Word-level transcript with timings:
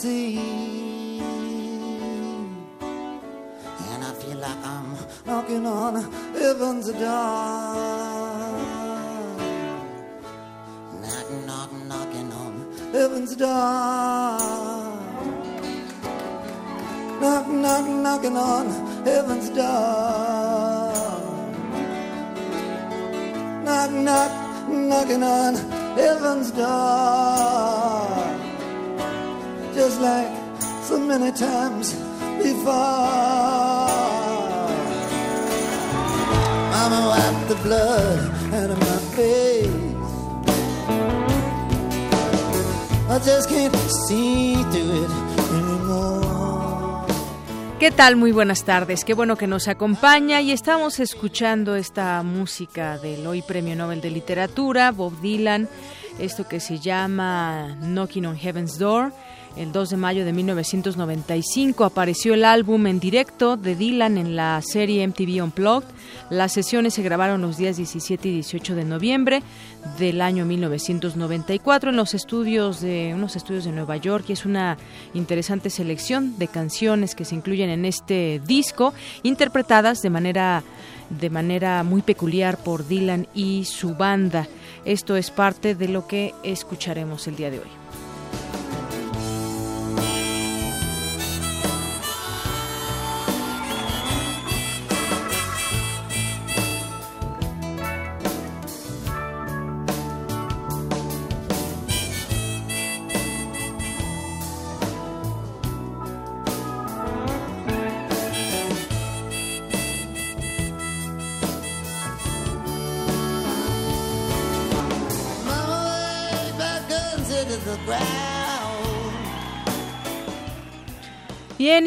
And 0.00 1.20
I 4.02 4.12
feel 4.14 4.38
like 4.38 4.64
I'm 4.64 4.96
knocking 5.26 5.66
on 5.66 5.94
heaven's 6.32 6.90
door. 6.92 7.02
Knocking, 11.00 11.46
knocking, 11.46 11.88
knocking 11.88 12.32
on 12.32 12.52
heaven's 12.92 13.36
door. 13.36 13.48
Knock, 17.20 17.46
knock, 17.48 17.86
knocking 17.86 18.36
on 18.36 18.70
heaven's 19.04 19.50
door. 19.50 20.92
Knock, 23.64 23.90
knock, 23.90 24.32
knocking 24.68 25.22
on 25.22 25.54
heaven's 25.96 26.50
door. 26.50 28.21
Just 29.74 30.00
like 30.00 30.28
so 30.82 30.98
many 30.98 31.32
times 31.32 31.94
before. 32.38 32.72
Mama 36.70 37.08
wiped 37.08 37.48
the 37.48 37.54
blood 37.62 38.18
out 38.52 38.70
of 38.70 38.78
my 38.78 38.98
face. 39.16 39.92
I 43.08 43.18
just 43.24 43.48
can't 43.48 43.74
see 44.06 44.54
through 44.70 45.04
it 45.04 45.10
anymore. 45.52 47.06
¿Qué 47.78 47.90
tal? 47.90 48.16
Muy 48.16 48.30
buenas 48.30 48.64
tardes. 48.64 49.04
Qué 49.04 49.14
bueno 49.14 49.36
que 49.36 49.46
nos 49.46 49.68
acompaña 49.68 50.40
y 50.42 50.52
estamos 50.52 51.00
escuchando 51.00 51.76
esta 51.76 52.22
música 52.22 52.98
del 52.98 53.26
hoy 53.26 53.42
Premio 53.42 53.74
Nobel 53.74 54.00
de 54.02 54.10
Literatura, 54.10 54.92
Bob 54.92 55.18
Dylan, 55.20 55.68
esto 56.18 56.46
que 56.46 56.60
se 56.60 56.78
llama 56.78 57.76
Knocking 57.80 58.26
on 58.26 58.36
Heaven's 58.36 58.78
Door. 58.78 59.12
El 59.56 59.70
2 59.70 59.90
de 59.90 59.96
mayo 59.98 60.24
de 60.24 60.32
1995 60.32 61.84
apareció 61.84 62.32
el 62.32 62.44
álbum 62.44 62.86
en 62.86 62.98
directo 62.98 63.58
de 63.58 63.76
Dylan 63.76 64.16
en 64.16 64.34
la 64.34 64.60
serie 64.62 65.06
MTV 65.06 65.44
Unplugged. 65.44 65.88
Las 66.30 66.52
sesiones 66.52 66.94
se 66.94 67.02
grabaron 67.02 67.42
los 67.42 67.58
días 67.58 67.76
17 67.76 68.28
y 68.28 68.32
18 68.32 68.74
de 68.74 68.84
noviembre 68.84 69.42
del 69.98 70.22
año 70.22 70.46
1994 70.46 71.90
en 71.90 71.96
los 71.96 72.14
estudios 72.14 72.80
de 72.80 73.12
unos 73.14 73.36
estudios 73.36 73.64
de 73.64 73.72
Nueva 73.72 73.98
York 73.98 74.24
y 74.28 74.32
es 74.32 74.46
una 74.46 74.78
interesante 75.12 75.68
selección 75.68 76.38
de 76.38 76.48
canciones 76.48 77.14
que 77.14 77.26
se 77.26 77.34
incluyen 77.34 77.68
en 77.68 77.84
este 77.84 78.40
disco 78.46 78.94
interpretadas 79.22 80.00
de 80.00 80.10
manera 80.10 80.62
de 81.10 81.28
manera 81.28 81.82
muy 81.82 82.00
peculiar 82.00 82.56
por 82.56 82.86
Dylan 82.86 83.28
y 83.34 83.66
su 83.66 83.94
banda. 83.94 84.48
Esto 84.86 85.16
es 85.16 85.30
parte 85.30 85.74
de 85.74 85.88
lo 85.88 86.06
que 86.06 86.32
escucharemos 86.42 87.26
el 87.28 87.36
día 87.36 87.50
de 87.50 87.58
hoy. 87.58 87.81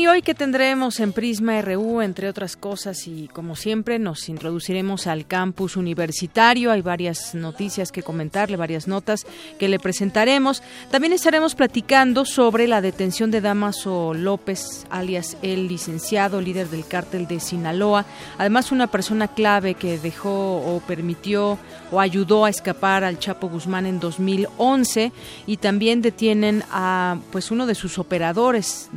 Hoy 0.08 0.22
que 0.22 0.36
tendremos 0.36 1.00
en 1.00 1.14
Prisma 1.14 1.62
RU, 1.62 2.02
entre 2.02 2.30
otras 2.30 2.56
cosas, 2.56 3.08
y 3.08 3.28
como 3.28 3.56
siempre, 3.56 3.98
nos 3.98 4.30
introduciremos 4.30 5.08
al 5.08 5.26
campus 5.26 5.78
universitario. 5.78 6.72
Hay 6.72 6.82
varias 6.82 7.34
noticias 7.34 7.92
que 7.92 8.04
comentarle, 8.04 8.58
varias 8.58 8.88
notas 8.88 9.26
que 9.58 9.68
le 9.68 9.80
presentaremos. 9.80 10.62
También 10.92 11.14
estaremos 11.14 11.56
platicando 11.56 12.26
sobre 12.26 12.68
la 12.68 12.82
detención 12.82 13.32
de 13.32 13.42
Damaso 13.42 14.14
López, 14.14 14.86
alias 14.90 15.38
el 15.42 15.68
licenciado, 15.68 16.42
líder 16.42 16.70
del 16.70 16.86
cártel 16.86 17.28
de 17.28 17.40
Sinaloa. 17.40 18.06
Además, 18.38 18.72
una 18.72 18.88
persona 18.88 19.28
clave 19.28 19.74
que 19.74 19.98
dejó 19.98 20.58
o 20.58 20.82
permitió 20.86 21.58
o 21.92 22.00
ayudó 22.00 22.46
a 22.46 22.50
escapar 22.50 23.04
al 23.04 23.20
Chapo 23.20 23.50
Guzmán 23.50 23.86
en 23.86 24.00
2011 24.00 25.12
y 25.48 25.58
también 25.58 26.02
detienen 26.02 26.64
a 26.72 27.18
pues 27.32 27.50
uno 27.50 27.66
de 27.66 27.76
sus 27.76 27.98
operadores. 27.98 28.90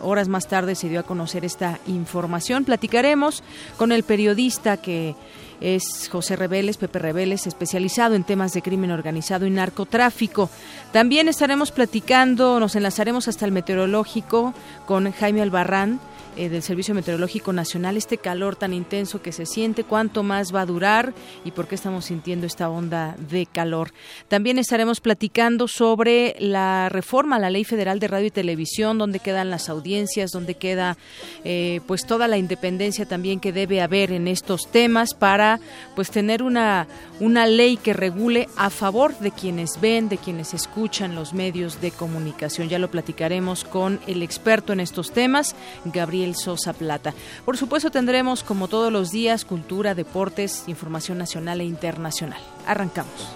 Horas 0.00 0.28
más 0.28 0.48
tarde 0.48 0.55
se 0.74 0.88
dio 0.88 1.00
a 1.00 1.04
conocer 1.04 1.44
esta 1.44 1.78
información. 1.86 2.64
Platicaremos 2.64 3.42
con 3.76 3.92
el 3.92 4.02
periodista 4.02 4.78
que 4.78 5.14
es 5.60 6.08
José 6.10 6.36
Reveles, 6.36 6.76
Pepe 6.76 6.98
Reveles, 6.98 7.46
especializado 7.46 8.14
en 8.14 8.24
temas 8.24 8.52
de 8.52 8.62
crimen 8.62 8.90
organizado 8.90 9.46
y 9.46 9.50
narcotráfico. 9.50 10.50
También 10.92 11.28
estaremos 11.28 11.70
platicando, 11.72 12.60
nos 12.60 12.76
enlazaremos 12.76 13.28
hasta 13.28 13.44
el 13.44 13.52
meteorológico 13.52 14.54
con 14.86 15.12
Jaime 15.12 15.42
Albarrán 15.42 16.00
eh, 16.36 16.48
del 16.48 16.62
Servicio 16.62 16.94
Meteorológico 16.94 17.52
Nacional, 17.52 17.96
este 17.96 18.18
calor 18.18 18.56
tan 18.56 18.72
intenso 18.72 19.22
que 19.22 19.32
se 19.32 19.46
siente, 19.46 19.84
cuánto 19.84 20.22
más 20.22 20.54
va 20.54 20.60
a 20.60 20.66
durar 20.66 21.14
y 21.44 21.50
por 21.50 21.66
qué 21.66 21.74
estamos 21.74 22.04
sintiendo 22.04 22.46
esta 22.46 22.68
onda 22.68 23.16
de 23.30 23.46
calor. 23.46 23.92
También 24.28 24.58
estaremos 24.58 25.00
platicando 25.00 25.68
sobre 25.68 26.36
la 26.38 26.88
reforma 26.88 27.36
a 27.36 27.38
la 27.38 27.50
Ley 27.50 27.64
Federal 27.64 28.00
de 28.00 28.08
Radio 28.08 28.26
y 28.26 28.30
Televisión, 28.30 28.98
dónde 28.98 29.20
quedan 29.20 29.50
las 29.50 29.68
audiencias, 29.68 30.30
dónde 30.30 30.54
queda 30.54 30.96
eh, 31.44 31.80
pues 31.86 32.06
toda 32.06 32.28
la 32.28 32.36
independencia 32.36 33.06
también 33.06 33.40
que 33.40 33.52
debe 33.52 33.80
haber 33.80 34.12
en 34.12 34.28
estos 34.28 34.70
temas 34.70 35.14
para 35.14 35.60
pues 35.94 36.10
tener 36.10 36.42
una, 36.42 36.86
una 37.20 37.46
ley 37.46 37.76
que 37.76 37.92
regule 37.92 38.48
a 38.56 38.70
favor 38.70 39.18
de 39.18 39.30
quienes 39.30 39.80
ven, 39.80 40.08
de 40.08 40.18
quienes 40.18 40.54
escuchan 40.54 41.14
los 41.14 41.32
medios 41.32 41.80
de 41.80 41.90
comunicación. 41.90 42.68
Ya 42.68 42.78
lo 42.78 42.90
platicaremos 42.90 43.64
con 43.64 44.00
el 44.06 44.22
experto 44.22 44.72
en 44.72 44.80
estos 44.80 45.12
temas, 45.12 45.56
Gabriel 45.86 46.25
Sosa 46.34 46.72
Plata. 46.72 47.14
Por 47.44 47.56
supuesto 47.56 47.90
tendremos 47.90 48.42
como 48.42 48.68
todos 48.68 48.92
los 48.92 49.10
días 49.10 49.44
cultura, 49.44 49.94
deportes, 49.94 50.64
información 50.66 51.18
nacional 51.18 51.60
e 51.60 51.64
internacional. 51.64 52.40
Arrancamos. 52.66 53.28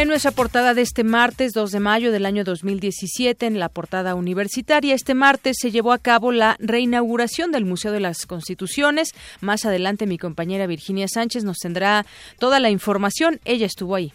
En 0.00 0.08
nuestra 0.08 0.30
portada 0.30 0.72
de 0.72 0.80
este 0.80 1.04
martes 1.04 1.52
2 1.52 1.72
de 1.72 1.78
mayo 1.78 2.10
del 2.10 2.24
año 2.24 2.42
2017, 2.42 3.44
en 3.44 3.58
la 3.58 3.68
portada 3.68 4.14
universitaria, 4.14 4.94
este 4.94 5.12
martes 5.12 5.58
se 5.60 5.70
llevó 5.70 5.92
a 5.92 5.98
cabo 5.98 6.32
la 6.32 6.56
reinauguración 6.58 7.52
del 7.52 7.66
Museo 7.66 7.92
de 7.92 8.00
las 8.00 8.24
Constituciones. 8.24 9.12
Más 9.42 9.66
adelante 9.66 10.06
mi 10.06 10.16
compañera 10.16 10.66
Virginia 10.66 11.06
Sánchez 11.06 11.44
nos 11.44 11.58
tendrá 11.58 12.06
toda 12.38 12.60
la 12.60 12.70
información. 12.70 13.40
Ella 13.44 13.66
estuvo 13.66 13.94
ahí. 13.94 14.14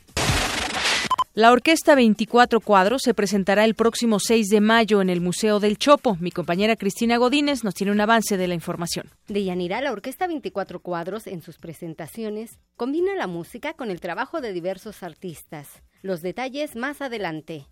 La 1.38 1.52
orquesta 1.52 1.96
24 1.96 2.62
cuadros 2.62 3.02
se 3.04 3.14
presentará 3.14 3.66
el 3.66 3.76
próximo 3.76 4.22
6 4.22 4.48
de 4.48 4.62
mayo 4.62 5.02
en 5.02 5.10
el 5.10 5.20
Museo 5.20 5.60
del 5.60 5.78
Chopo. 5.78 6.16
Mi 6.22 6.32
compañera 6.32 6.78
Cristina 6.78 7.18
Godínez 7.18 7.66
nos 7.66 7.74
tiene 7.74 7.92
un 7.92 8.00
avance 8.00 8.38
de 8.38 8.48
la 8.48 8.54
información. 8.54 9.10
De 9.28 9.44
Yanira, 9.44 9.82
la 9.82 9.92
Orquesta 9.92 10.28
24 10.28 10.80
Cuadros, 10.80 11.28
en 11.28 11.42
sus 11.42 11.58
presentaciones, 11.58 12.58
combina 12.78 13.16
la 13.16 13.28
música 13.28 13.74
con 13.74 13.92
el 13.92 14.00
trabajo 14.00 14.40
de 14.40 14.54
diversos 14.54 15.04
artistas. 15.04 15.84
Los 16.02 16.22
detalles 16.22 16.78
más 16.78 17.02
adelante. 17.02 17.66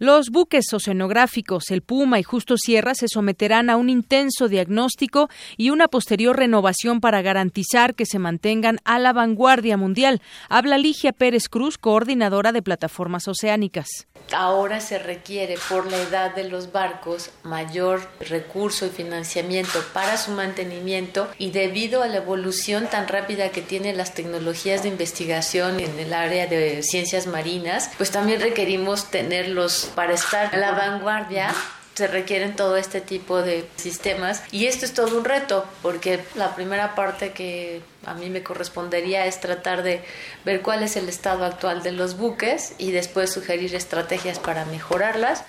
Los 0.00 0.30
buques 0.30 0.72
oceanográficos, 0.72 1.70
el 1.70 1.82
Puma 1.82 2.20
y 2.20 2.22
Justo 2.22 2.56
Sierra, 2.56 2.94
se 2.94 3.08
someterán 3.08 3.68
a 3.68 3.76
un 3.76 3.90
intenso 3.90 4.46
diagnóstico 4.46 5.28
y 5.56 5.70
una 5.70 5.88
posterior 5.88 6.36
renovación 6.36 7.00
para 7.00 7.20
garantizar 7.20 7.96
que 7.96 8.06
se 8.06 8.20
mantengan 8.20 8.78
a 8.84 9.00
la 9.00 9.12
vanguardia 9.12 9.76
mundial. 9.76 10.22
Habla 10.48 10.78
Ligia 10.78 11.12
Pérez 11.12 11.48
Cruz, 11.48 11.78
coordinadora 11.78 12.52
de 12.52 12.62
plataformas 12.62 13.26
oceánicas. 13.26 13.88
Ahora 14.32 14.80
se 14.80 15.00
requiere, 15.00 15.56
por 15.68 15.90
la 15.90 15.96
edad 15.96 16.34
de 16.34 16.44
los 16.44 16.70
barcos, 16.70 17.30
mayor 17.42 18.08
recurso 18.20 18.86
y 18.86 18.90
financiamiento 18.90 19.80
para 19.92 20.16
su 20.16 20.30
mantenimiento 20.30 21.28
y 21.38 21.50
debido 21.50 22.02
a 22.02 22.08
la 22.08 22.18
evolución 22.18 22.86
tan 22.88 23.08
rápida 23.08 23.48
que 23.50 23.62
tienen 23.62 23.96
las 23.96 24.14
tecnologías 24.14 24.84
de 24.84 24.90
investigación 24.90 25.80
en 25.80 25.98
el 25.98 26.12
área 26.12 26.46
de 26.46 26.84
ciencias 26.84 27.26
marinas, 27.26 27.90
pues 27.96 28.12
también 28.12 28.40
requerimos 28.40 29.10
tenerlos 29.10 29.87
para 29.94 30.14
estar 30.14 30.54
a 30.54 30.58
la 30.58 30.72
vanguardia 30.72 31.52
se 31.98 32.06
requieren 32.06 32.54
todo 32.54 32.76
este 32.76 33.00
tipo 33.00 33.42
de 33.42 33.68
sistemas. 33.74 34.44
Y 34.52 34.66
esto 34.66 34.84
es 34.84 34.94
todo 34.94 35.18
un 35.18 35.24
reto 35.24 35.66
porque 35.82 36.24
la 36.36 36.54
primera 36.54 36.94
parte 36.94 37.32
que 37.32 37.82
a 38.06 38.14
mí 38.14 38.30
me 38.30 38.44
correspondería 38.44 39.26
es 39.26 39.40
tratar 39.40 39.82
de 39.82 40.04
ver 40.44 40.62
cuál 40.62 40.84
es 40.84 40.96
el 40.96 41.08
estado 41.08 41.44
actual 41.44 41.82
de 41.82 41.90
los 41.90 42.16
buques 42.16 42.74
y 42.78 42.92
después 42.92 43.32
sugerir 43.32 43.74
estrategias 43.74 44.38
para 44.38 44.64
mejorarlas. 44.66 45.44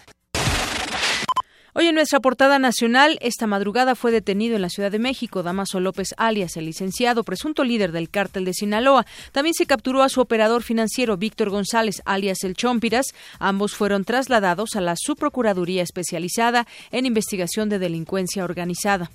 Hoy 1.80 1.88
en 1.88 1.96
nuestra 1.96 2.20
portada 2.20 2.60
nacional, 2.60 3.18
esta 3.22 3.48
madrugada 3.48 3.96
fue 3.96 4.12
detenido 4.12 4.58
en 4.58 4.62
la 4.62 4.68
Ciudad 4.68 4.92
de 4.92 5.00
México 5.00 5.44
Damaso 5.44 5.80
López 5.80 6.10
alias 6.18 6.58
el 6.58 6.66
licenciado, 6.66 7.24
presunto 7.24 7.64
líder 7.64 7.94
del 7.94 8.10
cártel 8.10 8.44
de 8.44 8.54
Sinaloa. 8.54 9.06
También 9.32 9.54
se 9.54 9.66
capturó 9.66 10.04
a 10.04 10.10
su 10.10 10.20
operador 10.20 10.62
financiero 10.62 11.16
Víctor 11.16 11.50
González 11.50 12.02
alias 12.04 12.44
el 12.44 12.56
Chompiras. 12.56 13.06
Ambos 13.40 13.76
fueron 13.76 14.04
trasladados 14.04 14.76
a 14.76 14.82
la 14.82 14.96
Subprocuraduría 14.98 15.82
especializada 15.82 16.68
en 16.92 17.06
investigación 17.06 17.70
de 17.70 17.80
delincuencia 17.80 18.44
organizada. 18.44 19.10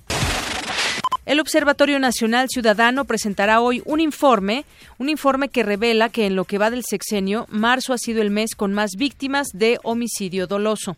El 1.27 1.39
Observatorio 1.41 1.99
Nacional 1.99 2.47
Ciudadano 2.49 3.05
presentará 3.05 3.61
hoy 3.61 3.83
un 3.85 3.99
informe, 3.99 4.65
un 4.97 5.09
informe 5.09 5.49
que 5.49 5.61
revela 5.61 6.09
que 6.09 6.25
en 6.25 6.35
lo 6.35 6.45
que 6.45 6.57
va 6.57 6.71
del 6.71 6.83
sexenio, 6.83 7.45
marzo 7.47 7.93
ha 7.93 7.99
sido 7.99 8.23
el 8.23 8.31
mes 8.31 8.55
con 8.55 8.73
más 8.73 8.93
víctimas 8.97 9.49
de 9.53 9.77
homicidio 9.83 10.47
doloso. 10.47 10.97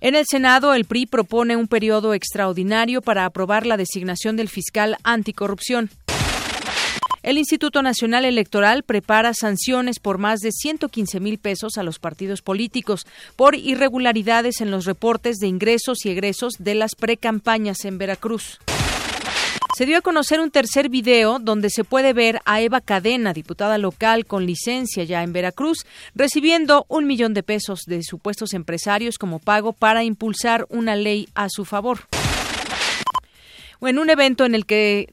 En 0.00 0.14
el 0.14 0.24
Senado, 0.26 0.74
el 0.74 0.84
PRI 0.84 1.06
propone 1.06 1.56
un 1.56 1.68
periodo 1.68 2.14
extraordinario 2.14 3.00
para 3.00 3.24
aprobar 3.24 3.66
la 3.66 3.76
designación 3.76 4.36
del 4.36 4.48
fiscal 4.48 4.96
anticorrupción. 5.02 5.90
El 7.22 7.38
Instituto 7.38 7.82
Nacional 7.82 8.26
Electoral 8.26 8.82
prepara 8.82 9.32
sanciones 9.32 9.98
por 9.98 10.18
más 10.18 10.40
de 10.40 10.52
115 10.52 11.20
mil 11.20 11.38
pesos 11.38 11.78
a 11.78 11.82
los 11.82 11.98
partidos 11.98 12.42
políticos 12.42 13.06
por 13.34 13.54
irregularidades 13.54 14.60
en 14.60 14.70
los 14.70 14.84
reportes 14.84 15.38
de 15.38 15.46
ingresos 15.46 16.04
y 16.04 16.10
egresos 16.10 16.52
de 16.58 16.74
las 16.74 16.94
precampañas 16.94 17.86
en 17.86 17.96
Veracruz. 17.96 18.58
Se 19.76 19.86
dio 19.86 19.98
a 19.98 20.02
conocer 20.02 20.40
un 20.40 20.50
tercer 20.50 20.88
video 20.88 21.38
donde 21.40 21.68
se 21.68 21.82
puede 21.82 22.12
ver 22.12 22.40
a 22.44 22.60
Eva 22.60 22.80
Cadena, 22.80 23.32
diputada 23.32 23.76
local 23.76 24.24
con 24.24 24.46
licencia 24.46 25.02
ya 25.04 25.22
en 25.22 25.32
Veracruz, 25.32 25.84
recibiendo 26.14 26.86
un 26.88 27.06
millón 27.06 27.34
de 27.34 27.42
pesos 27.42 27.80
de 27.86 28.02
supuestos 28.02 28.54
empresarios 28.54 29.18
como 29.18 29.40
pago 29.40 29.72
para 29.72 30.04
impulsar 30.04 30.66
una 30.70 30.94
ley 30.94 31.28
a 31.34 31.48
su 31.48 31.64
favor 31.64 32.00
en 33.88 33.98
un 33.98 34.10
evento 34.10 34.44
en 34.44 34.54
el 34.54 34.66
que 34.66 35.08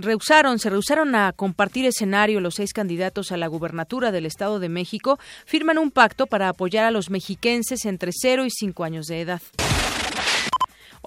rehusaron, 0.00 0.58
se 0.58 0.70
rehusaron 0.70 1.14
a 1.14 1.32
compartir 1.32 1.86
escenario 1.86 2.40
los 2.40 2.56
seis 2.56 2.72
candidatos 2.72 3.32
a 3.32 3.36
la 3.36 3.46
gubernatura 3.46 4.12
del 4.12 4.26
Estado 4.26 4.58
de 4.58 4.68
México, 4.68 5.18
firman 5.44 5.78
un 5.78 5.90
pacto 5.90 6.26
para 6.26 6.48
apoyar 6.48 6.84
a 6.84 6.90
los 6.90 7.10
mexiquenses 7.10 7.84
entre 7.84 8.10
0 8.12 8.44
y 8.44 8.50
5 8.50 8.84
años 8.84 9.06
de 9.06 9.20
edad. 9.20 9.42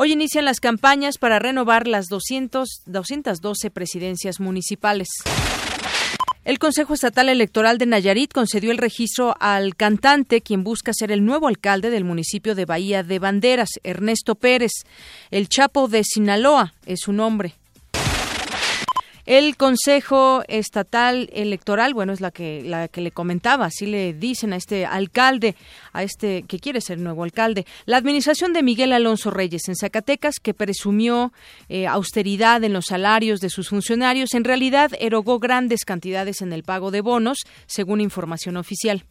Hoy 0.01 0.13
inician 0.13 0.45
las 0.45 0.61
campañas 0.61 1.17
para 1.17 1.39
renovar 1.39 1.85
las 1.85 2.05
200, 2.07 2.83
212 2.85 3.69
presidencias 3.69 4.39
municipales. 4.39 5.09
El 6.45 6.57
Consejo 6.57 6.93
Estatal 6.93 7.27
Electoral 7.27 7.77
de 7.77 7.85
Nayarit 7.85 8.31
concedió 8.31 8.71
el 8.71 8.77
registro 8.77 9.35
al 9.41 9.75
cantante, 9.75 10.39
quien 10.39 10.63
busca 10.63 10.93
ser 10.93 11.11
el 11.11 11.25
nuevo 11.25 11.49
alcalde 11.49 11.89
del 11.89 12.05
municipio 12.05 12.55
de 12.55 12.63
Bahía 12.63 13.03
de 13.03 13.19
Banderas, 13.19 13.71
Ernesto 13.83 14.35
Pérez. 14.35 14.71
El 15.31 15.49
Chapo 15.49 15.89
de 15.89 16.05
Sinaloa 16.05 16.75
es 16.85 17.01
su 17.01 17.11
nombre. 17.11 17.58
El 19.29 19.57
Consejo 19.57 20.41
Estatal 20.47 21.29
Electoral, 21.31 21.93
bueno, 21.93 22.13
es 22.13 22.19
la 22.19 22.31
que 22.31 22.63
la 22.63 22.87
que 22.87 22.99
le 22.99 23.11
comentaba, 23.11 23.65
así 23.65 23.85
le 23.85 24.13
dicen 24.13 24.53
a 24.53 24.55
este 24.55 24.87
alcalde, 24.87 25.55
a 25.93 26.01
este 26.01 26.41
que 26.47 26.57
quiere 26.57 26.81
ser 26.81 26.97
nuevo 26.97 27.23
alcalde, 27.23 27.67
la 27.85 27.97
administración 27.97 28.53
de 28.53 28.63
Miguel 28.63 28.91
Alonso 28.91 29.29
Reyes 29.29 29.67
en 29.67 29.75
Zacatecas, 29.75 30.39
que 30.41 30.55
presumió 30.55 31.31
eh, 31.67 31.85
austeridad 31.85 32.63
en 32.63 32.73
los 32.73 32.85
salarios 32.87 33.39
de 33.39 33.51
sus 33.51 33.69
funcionarios, 33.69 34.33
en 34.33 34.45
realidad 34.45 34.93
erogó 34.99 35.37
grandes 35.37 35.85
cantidades 35.85 36.41
en 36.41 36.51
el 36.51 36.63
pago 36.63 36.89
de 36.89 37.01
bonos, 37.01 37.37
según 37.67 38.01
información 38.01 38.57
oficial. 38.57 39.05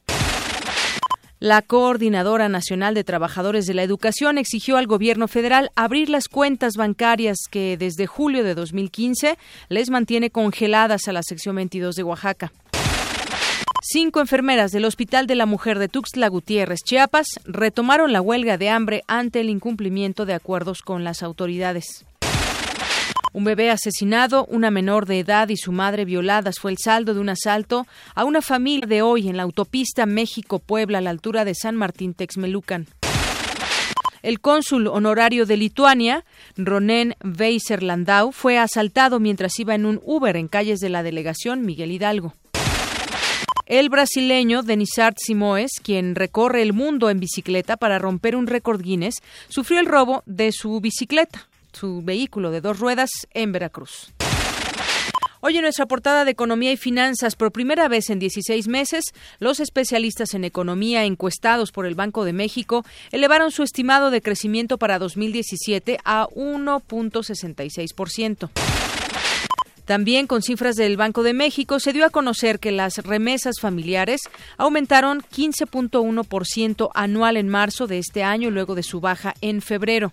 La 1.41 1.63
Coordinadora 1.63 2.49
Nacional 2.49 2.95
de 2.95 3.05
Trabajadores 3.05 3.65
de 3.67 3.75
la 3.75 3.85
Educación 3.85 4.39
exigió 4.39 4.77
al 4.77 4.89
gobierno 4.89 5.29
federal 5.29 5.71
abrir 5.77 6.11
las 6.11 6.27
cuentas 6.27 6.75
bancarias 6.75 7.39
que 7.49 7.77
desde 7.77 8.09
julio 8.09 8.43
de 8.43 8.57
2015 8.57 9.39
les 9.69 9.89
mantiene 9.89 10.31
congeladas 10.31 11.07
a 11.07 11.13
la 11.13 11.23
sección 11.23 11.55
22 11.55 11.95
de 11.95 12.03
Oaxaca. 12.03 12.53
Cinco 13.83 14.19
enfermeras 14.21 14.73
del 14.73 14.85
Hospital 14.85 15.29
de 15.29 15.37
la 15.37 15.47
Mujer 15.47 15.79
de 15.79 15.87
Tuxtla 15.87 16.27
Gutiérrez, 16.27 16.81
Chiapas, 16.85 17.29
retomaron 17.45 18.13
la 18.13 18.21
huelga 18.21 18.59
de 18.59 18.71
hambre 18.71 19.05
ante 19.07 19.39
el 19.39 19.49
incumplimiento 19.49 20.27
de 20.27 20.35
acuerdos 20.35 20.83
con 20.83 21.05
las 21.05 21.23
autoridades. 21.23 22.05
Un 23.33 23.45
bebé 23.45 23.71
asesinado, 23.71 24.47
una 24.47 24.71
menor 24.71 25.07
de 25.07 25.21
edad 25.21 25.49
y 25.51 25.57
su 25.57 25.71
madre 25.71 26.07
violadas 26.07 26.59
fue 26.59 26.71
el 26.71 26.79
saldo 26.79 27.13
de 27.13 27.21
un 27.21 27.29
asalto 27.29 27.87
a 28.15 28.25
una 28.25 28.41
familia 28.41 28.87
de 28.87 29.03
hoy 29.03 29.29
en 29.29 29.37
la 29.37 29.43
autopista 29.43 30.07
México-Puebla 30.07 30.99
a 30.99 31.01
la 31.03 31.11
altura 31.11 31.45
de 31.45 31.55
San 31.55 31.77
Martín 31.77 32.15
Texmelucan. 32.15 32.87
El 34.23 34.41
cónsul 34.41 34.89
honorario 34.89 35.47
de 35.47 35.57
Lituania, 35.57 36.25
Ronen 36.57 37.15
Weiser 37.23 37.83
Landau, 37.83 38.33
fue 38.33 38.59
asaltado 38.59 39.21
mientras 39.21 39.59
iba 39.61 39.75
en 39.75 39.87
un 39.87 40.01
Uber 40.03 40.37
en 40.37 40.49
calles 40.49 40.81
de 40.81 40.89
la 40.89 41.03
delegación 41.03 41.65
Miguel 41.65 41.93
Hidalgo. 41.93 42.35
El 43.67 43.91
brasileño 43.91 44.63
Denisard 44.63 45.17
Simoes, 45.19 45.73
quien 45.83 46.15
recorre 46.15 46.63
el 46.63 46.73
mundo 46.73 47.11
en 47.11 47.21
bicicleta 47.21 47.77
para 47.77 47.99
romper 47.99 48.35
un 48.35 48.47
récord 48.47 48.81
Guinness, 48.81 49.17
sufrió 49.49 49.79
el 49.79 49.87
robo 49.87 50.23
de 50.25 50.51
su 50.53 50.81
bicicleta 50.81 51.49
su 51.79 52.03
vehículo 52.03 52.51
de 52.51 52.61
dos 52.61 52.81
ruedas 52.81 53.11
en 53.33 53.53
Veracruz. 53.53 54.13
Hoy 55.41 55.57
en 55.57 55.63
nuestra 55.63 55.87
portada 55.87 56.25
de 56.25 56.33
Economía 56.33 56.73
y 56.73 56.77
Finanzas, 56.77 57.37
por 57.37 57.53
primera 57.53 57.87
vez 57.87 58.11
en 58.11 58.19
16 58.19 58.67
meses, 58.67 59.05
los 59.39 59.61
especialistas 59.61 60.35
en 60.35 60.43
economía 60.43 61.05
encuestados 61.05 61.71
por 61.71 61.87
el 61.87 61.95
Banco 61.95 62.25
de 62.25 62.33
México 62.33 62.85
elevaron 63.13 63.53
su 63.53 63.63
estimado 63.63 64.11
de 64.11 64.21
crecimiento 64.21 64.79
para 64.79 64.99
2017 64.99 66.01
a 66.05 66.27
1.66%. 66.35 68.51
También 69.85 70.27
con 70.27 70.43
cifras 70.43 70.75
del 70.75 70.97
Banco 70.97 71.23
de 71.23 71.35
México 71.35 71.79
se 71.79 71.93
dio 71.93 72.05
a 72.05 72.11
conocer 72.11 72.59
que 72.59 72.73
las 72.73 72.97
remesas 72.99 73.61
familiares 73.61 74.23
aumentaron 74.57 75.23
15.1% 75.23 76.91
anual 76.95 77.37
en 77.37 77.49
marzo 77.49 77.87
de 77.87 77.99
este 77.99 78.25
año 78.25 78.51
luego 78.51 78.75
de 78.75 78.83
su 78.83 78.99
baja 79.01 79.35
en 79.41 79.63
febrero. 79.63 80.13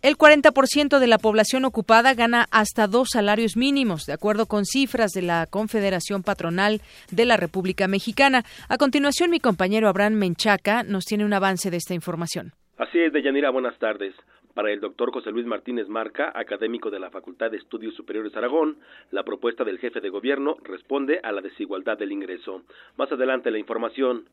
El 0.00 0.16
40% 0.16 1.00
de 1.00 1.06
la 1.08 1.18
población 1.18 1.64
ocupada 1.64 2.14
gana 2.14 2.46
hasta 2.52 2.86
dos 2.86 3.08
salarios 3.12 3.56
mínimos, 3.56 4.06
de 4.06 4.12
acuerdo 4.12 4.46
con 4.46 4.64
cifras 4.64 5.10
de 5.10 5.22
la 5.22 5.46
Confederación 5.50 6.22
Patronal 6.22 6.82
de 7.10 7.24
la 7.24 7.36
República 7.36 7.88
Mexicana. 7.88 8.44
A 8.68 8.78
continuación, 8.78 9.28
mi 9.32 9.40
compañero 9.40 9.88
Abraham 9.88 10.14
Menchaca 10.14 10.84
nos 10.84 11.04
tiene 11.04 11.24
un 11.24 11.32
avance 11.32 11.72
de 11.72 11.78
esta 11.78 11.94
información. 11.94 12.52
Así 12.76 13.00
es, 13.00 13.12
Deyanira, 13.12 13.50
buenas 13.50 13.76
tardes. 13.80 14.14
Para 14.54 14.70
el 14.70 14.78
doctor 14.78 15.12
José 15.12 15.32
Luis 15.32 15.46
Martínez 15.46 15.88
Marca, 15.88 16.30
académico 16.32 16.90
de 16.90 17.00
la 17.00 17.10
Facultad 17.10 17.50
de 17.50 17.56
Estudios 17.56 17.96
Superiores 17.96 18.36
Aragón, 18.36 18.78
la 19.10 19.24
propuesta 19.24 19.64
del 19.64 19.80
jefe 19.80 20.00
de 20.00 20.10
gobierno 20.10 20.58
responde 20.62 21.18
a 21.24 21.32
la 21.32 21.40
desigualdad 21.40 21.98
del 21.98 22.12
ingreso. 22.12 22.62
Más 22.96 23.10
adelante 23.10 23.50
la 23.50 23.58
información. 23.58 24.26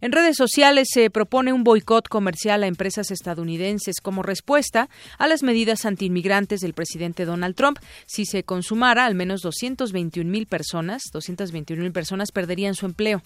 En 0.00 0.12
redes 0.12 0.36
sociales 0.36 0.88
se 0.92 1.10
propone 1.10 1.52
un 1.52 1.64
boicot 1.64 2.08
comercial 2.08 2.62
a 2.62 2.66
empresas 2.66 3.10
estadounidenses 3.10 3.96
como 4.02 4.22
respuesta 4.22 4.88
a 5.18 5.26
las 5.26 5.42
medidas 5.42 5.86
antiinmigrantes 5.86 6.60
del 6.60 6.74
presidente 6.74 7.24
Donald 7.24 7.54
Trump. 7.54 7.78
Si 8.06 8.26
se 8.26 8.42
consumara, 8.42 9.06
al 9.06 9.14
menos 9.14 9.40
221 9.40 10.30
mil 10.30 10.46
personas, 10.46 11.02
221 11.12 11.82
mil 11.82 11.92
personas 11.92 12.30
perderían 12.30 12.74
su 12.74 12.86
empleo. 12.86 13.22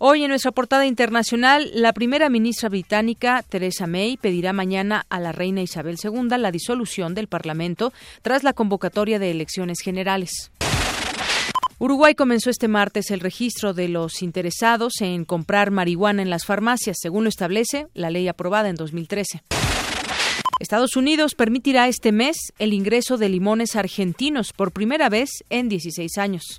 Hoy 0.00 0.22
en 0.22 0.28
nuestra 0.28 0.52
portada 0.52 0.86
internacional, 0.86 1.70
la 1.74 1.92
primera 1.92 2.28
ministra 2.28 2.68
británica, 2.68 3.42
Theresa 3.42 3.88
May, 3.88 4.16
pedirá 4.16 4.52
mañana 4.52 5.06
a 5.08 5.18
la 5.18 5.32
reina 5.32 5.60
Isabel 5.60 5.96
II 6.02 6.38
la 6.38 6.52
disolución 6.52 7.14
del 7.14 7.26
Parlamento 7.26 7.92
tras 8.22 8.44
la 8.44 8.52
convocatoria 8.52 9.18
de 9.18 9.32
elecciones 9.32 9.80
generales. 9.80 10.52
Uruguay 11.80 12.16
comenzó 12.16 12.50
este 12.50 12.66
martes 12.66 13.12
el 13.12 13.20
registro 13.20 13.72
de 13.72 13.88
los 13.88 14.22
interesados 14.22 14.94
en 15.00 15.24
comprar 15.24 15.70
marihuana 15.70 16.22
en 16.22 16.30
las 16.30 16.44
farmacias, 16.44 16.96
según 17.00 17.22
lo 17.22 17.28
establece 17.28 17.86
la 17.94 18.10
ley 18.10 18.26
aprobada 18.26 18.68
en 18.68 18.74
2013. 18.74 19.44
Estados 20.58 20.96
Unidos 20.96 21.36
permitirá 21.36 21.86
este 21.86 22.10
mes 22.10 22.36
el 22.58 22.72
ingreso 22.72 23.16
de 23.16 23.28
limones 23.28 23.76
argentinos 23.76 24.52
por 24.52 24.72
primera 24.72 25.08
vez 25.08 25.30
en 25.50 25.68
16 25.68 26.18
años. 26.18 26.56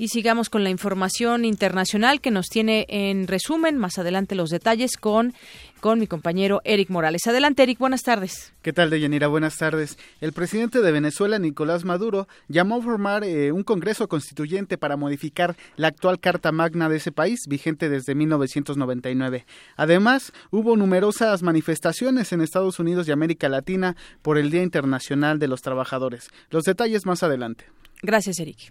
Y 0.00 0.08
sigamos 0.08 0.48
con 0.48 0.64
la 0.64 0.70
información 0.70 1.44
internacional 1.44 2.22
que 2.22 2.30
nos 2.30 2.46
tiene 2.46 2.86
en 2.88 3.26
resumen 3.26 3.76
más 3.76 3.98
adelante 3.98 4.34
los 4.34 4.48
detalles 4.48 4.96
con 4.96 5.34
con 5.80 5.98
mi 5.98 6.06
compañero 6.06 6.62
Eric 6.64 6.88
Morales. 6.88 7.26
Adelante, 7.26 7.62
Eric, 7.62 7.78
buenas 7.78 8.00
tardes. 8.02 8.54
¿Qué 8.62 8.72
tal, 8.72 8.88
Deyanira? 8.88 9.26
Buenas 9.26 9.58
tardes. 9.58 9.98
El 10.22 10.32
presidente 10.32 10.80
de 10.80 10.90
Venezuela, 10.90 11.38
Nicolás 11.38 11.84
Maduro, 11.84 12.28
llamó 12.48 12.76
a 12.76 12.82
formar 12.82 13.24
eh, 13.24 13.52
un 13.52 13.62
Congreso 13.62 14.08
Constituyente 14.08 14.78
para 14.78 14.96
modificar 14.96 15.54
la 15.76 15.88
actual 15.88 16.18
Carta 16.18 16.50
Magna 16.50 16.88
de 16.88 16.96
ese 16.96 17.12
país, 17.12 17.40
vigente 17.46 17.90
desde 17.90 18.14
1999. 18.14 19.44
Además, 19.76 20.32
hubo 20.50 20.78
numerosas 20.78 21.42
manifestaciones 21.42 22.32
en 22.32 22.40
Estados 22.40 22.78
Unidos 22.78 23.06
y 23.06 23.12
América 23.12 23.50
Latina 23.50 23.96
por 24.22 24.38
el 24.38 24.50
Día 24.50 24.62
Internacional 24.62 25.38
de 25.38 25.48
los 25.48 25.60
Trabajadores. 25.60 26.30
Los 26.48 26.64
detalles 26.64 27.04
más 27.04 27.22
adelante. 27.22 27.66
Gracias, 28.02 28.38
Eric. 28.40 28.70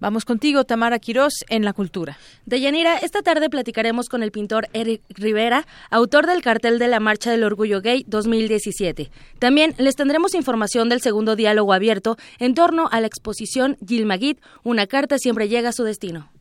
Vamos 0.00 0.24
contigo, 0.24 0.64
Tamara 0.64 0.98
Quirós, 0.98 1.44
en 1.48 1.64
la 1.64 1.72
cultura. 1.72 2.18
Deyanira, 2.46 2.98
esta 2.98 3.22
tarde 3.22 3.48
platicaremos 3.48 4.08
con 4.08 4.22
el 4.22 4.32
pintor 4.32 4.68
Eric 4.72 5.02
Rivera, 5.08 5.66
autor 5.90 6.26
del 6.26 6.42
cartel 6.42 6.78
de 6.78 6.88
la 6.88 7.00
Marcha 7.00 7.30
del 7.30 7.44
Orgullo 7.44 7.80
Gay 7.80 8.04
2017. 8.08 9.10
También 9.38 9.74
les 9.78 9.96
tendremos 9.96 10.34
información 10.34 10.88
del 10.88 11.00
segundo 11.00 11.36
diálogo 11.36 11.72
abierto 11.72 12.16
en 12.38 12.54
torno 12.54 12.88
a 12.90 13.00
la 13.00 13.06
exposición 13.06 13.76
Gilmagit, 13.86 14.40
una 14.62 14.86
carta 14.86 15.18
siempre 15.18 15.48
llega 15.48 15.70
a 15.70 15.72
su 15.72 15.84
destino. 15.84 16.33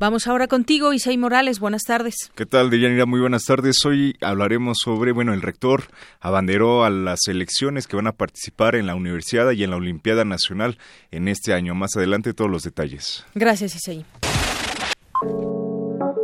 Vamos 0.00 0.28
ahora 0.28 0.46
contigo, 0.46 0.92
Isai 0.92 1.16
Morales. 1.16 1.58
Buenas 1.58 1.82
tardes. 1.82 2.14
¿Qué 2.36 2.46
tal, 2.46 2.70
Deyanira? 2.70 3.04
Muy 3.04 3.18
buenas 3.18 3.42
tardes. 3.44 3.84
Hoy 3.84 4.16
hablaremos 4.20 4.78
sobre, 4.80 5.10
bueno, 5.10 5.34
el 5.34 5.42
rector 5.42 5.84
abanderó 6.20 6.84
a 6.84 6.90
las 6.90 7.26
elecciones 7.26 7.88
que 7.88 7.96
van 7.96 8.06
a 8.06 8.12
participar 8.12 8.76
en 8.76 8.86
la 8.86 8.94
Universidad 8.94 9.50
y 9.50 9.64
en 9.64 9.70
la 9.70 9.76
Olimpiada 9.76 10.24
Nacional 10.24 10.78
en 11.10 11.26
este 11.26 11.52
año. 11.52 11.74
Más 11.74 11.96
adelante 11.96 12.32
todos 12.32 12.48
los 12.48 12.62
detalles. 12.62 13.24
Gracias, 13.34 13.74
Isai. 13.74 14.04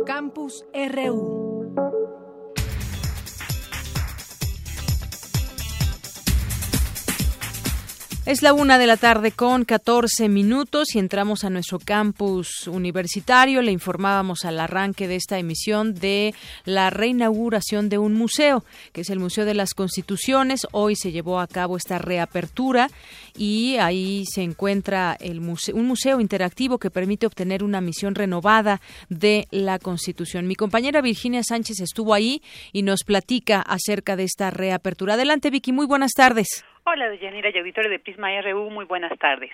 Campus 0.05 0.63
RU. 0.73 1.34
Es 8.25 8.41
la 8.41 8.53
una 8.53 8.79
de 8.79 8.87
la 8.87 8.97
tarde 8.97 9.31
con 9.31 9.65
14 9.65 10.29
minutos 10.29 10.95
y 10.95 10.99
entramos 10.99 11.43
a 11.43 11.51
nuestro 11.51 11.77
campus 11.77 12.67
universitario. 12.67 13.61
Le 13.61 13.71
informábamos 13.71 14.45
al 14.45 14.59
arranque 14.59 15.07
de 15.07 15.15
esta 15.15 15.37
emisión 15.37 15.93
de 15.93 16.33
la 16.65 16.89
reinauguración 16.89 17.87
de 17.87 17.99
un 17.99 18.15
museo, 18.15 18.65
que 18.93 19.01
es 19.01 19.11
el 19.11 19.19
Museo 19.19 19.45
de 19.45 19.53
las 19.53 19.75
Constituciones. 19.75 20.65
Hoy 20.71 20.95
se 20.95 21.11
llevó 21.11 21.39
a 21.39 21.45
cabo 21.45 21.77
esta 21.77 21.99
reapertura 21.99 22.89
y 23.37 23.75
ahí 23.75 24.23
se 24.25 24.41
encuentra 24.41 25.15
el 25.19 25.37
un 25.39 25.85
museo 25.85 26.19
interactivo 26.19 26.79
que 26.79 26.89
permite 26.89 27.27
obtener 27.27 27.63
una 27.63 27.79
misión 27.79 28.15
renovada 28.15 28.81
de 29.07 29.47
la 29.51 29.77
Constitución. 29.77 30.47
Mi 30.47 30.55
compañera 30.55 31.01
Virginia 31.01 31.43
Sánchez 31.43 31.79
estuvo 31.79 32.15
ahí 32.15 32.41
y 32.73 32.81
nos 32.81 33.03
platica 33.03 33.61
acerca 33.61 34.15
de 34.15 34.23
esta 34.23 34.49
reapertura. 34.49 35.13
Adelante, 35.13 35.51
Vicky. 35.51 35.71
Muy 35.71 35.85
buenas 35.85 36.13
tardes. 36.13 36.65
Hola, 36.87 37.09
Deyanira 37.09 37.49
y 37.49 37.57
auditorio 37.57 37.89
de 37.89 37.97
Prisma 37.97 38.29
RU, 38.41 38.69
muy 38.69 38.85
buenas 38.85 39.17
tardes. 39.17 39.49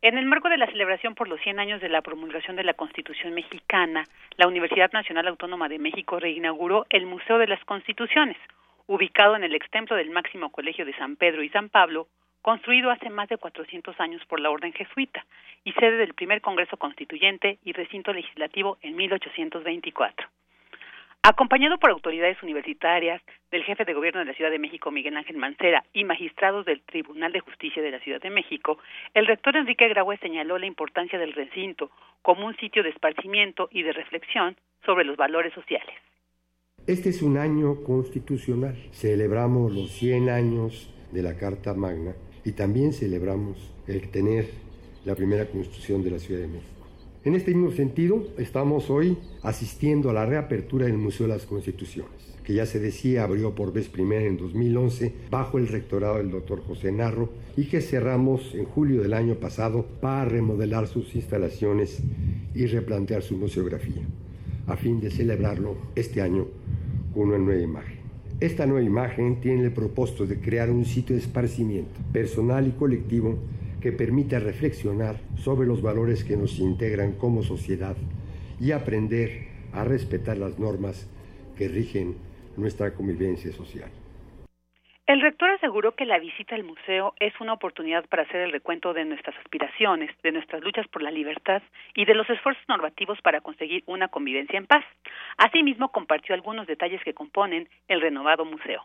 En 0.00 0.16
el 0.16 0.24
marco 0.24 0.48
de 0.48 0.56
la 0.56 0.66
celebración 0.66 1.14
por 1.14 1.28
los 1.28 1.38
100 1.42 1.60
años 1.60 1.82
de 1.82 1.90
la 1.90 2.00
promulgación 2.00 2.56
de 2.56 2.64
la 2.64 2.72
Constitución 2.72 3.34
mexicana, 3.34 4.06
la 4.38 4.46
Universidad 4.46 4.90
Nacional 4.90 5.28
Autónoma 5.28 5.68
de 5.68 5.78
México 5.78 6.18
reinauguró 6.18 6.86
el 6.88 7.04
Museo 7.04 7.36
de 7.36 7.48
las 7.48 7.62
Constituciones, 7.66 8.38
ubicado 8.86 9.36
en 9.36 9.44
el 9.44 9.54
extemplo 9.54 9.94
del 9.94 10.08
máximo 10.08 10.48
colegio 10.50 10.86
de 10.86 10.96
San 10.96 11.16
Pedro 11.16 11.42
y 11.42 11.50
San 11.50 11.68
Pablo, 11.68 12.08
construido 12.40 12.90
hace 12.90 13.10
más 13.10 13.28
de 13.28 13.36
400 13.36 14.00
años 14.00 14.24
por 14.24 14.40
la 14.40 14.48
Orden 14.48 14.72
Jesuita 14.72 15.26
y 15.64 15.72
sede 15.72 15.98
del 15.98 16.14
primer 16.14 16.40
Congreso 16.40 16.78
Constituyente 16.78 17.58
y 17.62 17.72
recinto 17.72 18.14
legislativo 18.14 18.78
en 18.80 18.96
1824. 18.96 20.28
Acompañado 21.22 21.76
por 21.78 21.90
autoridades 21.90 22.42
universitarias, 22.42 23.20
del 23.50 23.62
jefe 23.64 23.84
de 23.84 23.92
gobierno 23.92 24.20
de 24.20 24.26
la 24.26 24.32
Ciudad 24.32 24.50
de 24.50 24.58
México, 24.58 24.90
Miguel 24.90 25.18
Ángel 25.18 25.36
Mancera, 25.36 25.84
y 25.92 26.04
magistrados 26.04 26.64
del 26.64 26.80
Tribunal 26.80 27.30
de 27.32 27.40
Justicia 27.40 27.82
de 27.82 27.90
la 27.90 28.00
Ciudad 28.00 28.22
de 28.22 28.30
México, 28.30 28.78
el 29.12 29.26
rector 29.26 29.54
Enrique 29.54 29.86
Graue 29.88 30.16
señaló 30.16 30.56
la 30.56 30.64
importancia 30.64 31.18
del 31.18 31.34
recinto 31.34 31.90
como 32.22 32.46
un 32.46 32.56
sitio 32.56 32.82
de 32.82 32.88
esparcimiento 32.88 33.68
y 33.70 33.82
de 33.82 33.92
reflexión 33.92 34.56
sobre 34.86 35.04
los 35.04 35.18
valores 35.18 35.52
sociales. 35.52 35.94
Este 36.86 37.10
es 37.10 37.20
un 37.20 37.36
año 37.36 37.84
constitucional. 37.84 38.76
Celebramos 38.92 39.74
los 39.74 39.90
100 39.90 40.30
años 40.30 40.88
de 41.12 41.22
la 41.22 41.36
Carta 41.36 41.74
Magna 41.74 42.14
y 42.46 42.52
también 42.52 42.94
celebramos 42.94 43.74
el 43.86 44.10
tener 44.10 44.46
la 45.04 45.14
primera 45.14 45.44
constitución 45.44 46.02
de 46.02 46.12
la 46.12 46.18
Ciudad 46.18 46.40
de 46.40 46.48
México. 46.48 46.79
En 47.22 47.34
este 47.34 47.54
mismo 47.54 47.70
sentido, 47.70 48.24
estamos 48.38 48.88
hoy 48.88 49.18
asistiendo 49.42 50.08
a 50.08 50.14
la 50.14 50.24
reapertura 50.24 50.86
del 50.86 50.96
Museo 50.96 51.26
de 51.26 51.34
las 51.34 51.44
Constituciones, 51.44 52.10
que 52.42 52.54
ya 52.54 52.64
se 52.64 52.80
decía 52.80 53.24
abrió 53.24 53.54
por 53.54 53.74
vez 53.74 53.90
primera 53.90 54.24
en 54.24 54.38
2011 54.38 55.12
bajo 55.30 55.58
el 55.58 55.68
rectorado 55.68 56.16
del 56.16 56.30
doctor 56.30 56.62
José 56.66 56.92
Narro 56.92 57.28
y 57.58 57.64
que 57.64 57.82
cerramos 57.82 58.54
en 58.54 58.64
julio 58.64 59.02
del 59.02 59.12
año 59.12 59.34
pasado 59.34 59.84
para 60.00 60.24
remodelar 60.24 60.86
sus 60.86 61.14
instalaciones 61.14 61.98
y 62.54 62.64
replantear 62.64 63.20
su 63.22 63.36
museografía, 63.36 64.00
a 64.66 64.78
fin 64.78 64.98
de 64.98 65.10
celebrarlo 65.10 65.76
este 65.96 66.22
año 66.22 66.46
con 67.12 67.28
una 67.28 67.38
nueva 67.38 67.60
imagen. 67.60 67.98
Esta 68.40 68.64
nueva 68.64 68.86
imagen 68.86 69.42
tiene 69.42 69.64
el 69.64 69.72
propósito 69.72 70.26
de 70.26 70.40
crear 70.40 70.70
un 70.70 70.86
sitio 70.86 71.14
de 71.14 71.20
esparcimiento 71.20 72.00
personal 72.14 72.66
y 72.66 72.70
colectivo 72.70 73.36
que 73.80 73.92
permita 73.92 74.38
reflexionar 74.38 75.16
sobre 75.36 75.66
los 75.66 75.82
valores 75.82 76.24
que 76.24 76.36
nos 76.36 76.58
integran 76.58 77.12
como 77.12 77.42
sociedad 77.42 77.96
y 78.60 78.72
aprender 78.72 79.48
a 79.72 79.84
respetar 79.84 80.36
las 80.36 80.58
normas 80.58 81.08
que 81.56 81.68
rigen 81.68 82.16
nuestra 82.56 82.94
convivencia 82.94 83.52
social. 83.52 83.90
El 85.06 85.20
rector 85.22 85.50
aseguró 85.50 85.96
que 85.96 86.04
la 86.04 86.20
visita 86.20 86.54
al 86.54 86.62
museo 86.62 87.14
es 87.18 87.32
una 87.40 87.54
oportunidad 87.54 88.06
para 88.08 88.22
hacer 88.22 88.42
el 88.42 88.52
recuento 88.52 88.92
de 88.92 89.04
nuestras 89.04 89.36
aspiraciones, 89.38 90.10
de 90.22 90.30
nuestras 90.30 90.62
luchas 90.62 90.86
por 90.86 91.02
la 91.02 91.10
libertad 91.10 91.62
y 91.96 92.04
de 92.04 92.14
los 92.14 92.30
esfuerzos 92.30 92.62
normativos 92.68 93.18
para 93.20 93.40
conseguir 93.40 93.82
una 93.86 94.06
convivencia 94.06 94.56
en 94.56 94.66
paz. 94.66 94.84
Asimismo, 95.36 95.90
compartió 95.90 96.32
algunos 96.32 96.68
detalles 96.68 97.02
que 97.02 97.12
componen 97.12 97.68
el 97.88 98.00
renovado 98.00 98.44
museo. 98.44 98.84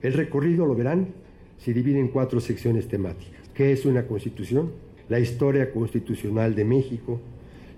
El 0.00 0.12
recorrido, 0.12 0.64
lo 0.64 0.76
verán, 0.76 1.12
se 1.56 1.74
divide 1.74 1.98
en 1.98 2.08
cuatro 2.08 2.38
secciones 2.38 2.86
temáticas. 2.86 3.39
¿Qué 3.60 3.72
es 3.72 3.84
una 3.84 4.06
constitución? 4.06 4.70
La 5.10 5.20
historia 5.20 5.70
constitucional 5.70 6.54
de 6.54 6.64
México, 6.64 7.20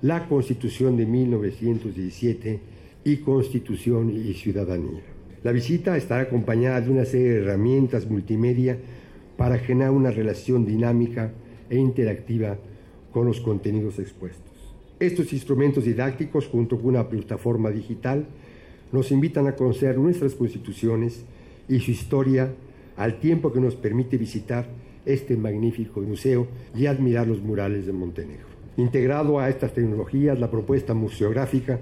la 0.00 0.28
constitución 0.28 0.96
de 0.96 1.06
1917 1.06 2.60
y 3.02 3.16
constitución 3.16 4.08
y 4.16 4.32
ciudadanía. 4.34 5.02
La 5.42 5.50
visita 5.50 5.96
estará 5.96 6.22
acompañada 6.22 6.80
de 6.80 6.88
una 6.88 7.04
serie 7.04 7.30
de 7.30 7.40
herramientas 7.40 8.08
multimedia 8.08 8.78
para 9.36 9.58
generar 9.58 9.90
una 9.90 10.12
relación 10.12 10.64
dinámica 10.64 11.32
e 11.68 11.78
interactiva 11.78 12.58
con 13.12 13.26
los 13.26 13.40
contenidos 13.40 13.98
expuestos. 13.98 14.52
Estos 15.00 15.32
instrumentos 15.32 15.84
didácticos, 15.84 16.46
junto 16.46 16.76
con 16.76 16.90
una 16.90 17.08
plataforma 17.08 17.72
digital, 17.72 18.28
nos 18.92 19.10
invitan 19.10 19.48
a 19.48 19.56
conocer 19.56 19.98
nuestras 19.98 20.36
constituciones 20.36 21.24
y 21.68 21.80
su 21.80 21.90
historia 21.90 22.52
al 22.96 23.18
tiempo 23.18 23.52
que 23.52 23.58
nos 23.58 23.74
permite 23.74 24.16
visitar 24.16 24.68
este 25.06 25.36
magnífico 25.36 26.00
museo 26.00 26.46
y 26.74 26.86
admirar 26.86 27.26
los 27.26 27.42
murales 27.42 27.86
de 27.86 27.92
Montenegro. 27.92 28.46
Integrado 28.76 29.38
a 29.38 29.48
estas 29.48 29.74
tecnologías, 29.74 30.38
la 30.38 30.50
propuesta 30.50 30.94
museográfica 30.94 31.80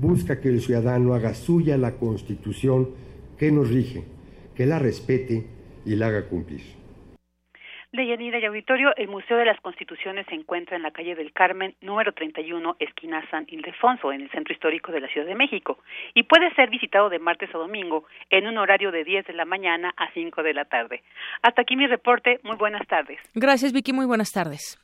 busca 0.00 0.40
que 0.40 0.48
el 0.48 0.60
ciudadano 0.60 1.14
haga 1.14 1.34
suya 1.34 1.76
la 1.76 1.92
constitución 1.96 2.90
que 3.38 3.52
nos 3.52 3.70
rige, 3.70 4.04
que 4.54 4.66
la 4.66 4.78
respete 4.78 5.46
y 5.86 5.94
la 5.96 6.08
haga 6.08 6.26
cumplir. 6.28 6.83
Deyanira 7.94 8.40
y 8.40 8.44
Auditorio, 8.44 8.92
el 8.96 9.06
Museo 9.06 9.36
de 9.36 9.44
las 9.44 9.60
Constituciones 9.60 10.26
se 10.26 10.34
encuentra 10.34 10.76
en 10.76 10.82
la 10.82 10.90
calle 10.90 11.14
del 11.14 11.32
Carmen, 11.32 11.76
número 11.80 12.12
31, 12.12 12.74
esquina 12.80 13.24
San 13.30 13.46
Ildefonso, 13.46 14.10
en 14.10 14.22
el 14.22 14.30
centro 14.32 14.52
histórico 14.52 14.90
de 14.90 15.00
la 15.00 15.06
Ciudad 15.06 15.28
de 15.28 15.36
México, 15.36 15.78
y 16.12 16.24
puede 16.24 16.52
ser 16.56 16.70
visitado 16.70 17.08
de 17.08 17.20
martes 17.20 17.54
a 17.54 17.58
domingo 17.58 18.04
en 18.30 18.48
un 18.48 18.58
horario 18.58 18.90
de 18.90 19.04
10 19.04 19.28
de 19.28 19.34
la 19.34 19.44
mañana 19.44 19.94
a 19.96 20.10
5 20.12 20.42
de 20.42 20.54
la 20.54 20.64
tarde. 20.64 21.04
Hasta 21.42 21.62
aquí 21.62 21.76
mi 21.76 21.86
reporte. 21.86 22.40
Muy 22.42 22.56
buenas 22.56 22.84
tardes. 22.88 23.20
Gracias, 23.32 23.72
Vicky. 23.72 23.92
Muy 23.92 24.06
buenas 24.06 24.32
tardes. 24.32 24.83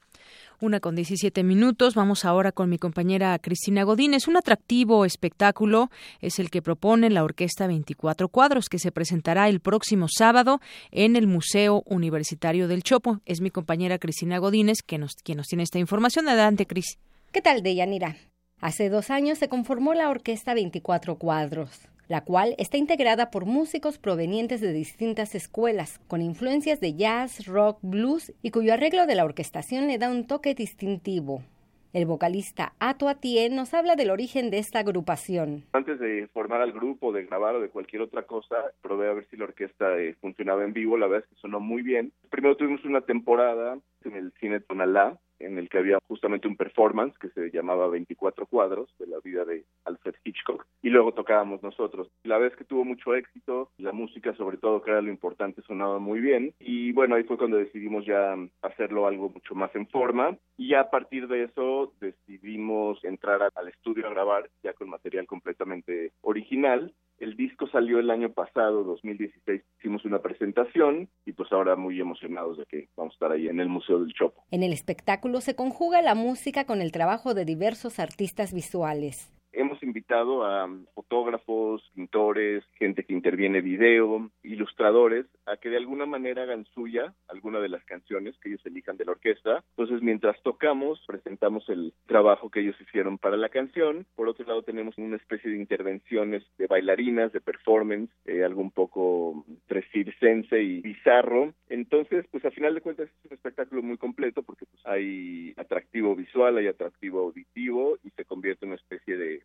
Una 0.63 0.79
con 0.79 0.95
17 0.95 1.43
minutos. 1.43 1.95
Vamos 1.95 2.27
ahora 2.27 2.53
con 2.53 2.69
mi 2.69 2.77
compañera 2.77 3.39
Cristina 3.39 3.83
Godínez. 3.83 4.29
Un 4.29 4.37
atractivo 4.37 5.07
espectáculo 5.07 5.89
es 6.21 6.39
el 6.39 6.51
que 6.51 6.61
propone 6.61 7.09
la 7.09 7.25
Orquesta 7.25 7.67
24 7.67 8.29
Cuadros, 8.29 8.69
que 8.69 8.79
se 8.79 8.93
presentará 8.93 9.49
el 9.49 9.61
próximo 9.61 10.07
sábado 10.09 10.61
en 10.91 11.17
el 11.17 11.27
Museo 11.27 11.83
Universitario 11.87 12.69
del 12.69 12.83
Chopo. 12.83 13.21
Es 13.25 13.41
mi 13.41 13.51
compañera 13.51 13.99
Cristina 13.99 14.37
Godínez 14.37 14.83
que 14.83 14.99
nos, 14.99 15.15
quien 15.15 15.39
nos 15.39 15.47
tiene 15.47 15.63
esta 15.63 15.79
información. 15.79 16.29
Adelante, 16.29 16.67
Cris. 16.67 16.99
¿Qué 17.33 17.41
tal, 17.41 17.63
Deyanira? 17.63 18.17
Hace 18.61 18.91
dos 18.91 19.09
años 19.09 19.39
se 19.39 19.49
conformó 19.49 19.95
la 19.95 20.11
Orquesta 20.11 20.53
24 20.53 21.17
Cuadros 21.17 21.90
la 22.11 22.25
cual 22.25 22.57
está 22.59 22.77
integrada 22.77 23.31
por 23.31 23.47
músicos 23.47 23.99
provenientes 23.99 24.61
de 24.61 24.73
distintas 24.73 25.37
escuelas, 25.37 26.01
con 26.09 26.23
influencias 26.23 26.81
de 26.81 26.97
jazz, 26.97 27.47
rock, 27.47 27.79
blues 27.83 28.35
y 28.43 28.51
cuyo 28.51 28.75
arreglo 28.75 29.07
de 29.07 29.15
la 29.15 29.25
orquestación 29.25 29.87
le 29.87 29.97
da 29.97 30.11
un 30.11 30.27
toque 30.27 30.57
distintivo. 30.57 31.45
El 31.93 32.07
vocalista 32.07 32.73
Ato 32.81 33.07
nos 33.53 33.75
habla 33.75 33.95
del 33.95 34.11
origen 34.11 34.51
de 34.51 34.59
esta 34.59 34.81
agrupación. 34.81 35.63
Antes 35.73 36.01
de 36.01 36.29
formar 36.33 36.61
al 36.61 36.73
grupo, 36.73 37.13
de 37.13 37.27
grabar 37.27 37.55
o 37.55 37.61
de 37.61 37.69
cualquier 37.69 38.03
otra 38.03 38.25
cosa, 38.25 38.57
probé 38.83 39.09
a 39.09 39.13
ver 39.13 39.29
si 39.31 39.37
la 39.37 39.45
orquesta 39.45 39.97
eh, 39.97 40.17
funcionaba 40.21 40.65
en 40.65 40.73
vivo. 40.73 40.99
La 40.99 41.07
verdad 41.07 41.29
es 41.29 41.33
que 41.33 41.41
sonó 41.41 41.61
muy 41.61 41.83
bien. 41.83 42.13
Primero 42.29 42.57
tuvimos 42.57 42.85
una 42.85 43.03
temporada 43.03 43.79
en 44.05 44.17
el 44.17 44.33
cine 44.41 44.61
Tonalá, 44.61 45.19
en 45.41 45.59
el 45.59 45.69
que 45.69 45.79
había 45.79 45.99
justamente 46.07 46.47
un 46.47 46.57
performance 46.57 47.17
que 47.19 47.31
se 47.31 47.51
llamaba 47.51 47.89
24 47.89 48.47
cuadros 48.47 48.95
de 48.99 49.07
la 49.07 49.19
vida 49.25 49.45
de 49.45 49.65
Alfred 49.85 50.15
Hitchcock 50.23 50.67
y 50.83 50.91
luego 50.91 51.13
tocábamos 51.13 51.63
nosotros. 51.63 52.09
La 52.25 52.39
vez 52.39 52.55
que 52.57 52.65
tuvo 52.65 52.85
mucho 52.85 53.15
éxito, 53.15 53.71
la 53.79 53.93
música 53.93 54.35
sobre 54.35 54.59
todo 54.59 54.83
que 54.83 54.91
era 54.91 55.01
lo 55.01 55.11
importante 55.11 55.63
sonaba 55.63 55.99
muy 55.99 56.21
bien 56.21 56.55
y 56.61 56.93
bueno, 56.93 57.15
ahí 57.17 57.25
fue 57.25 57.39
cuando 57.39 57.57
decidimos 57.57 58.05
ya 58.05 58.37
hacerlo 58.63 59.07
algo 59.07 59.31
mucho 59.31 59.55
más 59.55 59.75
en 59.75 59.87
forma 59.89 60.37
y 60.57 60.69
ya 60.69 60.81
a 60.81 60.91
partir 60.91 61.27
de 61.27 61.45
eso 61.45 61.95
decidimos 62.01 63.03
entrar 63.05 63.51
al 63.55 63.69
estudio 63.69 64.07
a 64.07 64.11
grabar 64.11 64.51
ya 64.63 64.75
con 64.75 64.91
material 64.91 65.27
completamente 65.27 66.13
original 66.21 66.93
el 67.21 67.37
disco 67.37 67.69
salió 67.69 67.99
el 67.99 68.11
año 68.11 68.33
pasado, 68.33 68.83
2016, 68.83 69.63
hicimos 69.79 70.05
una 70.05 70.21
presentación 70.21 71.09
y 71.27 71.33
pues 71.33 71.53
ahora 71.53 71.77
muy 71.77 72.01
emocionados 72.01 72.59
de 72.59 72.65
que 72.65 72.89
vamos 72.97 73.13
a 73.13 73.15
estar 73.15 73.33
ahí 73.33 73.47
en 73.47 73.61
el 73.61 73.69
Museo 73.69 74.01
del 74.01 74.13
Chopo. 74.15 74.43
En 74.51 74.63
el 74.63 74.73
espectáculo 74.73 75.41
se 75.41 75.55
conjuga 75.55 76.03
la 76.03 76.15
música 76.15 76.65
con 76.65 76.81
el 76.81 76.93
trabajo 76.93 77.35
de 77.35 77.45
diversos 77.45 77.99
artistas 77.99 78.53
visuales. 78.55 79.31
Hemos 79.53 79.83
invitado 79.83 80.45
a 80.45 80.69
fotógrafos, 80.95 81.83
pintores, 81.95 82.65
gente 82.79 83.05
que 83.05 83.13
interviene 83.13 83.61
video, 83.61 84.31
ilustradores, 84.43 85.27
a 85.47 85.57
que 85.57 85.71
de 85.71 85.77
alguna 85.77 86.07
manera 86.07 86.43
hagan 86.43 86.65
suya 86.67 87.13
alguna 87.29 87.61
de 87.61 87.69
las 87.69 87.85
canciones 87.85 88.37
que 88.39 88.51
ellos 88.51 88.65
elijan 88.65 88.97
de 88.97 89.05
la 89.05 89.13
orquesta. 89.13 89.65
Entonces, 89.71 90.03
mientras 90.03 90.41
tocamos, 90.43 91.03
presentamos 91.07 91.69
el 91.69 91.93
trabajo 92.07 92.51
que 92.51 92.61
ellos 92.61 92.77
hicieron 92.81 93.19
para 93.19 93.37
la 93.37 93.49
canción. 93.49 94.07
Por 94.15 94.29
otro 94.29 94.47
lado, 94.47 94.63
tenemos 94.63 94.97
una 94.99 95.17
especie 95.17 95.51
de 95.51 95.57
intervenciones 95.57 96.45
de 96.59 96.67
bailarinas, 96.67 97.33
de 97.33 97.41
performance, 97.41 98.11
eh, 98.27 98.45
algo 98.45 98.61
un 98.61 98.71
poco 98.71 99.45
tresircense 99.67 100.63
y 100.63 100.81
bizarro. 100.81 101.53
Entonces, 101.69 102.27
pues 102.31 102.45
a 102.45 102.51
final 102.51 102.75
de 102.75 102.81
cuentas 102.81 103.09
es 103.09 103.31
un 103.31 103.35
espectáculo 103.35 103.83
muy 103.83 103.97
completo 103.97 104.43
porque 104.43 104.67
pues, 104.67 104.85
hay 104.87 105.55
atractivo 105.57 106.15
visual, 106.15 106.57
hay 106.57 106.69
atractivo 106.69 107.21
auditivo 107.21 107.99
y 108.05 108.11
se 108.11 108.25
convierte 108.25 108.65
en 108.65 108.73
una 108.73 108.81
especie 108.81 109.17
de 109.17 109.40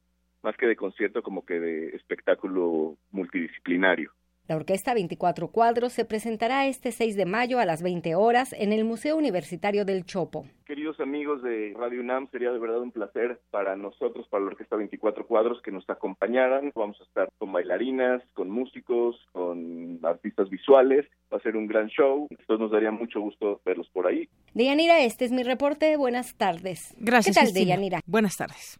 más 0.46 0.56
que 0.56 0.68
de 0.68 0.76
concierto, 0.76 1.24
como 1.24 1.44
que 1.44 1.60
de 1.60 1.88
espectáculo 1.96 2.96
multidisciplinario. 3.12 4.12
La 4.48 4.56
Orquesta 4.56 4.94
24 4.94 5.48
Cuadros 5.48 5.92
se 5.92 6.06
presentará 6.06 6.68
este 6.68 6.92
6 6.92 7.18
de 7.18 7.26
mayo 7.26 7.58
a 7.58 7.66
las 7.66 7.82
20 7.82 8.14
horas 8.14 8.54
en 8.54 8.74
el 8.74 8.86
Museo 8.86 9.18
Universitario 9.18 9.86
del 9.86 10.06
Chopo. 10.06 10.46
Queridos 10.68 11.00
amigos 11.00 11.42
de 11.42 11.74
Radio 11.76 12.00
UNAM, 12.00 12.30
sería 12.30 12.52
de 12.52 12.60
verdad 12.60 12.80
un 12.80 12.92
placer 12.92 13.40
para 13.50 13.76
nosotros, 13.76 14.28
para 14.30 14.44
la 14.44 14.52
Orquesta 14.52 14.76
24 14.76 15.26
Cuadros, 15.26 15.64
que 15.64 15.72
nos 15.72 15.90
acompañaran. 15.90 16.72
Vamos 16.76 17.02
a 17.02 17.06
estar 17.06 17.28
con 17.40 17.52
bailarinas, 17.52 18.22
con 18.36 18.52
músicos, 18.52 19.16
con 19.32 20.00
artistas 20.04 20.48
visuales. 20.52 21.08
Va 21.34 21.38
a 21.38 21.42
ser 21.42 21.58
un 21.58 21.66
gran 21.66 21.88
show. 21.88 22.28
Entonces 22.30 22.60
nos 22.60 22.72
daría 22.72 22.92
mucho 22.92 23.20
gusto 23.20 23.62
verlos 23.66 23.90
por 23.90 24.06
ahí. 24.06 24.30
Deyanira, 24.54 25.00
este 25.00 25.26
es 25.26 25.32
mi 25.32 25.42
reporte. 25.42 25.98
Buenas 25.98 26.36
tardes. 26.36 26.94
Gracias. 27.00 27.36
¿Qué 27.36 27.46
tal, 27.46 27.52
Deyanira? 27.52 28.02
Buenas 28.06 28.38
tardes. 28.38 28.80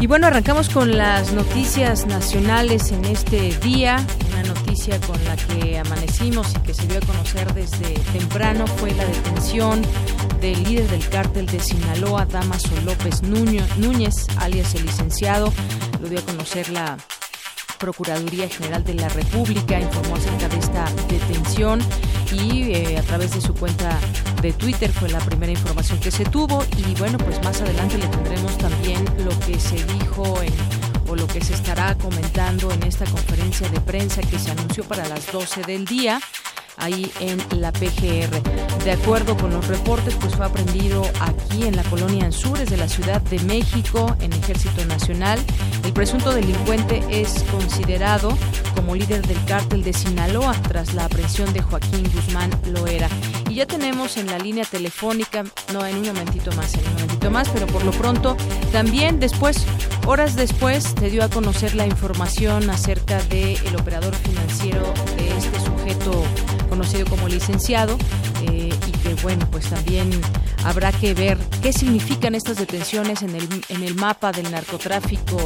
Y 0.00 0.06
bueno, 0.06 0.28
arrancamos 0.28 0.68
con 0.68 0.96
las 0.96 1.32
noticias 1.32 2.06
nacionales 2.06 2.92
en 2.92 3.04
este 3.04 3.56
día. 3.58 4.06
Una 4.30 4.44
noticia 4.44 5.00
con 5.00 5.22
la 5.24 5.34
que 5.34 5.76
amanecimos 5.76 6.54
y 6.54 6.60
que 6.60 6.72
se 6.72 6.86
dio 6.86 6.98
a 6.98 7.00
conocer 7.00 7.52
desde 7.52 7.94
temprano 8.12 8.64
fue 8.68 8.92
la 8.92 9.04
detención 9.04 9.82
del 10.40 10.62
líder 10.62 10.88
del 10.88 11.08
cártel 11.08 11.46
de 11.46 11.58
Sinaloa, 11.58 12.26
Damaso 12.26 12.70
López 12.84 13.22
Núñez, 13.22 14.26
alias 14.38 14.72
el 14.76 14.86
licenciado. 14.86 15.52
Lo 16.00 16.08
dio 16.08 16.20
a 16.20 16.22
conocer 16.22 16.68
la 16.70 16.96
Procuraduría 17.78 18.48
General 18.48 18.82
de 18.84 18.94
la 18.94 19.08
República 19.08 19.80
informó 19.80 20.16
acerca 20.16 20.48
de 20.48 20.58
esta 20.58 20.84
detención 21.08 21.80
y 22.32 22.72
eh, 22.72 22.98
a 22.98 23.02
través 23.02 23.34
de 23.34 23.40
su 23.40 23.54
cuenta 23.54 23.98
de 24.42 24.52
Twitter 24.52 24.90
fue 24.92 25.08
la 25.08 25.18
primera 25.20 25.52
información 25.52 25.98
que 26.00 26.10
se 26.10 26.24
tuvo. 26.24 26.64
Y 26.76 26.94
bueno, 26.94 27.18
pues 27.18 27.42
más 27.42 27.60
adelante 27.60 27.98
le 27.98 28.06
tendremos 28.08 28.56
también 28.58 29.04
lo 29.24 29.30
que 29.40 29.58
se 29.58 29.82
dijo 29.84 30.38
o 31.08 31.16
lo 31.16 31.26
que 31.26 31.40
se 31.40 31.54
estará 31.54 31.94
comentando 31.96 32.70
en 32.70 32.82
esta 32.82 33.04
conferencia 33.06 33.68
de 33.68 33.80
prensa 33.80 34.20
que 34.20 34.38
se 34.38 34.50
anunció 34.50 34.84
para 34.84 35.08
las 35.08 35.30
12 35.32 35.62
del 35.62 35.84
día 35.84 36.20
ahí 36.78 37.10
en 37.20 37.38
la 37.60 37.72
PGR. 37.72 38.42
De 38.84 38.92
acuerdo 38.92 39.36
con 39.36 39.50
los 39.50 39.66
reportes, 39.68 40.14
pues 40.14 40.34
fue 40.34 40.46
aprendido 40.46 41.02
aquí 41.20 41.64
en 41.64 41.76
la 41.76 41.82
colonia 41.84 42.26
Anzures 42.26 42.70
de 42.70 42.76
la 42.76 42.88
Ciudad 42.88 43.20
de 43.22 43.38
México, 43.40 44.16
en 44.20 44.32
Ejército 44.32 44.84
Nacional. 44.86 45.38
El 45.84 45.92
presunto 45.92 46.32
delincuente 46.32 47.02
es 47.10 47.44
considerado 47.50 48.36
como 48.74 48.94
líder 48.94 49.26
del 49.26 49.42
cártel 49.44 49.82
de 49.82 49.92
Sinaloa 49.92 50.52
tras 50.68 50.94
la 50.94 51.04
aprehensión 51.04 51.52
de 51.52 51.60
Joaquín 51.60 52.10
Guzmán 52.14 52.50
Loera. 52.72 53.08
Y 53.50 53.54
ya 53.54 53.66
tenemos 53.66 54.16
en 54.16 54.26
la 54.26 54.38
línea 54.38 54.64
telefónica, 54.64 55.44
no 55.72 55.84
en 55.84 55.96
un 55.96 56.06
momentito 56.06 56.52
más, 56.52 56.74
en 56.74 56.86
un 56.86 56.92
momentito 56.92 57.30
más, 57.30 57.48
pero 57.48 57.66
por 57.66 57.84
lo 57.84 57.90
pronto 57.90 58.36
también 58.72 59.18
después, 59.20 59.66
horas 60.06 60.36
después, 60.36 60.94
se 60.98 61.10
dio 61.10 61.24
a 61.24 61.28
conocer 61.28 61.74
la 61.74 61.86
información 61.86 62.70
acerca 62.70 63.22
del 63.24 63.74
operador 63.76 64.14
financiero 64.14 64.92
de 65.16 65.28
este 65.36 65.60
sujeto 65.60 66.24
conocido 66.78 67.06
como 67.06 67.26
licenciado 67.26 67.98
eh, 68.42 68.70
y 68.86 68.90
que 68.98 69.14
bueno 69.20 69.48
pues 69.50 69.68
también 69.68 70.08
habrá 70.64 70.92
que 70.92 71.12
ver 71.12 71.36
qué 71.60 71.72
significan 71.72 72.36
estas 72.36 72.56
detenciones 72.58 73.22
en 73.22 73.34
el, 73.34 73.48
en 73.68 73.82
el 73.82 73.96
mapa 73.96 74.30
del 74.30 74.48
narcotráfico 74.52 75.36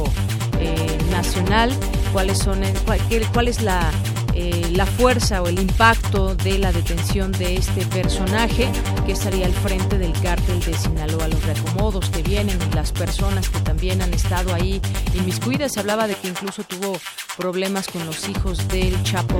eh, 0.59 0.97
nacional 1.09 1.71
cuáles 2.11 2.37
son 2.37 2.61
cuál, 2.85 2.99
cuál 3.33 3.47
es 3.47 3.63
la 3.63 3.89
eh, 4.35 4.67
la 4.71 4.87
fuerza 4.87 5.43
o 5.43 5.47
el 5.47 5.59
impacto 5.59 6.35
de 6.35 6.57
la 6.57 6.71
detención 6.71 7.31
de 7.31 7.55
este 7.55 7.85
personaje 7.85 8.67
que 9.05 9.11
estaría 9.11 9.45
al 9.45 9.53
frente 9.53 9.99
del 9.99 10.11
cártel 10.21 10.59
de 10.59 10.73
Sinaloa, 10.73 11.27
los 11.27 11.43
reacomodos 11.43 12.09
que 12.09 12.23
vienen 12.23 12.57
y 12.71 12.75
las 12.75 12.91
personas 12.91 13.49
que 13.49 13.59
también 13.59 14.01
han 14.01 14.11
estado 14.11 14.51
ahí 14.55 14.81
inmiscuidas. 15.13 15.77
Hablaba 15.77 16.07
de 16.07 16.15
que 16.15 16.29
incluso 16.29 16.63
tuvo 16.63 16.97
problemas 17.37 17.87
con 17.87 18.07
los 18.07 18.27
hijos 18.27 18.67
del 18.69 19.01
Chapo 19.03 19.39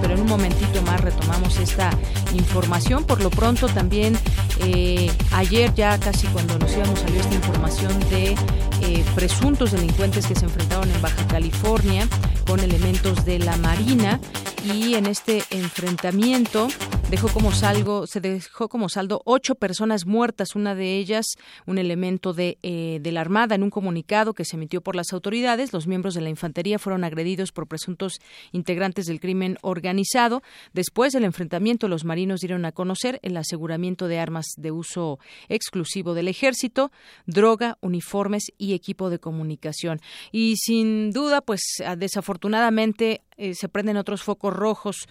Pero 0.00 0.14
en 0.14 0.20
un 0.20 0.28
momentito 0.28 0.82
más 0.82 1.00
retomamos 1.00 1.58
esta 1.58 1.90
información. 2.34 3.04
Por 3.04 3.22
lo 3.22 3.30
pronto 3.30 3.68
también 3.68 4.16
eh, 4.60 5.10
ayer 5.32 5.72
ya 5.74 5.98
casi 5.98 6.26
cuando 6.28 6.58
nos 6.58 6.70
salió 6.72 7.20
esta 7.20 7.34
información 7.34 7.98
de 8.10 8.36
eh, 8.82 9.04
presuntos 9.14 9.72
delincuentes 9.72 10.26
que 10.26 10.34
se 10.34 10.44
enfrentaron 10.44 10.90
en 10.90 11.00
Baja 11.00 11.26
California 11.26 12.06
con 12.46 12.60
elementos 12.60 13.24
de 13.24 13.38
la 13.38 13.56
Marina 13.56 14.20
y 14.64 14.94
en 14.94 15.06
este 15.06 15.44
enfrentamiento 15.50 16.68
dejó 17.10 17.28
como 17.28 17.52
saldo, 17.52 18.06
se 18.06 18.20
dejó 18.20 18.68
como 18.68 18.88
saldo 18.88 19.20
ocho 19.24 19.54
personas 19.54 20.06
muertas, 20.06 20.54
una 20.54 20.74
de 20.74 20.96
ellas 20.96 21.26
un 21.66 21.78
elemento 21.78 22.32
de, 22.32 22.58
eh, 22.62 22.98
de 23.00 23.12
la 23.12 23.20
Armada. 23.20 23.54
En 23.54 23.62
un 23.62 23.70
comunicado 23.70 24.34
que 24.34 24.44
se 24.44 24.56
emitió 24.56 24.80
por 24.80 24.96
las 24.96 25.12
autoridades, 25.12 25.72
los 25.72 25.86
miembros 25.86 26.14
de 26.14 26.22
la 26.22 26.30
infantería 26.30 26.78
fueron 26.78 27.04
agredidos 27.04 27.52
por 27.52 27.66
presuntos 27.66 28.20
integrantes 28.52 29.06
del 29.06 29.20
crimen 29.20 29.58
organizado. 29.62 30.42
Después 30.72 31.12
del 31.12 31.24
enfrentamiento, 31.24 31.88
los 31.88 32.04
marinos 32.04 32.40
dieron 32.40 32.64
a 32.64 32.72
conocer 32.72 33.20
el 33.22 33.36
aseguramiento 33.36 34.08
de 34.08 34.18
armas 34.18 34.46
de 34.56 34.70
uso 34.70 35.18
exclusivo 35.48 36.14
del 36.14 36.28
ejército, 36.28 36.90
droga, 37.26 37.78
uniformes 37.80 38.44
y 38.58 38.74
equipo 38.74 39.10
de 39.10 39.18
comunicación. 39.18 40.00
Y 40.32 40.56
sin 40.56 41.10
duda, 41.10 41.40
pues 41.40 41.60
desafortunadamente 41.96 43.22
eh, 43.36 43.54
se 43.54 43.68
prenden 43.68 43.96
otros 43.96 44.22
focos 44.22 44.54
rojos 44.54 45.06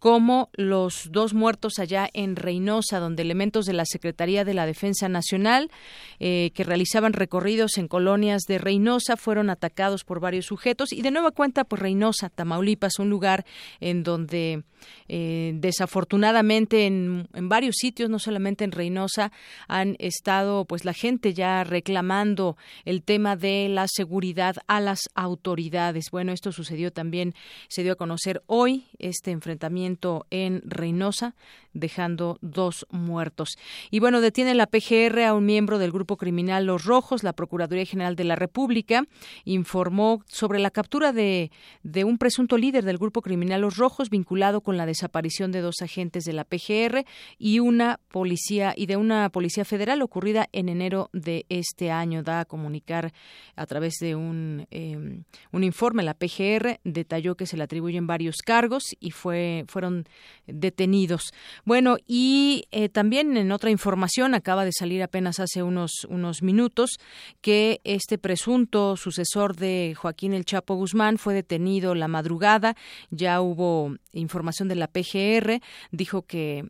como 0.00 0.48
los 0.54 1.12
dos 1.12 1.34
muertos 1.34 1.78
allá 1.78 2.08
en 2.14 2.34
Reynosa, 2.34 2.98
donde 2.98 3.22
elementos 3.22 3.66
de 3.66 3.74
la 3.74 3.84
Secretaría 3.84 4.44
de 4.44 4.54
la 4.54 4.64
Defensa 4.64 5.10
Nacional 5.10 5.70
eh, 6.18 6.50
que 6.54 6.64
realizaban 6.64 7.12
recorridos 7.12 7.76
en 7.76 7.86
colonias 7.86 8.42
de 8.48 8.58
Reynosa 8.58 9.18
fueron 9.18 9.50
atacados 9.50 10.04
por 10.04 10.18
varios 10.18 10.46
sujetos 10.46 10.92
y 10.92 11.02
de 11.02 11.10
nueva 11.10 11.32
cuenta, 11.32 11.64
pues 11.64 11.82
Reynosa, 11.82 12.30
Tamaulipas, 12.30 12.98
un 12.98 13.10
lugar 13.10 13.44
en 13.78 14.02
donde 14.02 14.64
eh, 15.08 15.52
desafortunadamente 15.56 16.86
en, 16.86 17.28
varios 17.34 17.76
sitios, 17.76 18.08
no 18.08 18.18
solamente 18.18 18.64
en 18.64 18.72
Reynosa, 18.72 19.32
han 19.68 19.96
estado 19.98 20.64
pues 20.64 20.86
la 20.86 20.94
gente 20.94 21.34
ya 21.34 21.62
reclamando 21.62 22.56
el 22.86 23.02
tema 23.02 23.36
de 23.36 23.68
la 23.68 23.86
seguridad 23.86 24.56
a 24.66 24.80
las 24.80 25.10
autoridades. 25.14 26.10
Bueno, 26.10 26.32
esto 26.32 26.52
sucedió 26.52 26.90
también, 26.90 27.34
se 27.68 27.82
dio 27.82 27.92
a 27.92 27.96
conocer 27.96 28.42
hoy 28.46 28.86
este 28.98 29.30
enfrentamiento 29.30 29.89
en 30.30 30.62
Reynosa, 30.64 31.34
dejando 31.72 32.38
dos 32.40 32.86
muertos. 32.90 33.56
Y 33.90 34.00
bueno, 34.00 34.20
detiene 34.20 34.54
la 34.54 34.66
PGR 34.66 35.22
a 35.24 35.34
un 35.34 35.46
miembro 35.46 35.78
del 35.78 35.92
grupo 35.92 36.16
criminal 36.16 36.66
Los 36.66 36.84
Rojos. 36.84 37.22
La 37.22 37.32
Procuraduría 37.32 37.84
General 37.84 38.16
de 38.16 38.24
la 38.24 38.36
República 38.36 39.04
informó 39.44 40.22
sobre 40.26 40.58
la 40.58 40.70
captura 40.70 41.12
de, 41.12 41.50
de 41.82 42.04
un 42.04 42.18
presunto 42.18 42.56
líder 42.56 42.84
del 42.84 42.98
grupo 42.98 43.22
criminal 43.22 43.60
Los 43.60 43.76
Rojos 43.76 44.10
vinculado 44.10 44.60
con 44.60 44.76
la 44.76 44.86
desaparición 44.86 45.52
de 45.52 45.60
dos 45.60 45.82
agentes 45.82 46.24
de 46.24 46.32
la 46.32 46.44
PGR 46.44 47.04
y 47.38 47.60
una 47.60 48.00
policía 48.10 48.74
y 48.76 48.86
de 48.86 48.96
una 48.96 49.28
policía 49.30 49.64
federal 49.64 50.02
ocurrida 50.02 50.48
en 50.52 50.68
enero 50.68 51.10
de 51.12 51.46
este 51.48 51.90
año. 51.90 52.22
Da 52.22 52.40
a 52.40 52.44
comunicar 52.44 53.12
a 53.56 53.66
través 53.66 53.94
de 54.00 54.14
un, 54.14 54.66
em, 54.70 55.24
un 55.52 55.64
informe 55.64 56.02
la 56.02 56.14
PGR 56.14 56.80
detalló 56.84 57.36
que 57.36 57.46
se 57.46 57.56
le 57.56 57.64
atribuyen 57.64 58.06
varios 58.06 58.36
cargos 58.44 58.84
y 59.00 59.10
fue 59.10 59.64
fueron 59.68 60.06
detenidos. 60.46 61.32
Bueno, 61.64 61.96
y 62.06 62.64
eh, 62.70 62.88
también 62.88 63.36
en 63.36 63.52
otra 63.52 63.70
información, 63.70 64.34
acaba 64.34 64.64
de 64.64 64.72
salir 64.72 65.02
apenas 65.02 65.40
hace 65.40 65.62
unos, 65.62 66.06
unos 66.08 66.42
minutos, 66.42 66.98
que 67.40 67.80
este 67.84 68.18
presunto 68.18 68.96
sucesor 68.96 69.56
de 69.56 69.94
Joaquín 69.96 70.32
El 70.32 70.44
Chapo 70.44 70.74
Guzmán 70.74 71.18
fue 71.18 71.34
detenido 71.34 71.94
la 71.94 72.08
madrugada. 72.08 72.76
Ya 73.10 73.40
hubo 73.40 73.94
información 74.12 74.68
de 74.68 74.76
la 74.76 74.88
PGR, 74.88 75.60
dijo 75.90 76.22
que 76.22 76.66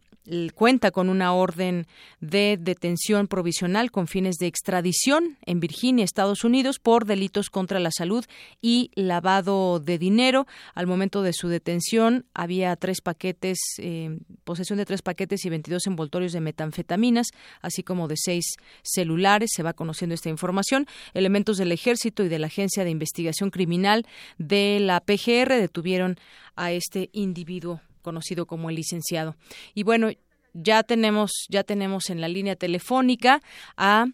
cuenta 0.54 0.90
con 0.90 1.08
una 1.08 1.32
orden 1.32 1.86
de 2.20 2.58
detención 2.60 3.26
provisional 3.26 3.90
con 3.90 4.06
fines 4.06 4.36
de 4.36 4.46
extradición 4.46 5.38
en 5.44 5.60
Virginia, 5.60 6.04
Estados 6.04 6.44
Unidos, 6.44 6.78
por 6.78 7.06
delitos 7.06 7.50
contra 7.50 7.80
la 7.80 7.90
salud 7.90 8.24
y 8.60 8.90
lavado 8.94 9.80
de 9.80 9.98
dinero. 9.98 10.46
Al 10.74 10.86
momento 10.86 11.22
de 11.22 11.32
su 11.32 11.48
detención 11.48 12.26
había 12.34 12.76
tres 12.76 13.00
paquetes, 13.00 13.58
eh, 13.78 14.18
posesión 14.44 14.78
de 14.78 14.86
tres 14.86 15.02
paquetes 15.02 15.44
y 15.44 15.50
22 15.50 15.86
envoltorios 15.86 16.32
de 16.32 16.40
metanfetaminas, 16.40 17.28
así 17.62 17.82
como 17.82 18.08
de 18.08 18.16
seis 18.16 18.56
celulares. 18.82 19.50
Se 19.54 19.62
va 19.62 19.72
conociendo 19.72 20.14
esta 20.14 20.28
información. 20.28 20.86
Elementos 21.14 21.56
del 21.56 21.72
Ejército 21.72 22.22
y 22.24 22.28
de 22.28 22.38
la 22.38 22.46
Agencia 22.46 22.84
de 22.84 22.90
Investigación 22.90 23.50
Criminal 23.50 24.06
de 24.38 24.78
la 24.80 25.00
PGR 25.00 25.54
detuvieron 25.54 26.18
a 26.56 26.72
este 26.72 27.08
individuo 27.12 27.80
conocido 28.00 28.46
como 28.46 28.70
el 28.70 28.76
licenciado. 28.76 29.36
Y 29.74 29.82
bueno, 29.82 30.10
ya 30.52 30.82
tenemos, 30.82 31.32
ya 31.48 31.64
tenemos 31.64 32.10
en 32.10 32.20
la 32.20 32.28
línea 32.28 32.56
telefónica 32.56 33.42
a 33.76 34.06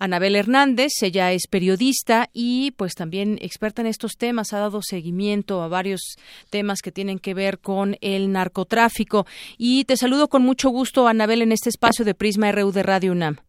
Anabel 0.00 0.36
Hernández, 0.36 0.92
ella 1.02 1.32
es 1.32 1.48
periodista 1.48 2.30
y 2.32 2.70
pues 2.72 2.94
también 2.94 3.36
experta 3.40 3.82
en 3.82 3.88
estos 3.88 4.16
temas, 4.16 4.52
ha 4.52 4.58
dado 4.58 4.80
seguimiento 4.80 5.60
a 5.60 5.68
varios 5.68 6.16
temas 6.50 6.82
que 6.82 6.92
tienen 6.92 7.18
que 7.18 7.34
ver 7.34 7.58
con 7.58 7.96
el 8.00 8.30
narcotráfico. 8.30 9.26
Y 9.56 9.84
te 9.84 9.96
saludo 9.96 10.28
con 10.28 10.42
mucho 10.42 10.70
gusto, 10.70 11.08
Anabel, 11.08 11.42
en 11.42 11.52
este 11.52 11.68
espacio 11.68 12.04
de 12.04 12.14
Prisma 12.14 12.52
RU 12.52 12.70
de 12.70 12.82
Radio 12.84 13.12
UNAM. 13.12 13.47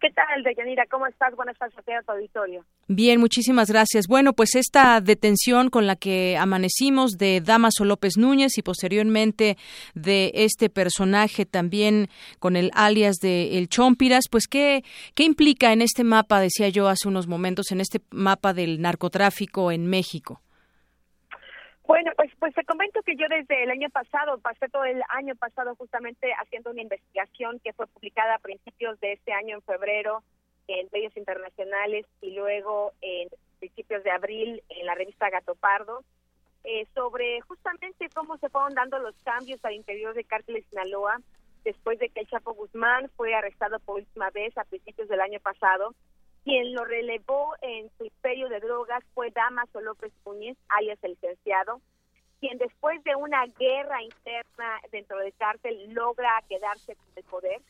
¿Qué 0.00 0.08
tal, 0.12 0.42
Deyanira? 0.42 0.86
¿Cómo 0.90 1.06
estás? 1.06 1.36
Buenas 1.36 1.58
tardes 1.58 1.76
a 1.78 2.02
tu 2.02 2.12
auditorio. 2.12 2.64
Bien, 2.88 3.20
muchísimas 3.20 3.70
gracias. 3.70 4.06
Bueno, 4.08 4.32
pues 4.32 4.54
esta 4.54 4.98
detención 5.02 5.68
con 5.68 5.86
la 5.86 5.94
que 5.94 6.38
amanecimos 6.38 7.18
de 7.18 7.42
Damaso 7.42 7.84
López 7.84 8.16
Núñez 8.16 8.56
y 8.56 8.62
posteriormente 8.62 9.58
de 9.94 10.32
este 10.34 10.70
personaje 10.70 11.44
también 11.44 12.08
con 12.38 12.56
el 12.56 12.70
alias 12.72 13.16
de 13.16 13.58
El 13.58 13.68
Chompiras, 13.68 14.24
pues 14.30 14.48
¿qué, 14.48 14.84
qué 15.14 15.24
implica 15.24 15.70
en 15.74 15.82
este 15.82 16.02
mapa, 16.02 16.40
decía 16.40 16.70
yo 16.70 16.88
hace 16.88 17.06
unos 17.06 17.26
momentos, 17.26 17.70
en 17.70 17.82
este 17.82 18.00
mapa 18.10 18.54
del 18.54 18.80
narcotráfico 18.80 19.70
en 19.70 19.86
México? 19.86 20.40
Bueno, 21.90 22.12
pues 22.14 22.30
pues 22.38 22.54
te 22.54 22.64
comento 22.64 23.02
que 23.02 23.16
yo 23.16 23.26
desde 23.28 23.64
el 23.64 23.70
año 23.72 23.90
pasado, 23.90 24.38
pasé 24.38 24.68
todo 24.68 24.84
el 24.84 25.02
año 25.08 25.34
pasado 25.34 25.74
justamente 25.74 26.32
haciendo 26.34 26.70
una 26.70 26.82
investigación 26.82 27.58
que 27.58 27.72
fue 27.72 27.88
publicada 27.88 28.36
a 28.36 28.38
principios 28.38 29.00
de 29.00 29.14
este 29.14 29.32
año 29.32 29.56
en 29.56 29.62
febrero 29.62 30.22
en 30.68 30.86
medios 30.92 31.16
internacionales 31.16 32.06
y 32.20 32.36
luego 32.36 32.92
en 33.00 33.28
principios 33.58 34.04
de 34.04 34.12
abril 34.12 34.62
en 34.68 34.86
la 34.86 34.94
revista 34.94 35.30
Gato 35.30 35.56
Pardo 35.56 36.04
eh, 36.62 36.86
sobre 36.94 37.40
justamente 37.40 38.08
cómo 38.14 38.36
se 38.36 38.50
fueron 38.50 38.74
dando 38.74 39.00
los 39.00 39.16
cambios 39.24 39.58
al 39.64 39.74
interior 39.74 40.14
de 40.14 40.22
Cártel 40.22 40.64
Sinaloa 40.70 41.20
después 41.64 41.98
de 41.98 42.08
que 42.10 42.20
el 42.20 42.28
Chapo 42.28 42.54
Guzmán 42.54 43.10
fue 43.16 43.34
arrestado 43.34 43.80
por 43.80 43.96
última 43.96 44.30
vez 44.30 44.56
a 44.56 44.62
principios 44.62 45.08
del 45.08 45.22
año 45.22 45.40
pasado 45.40 45.96
quien 46.44 46.74
lo 46.74 46.84
relevó 46.84 47.54
en 47.60 47.90
su 47.96 48.04
imperio 48.04 48.48
de 48.48 48.60
drogas 48.60 49.04
fue 49.14 49.30
Damaso 49.30 49.80
López 49.80 50.12
Núñez, 50.24 50.56
alias 50.68 50.98
el 51.02 51.12
licenciado, 51.12 51.80
quien 52.40 52.58
después 52.58 53.02
de 53.04 53.14
una 53.16 53.44
guerra 53.58 54.02
interna 54.02 54.80
dentro 54.90 55.18
del 55.18 55.34
cártel 55.34 55.92
logra 55.92 56.42
quedarse 56.48 56.96
con 56.96 57.06
el 57.16 57.24
poder. 57.24 57.60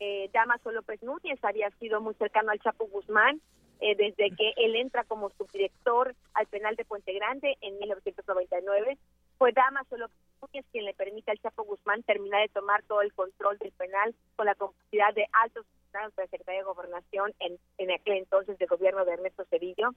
Eh, 0.00 0.28
Damaso 0.32 0.72
López 0.72 1.02
Núñez 1.02 1.42
había 1.42 1.70
sido 1.78 2.00
muy 2.00 2.14
cercano 2.14 2.50
al 2.50 2.60
Chapo 2.60 2.86
Guzmán 2.86 3.40
eh, 3.80 3.94
desde 3.96 4.34
que 4.34 4.52
él 4.56 4.74
entra 4.76 5.04
como 5.04 5.30
subdirector 5.30 6.14
al 6.34 6.46
penal 6.46 6.74
de 6.74 6.84
Puente 6.84 7.12
Grande 7.12 7.56
en 7.60 7.78
1999. 7.78 8.98
Fue 9.38 9.52
Damaso 9.52 9.96
Núñez 9.96 10.66
quien 10.72 10.84
le 10.84 10.94
permite 10.94 11.30
al 11.30 11.38
Chapo 11.38 11.62
Guzmán 11.62 12.02
terminar 12.02 12.42
de 12.42 12.48
tomar 12.48 12.82
todo 12.82 13.02
el 13.02 13.12
control 13.12 13.56
del 13.58 13.70
penal 13.72 14.12
con 14.34 14.46
la 14.46 14.56
complicidad 14.56 15.14
de 15.14 15.28
altos 15.32 15.64
funcionarios 15.66 16.16
de 16.16 16.22
la 16.22 16.28
Secretaría 16.28 16.60
de 16.60 16.66
Gobernación 16.66 17.32
en, 17.38 17.90
aquel 17.92 18.18
entonces 18.18 18.58
del 18.58 18.68
gobierno 18.68 19.04
de 19.04 19.12
Ernesto 19.12 19.44
Cedillo. 19.48 19.90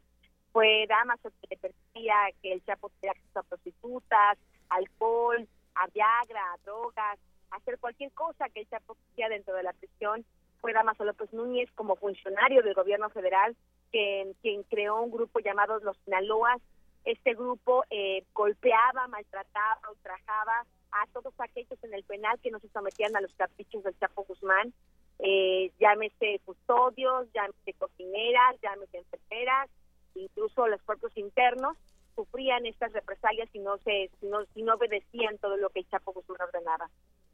Fue 0.51 0.85
Damaso 0.87 1.31
quien 1.39 1.49
le 1.49 1.57
permitía 1.57 2.13
que 2.41 2.53
el 2.53 2.63
Chapo 2.65 2.89
tuviera 2.89 3.13
acceso 3.17 3.39
a 3.39 3.43
prostitutas, 3.43 4.37
alcohol, 4.69 5.47
a 5.73 5.87
Viagra, 5.87 6.53
a 6.53 6.57
drogas, 6.63 7.19
hacer 7.49 7.79
cualquier 7.79 8.11
cosa 8.11 8.47
que 8.49 8.61
el 8.61 8.69
Chapo 8.69 8.95
quisiera 9.07 9.29
dentro 9.29 9.55
de 9.55 9.63
la 9.63 9.73
prisión. 9.73 10.23
Fue 10.59 10.73
Damaso 10.73 11.03
López 11.03 11.33
Núñez 11.33 11.71
como 11.73 11.95
funcionario 11.95 12.61
del 12.61 12.75
gobierno 12.75 13.09
federal 13.09 13.55
quien 13.91 14.63
creó 14.69 15.01
un 15.01 15.11
grupo 15.11 15.39
llamado 15.39 15.79
Los 15.79 15.97
Sinaloas 16.05 16.61
este 17.05 17.33
grupo 17.33 17.83
eh, 17.89 18.23
golpeaba, 18.33 19.07
maltrataba, 19.07 19.81
ultrajaba 19.89 20.65
a 20.91 21.07
todos 21.13 21.33
aquellos 21.39 21.83
en 21.83 21.93
el 21.93 22.03
penal 22.03 22.39
que 22.41 22.51
no 22.51 22.59
se 22.59 22.69
sometían 22.69 23.15
a 23.15 23.21
los 23.21 23.33
caprichos 23.35 23.83
del 23.83 23.97
Chapo 23.99 24.23
Guzmán, 24.25 24.73
eh, 25.19 25.71
llámese 25.79 26.41
custodios, 26.45 27.27
llámese 27.33 27.73
cocineras, 27.73 28.55
llámese 28.61 28.97
enfermeras, 28.97 29.69
incluso 30.15 30.67
los 30.67 30.81
propios 30.81 31.15
internos 31.17 31.77
sufrían 32.15 32.65
estas 32.65 32.93
represalias 32.93 33.49
si 33.51 33.59
no 33.59 33.77
se 33.79 34.09
si 34.19 34.27
no, 34.27 34.45
si 34.53 34.63
no 34.63 34.75
obedecían 34.75 35.37
todo 35.37 35.57
lo 35.57 35.69
que 35.69 35.83
Chapo 35.85 36.13
Guzmán 36.13 36.41
ordenaba. 36.41 36.89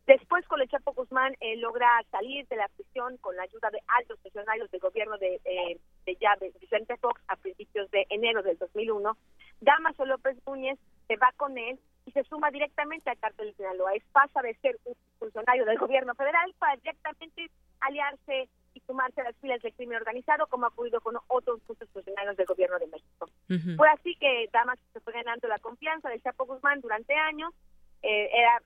Después, 0.08 0.48
con 0.48 0.62
el 0.62 0.70
Chapo 0.70 0.94
Guzmán, 0.94 1.36
eh, 1.42 1.58
logra 1.58 1.90
salir 2.12 2.48
de 2.48 2.56
la 2.56 2.70
prisión 2.70 3.18
con 3.18 3.36
la 3.36 3.44
ayuda 3.44 3.70
de 3.70 3.82
altos 3.88 4.18
funcionarios 4.22 4.72
del 4.72 4.80
gobierno 4.80 5.18
de, 5.18 5.42
eh, 5.44 5.78
de, 6.06 6.54
Vicente 6.62 6.96
Fox 6.96 7.22
a 7.28 7.36
principios 7.36 7.92
de 7.92 8.08
enero 8.10 8.42
del 8.42 8.58
2001. 8.58 9.18
Damaso 9.60 10.06
López 10.06 10.38
Núñez 10.48 10.80
se 11.08 11.18
va 11.18 11.34
con 11.36 11.58
él 11.58 11.78
y 12.06 12.12
se 12.12 12.24
suma 12.24 12.52
directamente 12.52 13.10
al 13.10 13.18
cártel 13.20 13.48
de 13.48 13.56
Sinaloa. 13.56 13.96
Es 13.96 14.04
pasa 14.14 14.42
de 14.42 14.56
ser 14.56 14.80
un 14.86 14.96
funcionario 15.20 15.66
del 15.66 15.78
gobierno 15.78 16.16
federal 16.16 16.54
para 16.58 16.78
directamente 16.78 17.50
aliarse 17.82 18.48
y 18.78 18.80
sumarse 18.82 19.22
a 19.22 19.26
las 19.26 19.36
filas 19.38 19.62
del 19.62 19.74
crimen 19.74 19.98
organizado, 19.98 20.48
como 20.48 20.66
ha 20.66 20.70
ocurrido 20.70 21.02
con 21.02 21.18
otros 21.28 21.60
muchos 21.68 21.90
funcionarios 21.90 22.38
del 22.38 22.46
gobierno 22.46 22.78
de 22.78 22.88
México. 22.88 23.30
Fue 23.76 23.90
así 23.90 24.16
que 24.16 24.50
Damaso 24.54 24.82
se 24.94 25.00
fue 25.00 25.14
ganando 25.14 25.48
la 25.48 25.58
confianza 25.60 26.10
del 26.10 26.22
Chapo 26.22 26.46
Guzmán 26.46 26.82
durante 26.82 27.16
años. 27.16 27.54
Eh, 28.04 28.30
era 28.32 28.62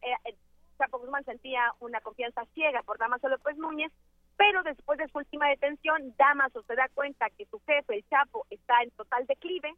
Chapo 0.77 0.99
Guzmán 0.99 1.23
sentía 1.23 1.71
una 1.79 2.01
confianza 2.01 2.45
ciega 2.53 2.81
por 2.83 2.97
Damaso 2.97 3.29
López 3.29 3.55
Núñez, 3.57 3.91
pero 4.35 4.63
después 4.63 4.97
de 4.97 5.07
su 5.07 5.19
última 5.19 5.47
detención, 5.47 6.13
Damaso 6.17 6.63
se 6.63 6.75
da 6.75 6.89
cuenta 6.93 7.29
que 7.29 7.45
su 7.45 7.59
jefe, 7.65 7.95
el 7.95 8.05
Chapo, 8.09 8.45
está 8.49 8.81
en 8.81 8.91
total 8.91 9.25
declive. 9.27 9.73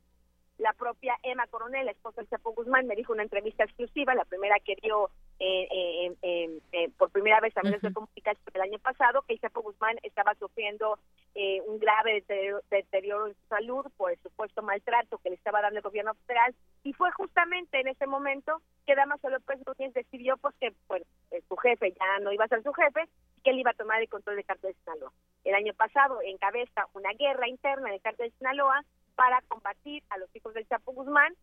La 0.60 0.72
propia 0.74 1.18
Emma 1.24 1.48
Coronel, 1.48 1.86
la 1.86 1.92
esposa 1.92 2.22
del 2.22 2.30
Chapo 2.30 2.54
Guzmán, 2.54 2.86
me 2.86 2.96
dijo 2.96 3.12
una 3.12 3.24
entrevista 3.24 3.63
exclusiva, 3.63 4.13
la 4.13 4.24
primera 4.24 4.56
que 4.60 4.76
dio 4.82 5.10
eh, 5.39 5.68
eh, 5.72 6.16
eh, 6.22 6.60
eh, 6.72 6.89
por 6.98 7.10
primera 7.10 7.39
vez 7.39 7.58
a 7.58 7.63
medios 7.63 7.82
de 7.82 7.92
comunicación 7.92 8.46
el 8.54 8.62
año 8.62 8.80
pasado, 8.80 9.24
que 9.24 9.34
el 9.34 9.42
Chapo 9.42 9.62
Guzmán 9.62 9.98
estaba 10.04 10.36
sufriendo 10.36 11.00
eh, 11.34 11.60
un 11.66 11.80
grave 11.80 12.13
deterioro, 12.13 12.62
deterioro 12.70 13.28
en 13.28 13.34
su 13.34 13.48
salud 13.48 13.86
por 13.98 14.12
el 14.12 14.20
supuesto 14.20 14.62
maltrato 14.62 15.18
que 15.18 15.30
le 15.30 15.36
estaba 15.36 15.62
dando 15.62 15.80
el 15.80 15.84
gobierno 15.84 16.13
federal. 16.28 16.54
Y 16.84 16.94
fue 16.94 17.12
justamente 17.12 17.80
en 17.80 17.88
ese 17.88 18.06
momento 18.06 18.62
que 18.86 18.96
Damaso 18.96 19.30
López 19.30 19.60
Núñez 19.66 19.94
decidió 19.94 20.38
pues 20.38 20.54
que 20.62 20.72
bueno, 20.88 21.06
eh, 21.32 21.42
su 21.50 21.58
jefe 21.58 21.94
ya 21.94 22.20
no 22.22 22.32
iba 22.32 22.46
a 22.46 22.50
ser 22.50 22.62
su 22.62 22.74
jefe 22.74 23.10
que 23.44 23.50
él 23.50 23.60
iba 23.60 23.72
a 23.72 23.74
tomar 23.74 24.00
el 24.02 24.08
control 24.08 24.36
del 24.36 24.46
cártel 24.46 24.72
de 24.74 24.80
Sinaloa. 24.84 25.12
El 25.44 25.56
año 25.56 25.74
pasado 25.74 26.22
encabeza 26.22 26.86
una 26.94 27.12
guerra 27.13 27.48
interna 27.50 27.89
en 27.89 27.96
el 27.96 28.02
cártel 28.02 28.30
de 28.30 28.38
Sinaloa 28.38 28.86
para 29.15 29.41
combatir 29.43 30.04
a 30.10 30.17
los 30.17 30.34
hijos 30.36 30.54
del 30.54 30.67
Chapo 30.67 30.93
Guzmán, 30.93 31.34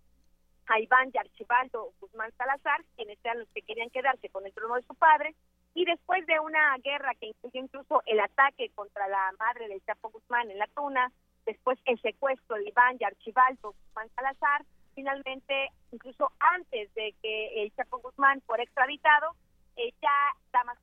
a 0.67 0.79
Iván 0.79 1.11
y 1.13 1.19
Archibaldo 1.19 1.93
Guzmán 2.01 2.33
Salazar, 2.37 2.85
quienes 2.97 3.19
eran 3.25 3.41
los 3.41 3.49
que 3.49 3.63
querían 3.63 3.91
quedarse 3.91 4.29
con 4.29 4.47
el 4.47 4.53
trono 4.53 4.77
de 4.77 4.83
su 4.83 4.95
padre, 4.95 5.35
y 5.75 5.85
después 5.85 6.27
de 6.27 6.39
una 6.41 6.77
guerra 6.79 7.15
que 7.15 7.27
incluyó 7.27 7.61
incluso 7.61 8.03
el 8.07 8.21
ataque 8.21 8.71
contra 8.75 9.09
la 9.09 9.33
madre 9.39 9.69
del 9.69 9.85
Chapo 9.85 10.11
Guzmán 10.11 10.51
en 10.51 10.59
la 10.59 10.67
Tuna, 10.69 11.13
después 11.47 11.79
el 11.85 12.01
secuestro 12.01 12.57
de 12.57 12.69
Iván 12.69 12.97
y 12.99 13.05
Archibaldo 13.05 13.73
Guzmán 13.73 14.11
Salazar, 14.15 14.65
finalmente, 14.95 15.71
incluso 15.93 16.33
antes 16.39 16.93
de 16.95 17.15
que 17.23 17.63
el 17.63 17.73
Chapo 17.75 17.99
Guzmán 17.99 18.41
fuera 18.43 18.63
extraditado, 18.63 19.35
eh, 19.77 19.93
ya 20.03 20.11
Damaso 20.53 20.81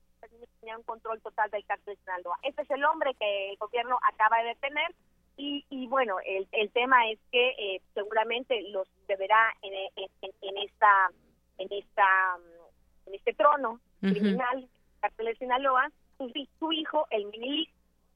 tenía 0.60 0.78
un 0.78 0.84
control 0.84 1.21
total 1.21 1.50
del 1.52 1.65
cártel 1.65 1.95
de 1.95 2.02
Sinaloa. 2.02 2.38
Este 2.43 2.63
es 2.63 2.71
el 2.71 2.84
hombre 2.86 3.13
que 3.15 3.52
el 3.52 3.58
gobierno 3.58 4.00
acaba 4.02 4.39
de 4.39 4.50
detener 4.50 4.93
y, 5.38 5.65
y 5.69 5.88
bueno, 5.88 6.17
el, 6.26 6.47
el 6.52 6.69
tema 6.71 7.10
es 7.10 7.19
que 7.32 7.50
eh, 7.58 7.82
seguramente 7.93 8.62
los 8.71 8.88
deberá 9.08 9.54
en, 9.62 9.73
en, 9.95 10.32
en- 10.41 10.58
esta 10.58 11.10
en 11.60 11.71
esta 11.71 12.38
en 13.06 13.13
este 13.15 13.34
trono 13.34 13.80
criminal 14.02 14.67
cártel 15.00 15.26
de 15.28 15.36
Sinaloa 15.36 15.91
su, 16.17 16.30
hi- 16.34 16.50
su 16.60 16.71
hijo 16.71 17.08
el 17.12 17.26
Minili 17.28 17.69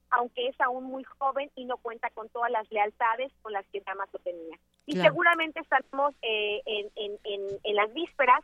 aunque 0.10 0.48
es 0.50 0.60
aún 0.60 0.84
muy 0.84 1.04
joven 1.06 1.50
y 1.56 1.64
no 1.66 1.78
cuenta 1.78 2.10
con 2.10 2.28
todas 2.30 2.52
las 2.52 2.70
lealtades 2.72 3.32
con 3.42 3.54
las 3.54 3.66
que 3.68 3.82
Damaso 3.82 4.20
tenía 4.20 4.58
y 4.86 4.94
Claro. 4.94 5.10
seguramente 5.12 5.60
estaremos 5.62 6.14
eh, 6.22 6.62
en, 6.66 6.92
en, 6.96 7.20
en, 7.24 7.42
en 7.64 7.76
las 7.76 7.94
vísperas 7.94 8.42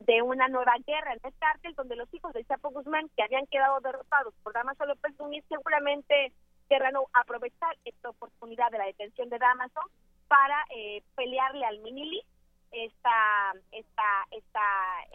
de 0.00 0.22
una 0.22 0.46
nueva 0.48 0.74
guerra 0.86 1.12
en 1.14 1.20
el 1.24 1.32
cártel 1.40 1.74
donde 1.74 1.96
los 1.96 2.12
hijos 2.14 2.32
del 2.32 2.46
Chapo 2.46 2.70
Guzmán 2.70 3.10
que 3.16 3.22
habían 3.24 3.46
quedado 3.46 3.80
derrotados 3.80 4.32
por 4.44 4.52
Damaso 4.52 4.86
López 4.86 5.12
Núñez 5.18 5.44
seguramente 5.48 6.32
querrán 6.68 6.94
aprovechar 7.14 7.76
esta 7.84 8.10
oportunidad 8.10 8.70
de 8.70 8.78
la 8.78 8.86
detención 8.86 9.28
de 9.28 9.38
Damaso 9.38 9.80
para 10.28 10.64
eh, 10.70 11.02
pelearle 11.16 11.64
al 11.64 11.78
Minili 11.80 12.22
esta 12.70 13.52
esta 13.72 14.26
esta 14.30 14.60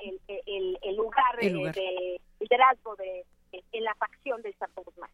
el, 0.03 0.19
el, 0.27 0.79
el 0.81 0.95
lugar, 0.95 1.35
El 1.39 1.47
eh, 1.47 1.51
lugar. 1.51 1.75
de 1.75 2.21
liderazgo 2.39 2.95
de, 2.95 3.25
de- 3.51 3.63
en 3.71 3.83
la 3.83 3.93
facción 3.95 4.41
del 4.41 4.57
Chapo 4.57 4.81
Guzmán. 4.83 5.11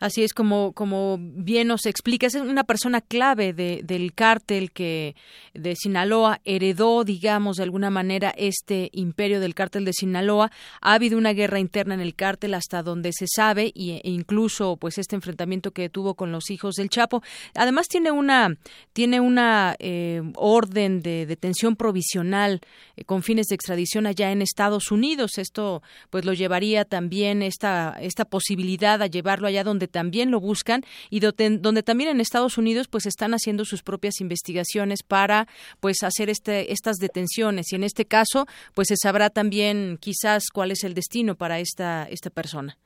Así 0.00 0.22
es 0.22 0.32
como, 0.32 0.72
como 0.72 1.18
bien 1.20 1.68
nos 1.68 1.86
explica, 1.86 2.26
es 2.26 2.34
una 2.34 2.64
persona 2.64 3.00
clave 3.00 3.52
de, 3.52 3.80
del 3.84 4.12
cártel 4.14 4.72
que 4.72 5.16
de 5.54 5.74
Sinaloa 5.76 6.40
heredó, 6.44 7.04
digamos, 7.04 7.56
de 7.56 7.62
alguna 7.62 7.90
manera 7.90 8.34
este 8.36 8.90
imperio 8.92 9.40
del 9.40 9.54
cártel 9.54 9.84
de 9.84 9.92
Sinaloa. 9.92 10.50
Ha 10.80 10.94
habido 10.94 11.18
una 11.18 11.32
guerra 11.32 11.58
interna 11.58 11.94
en 11.94 12.00
el 12.00 12.14
cártel 12.14 12.54
hasta 12.54 12.82
donde 12.82 13.12
se 13.12 13.26
sabe 13.28 13.72
e 13.74 14.00
incluso 14.04 14.76
pues 14.76 14.98
este 14.98 15.16
enfrentamiento 15.16 15.70
que 15.72 15.88
tuvo 15.88 16.14
con 16.14 16.32
los 16.32 16.50
hijos 16.50 16.74
del 16.76 16.90
Chapo. 16.90 17.22
Además 17.54 17.88
tiene 17.88 18.10
una 18.10 18.56
tiene 18.92 19.20
una 19.20 19.76
eh, 19.78 20.22
orden 20.36 21.00
de 21.00 21.26
detención 21.26 21.76
provisional 21.76 22.60
eh, 22.96 23.04
con 23.04 23.22
fines 23.22 23.46
de 23.46 23.54
extradición 23.54 24.06
allá 24.06 24.30
en 24.32 24.42
Estados 24.42 24.90
Unidos. 24.90 25.38
Esto 25.38 25.82
pues 26.10 26.24
lo 26.24 26.32
llevaría 26.32 26.84
también 26.84 27.42
esta 27.42 27.96
esta 28.00 28.24
posibilidad 28.24 29.00
a 29.02 29.06
llevarlo 29.06 29.48
allá 29.48 29.63
donde 29.64 29.88
también 29.88 30.30
lo 30.30 30.40
buscan 30.40 30.82
y 31.10 31.20
donde 31.20 31.82
también 31.82 32.10
en 32.10 32.20
Estados 32.20 32.58
Unidos 32.58 32.88
pues 32.88 33.06
están 33.06 33.32
haciendo 33.32 33.64
sus 33.64 33.82
propias 33.82 34.20
investigaciones 34.20 35.02
para 35.02 35.46
pues 35.80 36.02
hacer 36.02 36.30
este 36.30 36.72
estas 36.72 36.96
detenciones 36.96 37.72
y 37.72 37.76
en 37.76 37.84
este 37.84 38.04
caso 38.04 38.46
pues 38.74 38.88
se 38.88 38.96
sabrá 38.96 39.30
también 39.30 39.98
quizás 40.00 40.50
cuál 40.52 40.70
es 40.70 40.84
el 40.84 40.94
destino 40.94 41.34
para 41.34 41.58
esta 41.58 42.06
esta 42.10 42.30
persona. 42.30 42.76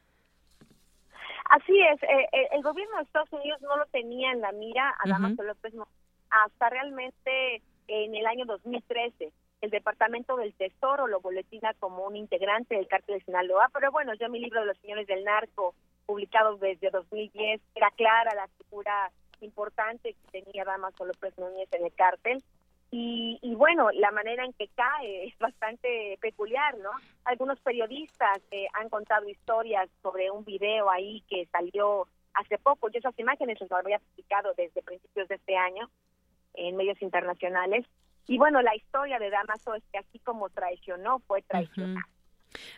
Así 1.51 1.81
es, 1.81 2.03
eh, 2.03 2.29
eh, 2.33 2.49
el 2.53 2.63
gobierno 2.63 2.97
de 2.97 3.03
Estados 3.05 3.33
Unidos 3.33 3.61
no 3.63 3.77
lo 3.77 3.87
tenía 3.87 4.33
en 4.33 4.41
la 4.43 4.53
mira 4.53 4.95
a 5.03 5.09
Damaso 5.09 5.43
López 5.43 5.73
no, 5.73 5.89
hasta 6.31 6.69
realmente 6.69 7.63
en 7.89 8.15
el 8.15 8.27
año 8.27 8.45
2013. 8.45 9.33
El 9.61 9.71
Departamento 9.71 10.37
del 10.37 10.55
Tesoro 10.55 11.07
lo 11.09 11.21
boletina 11.21 11.75
como 11.81 12.07
un 12.07 12.17
integrante 12.17 12.77
del 12.77 12.87
cártel 12.87 13.19
de 13.19 13.25
Sinaloa, 13.25 13.71
pero 13.73 13.91
bueno, 13.91 14.13
yo 14.15 14.29
mi 14.29 14.39
libro 14.39 14.61
de 14.61 14.67
los 14.67 14.79
señores 14.79 15.07
del 15.07 15.25
narco, 15.25 15.75
publicado 16.09 16.57
desde 16.57 16.91
2010, 16.91 17.61
era 17.75 17.91
clara 17.91 18.35
la 18.35 18.49
figura 18.49 19.11
importante 19.43 20.15
que 20.15 20.43
tenía 20.43 20.65
Damaso 20.65 21.05
López 21.05 21.37
Núñez 21.37 21.69
en 21.73 21.85
el 21.85 21.93
cártel. 21.93 22.43
Y, 22.91 23.55
bueno, 23.55 23.91
la 23.91 24.11
manera 24.13 24.47
en 24.47 24.55
que 24.55 24.69
cae 24.69 25.27
es 25.27 25.39
bastante 25.39 26.19
peculiar, 26.23 26.79
¿no? 26.79 26.91
Algunos 27.27 27.61
periodistas 27.61 28.41
eh, 28.51 28.67
han 28.73 28.89
contado 28.89 29.29
historias 29.29 29.91
sobre 30.03 30.31
un 30.31 30.45
video 30.47 30.91
ahí 30.91 31.23
que 31.29 31.45
salió 31.53 32.09
hace 32.33 32.57
poco. 32.57 32.89
Yo 32.89 33.01
esas 33.01 33.19
imágenes 33.19 33.61
las 33.61 33.71
había 33.71 33.99
publicado 33.99 34.55
desde 34.57 34.83
principios 34.83 35.29
de 35.29 35.35
este 35.35 35.57
año 35.59 35.91
en 36.55 36.77
medios 36.77 37.01
internacionales. 37.03 37.85
Y 38.27 38.39
bueno, 38.39 38.63
la 38.63 38.75
historia 38.75 39.19
de 39.19 39.29
Damaso 39.29 39.75
es 39.75 39.83
que 39.93 39.99
así 39.99 40.19
como 40.21 40.49
traicionó, 40.49 41.19
fue 41.27 41.43
traicionado. 41.43 42.07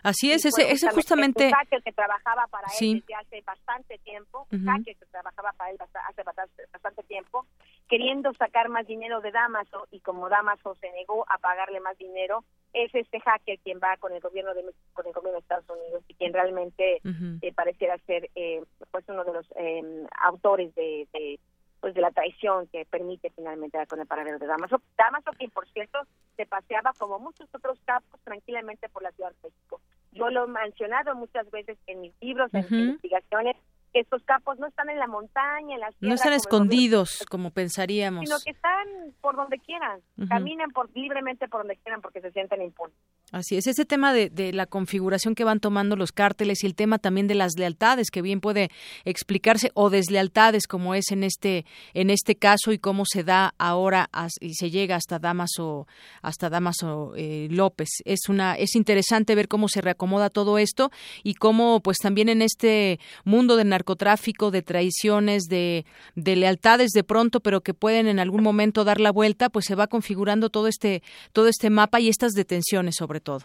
Así 0.02 0.32
es, 0.32 0.44
ese, 0.44 0.70
ese 0.70 0.90
justamente 0.90 1.46
Un 1.46 1.52
hacker 1.52 1.82
que 1.82 1.92
trabajaba 1.92 2.46
para 2.48 2.68
Sí. 2.68 2.92
él 2.92 3.00
desde 3.06 3.14
hace 3.14 3.40
bastante 3.42 3.98
tiempo, 3.98 4.46
un 4.50 4.84
que 4.84 4.94
trabajaba 5.10 5.52
para 5.52 5.70
él 5.70 5.78
hace 5.80 6.22
bastante, 6.22 6.62
bastante 6.72 7.02
tiempo, 7.04 7.46
queriendo 7.88 8.32
sacar 8.34 8.68
más 8.68 8.86
dinero 8.86 9.20
de 9.20 9.30
Damaso 9.30 9.86
y 9.90 10.00
como 10.00 10.28
Damaso 10.28 10.76
se 10.80 10.90
negó 10.92 11.24
a 11.28 11.38
pagarle 11.38 11.80
más 11.80 11.96
dinero, 11.98 12.44
es 12.72 12.94
este 12.94 13.20
hacker 13.20 13.58
quien 13.60 13.78
va 13.82 13.96
con 13.96 14.12
el 14.12 14.20
gobierno 14.20 14.54
de 14.54 14.64
con 14.92 15.06
el 15.06 15.12
gobierno 15.12 15.38
de 15.38 15.40
Estados 15.40 15.68
Unidos 15.68 16.04
y 16.08 16.14
quien 16.14 16.32
realmente 16.32 17.00
eh, 17.42 17.52
pareciera 17.52 17.98
ser 18.06 18.30
eh, 18.34 18.62
pues 18.90 19.04
uno 19.08 19.24
de 19.24 19.32
los 19.32 19.46
eh, 19.56 20.06
autores 20.22 20.74
de, 20.74 21.08
de, 21.12 21.38
pues 21.80 21.94
de 21.94 22.00
la 22.00 22.10
traición 22.10 22.66
que 22.68 22.84
permite 22.84 23.30
finalmente 23.30 23.78
dar 23.78 23.88
con 23.88 24.00
el 24.00 24.06
paradero 24.06 24.38
de 24.38 24.46
Damaso. 24.46 24.80
Damaso 24.96 25.30
que 25.38 25.48
por 25.48 25.66
cierto 25.68 25.98
se 26.36 26.46
paseaba 26.46 26.92
como 26.98 27.18
muchos 27.18 27.48
otros 27.54 27.78
capos 27.84 28.20
tranquilamente 28.24 28.88
por 28.88 29.02
la 29.02 29.12
Ciudad 29.12 29.30
de 29.30 29.48
México. 29.48 29.80
Yo 30.12 30.28
lo 30.30 30.44
he 30.44 30.48
mencionado 30.48 31.14
muchas 31.14 31.50
veces 31.50 31.78
en 31.86 32.00
mis 32.02 32.12
libros, 32.20 32.52
en 32.52 32.62
mis 32.62 32.72
investigaciones, 32.72 33.56
estos 33.92 34.22
capos 34.24 34.58
no 34.58 34.66
están 34.68 34.88
en 34.90 34.98
la 34.98 35.06
montaña, 35.06 35.74
en 35.74 35.80
la 35.80 35.90
no 36.00 36.14
están 36.14 36.28
como 36.28 36.36
escondidos 36.36 37.24
como 37.28 37.50
pensaríamos. 37.50 38.24
sino 38.24 38.38
que 38.44 38.50
están 38.52 38.86
por 39.20 39.36
donde 39.36 39.58
quieran, 39.58 40.00
Ujú. 40.16 40.28
caminen 40.28 40.70
por 40.70 40.88
libremente 40.94 41.48
por 41.48 41.62
donde 41.62 41.76
quieran 41.76 42.00
porque 42.00 42.20
se 42.20 42.30
sienten 42.30 42.62
impunes. 42.62 42.94
Así 43.32 43.56
es, 43.56 43.66
ese 43.66 43.84
tema 43.84 44.12
de, 44.12 44.28
de 44.30 44.52
la 44.52 44.66
configuración 44.66 45.34
que 45.34 45.44
van 45.44 45.60
tomando 45.60 45.94
los 45.96 46.10
cárteles 46.12 46.62
y 46.64 46.66
el 46.66 46.74
tema 46.74 46.98
también 46.98 47.28
de 47.28 47.34
las 47.36 47.52
lealtades 47.56 48.10
que 48.10 48.22
bien 48.22 48.40
puede 48.40 48.70
explicarse 49.04 49.70
o 49.74 49.90
deslealtades 49.90 50.66
como 50.66 50.94
es 50.94 51.10
en 51.10 51.24
este 51.24 51.64
en 51.94 52.10
este 52.10 52.36
caso 52.36 52.72
y 52.72 52.78
cómo 52.78 53.04
se 53.06 53.24
da 53.24 53.54
ahora 53.58 54.08
as- 54.12 54.36
y 54.40 54.54
se 54.54 54.70
llega 54.70 54.96
hasta 54.96 55.18
Damaso 55.18 55.86
hasta 56.22 56.48
Damaso 56.50 57.12
eh, 57.16 57.48
López 57.50 57.88
es 58.04 58.28
una 58.28 58.54
es 58.54 58.74
interesante 58.76 59.34
ver 59.34 59.48
cómo 59.48 59.68
se 59.68 59.80
reacomoda 59.80 60.30
todo 60.30 60.58
esto 60.58 60.90
y 61.22 61.34
cómo 61.34 61.80
pues 61.80 61.98
también 61.98 62.28
en 62.28 62.42
este 62.42 62.98
mundo 63.24 63.56
del 63.56 63.68
narcotráfico 63.80 64.50
de 64.50 64.62
traiciones 64.62 65.44
de 65.48 65.84
de 66.14 66.36
lealtades 66.36 66.90
de 66.90 67.02
pronto 67.04 67.40
pero 67.40 67.60
que 67.62 67.74
pueden 67.74 68.06
en 68.06 68.18
algún 68.18 68.42
momento 68.42 68.84
dar 68.84 69.00
la 69.00 69.10
vuelta 69.10 69.48
pues 69.48 69.64
se 69.64 69.74
va 69.74 69.86
configurando 69.86 70.50
todo 70.50 70.66
este 70.68 71.02
todo 71.32 71.48
este 71.48 71.70
mapa 71.70 71.98
y 72.00 72.08
estas 72.08 72.32
detenciones 72.32 72.94
sobre 72.96 73.20
todo. 73.20 73.40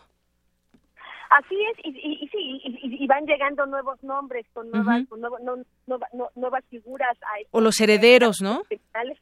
Así 1.29 1.55
es, 1.71 1.77
y, 1.83 1.89
y, 1.89 2.23
y 2.23 2.27
sí, 2.29 2.61
y, 3.03 3.07
van 3.07 3.25
llegando 3.25 3.65
nuevos 3.65 4.01
nombres 4.03 4.45
con 4.53 4.69
nuevas, 4.71 5.05
con 5.09 5.19
nuevo- 5.19 5.39
no- 5.39 5.57
nueva- 5.87 6.07
no- 6.13 6.29
nuevas 6.35 6.63
figuras. 6.69 7.17
A 7.23 7.39
estos 7.39 7.49
O 7.51 7.61
los 7.61 7.79
herederos, 7.81 8.37
¿no? 8.41 8.61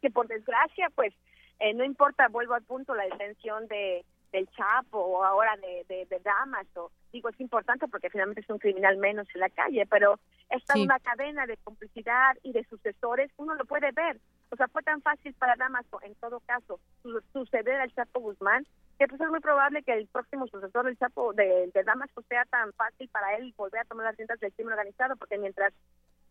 que 0.02 0.10
por 0.12 0.28
desgracia, 0.28 0.90
pues, 0.96 1.14
eh, 1.60 1.74
no 1.74 1.84
importa, 1.84 2.28
vuelvo 2.30 2.54
al 2.56 2.64
punto, 2.64 2.94
la 2.94 3.06
detención 3.06 3.68
de 3.68 4.04
del 4.34 4.50
Chapo 4.50 4.98
o 5.00 5.24
ahora 5.24 5.56
de, 5.58 5.86
de, 5.88 6.06
de 6.08 6.20
Damaso. 6.20 6.92
Digo, 7.14 7.30
es 7.30 7.40
importante 7.40 7.88
porque 7.88 8.10
finalmente 8.10 8.42
es 8.42 8.50
un 8.50 8.58
criminal 8.60 8.98
menos 8.98 9.28
en 9.34 9.40
la 9.42 9.50
calle, 9.50 9.86
pero 9.86 10.20
esta 10.50 10.74
Sí. 10.74 10.82
una 10.84 11.00
cadena 11.00 11.46
de 11.46 11.56
complicidad 11.64 12.36
y 12.44 12.52
de 12.52 12.66
sucesores, 12.66 13.32
uno 13.38 13.56
lo 13.56 13.64
puede 13.66 13.92
ver. 13.92 14.20
O 14.52 14.56
sea, 14.58 14.68
fue 14.68 14.84
tan 14.84 15.02
fácil 15.02 15.34
para 15.36 15.56
Damaso, 15.56 16.00
en 16.02 16.16
todo 16.16 16.40
caso, 16.42 16.80
su- 17.02 17.22
suceder 17.32 17.80
al 17.80 17.94
Chapo 17.94 18.20
Guzmán 18.20 18.66
que 19.00 19.08
pues 19.08 19.20
es 19.20 19.28
muy 19.30 19.40
probable 19.40 19.82
que 19.82 19.92
el 19.94 20.06
próximo 20.08 20.46
sucesor 20.48 20.86
del 20.86 20.98
Chapo 21.00 21.34
de, 21.34 21.72
de 21.74 21.84
Damasco 21.84 22.22
sea 22.30 22.46
tan 22.46 22.72
fácil 22.74 23.10
para 23.10 23.36
él 23.38 23.52
volver 23.58 23.82
a 23.82 23.86
tomar 23.86 24.06
las 24.06 24.16
riendas 24.18 24.40
del 24.40 24.54
crimen 24.54 24.74
organizado, 24.74 25.16
porque 25.16 25.40
mientras 25.40 25.74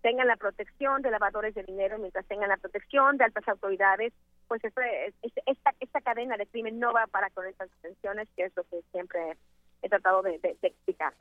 tengan 0.02 0.26
la 0.26 0.36
protección 0.36 1.00
de 1.00 1.10
lavadores 1.10 1.54
de 1.54 1.62
dinero, 1.62 1.98
mientras 1.98 2.26
tengan 2.26 2.48
la 2.48 2.56
protección 2.56 3.16
de 3.16 3.24
altas 3.24 3.48
autoridades, 3.48 4.12
pues 4.48 4.62
esta, 4.64 5.74
esta 5.80 6.00
cadena 6.00 6.36
de 6.36 6.46
crimen 6.46 6.78
no 6.78 6.92
va 6.92 7.06
para 7.06 7.30
con 7.30 7.46
estas 7.46 7.70
detenciones, 7.70 8.28
que 8.36 8.44
es 8.44 8.56
lo 8.56 8.64
que 8.64 8.82
siempre 8.90 9.36
he 9.82 9.88
tratado 9.88 10.22
de, 10.22 10.40
explicar. 10.62 11.12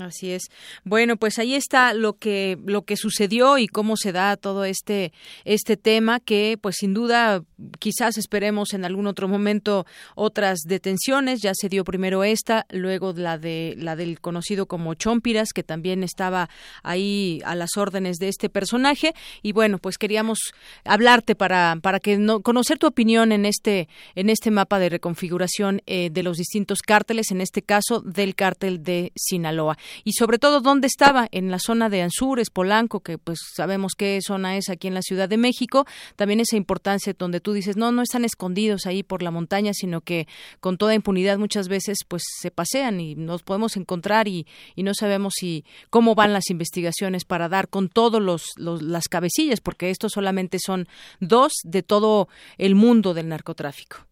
Así 0.00 0.32
es. 0.32 0.48
Bueno, 0.84 1.16
pues 1.16 1.38
ahí 1.38 1.54
está 1.54 1.94
lo 1.94 2.14
que 2.14 2.58
lo 2.64 2.82
que 2.82 2.96
sucedió 2.96 3.58
y 3.58 3.68
cómo 3.68 3.96
se 3.96 4.12
da 4.12 4.36
todo 4.36 4.64
este 4.64 5.12
este 5.44 5.76
tema 5.76 6.20
que, 6.20 6.58
pues 6.60 6.76
sin 6.78 6.94
duda, 6.94 7.42
quizás 7.78 8.18
esperemos 8.18 8.74
en 8.74 8.84
algún 8.84 9.06
otro 9.06 9.28
momento 9.28 9.86
otras 10.16 10.60
detenciones. 10.66 11.40
Ya 11.42 11.52
se 11.54 11.68
dio 11.68 11.84
primero 11.84 12.24
esta, 12.24 12.66
luego 12.70 13.12
la 13.16 13.38
de 13.38 13.74
la 13.78 13.96
del 13.96 14.20
conocido 14.20 14.66
como 14.66 14.94
Chompiras, 14.94 15.52
que 15.52 15.62
también 15.62 16.02
estaba 16.02 16.50
ahí 16.82 17.40
a 17.44 17.54
las 17.54 17.76
órdenes 17.76 18.18
de 18.18 18.28
este 18.28 18.48
personaje. 18.48 19.14
Y 19.42 19.52
bueno, 19.52 19.78
pues 19.78 19.96
queríamos 19.96 20.38
hablarte 20.84 21.34
para 21.34 21.76
para 21.80 22.00
que 22.00 22.18
no 22.18 22.40
conocer 22.40 22.78
tu 22.78 22.88
opinión 22.88 23.32
en 23.32 23.46
este 23.46 23.88
en 24.16 24.28
este 24.28 24.50
mapa 24.50 24.78
de 24.78 24.88
reconfiguración 24.88 25.82
eh, 25.86 26.10
de 26.10 26.22
los 26.22 26.36
distintos 26.36 26.82
cárteles. 26.82 27.30
En 27.30 27.40
este 27.40 27.62
caso 27.62 28.02
del 28.08 28.34
cártel 28.34 28.82
de 28.82 29.12
Sinaloa. 29.14 29.78
Y 30.04 30.12
sobre 30.12 30.38
todo, 30.38 30.60
¿dónde 30.60 30.86
estaba? 30.86 31.28
En 31.30 31.50
la 31.50 31.58
zona 31.58 31.88
de 31.88 32.02
Anzures, 32.02 32.50
Polanco, 32.50 33.00
que 33.00 33.18
pues 33.18 33.38
sabemos 33.54 33.92
qué 33.96 34.18
zona 34.22 34.56
es 34.56 34.68
aquí 34.68 34.88
en 34.88 34.94
la 34.94 35.02
Ciudad 35.02 35.28
de 35.28 35.36
México. 35.36 35.86
También 36.16 36.40
esa 36.40 36.56
importancia 36.56 37.14
donde 37.18 37.40
tú 37.40 37.52
dices, 37.52 37.76
no, 37.76 37.92
no 37.92 38.02
están 38.02 38.24
escondidos 38.24 38.86
ahí 38.86 39.02
por 39.02 39.22
la 39.22 39.30
montaña, 39.30 39.72
sino 39.74 40.00
que 40.00 40.26
con 40.60 40.78
toda 40.78 40.94
impunidad 40.94 41.38
muchas 41.38 41.68
veces 41.68 41.98
pues 42.06 42.22
se 42.40 42.50
pasean 42.50 43.00
y 43.00 43.14
nos 43.14 43.42
podemos 43.42 43.76
encontrar 43.76 44.28
y, 44.28 44.46
y 44.74 44.82
no 44.82 44.94
sabemos 44.94 45.34
si 45.36 45.64
cómo 45.90 46.14
van 46.14 46.32
las 46.32 46.50
investigaciones 46.50 47.24
para 47.24 47.48
dar 47.48 47.68
con 47.68 47.88
todos 47.88 48.20
los, 48.22 48.52
los 48.56 48.82
las 48.82 49.08
cabecillas, 49.08 49.60
porque 49.60 49.90
estos 49.90 50.12
solamente 50.12 50.58
son 50.58 50.88
dos 51.20 51.52
de 51.64 51.82
todo 51.82 52.28
el 52.56 52.74
mundo 52.74 53.14
del 53.14 53.28
narcotráfico. 53.28 54.07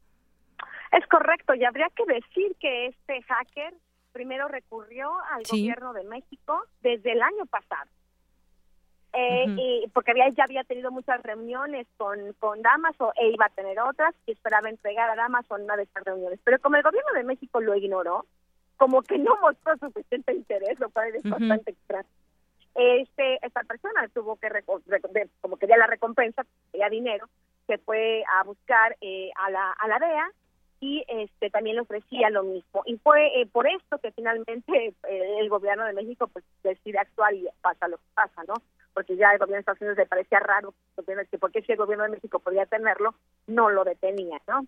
Es 0.97 1.07
correcto, 1.09 1.55
y 1.55 1.63
habría 1.63 1.91
que 1.95 2.07
decir 2.07 2.57
que 2.59 2.87
este 2.87 3.21
hacker 3.23 3.75
primero 4.13 4.49
recurrió 4.49 5.13
al 5.31 5.43
gobierno 5.43 5.93
de 5.93 6.05
México 6.05 6.65
desde 6.81 7.13
el 7.13 7.21
año 7.21 7.45
pasado. 7.45 7.91
Eh, 9.13 9.45
y 9.59 9.89
porque 9.93 10.13
había, 10.13 10.31
ya 10.31 10.45
había 10.45 10.65
tenido 10.65 10.91
muchas 10.91 11.23
reuniones 11.23 11.87
con, 11.99 12.33
con 12.39 12.63
Damaso 12.63 13.13
e 13.17 13.29
iba 13.29 13.45
a 13.45 13.51
tener 13.51 13.79
otras 13.81 14.15
y 14.25 14.33
esperaba 14.33 14.71
entregar 14.71 15.11
a 15.11 15.17
Damaso 15.17 15.57
en 15.57 15.65
una 15.65 15.77
de 15.77 15.83
esas 15.83 16.03
reuniones. 16.03 16.41
Pero 16.45 16.59
como 16.61 16.77
el 16.77 16.83
gobierno 16.83 17.13
de 17.13 17.25
México 17.25 17.61
lo 17.61 17.75
ignoró, 17.75 18.25
como 18.79 19.03
que 19.03 19.19
no 19.19 19.37
mostró 19.43 19.77
suficiente 19.77 20.33
interés, 20.33 20.81
lo 20.81 20.89
cual 20.89 21.15
es 21.15 21.23
bastante 21.25 21.73
extraño. 21.73 22.09
Este, 22.75 23.39
esta 23.47 23.63
persona 23.65 24.09
tuvo 24.15 24.37
que, 24.37 24.49
como 25.43 25.59
quería 25.59 25.77
la 25.77 25.87
recompensa, 25.87 26.43
quería 26.73 26.89
dinero, 26.89 27.29
se 27.67 27.77
fue 27.79 28.25
a 28.35 28.45
buscar 28.45 28.97
eh, 29.03 29.31
a, 29.37 29.51
la, 29.51 29.73
a 29.73 29.89
la 29.89 29.99
DEA 29.99 30.31
y 30.81 31.05
este 31.09 31.51
también 31.51 31.77
le 31.77 31.83
ofrecía 31.83 32.31
lo 32.31 32.43
mismo. 32.43 32.83
Y 32.87 32.97
fue 32.99 33.41
eh, 33.41 33.47
por 33.47 33.67
esto 33.67 33.99
que 33.99 34.13
finalmente 34.13 34.95
eh, 35.09 35.39
el 35.39 35.49
gobierno 35.49 35.85
de 35.85 35.93
México 35.93 36.29
pues 36.29 36.45
decide 36.63 36.99
actuar 36.99 37.35
y 37.35 37.47
pasa 37.61 37.89
lo 37.89 37.97
que 37.97 38.05
pasa 38.15 38.43
no 38.47 38.55
porque 38.97 39.17
ya 39.17 39.31
el 39.31 39.39
gobierno 39.39 39.57
de 39.57 39.61
Estados 39.61 39.81
Unidos 39.83 39.99
le 39.99 40.07
parecía 40.07 40.41
raro 40.41 40.73
que 41.31 41.39
porque 41.39 41.61
si 41.61 41.73
el 41.73 41.79
gobierno 41.79 42.05
de 42.05 42.11
México 42.13 42.39
podía 42.39 42.65
tenerlo 42.65 43.15
no 43.47 43.69
lo 43.69 43.85
detenía 43.85 44.41
no 44.49 44.67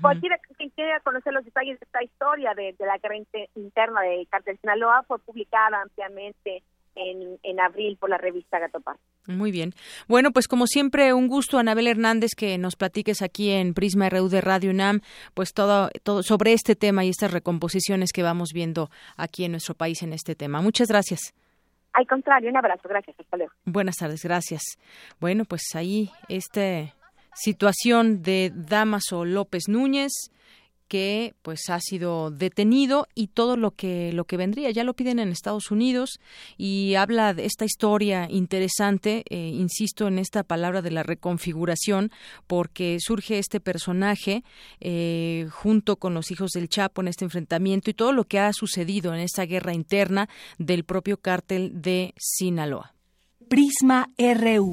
Cualquiera 0.00 0.38
quien 0.56 0.70
quiera 0.70 1.00
conocer 1.00 1.32
los 1.32 1.44
detalles 1.44 1.80
de 1.80 1.84
esta 1.84 2.04
historia 2.04 2.54
de, 2.54 2.72
de 2.78 2.86
la 2.86 2.98
guerra 2.98 3.16
interna 3.56 4.02
de 4.02 4.26
Cartel 4.30 4.56
Sinaloa 4.58 5.02
fue 5.08 5.18
publicada 5.18 5.82
ampliamente 5.82 6.62
en, 6.94 7.38
en 7.42 7.60
abril 7.60 7.96
por 7.98 8.10
la 8.10 8.18
revista 8.18 8.58
Gatopar. 8.58 8.96
Muy 9.26 9.50
bien. 9.50 9.72
Bueno, 10.08 10.32
pues 10.32 10.48
como 10.48 10.66
siempre, 10.66 11.12
un 11.12 11.28
gusto, 11.28 11.58
Anabel 11.58 11.86
Hernández, 11.86 12.30
que 12.36 12.58
nos 12.58 12.76
platiques 12.76 13.22
aquí 13.22 13.50
en 13.50 13.74
Prisma 13.74 14.08
RU 14.08 14.28
de 14.28 14.40
Radio 14.40 14.70
UNAM, 14.70 15.00
pues 15.34 15.52
todo, 15.52 15.90
todo 16.02 16.22
sobre 16.22 16.52
este 16.52 16.76
tema 16.76 17.04
y 17.04 17.08
estas 17.08 17.32
recomposiciones 17.32 18.12
que 18.12 18.22
vamos 18.22 18.50
viendo 18.52 18.90
aquí 19.16 19.44
en 19.44 19.52
nuestro 19.52 19.74
país 19.74 20.02
en 20.02 20.12
este 20.12 20.34
tema. 20.34 20.60
Muchas 20.60 20.88
gracias. 20.88 21.34
Al 21.92 22.06
contrario, 22.06 22.50
un 22.50 22.56
abrazo. 22.56 22.88
Gracias. 22.88 23.18
Hasta 23.18 23.36
luego. 23.36 23.52
Buenas 23.64 23.96
tardes. 23.96 24.22
Gracias. 24.22 24.62
Bueno, 25.20 25.44
pues 25.44 25.62
ahí 25.74 26.10
esta 26.28 26.94
situación 27.34 28.22
de 28.22 28.50
Damaso 28.54 29.24
López 29.24 29.68
Núñez 29.68 30.30
que 30.92 31.32
pues 31.40 31.70
ha 31.70 31.80
sido 31.80 32.30
detenido 32.30 33.08
y 33.14 33.28
todo 33.28 33.56
lo 33.56 33.70
que 33.70 34.12
lo 34.12 34.26
que 34.26 34.36
vendría 34.36 34.70
ya 34.72 34.84
lo 34.84 34.92
piden 34.92 35.20
en 35.20 35.30
Estados 35.30 35.70
Unidos 35.70 36.20
y 36.58 36.96
habla 36.96 37.32
de 37.32 37.46
esta 37.46 37.64
historia 37.64 38.26
interesante 38.28 39.24
eh, 39.30 39.38
insisto 39.54 40.06
en 40.06 40.18
esta 40.18 40.42
palabra 40.42 40.82
de 40.82 40.90
la 40.90 41.02
reconfiguración 41.02 42.10
porque 42.46 42.98
surge 43.00 43.38
este 43.38 43.58
personaje 43.58 44.44
eh, 44.80 45.48
junto 45.50 45.96
con 45.96 46.12
los 46.12 46.30
hijos 46.30 46.50
del 46.50 46.68
Chapo 46.68 47.00
en 47.00 47.08
este 47.08 47.24
enfrentamiento 47.24 47.88
y 47.88 47.94
todo 47.94 48.12
lo 48.12 48.24
que 48.24 48.38
ha 48.38 48.52
sucedido 48.52 49.14
en 49.14 49.20
esta 49.20 49.46
guerra 49.46 49.72
interna 49.72 50.28
del 50.58 50.84
propio 50.84 51.16
cártel 51.16 51.80
de 51.80 52.12
Sinaloa. 52.18 52.92
Prisma 53.48 54.10
RU. 54.18 54.72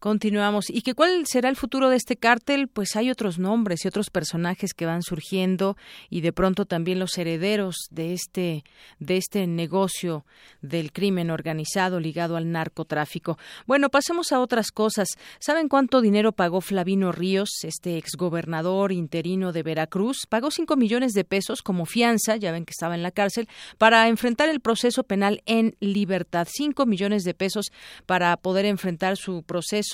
Continuamos. 0.00 0.70
¿Y 0.70 0.82
que 0.82 0.94
cuál 0.94 1.26
será 1.26 1.48
el 1.48 1.56
futuro 1.56 1.90
de 1.90 1.96
este 1.96 2.16
cártel? 2.16 2.68
Pues 2.68 2.94
hay 2.94 3.10
otros 3.10 3.40
nombres 3.40 3.84
y 3.84 3.88
otros 3.88 4.10
personajes 4.10 4.72
que 4.72 4.86
van 4.86 5.02
surgiendo 5.02 5.76
y 6.08 6.20
de 6.20 6.32
pronto 6.32 6.66
también 6.66 7.00
los 7.00 7.18
herederos 7.18 7.88
de 7.90 8.12
este 8.12 8.62
de 9.00 9.16
este 9.16 9.48
negocio 9.48 10.24
del 10.62 10.92
crimen 10.92 11.30
organizado 11.30 11.98
ligado 11.98 12.36
al 12.36 12.52
narcotráfico. 12.52 13.38
Bueno, 13.66 13.88
pasemos 13.88 14.30
a 14.30 14.38
otras 14.38 14.70
cosas. 14.70 15.08
¿Saben 15.40 15.68
cuánto 15.68 16.00
dinero 16.00 16.30
pagó 16.30 16.60
Flavino 16.60 17.10
Ríos, 17.10 17.50
este 17.64 17.98
exgobernador 17.98 18.92
interino 18.92 19.50
de 19.50 19.64
Veracruz? 19.64 20.26
Pagó 20.28 20.52
cinco 20.52 20.76
millones 20.76 21.12
de 21.12 21.24
pesos 21.24 21.60
como 21.60 21.86
fianza, 21.86 22.36
ya 22.36 22.52
ven 22.52 22.66
que 22.66 22.70
estaba 22.70 22.94
en 22.94 23.02
la 23.02 23.10
cárcel, 23.10 23.48
para 23.78 24.06
enfrentar 24.06 24.48
el 24.48 24.60
proceso 24.60 25.02
penal 25.02 25.42
en 25.44 25.74
libertad. 25.80 26.46
Cinco 26.48 26.86
millones 26.86 27.24
de 27.24 27.34
pesos 27.34 27.72
para 28.06 28.36
poder 28.36 28.64
enfrentar 28.64 29.16
su 29.16 29.42
proceso 29.42 29.87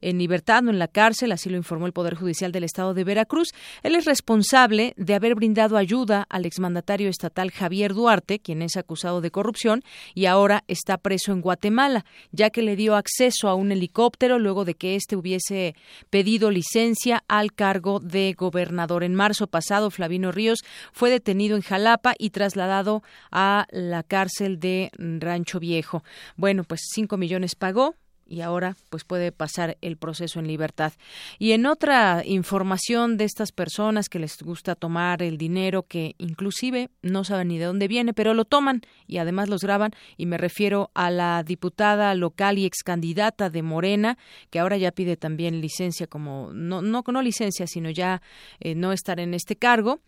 en 0.00 0.18
libertad, 0.18 0.62
no 0.62 0.70
en 0.70 0.78
la 0.78 0.88
cárcel, 0.88 1.32
así 1.32 1.50
lo 1.50 1.56
informó 1.56 1.86
el 1.86 1.92
Poder 1.92 2.14
Judicial 2.14 2.52
del 2.52 2.64
Estado 2.64 2.94
de 2.94 3.04
Veracruz. 3.04 3.48
Él 3.82 3.94
es 3.94 4.04
responsable 4.04 4.94
de 4.96 5.14
haber 5.14 5.34
brindado 5.34 5.76
ayuda 5.76 6.26
al 6.28 6.46
exmandatario 6.46 7.08
estatal 7.08 7.50
Javier 7.50 7.94
Duarte, 7.94 8.38
quien 8.38 8.62
es 8.62 8.76
acusado 8.76 9.20
de 9.20 9.30
corrupción 9.30 9.82
y 10.14 10.26
ahora 10.26 10.64
está 10.68 10.98
preso 10.98 11.32
en 11.32 11.40
Guatemala, 11.40 12.04
ya 12.32 12.50
que 12.50 12.62
le 12.62 12.76
dio 12.76 12.96
acceso 12.96 13.48
a 13.48 13.54
un 13.54 13.72
helicóptero 13.72 14.38
luego 14.38 14.64
de 14.64 14.74
que 14.74 14.94
éste 14.94 15.16
hubiese 15.16 15.74
pedido 16.10 16.50
licencia 16.50 17.24
al 17.28 17.52
cargo 17.52 18.00
de 18.00 18.34
gobernador. 18.36 19.04
En 19.04 19.14
marzo 19.14 19.46
pasado, 19.46 19.90
Flavino 19.90 20.32
Ríos 20.32 20.60
fue 20.92 21.10
detenido 21.10 21.56
en 21.56 21.62
Jalapa 21.62 22.14
y 22.18 22.30
trasladado 22.30 23.02
a 23.30 23.66
la 23.70 24.02
cárcel 24.02 24.58
de 24.60 24.90
Rancho 24.96 25.60
Viejo. 25.60 26.02
Bueno, 26.36 26.64
pues 26.64 26.80
cinco 26.92 27.16
millones 27.16 27.54
pagó, 27.54 27.94
y 28.26 28.40
ahora 28.40 28.76
pues 28.90 29.04
puede 29.04 29.32
pasar 29.32 29.76
el 29.80 29.96
proceso 29.96 30.40
en 30.40 30.46
libertad. 30.46 30.92
Y 31.38 31.52
en 31.52 31.66
otra 31.66 32.22
información 32.24 33.16
de 33.16 33.24
estas 33.24 33.52
personas 33.52 34.08
que 34.08 34.18
les 34.18 34.42
gusta 34.42 34.74
tomar 34.74 35.22
el 35.22 35.38
dinero 35.38 35.84
que 35.84 36.14
inclusive 36.18 36.90
no 37.02 37.24
saben 37.24 37.48
ni 37.48 37.58
de 37.58 37.66
dónde 37.66 37.88
viene, 37.88 38.12
pero 38.12 38.34
lo 38.34 38.44
toman 38.44 38.82
y 39.06 39.18
además 39.18 39.48
los 39.48 39.62
graban 39.62 39.92
y 40.16 40.26
me 40.26 40.38
refiero 40.38 40.90
a 40.94 41.10
la 41.10 41.42
diputada 41.42 42.14
local 42.14 42.58
y 42.58 42.66
ex 42.66 42.82
candidata 42.82 43.50
de 43.50 43.62
Morena 43.62 44.18
que 44.50 44.58
ahora 44.58 44.76
ya 44.76 44.90
pide 44.90 45.16
también 45.16 45.60
licencia 45.60 46.06
como 46.06 46.50
no 46.52 46.82
no 46.82 47.02
no 47.06 47.22
licencia 47.22 47.66
sino 47.66 47.90
ya 47.90 48.22
eh, 48.60 48.74
no 48.74 48.92
estar 48.92 49.20
en 49.20 49.34
este 49.34 49.56
cargo 49.56 50.00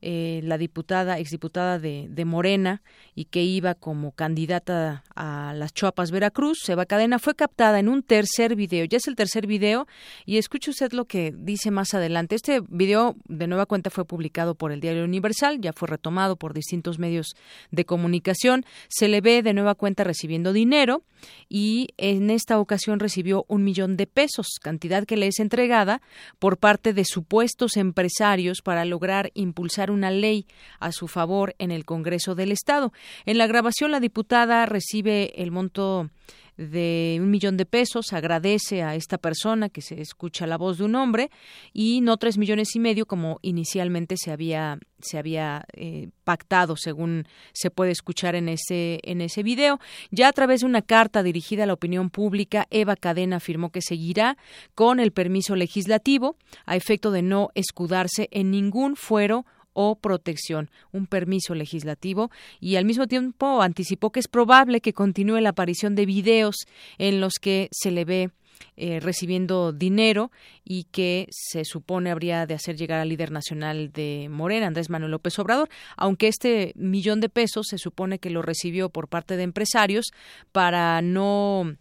eh, 0.00 0.40
la 0.42 0.58
diputada 0.58 1.18
exdiputada 1.18 1.78
de, 1.78 2.06
de 2.08 2.24
Morena 2.24 2.82
y 3.14 3.26
que 3.26 3.42
iba 3.42 3.74
como 3.74 4.12
candidata 4.12 5.04
a 5.14 5.52
las 5.54 5.74
Chuapas 5.74 6.10
Veracruz 6.10 6.68
Eva 6.68 6.86
Cadena 6.86 7.18
fue 7.18 7.34
captada 7.34 7.65
en 7.74 7.88
un 7.88 8.02
tercer 8.02 8.54
video. 8.54 8.84
Ya 8.84 8.98
es 8.98 9.08
el 9.08 9.16
tercer 9.16 9.46
video 9.46 9.86
y 10.24 10.38
escuche 10.38 10.70
usted 10.70 10.92
lo 10.92 11.06
que 11.06 11.34
dice 11.36 11.70
más 11.70 11.94
adelante. 11.94 12.34
Este 12.34 12.60
video 12.68 13.16
de 13.26 13.46
nueva 13.46 13.66
cuenta 13.66 13.90
fue 13.90 14.04
publicado 14.04 14.54
por 14.54 14.72
el 14.72 14.80
Diario 14.80 15.04
Universal, 15.04 15.60
ya 15.60 15.72
fue 15.72 15.88
retomado 15.88 16.36
por 16.36 16.54
distintos 16.54 16.98
medios 16.98 17.34
de 17.70 17.84
comunicación. 17.84 18.64
Se 18.88 19.08
le 19.08 19.20
ve 19.20 19.42
de 19.42 19.52
nueva 19.52 19.74
cuenta 19.74 20.04
recibiendo 20.04 20.52
dinero 20.52 21.02
y 21.48 21.88
en 21.96 22.30
esta 22.30 22.58
ocasión 22.58 23.00
recibió 23.00 23.44
un 23.48 23.64
millón 23.64 23.96
de 23.96 24.06
pesos, 24.06 24.46
cantidad 24.62 25.04
que 25.04 25.16
le 25.16 25.26
es 25.26 25.38
entregada 25.40 26.00
por 26.38 26.58
parte 26.58 26.92
de 26.92 27.04
supuestos 27.04 27.76
empresarios 27.76 28.62
para 28.62 28.84
lograr 28.84 29.30
impulsar 29.34 29.90
una 29.90 30.10
ley 30.10 30.46
a 30.78 30.92
su 30.92 31.08
favor 31.08 31.54
en 31.58 31.70
el 31.70 31.84
Congreso 31.84 32.34
del 32.34 32.52
Estado. 32.52 32.92
En 33.24 33.38
la 33.38 33.46
grabación, 33.46 33.90
la 33.90 34.00
diputada 34.00 34.66
recibe 34.66 35.42
el 35.42 35.50
monto 35.50 36.10
de 36.56 37.18
un 37.20 37.30
millón 37.30 37.56
de 37.56 37.66
pesos, 37.66 38.12
agradece 38.12 38.82
a 38.82 38.94
esta 38.94 39.18
persona 39.18 39.68
que 39.68 39.82
se 39.82 40.00
escucha 40.00 40.46
la 40.46 40.56
voz 40.56 40.78
de 40.78 40.84
un 40.84 40.94
hombre 40.94 41.30
y 41.72 42.00
no 42.00 42.16
tres 42.16 42.38
millones 42.38 42.74
y 42.74 42.80
medio 42.80 43.06
como 43.06 43.38
inicialmente 43.42 44.16
se 44.16 44.32
había 44.32 44.78
se 44.98 45.18
había 45.18 45.66
eh, 45.74 46.08
pactado 46.24 46.74
según 46.76 47.26
se 47.52 47.70
puede 47.70 47.90
escuchar 47.90 48.34
en 48.34 48.48
ese 48.48 49.00
en 49.02 49.20
ese 49.20 49.42
video. 49.42 49.78
Ya 50.10 50.28
a 50.28 50.32
través 50.32 50.60
de 50.60 50.66
una 50.66 50.82
carta 50.82 51.22
dirigida 51.22 51.64
a 51.64 51.66
la 51.66 51.74
opinión 51.74 52.08
pública 52.10 52.66
Eva 52.70 52.96
Cadena 52.96 53.36
afirmó 53.36 53.70
que 53.70 53.82
seguirá 53.82 54.38
con 54.74 54.98
el 55.00 55.12
permiso 55.12 55.54
legislativo 55.56 56.36
a 56.64 56.76
efecto 56.76 57.10
de 57.10 57.22
no 57.22 57.50
escudarse 57.54 58.28
en 58.30 58.50
ningún 58.50 58.96
fuero 58.96 59.44
o 59.76 59.94
protección, 59.94 60.70
un 60.90 61.06
permiso 61.06 61.54
legislativo, 61.54 62.30
y 62.60 62.76
al 62.76 62.86
mismo 62.86 63.06
tiempo 63.06 63.60
anticipó 63.60 64.10
que 64.10 64.20
es 64.20 64.26
probable 64.26 64.80
que 64.80 64.94
continúe 64.94 65.38
la 65.40 65.50
aparición 65.50 65.94
de 65.94 66.06
videos 66.06 66.66
en 66.96 67.20
los 67.20 67.34
que 67.34 67.68
se 67.70 67.90
le 67.90 68.06
ve 68.06 68.30
eh, 68.78 69.00
recibiendo 69.00 69.72
dinero 69.72 70.30
y 70.64 70.84
que 70.84 71.28
se 71.30 71.64
supone 71.66 72.10
habría 72.10 72.46
de 72.46 72.54
hacer 72.54 72.76
llegar 72.76 73.00
al 73.00 73.10
líder 73.10 73.30
nacional 73.30 73.92
de 73.92 74.28
Morena, 74.30 74.66
Andrés 74.66 74.88
Manuel 74.88 75.10
López 75.12 75.38
Obrador, 75.38 75.68
aunque 75.96 76.28
este 76.28 76.72
millón 76.74 77.20
de 77.20 77.28
pesos 77.28 77.66
se 77.68 77.76
supone 77.78 78.18
que 78.18 78.30
lo 78.30 78.40
recibió 78.40 78.88
por 78.88 79.08
parte 79.08 79.36
de 79.36 79.42
empresarios 79.42 80.06
para 80.52 81.02
no 81.02 81.76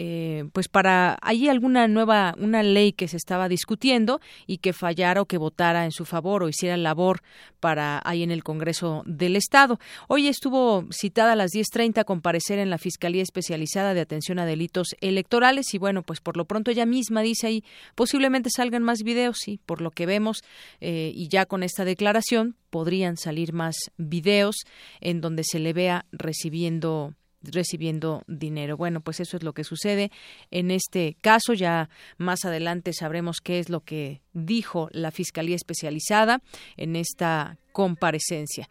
eh, 0.00 0.44
pues 0.52 0.68
para 0.68 1.18
allí 1.22 1.48
alguna 1.48 1.88
nueva 1.88 2.32
una 2.38 2.62
ley 2.62 2.92
que 2.92 3.08
se 3.08 3.16
estaba 3.16 3.48
discutiendo 3.48 4.20
y 4.46 4.58
que 4.58 4.72
fallara 4.72 5.20
o 5.20 5.24
que 5.24 5.38
votara 5.38 5.84
en 5.84 5.90
su 5.90 6.04
favor 6.04 6.44
o 6.44 6.48
hiciera 6.48 6.76
labor 6.76 7.20
para 7.58 8.00
ahí 8.04 8.22
en 8.22 8.30
el 8.30 8.44
Congreso 8.44 9.02
del 9.06 9.34
Estado. 9.34 9.80
Hoy 10.06 10.28
estuvo 10.28 10.86
citada 10.92 11.32
a 11.32 11.36
las 11.36 11.50
10:30 11.50 12.02
a 12.02 12.04
comparecer 12.04 12.60
en 12.60 12.70
la 12.70 12.78
Fiscalía 12.78 13.24
Especializada 13.24 13.92
de 13.92 14.00
Atención 14.00 14.38
a 14.38 14.46
Delitos 14.46 14.94
Electorales 15.00 15.74
y 15.74 15.78
bueno, 15.78 16.04
pues 16.04 16.20
por 16.20 16.36
lo 16.36 16.44
pronto 16.44 16.70
ella 16.70 16.86
misma 16.86 17.22
dice 17.22 17.48
ahí 17.48 17.64
posiblemente 17.96 18.50
salgan 18.54 18.84
más 18.84 19.02
videos, 19.02 19.38
sí, 19.40 19.58
por 19.66 19.80
lo 19.80 19.90
que 19.90 20.06
vemos 20.06 20.44
eh, 20.80 21.10
y 21.12 21.26
ya 21.26 21.44
con 21.44 21.64
esta 21.64 21.84
declaración 21.84 22.54
podrían 22.70 23.16
salir 23.16 23.52
más 23.52 23.74
videos 23.96 24.58
en 25.00 25.20
donde 25.20 25.42
se 25.42 25.58
le 25.58 25.72
vea 25.72 26.06
recibiendo 26.12 27.14
recibiendo 27.42 28.22
dinero. 28.26 28.76
Bueno, 28.76 29.00
pues 29.00 29.20
eso 29.20 29.36
es 29.36 29.42
lo 29.42 29.52
que 29.52 29.64
sucede 29.64 30.10
en 30.50 30.70
este 30.70 31.16
caso. 31.20 31.54
Ya 31.54 31.88
más 32.16 32.44
adelante 32.44 32.92
sabremos 32.92 33.40
qué 33.40 33.58
es 33.58 33.68
lo 33.68 33.80
que 33.80 34.20
dijo 34.32 34.88
la 34.92 35.10
Fiscalía 35.10 35.56
Especializada 35.56 36.40
en 36.76 36.96
esta 36.96 37.58
comparecencia. 37.72 38.68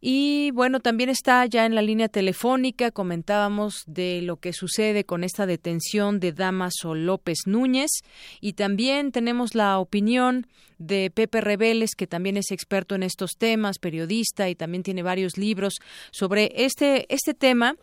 Y 0.00 0.50
bueno, 0.50 0.80
también 0.80 1.08
está 1.08 1.46
ya 1.46 1.64
en 1.64 1.74
la 1.74 1.82
línea 1.82 2.08
telefónica, 2.08 2.90
comentábamos 2.90 3.82
de 3.86 4.20
lo 4.22 4.36
que 4.36 4.52
sucede 4.52 5.04
con 5.04 5.24
esta 5.24 5.46
detención 5.46 6.20
de 6.20 6.32
Damaso 6.32 6.94
López 6.94 7.38
Núñez. 7.46 7.90
Y 8.40 8.52
también 8.52 9.10
tenemos 9.10 9.54
la 9.54 9.78
opinión 9.78 10.46
de 10.78 11.10
Pepe 11.10 11.40
Rebeles, 11.40 11.94
que 11.94 12.06
también 12.06 12.36
es 12.36 12.50
experto 12.50 12.94
en 12.94 13.02
estos 13.02 13.32
temas, 13.38 13.78
periodista 13.78 14.50
y 14.50 14.54
también 14.54 14.82
tiene 14.82 15.02
varios 15.02 15.38
libros 15.38 15.76
sobre 16.10 16.52
este, 16.54 17.06
este 17.12 17.32
tema 17.32 17.76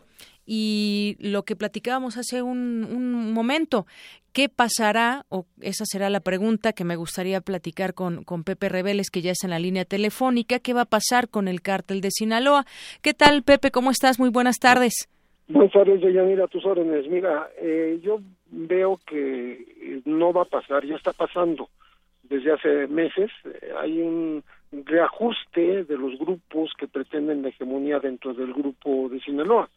y 0.46 1.16
lo 1.20 1.44
que 1.44 1.56
platicábamos 1.56 2.16
hace 2.16 2.42
un, 2.42 3.32
momento. 3.32 3.86
¿Qué 4.32 4.48
pasará? 4.48 5.24
O 5.28 5.46
esa 5.60 5.84
será 5.86 6.10
la 6.10 6.20
pregunta 6.20 6.72
que 6.72 6.84
me 6.84 6.96
gustaría 6.96 7.40
platicar 7.40 7.94
con, 7.94 8.24
con 8.24 8.42
Pepe 8.42 8.68
Rebeles, 8.68 9.10
que 9.10 9.22
ya 9.22 9.30
está 9.30 9.46
en 9.46 9.52
la 9.52 9.58
línea 9.58 9.84
telefónica. 9.84 10.58
¿Qué 10.58 10.74
va 10.74 10.82
a 10.82 10.86
pasar 10.86 11.28
con 11.28 11.46
el 11.46 11.62
cártel 11.62 12.00
de 12.00 12.10
Sinaloa? 12.10 12.64
¿Qué 13.02 13.14
tal, 13.14 13.42
Pepe? 13.42 13.70
¿Cómo 13.70 13.90
estás? 13.90 14.18
Muy 14.18 14.30
buenas 14.30 14.58
tardes. 14.58 15.08
Buenas 15.46 15.72
tardes, 15.72 16.00
Deyanira, 16.00 16.44
a 16.44 16.48
tus 16.48 16.64
órdenes. 16.64 17.06
Mira, 17.08 17.48
eh, 17.60 18.00
yo 18.02 18.20
veo 18.50 18.98
que 19.06 19.52
eh, 19.52 20.00
no 20.04 20.32
va 20.32 20.42
a 20.42 20.46
pasar, 20.46 20.84
ya 20.84 20.96
está 20.96 21.12
pasando 21.12 21.68
desde 22.22 22.52
hace 22.52 22.86
meses. 22.88 23.30
Eh, 23.44 23.72
hay 23.78 24.00
un 24.00 24.42
reajuste 24.72 25.84
de 25.84 25.96
los 25.96 26.18
grupos 26.18 26.72
que 26.78 26.88
pretenden 26.88 27.42
la 27.42 27.50
hegemonía 27.50 28.00
dentro 28.00 28.34
del 28.34 28.52
grupo 28.52 29.08
de 29.08 29.20
Sinaloa 29.20 29.68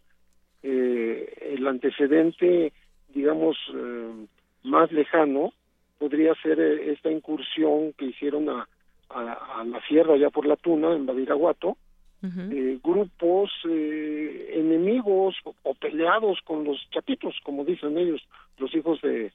eh, 0.69 1.53
el 1.55 1.65
antecedente, 1.65 2.73
digamos, 3.13 3.57
eh, 3.73 4.27
más 4.63 4.91
lejano 4.91 5.53
podría 5.97 6.33
ser 6.35 6.59
eh, 6.59 6.91
esta 6.91 7.11
incursión 7.11 7.93
que 7.93 8.05
hicieron 8.05 8.49
a, 8.49 8.67
a, 9.09 9.63
la 9.63 9.81
sierra 9.87 10.17
ya 10.17 10.29
por 10.29 10.45
la 10.45 10.55
Tuna, 10.55 10.93
en 10.93 11.05
Badiraguato, 11.05 11.77
eh, 12.23 12.79
grupos 12.83 13.51
eh, 13.69 14.51
enemigos 14.55 15.35
o, 15.63 15.73
peleados 15.75 16.39
con 16.43 16.65
los 16.65 16.77
chapitos, 16.89 17.35
como 17.43 17.63
dicen 17.63 17.97
ellos, 17.97 18.21
los 18.57 18.73
hijos 18.75 18.99
de, 19.01 19.31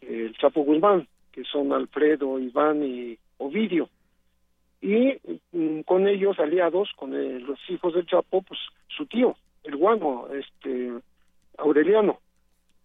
el 0.00 0.34
Chapo 0.38 0.62
Guzmán, 0.62 1.06
que 1.32 1.42
son 1.44 1.72
Alfredo, 1.72 2.38
Iván 2.38 2.84
y 2.84 3.18
Ovidio. 3.38 3.88
Y 4.80 5.14
mm, 5.52 5.80
con 5.80 6.08
ellos 6.08 6.38
aliados, 6.38 6.90
con 6.96 7.10
los 7.44 7.58
hijos 7.68 7.92
del 7.94 8.06
Chapo, 8.06 8.42
pues 8.42 8.60
su 8.88 9.04
tío, 9.06 9.36
el 9.64 9.76
guano, 9.76 10.28
este, 10.32 10.92
Aureliano. 11.58 12.18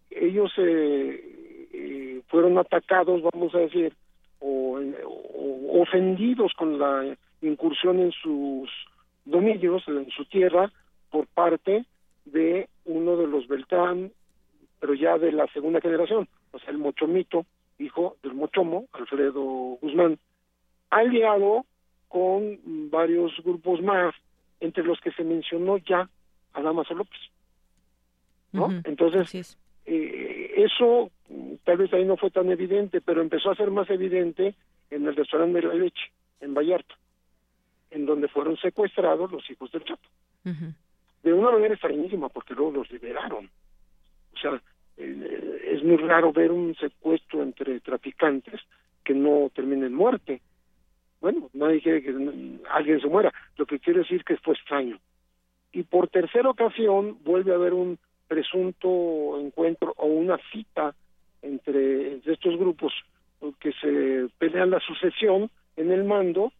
Ellos 0.09 0.51
eh, 0.57 1.67
eh, 1.73 2.21
fueron 2.27 2.57
atacados, 2.57 3.21
vamos 3.21 3.53
a 3.55 3.59
decir, 3.59 3.93
o, 4.39 4.79
ofendidos 5.81 6.53
con 6.53 6.79
la 6.79 7.15
incursión 7.41 7.99
en 7.99 8.11
sus 8.11 8.69
dominios, 9.25 9.83
en 9.87 10.09
su 10.11 10.25
tierra, 10.25 10.71
por 11.11 11.27
parte 11.27 11.85
de 12.25 12.67
uno 12.85 13.17
de 13.17 13.27
los 13.27 13.47
Beltrán, 13.47 14.11
pero 14.79 14.93
ya 14.93 15.17
de 15.17 15.31
la 15.31 15.47
segunda 15.47 15.81
generación, 15.81 16.27
o 16.51 16.59
sea, 16.59 16.69
el 16.69 16.77
Mochomito, 16.77 17.45
hijo 17.79 18.15
del 18.23 18.33
Mochomo, 18.33 18.85
Alfredo 18.93 19.41
Guzmán, 19.81 20.17
aliado 20.89 21.65
con 22.07 22.59
varios 22.89 23.33
grupos 23.43 23.81
más, 23.81 24.13
entre 24.59 24.83
los 24.83 24.99
que 25.01 25.11
se 25.11 25.23
mencionó 25.23 25.77
ya 25.77 26.09
a 26.53 26.61
Damaso 26.61 26.93
López. 26.93 27.19
¿no? 28.51 28.69
Entonces, 28.83 29.57
eh, 29.85 30.53
eso 30.57 31.11
tal 31.63 31.77
vez 31.77 31.93
ahí 31.93 32.05
no 32.05 32.17
fue 32.17 32.31
tan 32.31 32.49
evidente, 32.49 33.01
pero 33.01 33.21
empezó 33.21 33.51
a 33.51 33.55
ser 33.55 33.71
más 33.71 33.89
evidente 33.89 34.55
en 34.89 35.07
el 35.07 35.15
restaurante 35.15 35.61
de 35.61 35.67
la 35.67 35.73
leche, 35.73 36.11
en 36.39 36.53
Vallarta, 36.53 36.95
en 37.91 38.05
donde 38.05 38.27
fueron 38.27 38.57
secuestrados 38.57 39.31
los 39.31 39.49
hijos 39.49 39.71
del 39.71 39.83
Chapo. 39.83 40.07
De 41.23 41.33
una 41.33 41.51
manera 41.51 41.73
extrañísima, 41.73 42.29
porque 42.29 42.53
luego 42.53 42.71
los 42.71 42.91
liberaron. 42.91 43.49
O 44.33 44.37
sea, 44.39 44.61
eh, 44.95 45.61
es 45.73 45.83
muy 45.83 45.97
raro 45.97 46.31
ver 46.31 46.51
un 46.51 46.73
secuestro 46.75 47.43
entre 47.43 47.81
traficantes 47.81 48.61
que 49.03 49.13
no 49.13 49.51
termine 49.53 49.87
en 49.87 49.93
muerte. 49.93 50.41
Bueno, 51.19 51.49
nadie 51.53 51.81
quiere 51.81 52.01
que 52.01 52.09
alguien 52.69 53.01
se 53.01 53.07
muera. 53.07 53.33
Lo 53.57 53.65
que 53.65 53.79
quiero 53.79 53.99
decir 53.99 54.23
que 54.23 54.37
fue 54.37 54.53
extraño 54.53 54.99
y 55.77 55.83
por 55.83 56.07
tercera 56.07 56.49
ocasión 56.49 57.19
vuelve 57.23 57.51
a 57.51 57.55
haber 57.55 57.75
un 57.75 57.99
presunto 58.27 59.39
encuentro 59.39 59.93
o 59.97 60.07
una 60.07 60.39
cita 60.51 60.95
entre, 61.43 62.15
estos 62.25 62.57
grupos 62.57 62.91
que 63.59 63.71
se 63.73 64.27
pelean 64.39 64.71
la 64.71 64.79
sucesión 64.79 65.51
en 65.75 65.91
el 65.91 66.03
mando 66.03 66.51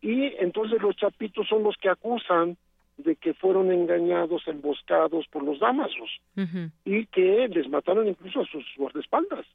y 0.00 0.26
entonces 0.38 0.80
los 0.80 0.94
chapitos 0.94 1.48
son 1.48 1.64
los 1.64 1.76
que 1.78 1.88
acusan 1.88 2.56
de 2.96 3.16
que 3.16 3.34
fueron 3.34 3.72
engañados, 3.72 4.46
emboscados 4.46 5.26
por 5.32 5.42
los 5.42 5.58
damasos 5.58 6.20
y 6.84 7.06
que 7.06 7.48
les 7.48 7.68
mataron 7.68 8.06
incluso 8.06 8.42
a 8.42 8.46
sus 8.46 8.64
guardaespaldas 8.76 9.46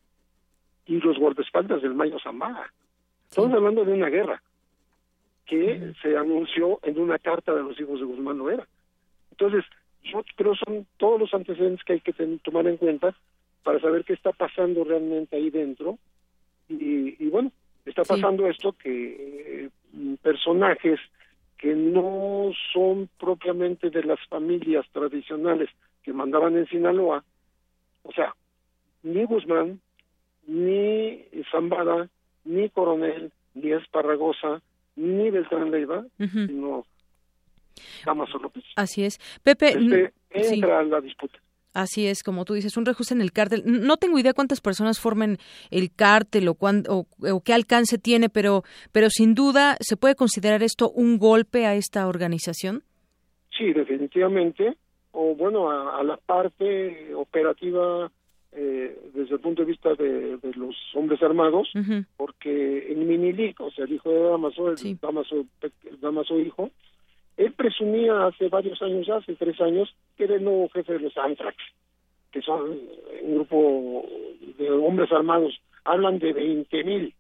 y 0.88 1.00
los 1.00 1.18
guardaespaldas 1.18 1.82
del 1.82 1.93
Mayo 1.93 2.20
Zambada. 2.22 2.70
Estamos 3.30 3.54
hablando 3.54 3.86
de 3.86 3.93
una 3.93 4.10
guerra 4.10 4.41
que 5.45 5.93
se 6.02 6.18
anunció 6.18 6.82
en 6.84 7.00
una 7.00 7.18
carta 7.18 7.56
de 7.56 7.64
los 7.64 7.80
hijos 7.80 8.02
de 8.02 8.06
Guzmán 8.06 8.39
Loera. 8.39 8.68
Entonces, 9.40 9.64
yo 10.04 10.24
creo 10.36 10.54
son 10.56 10.86
todos 10.98 11.20
los 11.20 11.34
antecedentes 11.34 11.84
que 11.86 11.94
hay 11.94 12.02
que 12.02 12.14
tomar 12.44 12.68
en 12.68 12.78
cuenta 12.78 13.16
para 13.64 13.80
saber 13.80 14.04
qué 14.04 14.14
está 14.14 14.32
pasando 14.32 14.84
realmente 14.84 15.36
ahí 15.36 15.50
dentro. 15.50 15.98
Y, 16.68 17.28
bueno, 17.30 17.52
está 17.86 18.04
pasando 18.04 18.48
esto 18.48 18.74
que 18.74 19.66
eh, 19.66 20.18
personajes 20.22 21.00
que 21.58 21.74
no 21.74 22.52
son 22.74 23.10
propiamente 23.20 23.90
de 23.90 24.04
las 24.04 24.20
familias 24.28 24.86
tradicionales 24.92 25.70
que 26.04 26.14
mandaban 26.14 26.58
en 26.58 26.68
Sinaloa, 26.68 27.24
O 28.04 28.12
sea, 28.14 28.34
ni 29.04 29.24
Guzmán, 29.26 29.80
ni 30.48 31.26
Zambada, 31.52 32.10
ni 32.46 32.70
Coronel, 32.70 33.32
ni 33.56 33.72
Esparragosa, 33.72 34.62
ni 34.96 35.30
Beltrán 35.30 35.72
Leiva, 35.72 36.06
sino 36.18 36.86
Damaso 38.05 38.38
López. 38.38 38.63
Así 38.76 39.03
es. 39.03 39.20
Pepe, 39.43 39.78
este 40.30 40.55
entra 40.55 40.84
la 40.84 41.01
disputa. 41.01 41.39
Así 41.74 42.07
es, 42.07 42.24
como 42.24 42.45
tú 42.45 42.55
dices, 42.55 42.76
un 42.78 42.86
reajuste 42.86 43.13
en 43.13 43.22
el 43.22 43.32
cártel. 43.32 43.63
No 43.65 43.97
tengo 43.97 44.17
idea 44.17 44.34
cuántas 44.34 44.59
personas 44.59 44.99
formen 44.99 45.38
el 45.70 45.93
cártel 45.93 46.47
o, 46.49 46.57
o, 46.59 47.41
qué 47.41 47.53
alcance 47.53 47.99
tiene, 47.99 48.30
pero, 48.30 48.63
pero 48.91 49.09
sin 49.09 49.36
duda 49.36 49.78
se 49.80 49.95
puede 49.95 50.15
considerar 50.15 50.63
esto 50.63 50.89
un 50.89 51.20
golpe 51.20 51.65
a 51.67 51.76
esta 51.76 52.07
organización. 52.07 52.84
Sí, 53.55 53.72
definitivamente. 53.72 54.78
O 55.11 55.36
bueno, 55.36 55.70
a, 55.70 56.03
la 56.03 56.17
parte 56.17 57.13
operativa 57.13 58.11
eh, 58.51 58.99
desde 59.13 59.36
el 59.36 59.39
punto 59.39 59.61
de 59.61 59.67
vista 59.67 59.93
de, 59.93 60.39
los 60.55 60.76
hombres 60.95 61.22
armados, 61.22 61.72
porque 62.17 62.91
en 62.91 63.07
Minilic, 63.07 63.59
o 63.61 63.72
sea, 63.72 63.86
el 63.86 63.93
hijo 63.93 64.09
de 64.09 64.20
Damaso, 64.20 64.72
el 64.72 64.99
Damaso, 64.99 65.45
Damaso 66.01 66.39
hijo, 66.39 66.72
él 67.40 67.54
presumía 67.54 68.28
hace 68.28 68.50
varios 68.50 68.82
años, 68.82 69.08
hace 69.08 69.34
tres 69.36 69.60
años, 69.62 69.96
que 70.18 70.26
era 70.26 70.36
el 70.36 70.44
nuevo 70.44 70.68
jefe 70.70 70.92
de 70.92 71.00
los 71.00 71.18
Antrax, 71.18 71.56
que 72.34 72.42
son 72.42 72.78
un 73.24 73.36
grupo 73.36 74.06
de 74.58 74.70
hombres 74.70 75.10
armados, 75.14 75.58
hablan 75.86 76.20
de 76.20 76.34
20 76.34 76.84
mil. 76.84 77.16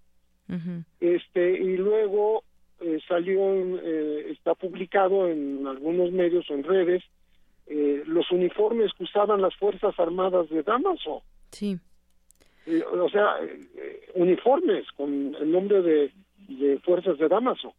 este 0.99 1.51
Y 1.51 1.77
luego 1.77 2.43
eh, 2.81 2.99
salió, 3.07 3.39
eh, 3.81 4.31
está 4.31 4.55
publicado 4.55 5.29
en 5.29 5.65
algunos 5.65 6.11
medios 6.11 6.49
o 6.49 6.53
en 6.53 6.63
redes, 6.63 7.01
eh, 7.67 8.03
los 8.05 8.29
uniformes 8.29 8.91
que 8.97 9.05
usaban 9.05 9.41
las 9.41 9.55
Fuerzas 9.55 9.97
Armadas 9.97 10.49
de 10.49 10.63
Damaso. 10.63 11.23
Sí. 11.51 11.79
o 12.91 13.09
sea, 13.09 13.37
uniformes 14.15 14.85
con 14.97 15.33
el 15.39 15.49
nombre 15.49 15.81
de, 15.81 16.11
de 16.49 16.77
Fuerzas 16.79 17.17
de 17.17 17.29
Damaso. 17.29 17.73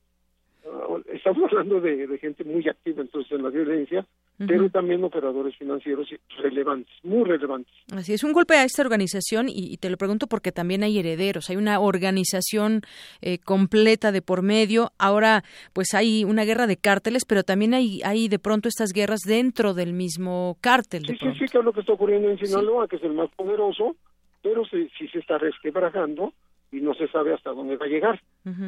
Ah, 0.66 0.98
estamos 1.12 1.42
hablando 1.50 1.80
de, 1.80 2.18
gente 2.18 2.44
muy 2.44 2.66
activa 2.68 3.02
entonces 3.02 3.32
en 3.32 3.42
la 3.42 3.50
violencia, 3.50 4.06
pero 4.38 4.70
también 4.70 5.04
operadores 5.04 5.56
financieros 5.56 6.08
relevantes, 6.38 6.92
muy 7.02 7.24
relevantes. 7.24 7.72
Así 7.92 8.14
es, 8.14 8.24
un 8.24 8.32
golpe 8.32 8.54
a 8.54 8.64
esta 8.64 8.82
organización 8.82 9.46
y, 9.48 9.76
te 9.76 9.90
lo 9.90 9.96
pregunto 9.96 10.26
porque 10.26 10.50
también 10.50 10.82
hay 10.82 10.98
herederos, 10.98 11.50
hay 11.50 11.56
una 11.56 11.78
organización 11.78 12.82
eh, 13.20 13.38
completa 13.38 14.12
de 14.12 14.22
por 14.22 14.42
medio, 14.42 14.92
ahora 14.98 15.44
pues 15.72 15.94
hay 15.94 16.24
una 16.24 16.44
guerra 16.44 16.66
de 16.66 16.76
cárteles, 16.76 17.24
pero 17.26 17.42
también 17.42 17.74
hay, 17.74 18.00
hay 18.04 18.28
de 18.28 18.38
pronto 18.38 18.68
estas 18.68 18.92
guerras 18.92 19.20
dentro 19.26 19.74
del 19.74 19.92
mismo 19.92 20.56
cártel. 20.60 21.04
sí, 21.06 21.16
sí, 21.20 21.26
sí, 21.38 21.44
que 21.46 21.58
es 21.58 21.64
lo 21.64 21.72
que 21.72 21.80
está 21.80 21.92
ocurriendo 21.92 22.30
en 22.30 22.38
Sinaloa, 22.38 22.88
que 22.88 22.96
es 22.96 23.02
el 23.02 23.12
más 23.12 23.30
poderoso, 23.36 23.96
pero 24.42 24.64
sí, 24.64 24.88
sí 24.98 25.06
se 25.08 25.18
está 25.18 25.36
resquebrajando 25.38 26.32
y 26.72 26.80
no 26.80 26.94
se 26.94 27.08
sabe 27.08 27.34
hasta 27.34 27.50
dónde 27.50 27.76
va 27.76 27.86
a 27.86 27.88
llegar. 27.88 28.20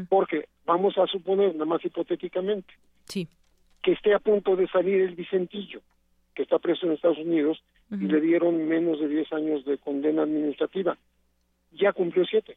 Porque 0.08 0.48
vamos 0.64 0.98
a 0.98 1.06
suponer, 1.06 1.52
nada 1.54 1.64
más 1.64 1.84
hipotéticamente, 1.84 2.72
sí. 3.06 3.28
que 3.82 3.92
esté 3.92 4.14
a 4.14 4.18
punto 4.18 4.56
de 4.56 4.68
salir 4.68 5.00
el 5.00 5.14
Vicentillo, 5.14 5.80
que 6.34 6.42
está 6.42 6.58
preso 6.58 6.86
en 6.86 6.92
Estados 6.92 7.18
Unidos, 7.18 7.62
y 7.90 8.06
le 8.06 8.20
dieron 8.20 8.66
menos 8.68 9.00
de 9.00 9.08
10 9.08 9.32
años 9.34 9.64
de 9.64 9.76
condena 9.78 10.22
administrativa. 10.22 10.96
Ya 11.72 11.92
cumplió 11.92 12.24
siete. 12.24 12.56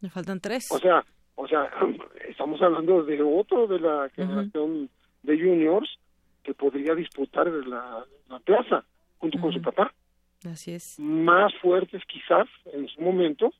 Le 0.00 0.10
faltan 0.10 0.40
tres. 0.40 0.70
O 0.70 0.78
sea, 0.78 1.04
o 1.34 1.46
sea, 1.46 1.70
estamos 2.28 2.60
hablando 2.62 3.02
de 3.04 3.22
otro 3.22 3.66
de 3.66 3.78
la 3.78 4.08
generación 4.10 4.90
de 5.22 5.38
juniors 5.38 5.98
que 6.42 6.54
podría 6.54 6.94
disputar 6.94 7.46
la, 7.46 8.04
la 8.28 8.38
plaza 8.40 8.84
junto 9.18 9.40
con 9.40 9.52
su 9.52 9.62
papá. 9.62 9.92
Así 10.44 10.72
es. 10.72 10.98
Más 10.98 11.52
fuertes 11.60 12.02
quizás 12.06 12.48
en 12.72 12.88
su 12.88 13.00
momento, 13.00 13.52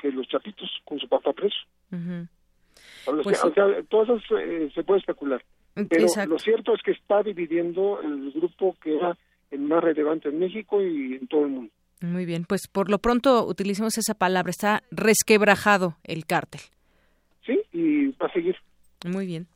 que 0.00 0.10
los 0.10 0.26
chapitos 0.28 0.68
con 0.84 0.98
su 0.98 1.08
papá 1.08 1.32
preso. 1.32 1.56
Pues 3.22 3.42
o, 3.44 3.52
sea, 3.52 3.82
todo 3.88 4.02
eso 4.02 4.18
se, 4.74 4.82
puede 4.82 5.00
especular. 5.00 5.42
Pero 5.74 6.06
lo 6.26 6.38
cierto 6.38 6.74
es 6.74 6.82
que 6.82 6.92
está 6.92 7.22
dividiendo 7.22 8.00
el 8.02 8.32
grupo 8.32 8.76
que 8.82 8.96
era 8.96 9.16
el 9.50 9.60
más 9.60 9.82
relevante 9.82 10.28
en 10.28 10.38
México 10.38 10.82
y 10.82 11.14
en 11.14 11.26
todo 11.26 11.44
el 11.44 11.50
mundo. 11.50 11.72
Muy 12.00 12.24
bien, 12.24 12.44
pues 12.48 12.66
por 12.66 12.90
lo 12.90 12.98
pronto 12.98 13.46
utilicemos 13.46 13.98
esa 13.98 14.14
palabra, 14.14 14.50
está 14.50 14.82
resquebrajado 14.90 15.96
el 16.04 16.24
cártel. 16.24 16.62
Sí, 17.44 17.60
y 17.72 18.08
va 18.12 18.26
a 18.26 18.32
seguir. 18.32 18.56
Muy 19.04 19.26
bien. 19.26 19.46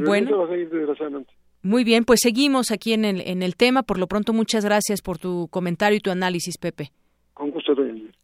bueno. 0.00 0.38
Va 0.38 0.44
a 0.44 0.48
seguir 0.48 0.70
desgraciadamente. 0.70 1.32
Muy 1.62 1.82
bien, 1.82 2.04
pues 2.04 2.20
seguimos 2.22 2.70
aquí 2.70 2.92
en 2.92 3.06
el, 3.06 3.22
en 3.22 3.42
el 3.42 3.56
tema. 3.56 3.82
Por 3.82 3.98
lo 3.98 4.06
pronto, 4.06 4.34
muchas 4.34 4.66
gracias 4.66 5.00
por 5.00 5.18
tu 5.18 5.48
comentario 5.48 5.96
y 5.96 6.00
tu 6.00 6.10
análisis, 6.10 6.58
Pepe. 6.58 6.90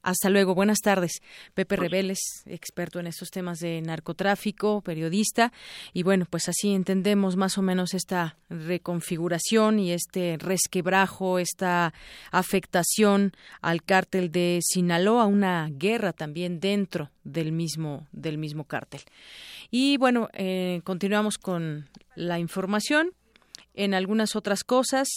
Hasta 0.02 0.30
luego, 0.30 0.54
buenas 0.54 0.78
tardes. 0.78 1.20
Pepe 1.52 1.76
Rebeles, 1.76 2.18
experto 2.46 3.00
en 3.00 3.06
estos 3.06 3.30
temas 3.30 3.58
de 3.58 3.82
narcotráfico, 3.82 4.80
periodista. 4.80 5.52
Y 5.92 6.04
bueno, 6.04 6.26
pues 6.28 6.48
así 6.48 6.72
entendemos 6.72 7.36
más 7.36 7.58
o 7.58 7.62
menos 7.62 7.92
esta 7.92 8.38
reconfiguración 8.48 9.78
y 9.78 9.92
este 9.92 10.38
resquebrajo, 10.38 11.38
esta 11.38 11.92
afectación 12.30 13.32
al 13.60 13.82
cártel 13.82 14.32
de 14.32 14.60
Sinaloa, 14.62 15.26
una 15.26 15.68
guerra 15.70 16.14
también 16.14 16.60
dentro 16.60 17.10
del 17.24 17.52
mismo, 17.52 18.06
del 18.12 18.38
mismo 18.38 18.64
cártel. 18.64 19.02
Y 19.70 19.98
bueno, 19.98 20.30
eh, 20.32 20.80
continuamos 20.82 21.36
con 21.36 21.90
la 22.14 22.38
información 22.38 23.12
en 23.74 23.94
algunas 23.94 24.36
otras 24.36 24.64
cosas. 24.64 25.08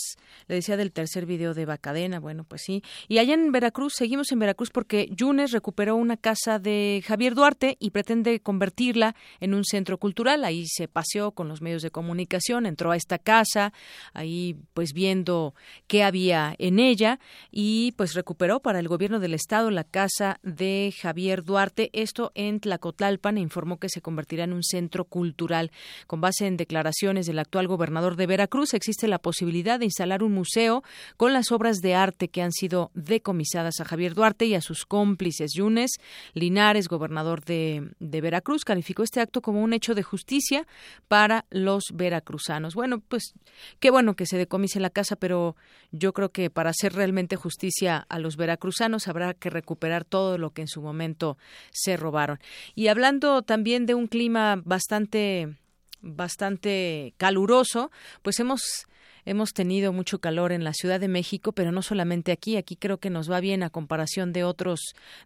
Le 0.48 0.56
decía 0.56 0.78
del 0.78 0.92
tercer 0.92 1.26
video 1.26 1.54
de 1.54 1.66
Bacadena, 1.66 2.20
bueno, 2.20 2.44
pues 2.44 2.64
sí. 2.66 2.84
Y 3.08 3.18
allá 3.18 3.34
en 3.34 3.52
Veracruz, 3.52 3.94
seguimos 3.96 4.32
en 4.32 4.40
Veracruz 4.40 4.70
porque 4.72 5.10
Yunes 5.12 5.52
recuperó 5.52 5.96
una 5.96 6.18
casa 6.18 6.60
de 6.60 7.04
Javier 7.06 7.36
Duarte 7.36 7.78
y 7.80 7.92
pretende 7.92 8.40
convertirla 8.40 9.16
en 9.40 9.54
un 9.54 9.64
centro 9.64 9.98
cultural. 9.98 10.44
Ahí 10.44 10.66
se 10.68 10.88
paseó 10.88 11.32
con 11.32 11.48
los 11.48 11.62
medios 11.62 11.82
de 11.82 11.92
comunicación, 11.92 12.66
entró 12.66 12.92
a 12.92 12.98
esta 12.98 13.20
casa, 13.20 13.74
ahí 14.14 14.56
pues 14.74 14.94
viendo 14.94 15.54
qué 15.88 16.04
había 16.04 16.56
en 16.58 16.80
ella 16.80 17.20
y 17.52 17.94
pues 17.94 18.14
recuperó 18.14 18.60
para 18.60 18.80
el 18.80 18.88
gobierno 18.88 19.20
del 19.20 19.34
estado 19.34 19.72
la 19.72 19.84
casa 19.84 20.40
de 20.44 20.94
Javier 21.00 21.44
Duarte. 21.44 21.90
Esto 21.94 22.32
en 22.36 22.60
Tlacotlalpan 22.60 23.38
informó 23.38 23.80
que 23.80 23.90
se 23.90 24.02
convertirá 24.02 24.44
en 24.44 24.54
un 24.54 24.64
centro 24.64 25.06
cultural 25.06 25.72
con 26.08 26.22
base 26.22 26.48
en 26.48 26.58
declaraciones 26.58 27.26
del 27.26 27.40
actual 27.40 27.68
gobernador 27.68 28.16
de 28.16 28.28
Veracruz 28.28 28.53
Cruz 28.54 28.76
existe 28.76 29.08
la 29.08 29.18
posibilidad 29.18 29.80
de 29.80 29.86
instalar 29.86 30.22
un 30.22 30.32
museo 30.32 30.84
con 31.18 31.34
las 31.34 31.52
obras 31.52 31.78
de 31.78 31.96
arte 31.96 32.28
que 32.28 32.44
han 32.44 32.52
sido 32.52 32.92
decomisadas 32.94 33.80
a 33.80 33.84
Javier 33.84 34.14
Duarte 34.14 34.46
y 34.46 34.54
a 34.54 34.62
sus 34.62 34.86
cómplices. 34.86 35.54
Yunes 35.56 35.94
Linares, 36.36 36.88
gobernador 36.88 37.44
de, 37.44 37.90
Veracruz, 38.00 38.64
calificó 38.64 39.02
este 39.02 39.22
acto 39.22 39.42
como 39.42 39.64
un 39.64 39.74
hecho 39.74 39.96
de 39.96 40.04
justicia 40.04 40.68
para 41.08 41.46
los 41.50 41.86
veracruzanos. 41.96 42.76
Bueno, 42.76 43.00
pues 43.00 43.34
qué 43.80 43.90
bueno 43.90 44.16
que 44.16 44.28
se 44.28 44.38
decomise 44.38 44.80
la 44.80 44.92
casa, 44.92 45.16
pero 45.16 45.56
yo 45.92 46.14
creo 46.14 46.30
que 46.30 46.52
para 46.52 46.70
hacer 46.70 46.94
realmente 46.94 47.36
justicia 47.38 48.06
a 48.08 48.20
los 48.20 48.38
veracruzanos 48.38 49.08
habrá 49.08 49.34
que 49.34 49.50
recuperar 49.50 50.06
todo 50.06 50.38
lo 50.38 50.52
que 50.52 50.62
en 50.62 50.68
su 50.68 50.84
momento 50.84 51.40
se 51.72 51.98
robaron. 51.98 52.38
Y 52.76 52.90
hablando 52.90 53.42
también 53.42 53.88
de 53.88 53.96
un 53.96 54.06
clima 54.06 54.62
bastante 54.64 55.56
bastante 56.04 57.16
caluroso, 57.18 57.90
pues 58.22 58.40
hemos 58.40 58.86
hemos 59.26 59.54
tenido 59.54 59.94
mucho 59.94 60.20
calor 60.20 60.52
en 60.52 60.64
la 60.64 60.74
Ciudad 60.74 61.00
de 61.00 61.08
México, 61.08 61.54
pero 61.54 61.72
no 61.72 61.82
solamente 61.82 62.32
aquí, 62.32 62.58
aquí 62.58 62.76
creo 62.76 62.98
que 62.98 63.10
nos 63.10 63.32
va 63.32 63.40
bien 63.40 63.64
a 63.64 63.70
comparación 63.70 64.34
de 64.34 64.44
otros 64.44 64.80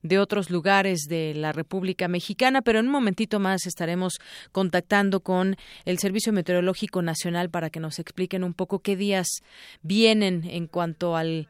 de 0.03 0.19
otros 0.19 0.49
lugares 0.49 1.01
de 1.09 1.33
la 1.33 1.51
República 1.51 2.07
Mexicana, 2.07 2.61
pero 2.61 2.79
en 2.79 2.85
un 2.85 2.91
momentito 2.91 3.39
más 3.39 3.65
estaremos 3.65 4.19
contactando 4.51 5.21
con 5.21 5.57
el 5.85 5.97
Servicio 5.99 6.31
Meteorológico 6.31 7.01
Nacional 7.01 7.49
para 7.49 7.69
que 7.69 7.79
nos 7.79 7.99
expliquen 7.99 8.43
un 8.43 8.53
poco 8.53 8.79
qué 8.79 8.95
días 8.95 9.27
vienen 9.81 10.43
en 10.45 10.67
cuanto 10.67 11.15
al 11.15 11.47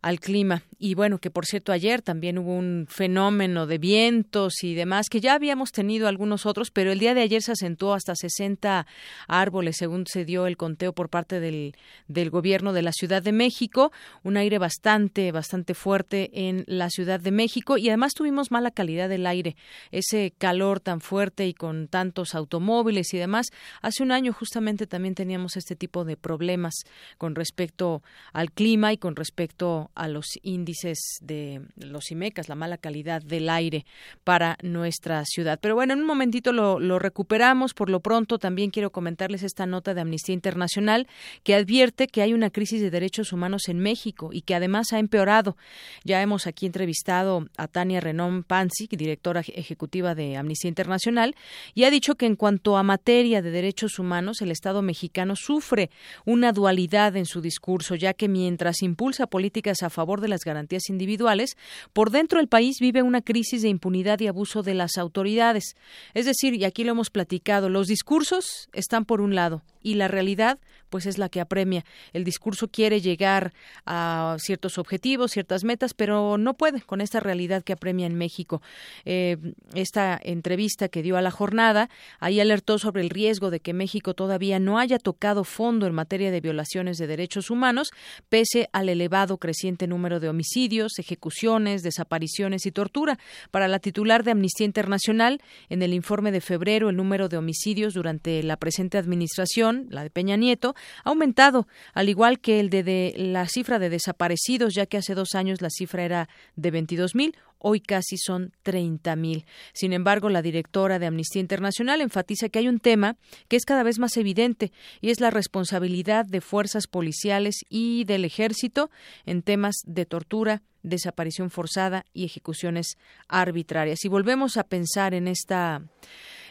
al 0.00 0.20
clima. 0.20 0.62
Y 0.78 0.94
bueno, 0.94 1.18
que 1.18 1.30
por 1.30 1.44
cierto 1.44 1.72
ayer 1.72 2.02
también 2.02 2.38
hubo 2.38 2.54
un 2.54 2.86
fenómeno 2.88 3.66
de 3.66 3.78
vientos 3.78 4.62
y 4.62 4.74
demás 4.74 5.08
que 5.10 5.20
ya 5.20 5.34
habíamos 5.34 5.72
tenido 5.72 6.06
algunos 6.06 6.46
otros, 6.46 6.70
pero 6.70 6.92
el 6.92 7.00
día 7.00 7.14
de 7.14 7.22
ayer 7.22 7.42
se 7.42 7.52
asentó 7.52 7.94
hasta 7.94 8.14
60 8.14 8.86
árboles, 9.26 9.76
según 9.76 10.06
se 10.06 10.24
dio 10.24 10.46
el 10.46 10.56
conteo 10.56 10.92
por 10.92 11.08
parte 11.08 11.40
del, 11.40 11.74
del 12.06 12.30
gobierno 12.30 12.72
de 12.72 12.82
la 12.82 12.92
Ciudad 12.92 13.22
de 13.22 13.32
México. 13.32 13.90
Un 14.22 14.36
aire 14.36 14.58
bastante, 14.58 15.32
bastante 15.32 15.74
fuerte 15.74 16.30
en 16.32 16.64
la 16.68 16.90
Ciudad 16.90 17.18
de 17.18 17.32
México 17.32 17.76
y 17.76 17.88
además 17.88 18.12
tuvimos 18.14 18.52
mala 18.52 18.70
calidad 18.70 19.08
del 19.08 19.26
aire. 19.26 19.56
Ese 19.90 20.32
calor 20.38 20.78
tan 20.78 21.00
fuerte 21.00 21.48
y 21.48 21.54
con 21.54 21.88
tantos 21.88 22.36
automóviles 22.36 23.12
y 23.14 23.18
demás. 23.18 23.48
Hace 23.82 24.04
un 24.04 24.12
año 24.12 24.32
justamente 24.32 24.86
también 24.86 25.16
teníamos 25.16 25.56
este 25.56 25.74
tipo 25.74 26.04
de 26.04 26.16
problemas 26.16 26.74
con 27.16 27.34
respecto 27.34 28.02
al 28.32 28.52
clima 28.52 28.92
y 28.92 28.98
con 28.98 29.16
respecto 29.16 29.87
a 29.98 30.08
los 30.08 30.38
índices 30.42 31.18
de 31.20 31.60
los 31.76 32.10
IMECAS, 32.10 32.48
la 32.48 32.54
mala 32.54 32.78
calidad 32.78 33.20
del 33.22 33.50
aire 33.50 33.84
para 34.24 34.56
nuestra 34.62 35.24
ciudad. 35.24 35.58
Pero 35.60 35.74
bueno, 35.74 35.92
en 35.92 36.00
un 36.00 36.06
momentito 36.06 36.52
lo, 36.52 36.98
recuperamos. 36.98 37.74
Por 37.74 37.90
lo 37.90 38.00
pronto, 38.00 38.38
también 38.38 38.70
quiero 38.70 38.90
comentarles 38.90 39.42
esta 39.42 39.66
nota 39.66 39.94
de 39.94 40.00
Amnistía 40.00 40.34
Internacional 40.34 41.06
que 41.42 41.54
advierte 41.54 42.06
que 42.06 42.22
hay 42.22 42.32
una 42.32 42.50
crisis 42.50 42.80
de 42.80 42.90
derechos 42.90 43.32
humanos 43.32 43.68
en 43.68 43.80
México 43.80 44.30
y 44.32 44.42
que 44.42 44.54
además 44.54 44.92
ha 44.92 44.98
empeorado. 44.98 45.56
Ya 46.04 46.22
hemos 46.22 46.46
aquí 46.46 46.66
entrevistado 46.66 47.46
a 47.56 47.68
Tania 47.68 48.00
Renom 48.00 48.44
Panzi, 48.44 48.86
directora 48.90 49.40
ejecutiva 49.40 50.14
de 50.14 50.36
Amnistía 50.36 50.68
Internacional, 50.68 51.34
y 51.74 51.84
ha 51.84 51.90
dicho 51.90 52.14
que 52.14 52.26
en 52.26 52.36
cuanto 52.36 52.76
a 52.76 52.82
materia 52.82 53.42
de 53.42 53.50
derechos 53.50 53.98
humanos, 53.98 54.40
el 54.42 54.50
Estado 54.50 54.82
mexicano 54.82 55.34
sufre 55.36 55.90
una 56.24 56.52
dualidad 56.52 57.16
en 57.16 57.26
su 57.26 57.40
discurso, 57.40 57.94
ya 57.94 58.14
que 58.14 58.28
mientras 58.28 58.82
impulsa 58.82 59.26
políticas 59.26 59.82
a 59.82 59.87
favor 59.90 60.20
de 60.20 60.28
las 60.28 60.44
garantías 60.44 60.88
individuales, 60.88 61.56
por 61.92 62.10
dentro 62.10 62.38
del 62.38 62.48
país 62.48 62.76
vive 62.80 63.02
una 63.02 63.22
crisis 63.22 63.62
de 63.62 63.68
impunidad 63.68 64.20
y 64.20 64.26
abuso 64.26 64.62
de 64.62 64.74
las 64.74 64.98
autoridades. 64.98 65.76
Es 66.14 66.26
decir, 66.26 66.54
y 66.54 66.64
aquí 66.64 66.84
lo 66.84 66.92
hemos 66.92 67.10
platicado, 67.10 67.68
los 67.68 67.86
discursos 67.86 68.68
están 68.72 69.04
por 69.04 69.20
un 69.20 69.34
lado 69.34 69.62
y 69.82 69.94
la 69.94 70.08
realidad 70.08 70.58
pues 70.88 71.06
es 71.06 71.18
la 71.18 71.28
que 71.28 71.40
apremia. 71.40 71.84
El 72.12 72.24
discurso 72.24 72.68
quiere 72.68 73.00
llegar 73.00 73.52
a 73.86 74.36
ciertos 74.38 74.78
objetivos, 74.78 75.32
ciertas 75.32 75.64
metas, 75.64 75.94
pero 75.94 76.38
no 76.38 76.54
puede 76.54 76.80
con 76.80 77.00
esta 77.00 77.20
realidad 77.20 77.62
que 77.62 77.72
apremia 77.72 78.06
en 78.06 78.14
México. 78.14 78.62
Eh, 79.04 79.36
esta 79.74 80.18
entrevista 80.22 80.88
que 80.88 81.02
dio 81.02 81.16
a 81.16 81.22
la 81.22 81.30
jornada, 81.30 81.88
ahí 82.20 82.40
alertó 82.40 82.78
sobre 82.78 83.02
el 83.02 83.10
riesgo 83.10 83.50
de 83.50 83.60
que 83.60 83.72
México 83.72 84.14
todavía 84.14 84.58
no 84.58 84.78
haya 84.78 84.98
tocado 84.98 85.44
fondo 85.44 85.86
en 85.86 85.94
materia 85.94 86.30
de 86.30 86.40
violaciones 86.40 86.98
de 86.98 87.06
derechos 87.06 87.50
humanos, 87.50 87.90
pese 88.28 88.68
al 88.72 88.88
elevado 88.88 89.38
creciente 89.38 89.86
número 89.86 90.20
de 90.20 90.28
homicidios, 90.28 90.98
ejecuciones, 90.98 91.82
desapariciones 91.82 92.66
y 92.66 92.72
tortura. 92.72 93.18
Para 93.50 93.68
la 93.68 93.78
titular 93.78 94.24
de 94.24 94.32
Amnistía 94.32 94.66
Internacional, 94.66 95.40
en 95.68 95.82
el 95.82 95.94
informe 95.94 96.32
de 96.32 96.40
febrero, 96.40 96.90
el 96.90 96.96
número 96.96 97.28
de 97.28 97.36
homicidios 97.36 97.94
durante 97.94 98.42
la 98.42 98.56
presente 98.56 98.98
administración, 98.98 99.86
la 99.90 100.02
de 100.02 100.10
Peña 100.10 100.36
Nieto, 100.36 100.74
ha 101.04 101.10
aumentado, 101.10 101.66
al 101.94 102.08
igual 102.08 102.40
que 102.40 102.60
el 102.60 102.70
de, 102.70 103.14
la 103.16 103.46
cifra 103.46 103.78
de 103.78 103.90
desaparecidos, 103.90 104.74
ya 104.74 104.86
que 104.86 104.98
hace 104.98 105.14
dos 105.14 105.34
años 105.34 105.60
la 105.60 105.70
cifra 105.70 106.04
era 106.04 106.28
de 106.56 106.70
22 106.70 107.14
mil, 107.14 107.36
hoy 107.58 107.80
casi 107.80 108.16
son 108.16 108.52
30 108.62 109.16
mil. 109.16 109.44
Sin 109.72 109.92
embargo, 109.92 110.28
la 110.28 110.42
directora 110.42 110.98
de 110.98 111.06
Amnistía 111.06 111.40
Internacional 111.40 112.00
enfatiza 112.00 112.48
que 112.48 112.60
hay 112.60 112.68
un 112.68 112.80
tema 112.80 113.16
que 113.48 113.56
es 113.56 113.64
cada 113.64 113.82
vez 113.82 113.98
más 113.98 114.16
evidente 114.16 114.72
y 115.00 115.10
es 115.10 115.20
la 115.20 115.30
responsabilidad 115.30 116.24
de 116.24 116.40
fuerzas 116.40 116.86
policiales 116.86 117.64
y 117.68 118.04
del 118.04 118.24
ejército 118.24 118.90
en 119.26 119.42
temas 119.42 119.76
de 119.84 120.06
tortura, 120.06 120.62
desaparición 120.82 121.50
forzada 121.50 122.04
y 122.12 122.24
ejecuciones 122.24 122.96
arbitrarias. 123.28 123.98
Si 124.00 124.08
volvemos 124.08 124.56
a 124.56 124.64
pensar 124.64 125.14
en 125.14 125.28
esta 125.28 125.82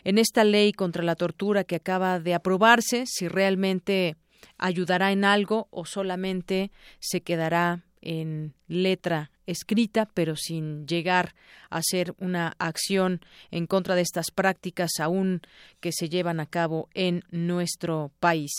en 0.08 0.18
esta 0.18 0.46
ley 0.46 0.72
contra 0.72 1.04
la 1.04 1.18
tortura 1.18 1.66
que 1.66 1.76
acaba 1.76 2.22
de 2.22 2.34
aprobarse, 2.34 3.04
si 3.06 3.28
realmente 3.28 4.16
ayudará 4.58 5.12
en 5.12 5.26
algo 5.26 5.68
o 5.70 5.84
solamente 5.84 6.72
se 7.02 7.20
quedará 7.20 7.84
en 8.00 8.54
letra 8.70 9.32
escrita, 9.46 10.06
pero 10.06 10.38
sin 10.38 10.88
llegar 10.88 11.36
a 11.70 11.82
ser 11.84 12.16
una 12.20 12.56
acción 12.58 13.20
en 13.52 13.68
contra 13.68 13.96
de 13.96 14.02
estas 14.02 14.32
prácticas 14.32 14.92
aún 15.02 15.42
que 15.82 15.92
se 15.92 16.08
llevan 16.08 16.40
a 16.40 16.46
cabo 16.46 16.88
en 16.94 17.26
nuestro 17.30 18.14
país. 18.22 18.52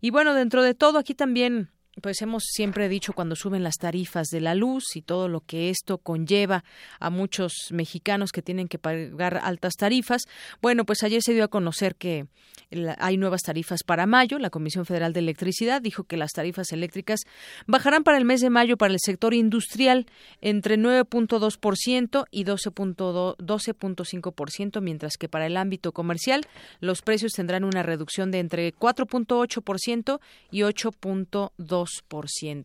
Y 0.00 0.10
bueno, 0.10 0.34
dentro 0.34 0.64
de 0.64 0.74
todo, 0.74 0.98
aquí 0.98 1.14
también 1.14 1.70
pues 2.02 2.20
hemos 2.22 2.44
siempre 2.44 2.88
dicho 2.88 3.12
cuando 3.12 3.36
suben 3.36 3.62
las 3.62 3.76
tarifas 3.76 4.28
de 4.28 4.40
la 4.40 4.54
luz 4.54 4.96
y 4.96 5.02
todo 5.02 5.28
lo 5.28 5.40
que 5.40 5.68
esto 5.70 5.98
conlleva 5.98 6.64
a 7.00 7.10
muchos 7.10 7.52
mexicanos 7.70 8.32
que 8.32 8.42
tienen 8.42 8.68
que 8.68 8.78
pagar 8.78 9.40
altas 9.42 9.74
tarifas. 9.74 10.22
Bueno, 10.60 10.84
pues 10.84 11.02
ayer 11.02 11.22
se 11.22 11.32
dio 11.32 11.44
a 11.44 11.48
conocer 11.48 11.96
que 11.96 12.26
hay 12.98 13.16
nuevas 13.16 13.42
tarifas 13.42 13.82
para 13.84 14.06
mayo. 14.06 14.38
La 14.38 14.50
Comisión 14.50 14.84
Federal 14.84 15.12
de 15.12 15.20
Electricidad 15.20 15.80
dijo 15.80 16.02
que 16.04 16.16
las 16.16 16.32
tarifas 16.32 16.72
eléctricas 16.72 17.20
bajarán 17.66 18.04
para 18.04 18.18
el 18.18 18.24
mes 18.24 18.40
de 18.40 18.50
mayo 18.50 18.76
para 18.76 18.92
el 18.92 19.00
sector 19.00 19.34
industrial 19.34 20.06
entre 20.40 20.78
9.2% 20.78 22.24
y 22.30 22.44
12.5%, 22.44 24.80
mientras 24.80 25.16
que 25.16 25.28
para 25.28 25.46
el 25.46 25.56
ámbito 25.56 25.92
comercial 25.92 26.42
los 26.80 27.02
precios 27.02 27.32
tendrán 27.32 27.64
una 27.64 27.82
reducción 27.82 28.30
de 28.30 28.38
entre 28.40 28.74
4.8% 28.74 30.20
y 30.50 30.60
8.2%. 30.60 31.85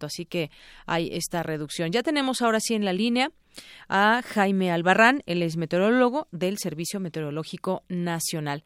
Así 0.05 0.25
que 0.25 0.51
hay 0.85 1.09
esta 1.13 1.43
reducción. 1.43 1.91
Ya 1.91 2.03
tenemos 2.03 2.41
ahora 2.41 2.59
sí 2.59 2.73
en 2.75 2.85
la 2.85 2.93
línea 2.93 3.31
a 3.89 4.21
Jaime 4.23 4.71
Albarrán, 4.71 5.21
él 5.25 5.43
es 5.43 5.57
meteorólogo 5.57 6.27
del 6.31 6.57
Servicio 6.57 6.99
Meteorológico 6.99 7.83
Nacional. 7.89 8.63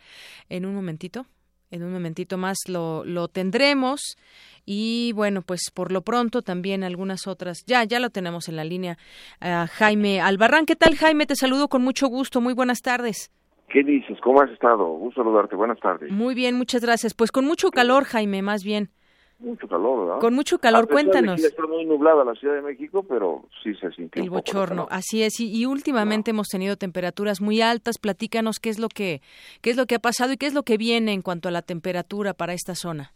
En 0.49 0.65
un 0.65 0.75
momentito, 0.75 1.25
en 1.71 1.83
un 1.83 1.91
momentito 1.91 2.37
más 2.37 2.57
lo, 2.67 3.03
lo 3.05 3.27
tendremos. 3.27 4.17
Y 4.65 5.11
bueno, 5.13 5.41
pues 5.41 5.71
por 5.73 5.91
lo 5.91 6.01
pronto 6.01 6.41
también 6.41 6.83
algunas 6.83 7.27
otras. 7.27 7.63
Ya, 7.65 7.83
ya 7.83 7.99
lo 7.99 8.09
tenemos 8.09 8.47
en 8.49 8.55
la 8.55 8.63
línea. 8.63 8.97
a 9.39 9.67
Jaime 9.67 10.21
Albarrán, 10.21 10.65
¿qué 10.65 10.75
tal 10.75 10.95
Jaime? 10.95 11.25
Te 11.25 11.35
saludo 11.35 11.67
con 11.67 11.83
mucho 11.83 12.07
gusto. 12.07 12.41
Muy 12.41 12.53
buenas 12.53 12.81
tardes. 12.81 13.31
¿Qué 13.69 13.83
dices? 13.83 14.17
¿Cómo 14.21 14.41
has 14.41 14.49
estado? 14.51 14.85
Gusto 14.85 15.21
saludarte. 15.21 15.55
Buenas 15.55 15.79
tardes. 15.79 16.11
Muy 16.11 16.35
bien, 16.35 16.55
muchas 16.55 16.81
gracias. 16.81 17.13
Pues 17.13 17.31
con 17.31 17.45
mucho 17.45 17.71
calor, 17.71 18.05
Jaime, 18.05 18.41
más 18.41 18.63
bien. 18.63 18.89
Mucho 19.39 19.67
calor, 19.67 20.05
¿verdad? 20.05 20.19
Con 20.21 20.33
mucho 20.33 20.59
calor, 20.59 20.87
cuéntanos. 20.87 21.43
está 21.43 21.67
muy 21.67 21.85
nublada 21.85 22.23
la 22.23 22.35
Ciudad 22.35 22.55
de 22.55 22.61
México, 22.61 23.03
pero 23.07 23.45
sí 23.61 23.75
se 23.75 23.91
sintió. 23.91 24.23
El 24.23 24.29
bochorno, 24.29 24.87
así 24.89 25.23
es. 25.23 25.39
Y, 25.39 25.65
últimamente 25.65 26.31
hemos 26.31 26.47
tenido 26.47 26.77
temperaturas 26.77 27.41
muy 27.41 27.61
altas. 27.61 27.97
Platícanos 27.97 28.59
qué 28.59 28.69
es 28.69 28.79
lo 28.79 28.87
que 28.87 29.21
qué 29.61 29.71
es 29.71 29.77
lo 29.77 29.85
que 29.85 29.95
ha 29.95 29.99
pasado 29.99 30.31
y 30.31 30.37
qué 30.37 30.45
es 30.45 30.53
lo 30.53 30.63
que 30.63 30.77
viene 30.77 31.11
en 31.11 31.21
cuanto 31.21 31.49
a 31.49 31.51
la 31.51 31.61
temperatura 31.61 32.33
para 32.33 32.53
esta 32.53 32.75
zona. 32.75 33.11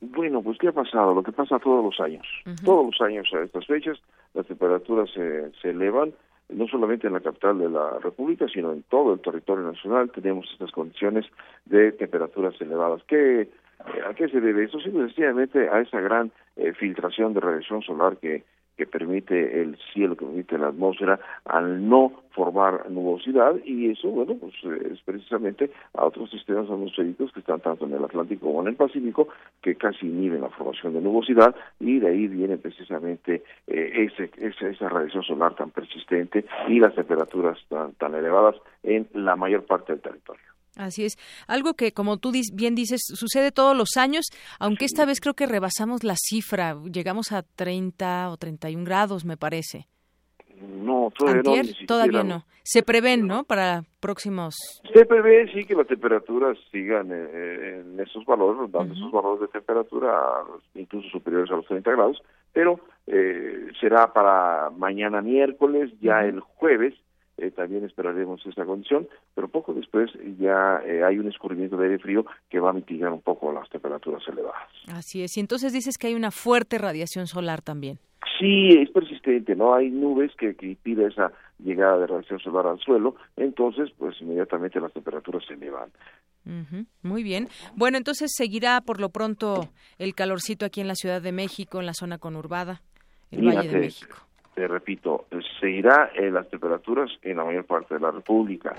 Bueno, 0.00 0.42
pues 0.42 0.56
qué 0.58 0.68
ha 0.68 0.72
pasado, 0.72 1.14
lo 1.14 1.22
que 1.22 1.32
pasa 1.32 1.58
todos 1.58 1.84
los 1.84 2.00
años. 2.00 2.26
Todos 2.64 2.86
los 2.86 3.00
años 3.02 3.28
a 3.34 3.42
estas 3.42 3.66
fechas 3.66 3.98
las 4.32 4.46
temperaturas 4.46 5.10
se, 5.12 5.50
se 5.60 5.70
elevan 5.70 6.14
no 6.52 6.66
solamente 6.66 7.06
en 7.06 7.12
la 7.12 7.20
capital 7.20 7.58
de 7.58 7.68
la 7.68 7.98
República, 7.98 8.46
sino 8.48 8.72
en 8.72 8.82
todo 8.84 9.12
el 9.12 9.20
territorio 9.20 9.64
nacional 9.64 10.10
tenemos 10.10 10.48
estas 10.52 10.72
condiciones 10.72 11.26
de 11.64 11.92
temperaturas 11.92 12.54
elevadas. 12.60 13.02
¿Qué 13.06 13.48
¿A 14.08 14.14
qué 14.14 14.28
se 14.28 14.40
debe? 14.40 14.64
Esto 14.64 14.80
simple 14.80 15.06
sencillamente 15.06 15.68
a 15.68 15.80
esa 15.80 16.00
gran 16.00 16.30
eh, 16.56 16.72
filtración 16.72 17.32
de 17.32 17.40
radiación 17.40 17.82
solar 17.82 18.16
que, 18.18 18.44
que 18.76 18.86
permite 18.86 19.60
el 19.60 19.76
cielo, 19.92 20.16
que 20.16 20.24
permite 20.24 20.58
la 20.58 20.68
atmósfera, 20.68 21.20
al 21.44 21.88
no 21.88 22.12
formar 22.30 22.90
nubosidad, 22.90 23.56
y 23.64 23.90
eso, 23.90 24.08
bueno, 24.08 24.36
pues 24.40 24.54
es 24.90 25.00
precisamente 25.02 25.70
a 25.94 26.04
otros 26.04 26.30
sistemas 26.30 26.64
atmosféricos 26.70 27.32
que 27.32 27.40
están 27.40 27.60
tanto 27.60 27.86
en 27.86 27.92
el 27.92 28.04
Atlántico 28.04 28.46
como 28.46 28.62
en 28.62 28.68
el 28.68 28.76
Pacífico, 28.76 29.28
que 29.60 29.74
casi 29.74 30.06
inhiben 30.06 30.40
la 30.40 30.48
formación 30.48 30.94
de 30.94 31.00
nubosidad, 31.00 31.54
y 31.78 31.98
de 31.98 32.08
ahí 32.08 32.26
viene 32.28 32.56
precisamente 32.56 33.42
eh, 33.66 34.08
ese, 34.08 34.30
esa 34.38 34.88
radiación 34.88 35.24
solar 35.24 35.54
tan 35.54 35.70
persistente 35.70 36.44
y 36.68 36.78
las 36.80 36.94
temperaturas 36.94 37.58
tan, 37.68 37.92
tan 37.94 38.14
elevadas 38.14 38.56
en 38.82 39.08
la 39.12 39.36
mayor 39.36 39.64
parte 39.64 39.92
del 39.92 40.02
territorio. 40.02 40.49
Así 40.76 41.04
es. 41.04 41.16
Algo 41.46 41.74
que, 41.74 41.92
como 41.92 42.18
tú 42.18 42.32
bien 42.54 42.74
dices, 42.74 43.00
sucede 43.04 43.52
todos 43.52 43.76
los 43.76 43.96
años, 43.96 44.26
aunque 44.58 44.84
esta 44.84 45.04
vez 45.04 45.20
creo 45.20 45.34
que 45.34 45.46
rebasamos 45.46 46.04
la 46.04 46.14
cifra. 46.16 46.76
Llegamos 46.90 47.32
a 47.32 47.42
30 47.42 48.30
o 48.30 48.36
31 48.36 48.84
grados, 48.84 49.24
me 49.24 49.36
parece. 49.36 49.88
No, 50.60 51.10
todavía 51.16 51.62
no. 51.62 51.86
Todavía 51.86 52.22
no. 52.22 52.44
Se 52.62 52.82
prevén, 52.82 53.26
¿no? 53.26 53.44
Para 53.44 53.82
próximos. 53.98 54.54
Se 54.92 55.06
prevé, 55.06 55.50
sí, 55.52 55.64
que 55.64 55.74
las 55.74 55.86
temperaturas 55.86 56.58
sigan 56.70 57.10
eh, 57.10 57.80
en 57.80 57.98
esos 57.98 58.24
valores, 58.26 58.70
dando 58.70 58.94
esos 58.94 59.10
valores 59.10 59.40
de 59.40 59.48
temperatura 59.48 60.12
incluso 60.74 61.08
superiores 61.08 61.50
a 61.50 61.56
los 61.56 61.66
30 61.66 61.90
grados, 61.90 62.22
pero 62.52 62.78
eh, 63.06 63.68
será 63.80 64.12
para 64.12 64.70
mañana 64.70 65.22
miércoles, 65.22 65.90
ya 66.00 66.24
el 66.24 66.40
jueves 66.40 66.94
eh, 67.40 67.50
también 67.50 67.84
esperaremos 67.84 68.44
esa 68.46 68.64
condición, 68.64 69.08
pero 69.34 69.48
poco 69.48 69.72
después 69.72 70.10
ya 70.38 70.82
eh, 70.84 71.02
hay 71.02 71.18
un 71.18 71.28
escurrimiento 71.28 71.76
de 71.76 71.86
aire 71.86 71.98
frío 71.98 72.26
que 72.48 72.60
va 72.60 72.70
a 72.70 72.72
mitigar 72.72 73.12
un 73.12 73.22
poco 73.22 73.52
las 73.52 73.68
temperaturas 73.70 74.22
elevadas. 74.28 74.68
Así 74.92 75.22
es, 75.22 75.36
y 75.36 75.40
entonces 75.40 75.72
dices 75.72 75.96
que 75.98 76.08
hay 76.08 76.14
una 76.14 76.30
fuerte 76.30 76.78
radiación 76.78 77.26
solar 77.26 77.62
también. 77.62 77.98
Sí, 78.38 78.68
es 78.78 78.90
persistente, 78.90 79.54
¿no? 79.54 79.74
Hay 79.74 79.90
nubes 79.90 80.32
que, 80.36 80.54
que 80.54 80.66
impide 80.66 81.06
esa 81.06 81.32
llegada 81.58 81.98
de 81.98 82.06
radiación 82.06 82.38
solar 82.40 82.66
al 82.66 82.78
suelo, 82.78 83.16
entonces 83.36 83.90
pues 83.96 84.20
inmediatamente 84.20 84.80
las 84.80 84.92
temperaturas 84.92 85.42
se 85.46 85.54
elevan. 85.54 85.90
Muy 87.02 87.22
bien. 87.22 87.48
Bueno, 87.76 87.98
entonces 87.98 88.32
seguirá 88.34 88.80
por 88.80 89.00
lo 89.00 89.10
pronto 89.10 89.68
el 89.98 90.14
calorcito 90.14 90.64
aquí 90.64 90.80
en 90.80 90.88
la 90.88 90.94
Ciudad 90.94 91.20
de 91.20 91.32
México, 91.32 91.80
en 91.80 91.86
la 91.86 91.94
zona 91.94 92.18
conurbada, 92.18 92.80
el 93.30 93.46
Valle 93.46 93.68
de 93.68 93.78
México 93.78 94.29
te 94.60 94.68
repito, 94.68 95.24
seguirá 95.58 96.10
eh, 96.14 96.30
las 96.30 96.46
temperaturas 96.50 97.10
en 97.22 97.38
la 97.38 97.44
mayor 97.44 97.64
parte 97.64 97.94
de 97.94 98.00
la 98.00 98.10
República. 98.10 98.74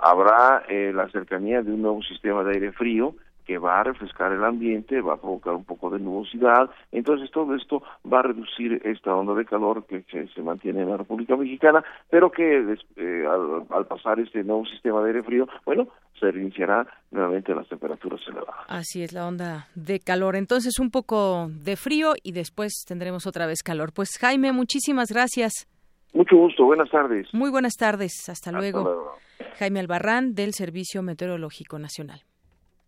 Habrá 0.00 0.62
eh, 0.68 0.92
la 0.94 1.08
cercanía 1.08 1.60
de 1.60 1.72
un 1.72 1.82
nuevo 1.82 2.00
sistema 2.04 2.44
de 2.44 2.52
aire 2.52 2.70
frío 2.70 3.16
que 3.44 3.58
va 3.58 3.80
a 3.80 3.84
refrescar 3.84 4.32
el 4.32 4.44
ambiente, 4.44 5.00
va 5.00 5.14
a 5.14 5.20
provocar 5.20 5.54
un 5.54 5.64
poco 5.64 5.90
de 5.90 5.98
nubosidad, 5.98 6.70
entonces 6.92 7.30
todo 7.30 7.54
esto 7.54 7.82
va 8.10 8.20
a 8.20 8.22
reducir 8.22 8.80
esta 8.84 9.14
onda 9.14 9.34
de 9.34 9.44
calor 9.44 9.84
que, 9.86 10.04
se 10.34 10.42
mantiene 10.42 10.82
en 10.82 10.90
la 10.90 10.96
República 10.96 11.36
Mexicana, 11.36 11.84
pero 12.10 12.30
que 12.30 12.76
eh, 12.96 13.24
al, 13.26 13.86
pasar 13.86 14.20
este 14.20 14.42
nuevo 14.42 14.64
sistema 14.66 15.02
de 15.02 15.08
aire 15.08 15.22
frío, 15.22 15.48
bueno, 15.64 15.88
se 16.18 16.30
reiniciará 16.30 16.86
nuevamente 17.10 17.54
las 17.54 17.68
temperaturas 17.68 18.20
elevadas. 18.26 18.64
Así 18.68 19.02
es 19.02 19.12
la 19.12 19.26
onda 19.26 19.68
de 19.74 20.00
calor. 20.00 20.36
Entonces 20.36 20.78
un 20.78 20.90
poco 20.90 21.48
de 21.48 21.76
frío 21.76 22.12
y 22.22 22.32
después 22.32 22.84
tendremos 22.86 23.26
otra 23.26 23.46
vez 23.46 23.62
calor. 23.62 23.92
Pues 23.94 24.16
Jaime, 24.20 24.52
muchísimas 24.52 25.10
gracias. 25.10 25.68
Mucho 26.12 26.36
gusto, 26.36 26.64
buenas 26.64 26.88
tardes. 26.90 27.26
Muy 27.32 27.50
buenas 27.50 27.74
tardes, 27.74 28.28
hasta, 28.28 28.52
luego. 28.52 29.16
Jaime 29.58 29.80
Albarrán 29.80 30.34
del 30.34 30.52
Servicio 30.52 31.02
Meteorológico 31.02 31.78
Nacional. 31.78 32.22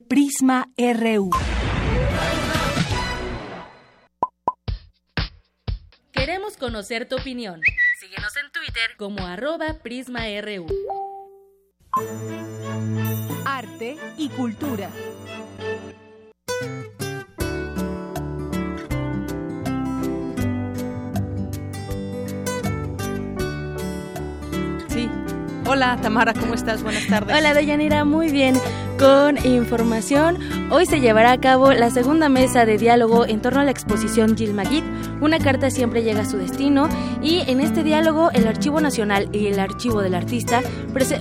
Prisma 0.08 0.68
RU. 0.78 1.30
Queremos 6.12 6.56
conocer 6.56 7.08
tu 7.08 7.16
opinión. 7.16 7.60
Síguenos 7.98 8.36
en 8.36 8.52
Twitter 8.52 8.96
como 8.96 9.26
arroba 9.26 9.74
PrismaRU. 9.82 10.66
Arte 13.44 13.96
y 14.16 14.28
cultura. 14.28 14.90
Sí. 24.88 25.10
Hola 25.66 25.98
Tamara, 26.00 26.32
¿cómo 26.32 26.54
estás? 26.54 26.84
Buenas 26.84 27.08
tardes. 27.08 27.36
Hola 27.36 27.54
Deyanira, 27.54 28.04
muy 28.04 28.30
bien 28.30 28.54
con 28.98 29.44
información. 29.44 30.38
Hoy 30.70 30.86
se 30.86 31.00
llevará 31.00 31.32
a 31.32 31.40
cabo 31.40 31.72
la 31.72 31.90
segunda 31.90 32.28
mesa 32.28 32.64
de 32.64 32.78
diálogo 32.78 33.26
en 33.26 33.40
torno 33.40 33.60
a 33.60 33.64
la 33.64 33.70
exposición 33.70 34.36
Gil 34.36 34.54
Magid, 34.54 34.82
Una 35.20 35.38
carta 35.38 35.70
siempre 35.70 36.02
llega 36.02 36.22
a 36.22 36.26
su 36.26 36.36
destino. 36.36 36.88
Y 37.22 37.40
en 37.50 37.60
este 37.60 37.82
diálogo, 37.82 38.30
el 38.32 38.46
Archivo 38.46 38.80
Nacional 38.80 39.28
y 39.32 39.46
el 39.46 39.58
Archivo 39.58 40.02
del 40.02 40.14
Artista 40.14 40.62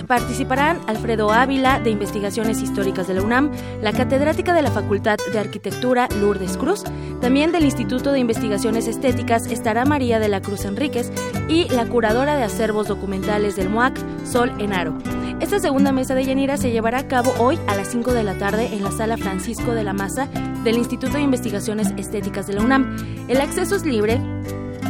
participarán 0.06 0.80
Alfredo 0.86 1.32
Ávila, 1.32 1.80
de 1.80 1.90
Investigaciones 1.90 2.62
Históricas 2.62 3.06
de 3.06 3.14
la 3.14 3.22
UNAM, 3.22 3.50
la 3.82 3.92
catedrática 3.92 4.52
de 4.52 4.62
la 4.62 4.70
Facultad 4.70 5.16
de 5.32 5.38
Arquitectura 5.38 6.08
Lourdes 6.20 6.56
Cruz, 6.56 6.84
también 7.20 7.52
del 7.52 7.64
Instituto 7.64 8.12
de 8.12 8.20
Investigaciones 8.20 8.86
Estéticas 8.86 9.46
estará 9.46 9.84
María 9.84 10.18
de 10.18 10.28
la 10.28 10.40
Cruz 10.40 10.64
Enríquez 10.64 11.10
y 11.48 11.68
la 11.68 11.86
curadora 11.86 12.36
de 12.36 12.44
acervos 12.44 12.88
documentales 12.88 13.56
del 13.56 13.70
MOAC, 13.70 13.96
Sol 14.24 14.52
Enaro. 14.58 14.94
Esta 15.40 15.58
segunda 15.58 15.92
mesa 15.92 16.14
de 16.14 16.24
Yanira 16.24 16.56
se 16.56 16.70
llevará 16.70 17.00
a 17.00 17.08
cabo 17.08 17.32
hoy 17.38 17.58
a 17.66 17.76
las 17.76 17.88
5 17.88 18.14
de 18.14 18.22
la 18.22 18.38
tarde 18.38 18.68
en 18.72 18.82
la 18.82 18.90
sala 18.90 19.16
Francisco 19.16 19.74
de 19.74 19.84
la 19.84 19.92
Maza 19.92 20.26
del 20.64 20.78
Instituto 20.78 21.14
de 21.14 21.22
Investigaciones 21.22 21.92
Estéticas 21.96 22.46
de 22.46 22.54
la 22.54 22.62
UNAM. 22.62 22.96
El 23.28 23.40
acceso 23.40 23.76
es 23.76 23.84
libre 23.84 24.20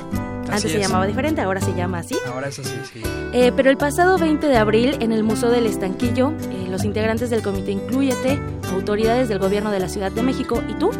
Antes 0.51 0.71
se 0.71 0.79
llamaba 0.79 1.05
diferente, 1.05 1.41
ahora 1.41 1.61
se 1.61 1.73
llama 1.73 1.99
así. 1.99 2.15
Ahora 2.27 2.47
es 2.47 2.59
así, 2.59 2.75
sí. 2.91 3.01
Eh, 3.33 3.51
pero 3.55 3.69
el 3.69 3.77
pasado 3.77 4.17
20 4.17 4.47
de 4.47 4.57
abril, 4.57 4.97
en 4.99 5.11
el 5.11 5.23
Museo 5.23 5.49
del 5.49 5.65
Estanquillo, 5.65 6.33
eh, 6.51 6.67
los 6.69 6.83
integrantes 6.83 7.29
del 7.29 7.41
comité 7.41 7.71
Incluyete, 7.71 8.39
autoridades 8.73 9.29
del 9.29 9.39
gobierno 9.39 9.71
de 9.71 9.79
la 9.79 9.89
Ciudad 9.89 10.11
de 10.11 10.23
México 10.23 10.61
y 10.67 10.73
tú, 10.73 10.91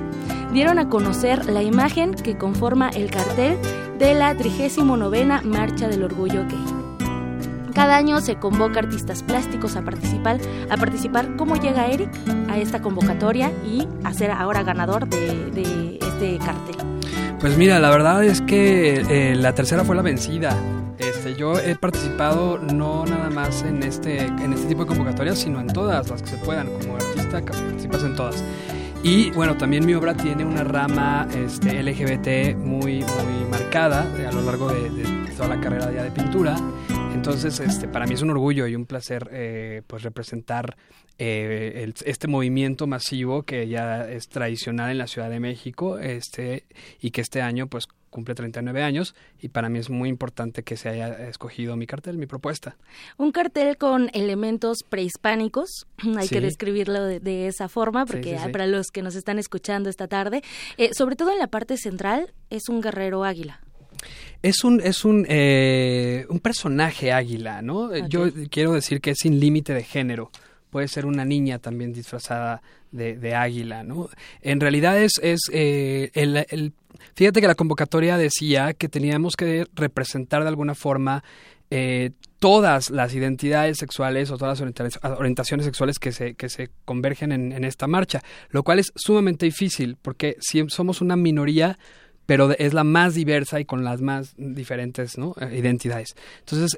dieron 0.54 0.80
a 0.80 0.90
conocer 0.90 1.46
la 1.46 1.64
imagen 1.64 2.14
que 2.14 2.38
conforma 2.38 2.90
el 2.90 3.10
cartel 3.10 3.58
de 3.98 4.14
la 4.14 4.36
39 4.36 5.42
Marcha 5.44 5.88
del 5.88 6.04
Orgullo 6.04 6.46
Gay. 6.48 6.80
Cada 7.74 7.96
año 7.96 8.20
se 8.20 8.36
convoca 8.36 8.80
artistas 8.80 9.24
plásticos 9.24 9.76
a 9.76 9.84
participar, 9.84 10.40
a 10.70 10.78
participar. 10.78 11.36
¿Cómo 11.38 11.56
llega 11.56 11.88
Eric 11.88 12.10
a 12.50 12.58
esta 12.58 12.82
convocatoria 12.82 13.52
y 13.66 13.88
a 14.04 14.14
ser 14.14 14.32
ahora 14.32 14.64
ganador 14.64 15.08
de, 15.08 15.52
de 15.52 16.00
este 16.02 16.38
cartel? 16.40 16.99
Pues 17.40 17.58
mira, 17.58 17.80
la 17.80 17.90
verdad 17.90 18.22
es 18.26 18.42
que 18.42 19.02
eh, 19.10 19.36
la 19.36 19.56
tercera 19.56 19.86
fue 19.86 19.96
la 19.96 20.02
vencida. 20.02 20.58
Este, 20.98 21.36
yo 21.36 21.58
he 21.58 21.74
participado 21.78 22.58
no 22.58 23.06
nada 23.06 23.30
más 23.30 23.64
en 23.64 23.82
este, 23.82 24.26
en 24.26 24.52
este 24.52 24.68
tipo 24.68 24.82
de 24.82 24.88
convocatorias, 24.88 25.40
sino 25.40 25.62
en 25.62 25.68
todas 25.68 26.10
las 26.10 26.22
que 26.22 26.32
se 26.32 26.38
puedan. 26.38 26.68
Como 26.68 26.96
artista 26.96 27.42
participas 27.42 28.04
en 28.04 28.16
todas. 28.18 28.44
Y 29.04 29.32
bueno, 29.32 29.56
también 29.56 29.86
mi 29.86 29.94
obra 29.94 30.14
tiene 30.16 30.44
una 30.44 30.66
rama 30.66 31.30
este, 31.34 31.82
LGBT 31.82 32.58
muy, 32.58 33.06
muy 33.06 33.50
marcada 33.50 34.06
eh, 34.20 34.28
a 34.28 34.34
lo 34.34 34.42
largo 34.42 34.68
de, 34.68 34.90
toda 35.38 35.56
la 35.56 35.62
carrera 35.62 35.86
de 35.88 36.12
pintura. 36.12 36.58
Entonces, 37.20 37.60
este, 37.60 37.90
para 37.90 38.06
mí 38.06 38.14
es 38.14 38.22
un 38.22 38.30
orgullo 38.30 38.66
y 38.66 38.76
un 38.76 38.86
placer 38.86 39.28
eh, 39.34 39.82
pues 39.86 40.04
representar 40.04 40.78
eh, 41.18 41.92
este 42.06 42.30
movimiento 42.30 42.88
masivo 42.88 43.44
que 43.44 43.68
ya 43.68 44.10
es 44.10 44.30
tradicional 44.30 44.90
en 44.90 45.00
la 45.00 45.06
Ciudad 45.06 45.30
de 45.30 45.42
México 45.42 46.00
este, 46.00 46.64
y 47.02 47.12
que 47.12 47.20
este 47.20 47.42
año 47.42 47.68
pues 47.68 47.88
cumple 48.10 48.36
39 48.36 48.84
años 48.84 49.16
y 49.38 49.50
para 49.50 49.68
mí 49.68 49.80
es 49.80 49.90
muy 49.90 50.08
importante 50.08 50.64
que 50.64 50.78
se 50.78 50.88
haya 50.88 51.28
escogido 51.28 51.76
mi 51.76 51.88
cartel, 51.88 52.18
mi 52.18 52.26
propuesta. 52.26 52.78
Un 53.18 53.34
cartel 53.34 53.76
con 53.76 54.10
elementos 54.14 54.84
prehispánicos, 54.88 55.88
hay 56.18 56.30
que 56.30 56.40
describirlo 56.40 57.04
de, 57.04 57.48
esa 57.48 57.68
forma 57.68 58.06
porque 58.06 58.38
para 58.54 58.66
los 58.66 58.88
que 58.92 59.02
nos 59.02 59.16
están 59.16 59.40
escuchando 59.40 59.90
esta 59.90 60.08
tarde, 60.08 60.42
eh, 60.78 60.92
sobre 60.94 61.18
todo 61.18 61.34
en 61.34 61.40
la 61.40 61.48
parte 61.48 61.76
central, 61.76 62.34
es 62.50 62.70
un 62.70 62.80
guerrero 62.80 63.26
águila. 63.26 63.60
Es 64.42 64.64
un, 64.64 64.80
es 64.82 65.04
un, 65.04 65.26
eh, 65.28 66.26
un 66.30 66.40
personaje 66.40 67.12
águila, 67.12 67.62
¿no? 67.62 67.96
Yo 68.08 68.28
quiero 68.50 68.74
decir 68.74 69.02
que 69.02 69.12
es 69.12 69.18
sin 69.20 69.40
límite 69.40 69.74
de 69.74 69.84
género 69.84 70.32
puede 70.70 70.88
ser 70.88 71.06
una 71.06 71.26
niña 71.26 71.60
también 71.60 71.94
disfrazada 71.94 72.62
de, 72.92 73.36
águila, 73.36 73.84
¿no? 73.84 74.10
En 74.42 74.60
realidad 74.60 75.02
es, 75.02 75.20
es 75.22 75.42
eh, 75.54 76.10
el, 76.14 76.74
fíjate 77.16 77.42
que 77.42 77.48
la 77.48 77.56
convocatoria 77.56 78.18
decía 78.18 78.74
que 78.74 78.90
teníamos 78.90 79.36
que 79.36 79.68
representar 79.76 80.42
de 80.42 80.50
alguna 80.50 80.74
forma 80.74 81.24
eh, 81.70 82.12
todas 82.40 82.90
las 82.90 83.14
identidades 83.14 83.78
sexuales 83.78 84.32
o 84.32 84.38
todas 84.38 84.60
las 84.60 85.00
orientaciones 85.04 85.66
sexuales 85.66 86.00
que 86.00 86.12
se, 86.12 86.34
que 86.34 86.50
se 86.50 86.72
convergen 86.84 87.32
en, 87.32 87.52
en 87.52 87.64
esta 87.64 87.86
marcha, 87.86 88.22
lo 88.50 88.64
cual 88.64 88.80
es 88.80 88.92
sumamente 88.96 89.46
difícil 89.46 89.98
porque 90.02 90.36
si 90.40 90.64
somos 90.70 91.02
una 91.02 91.16
minoría, 91.16 91.78
pero 92.30 92.52
es 92.52 92.76
la 92.76 92.84
más 92.84 93.16
diversa 93.16 93.60
y 93.60 93.66
con 93.66 93.84
las 93.84 94.02
más 94.02 94.36
diferentes 94.38 95.18
¿no? 95.18 95.34
Eh, 95.42 95.58
identidades. 95.58 96.16
Entonces, 96.42 96.78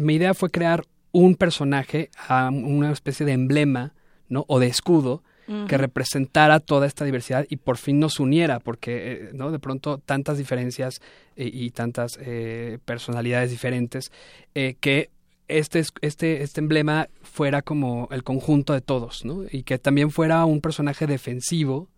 mi 0.00 0.14
idea 0.14 0.34
fue 0.34 0.50
crear 0.50 0.84
un 1.10 1.34
personaje, 1.34 2.10
a 2.28 2.48
una 2.48 2.92
especie 2.92 3.26
de 3.26 3.32
emblema, 3.32 3.92
¿no? 4.28 4.44
O 4.46 4.60
de 4.60 4.68
escudo 4.68 5.24
que 5.68 5.76
representara 5.76 6.60
toda 6.60 6.86
esta 6.86 7.04
diversidad 7.04 7.44
y 7.50 7.56
por 7.56 7.76
fin 7.76 7.98
nos 7.98 8.20
uniera, 8.20 8.60
porque 8.60 9.12
eh, 9.12 9.30
no 9.34 9.50
de 9.50 9.58
pronto 9.58 9.98
tantas 9.98 10.38
diferencias 10.38 11.00
eh, 11.36 11.50
y 11.52 11.70
tantas 11.70 12.18
eh, 12.22 12.78
personalidades 12.84 13.50
diferentes 13.50 14.12
que 14.54 15.10
este, 15.48 15.84
este, 16.00 16.42
este 16.42 16.60
emblema 16.60 17.08
fuera 17.22 17.62
como 17.62 18.08
el 18.12 18.22
conjunto 18.22 18.72
de 18.72 18.80
todos, 18.80 19.24
¿no? 19.24 19.42
Y 19.50 19.64
que 19.64 19.78
también 19.78 20.10
fuera 20.10 20.44
un 20.44 20.60
personaje 20.60 21.06
defensivo, 21.06 21.88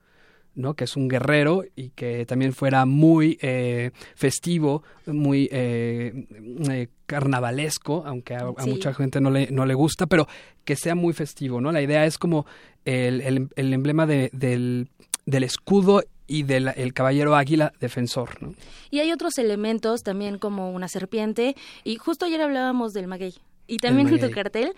¿no? 0.57 0.75
que 0.75 0.85
es 0.85 0.97
un 0.97 1.09
guerrero 1.09 1.63
y 1.77 1.91
que 1.91 2.27
también 2.27 2.53
fuera 2.53 2.85
muy 2.87 3.39
eh, 3.41 3.93
festivo, 4.17 4.83
muy 5.07 5.49
eh, 5.53 6.27
eh, 6.71 6.89
carnavalesco, 7.07 8.03
aunque 8.05 8.35
a, 8.35 8.53
mucha 8.67 8.93
gente 8.93 9.21
no 9.21 9.31
le, 9.31 9.49
no 9.51 9.65
le 9.67 9.75
gusta, 9.75 10.07
pero 10.07 10.27
que 10.65 10.75
sea 10.75 10.95
muy 10.95 11.13
festivo. 11.13 11.61
¿no? 11.61 11.71
La 11.71 11.83
idea 11.83 12.05
es 12.07 12.19
como 12.19 12.47
el, 12.85 13.49
el, 13.55 13.73
emblema 13.73 14.07
de, 14.07 14.31
del, 14.33 14.89
del 15.27 15.45
escudo 15.45 16.03
y 16.27 16.43
del 16.43 16.73
el 16.77 16.93
caballero 16.93 17.37
águila 17.37 17.73
defensor. 17.79 18.43
¿no? 18.43 18.55
Y 18.91 19.01
hay 19.01 19.13
otros 19.13 19.39
elementos 19.39 20.03
también 20.03 20.39
como 20.39 20.73
una 20.73 20.89
serpiente, 20.89 21.55
y 21.85 21.97
justo 21.97 22.25
ayer 22.25 22.41
hablábamos 22.41 22.93
del 22.93 23.07
maguey. 23.07 23.35
Y 23.67 23.79
también 23.79 24.09
en 24.09 24.21
tu 24.21 24.31
cartel, 24.31 24.73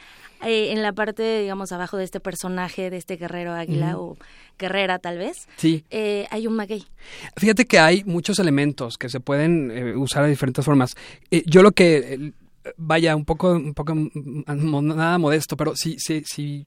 eh, 0.45 0.73
en 0.73 0.83
la 0.83 0.93
parte, 0.93 1.41
digamos, 1.41 1.73
abajo 1.73 1.97
de 1.97 2.05
este 2.05 2.21
personaje, 2.21 2.91
de 2.91 2.97
este 2.97 3.17
guerrero 3.17 3.53
águila 3.53 3.99
o 3.99 4.17
guerrera 4.59 4.99
tal 4.99 5.19
vez, 5.19 5.49
sí. 5.57 5.85
Eh, 5.91 6.27
hay 6.31 6.47
un 6.47 6.55
maguey. 6.55 6.85
Fíjate 7.37 7.67
que 7.67 7.79
hay 7.79 8.03
muchos 8.05 8.39
elementos 8.39 8.97
que 8.97 9.09
se 9.09 9.21
pueden 9.21 9.71
eh, 9.71 9.97
usar 9.97 10.25
de 10.25 10.31
diferentes 10.31 10.65
formas. 10.65 10.97
yo 11.47 11.63
lo 11.63 11.73
que 11.73 12.33
vaya 12.77 13.17
un 13.17 13.25
poco 13.25 13.53
un 13.53 13.73
poco 13.73 13.95
nada 13.95 15.17
modesto 15.17 15.57
pero 15.57 15.75
si 15.75 15.97
si 15.99 16.23
si 16.25 16.67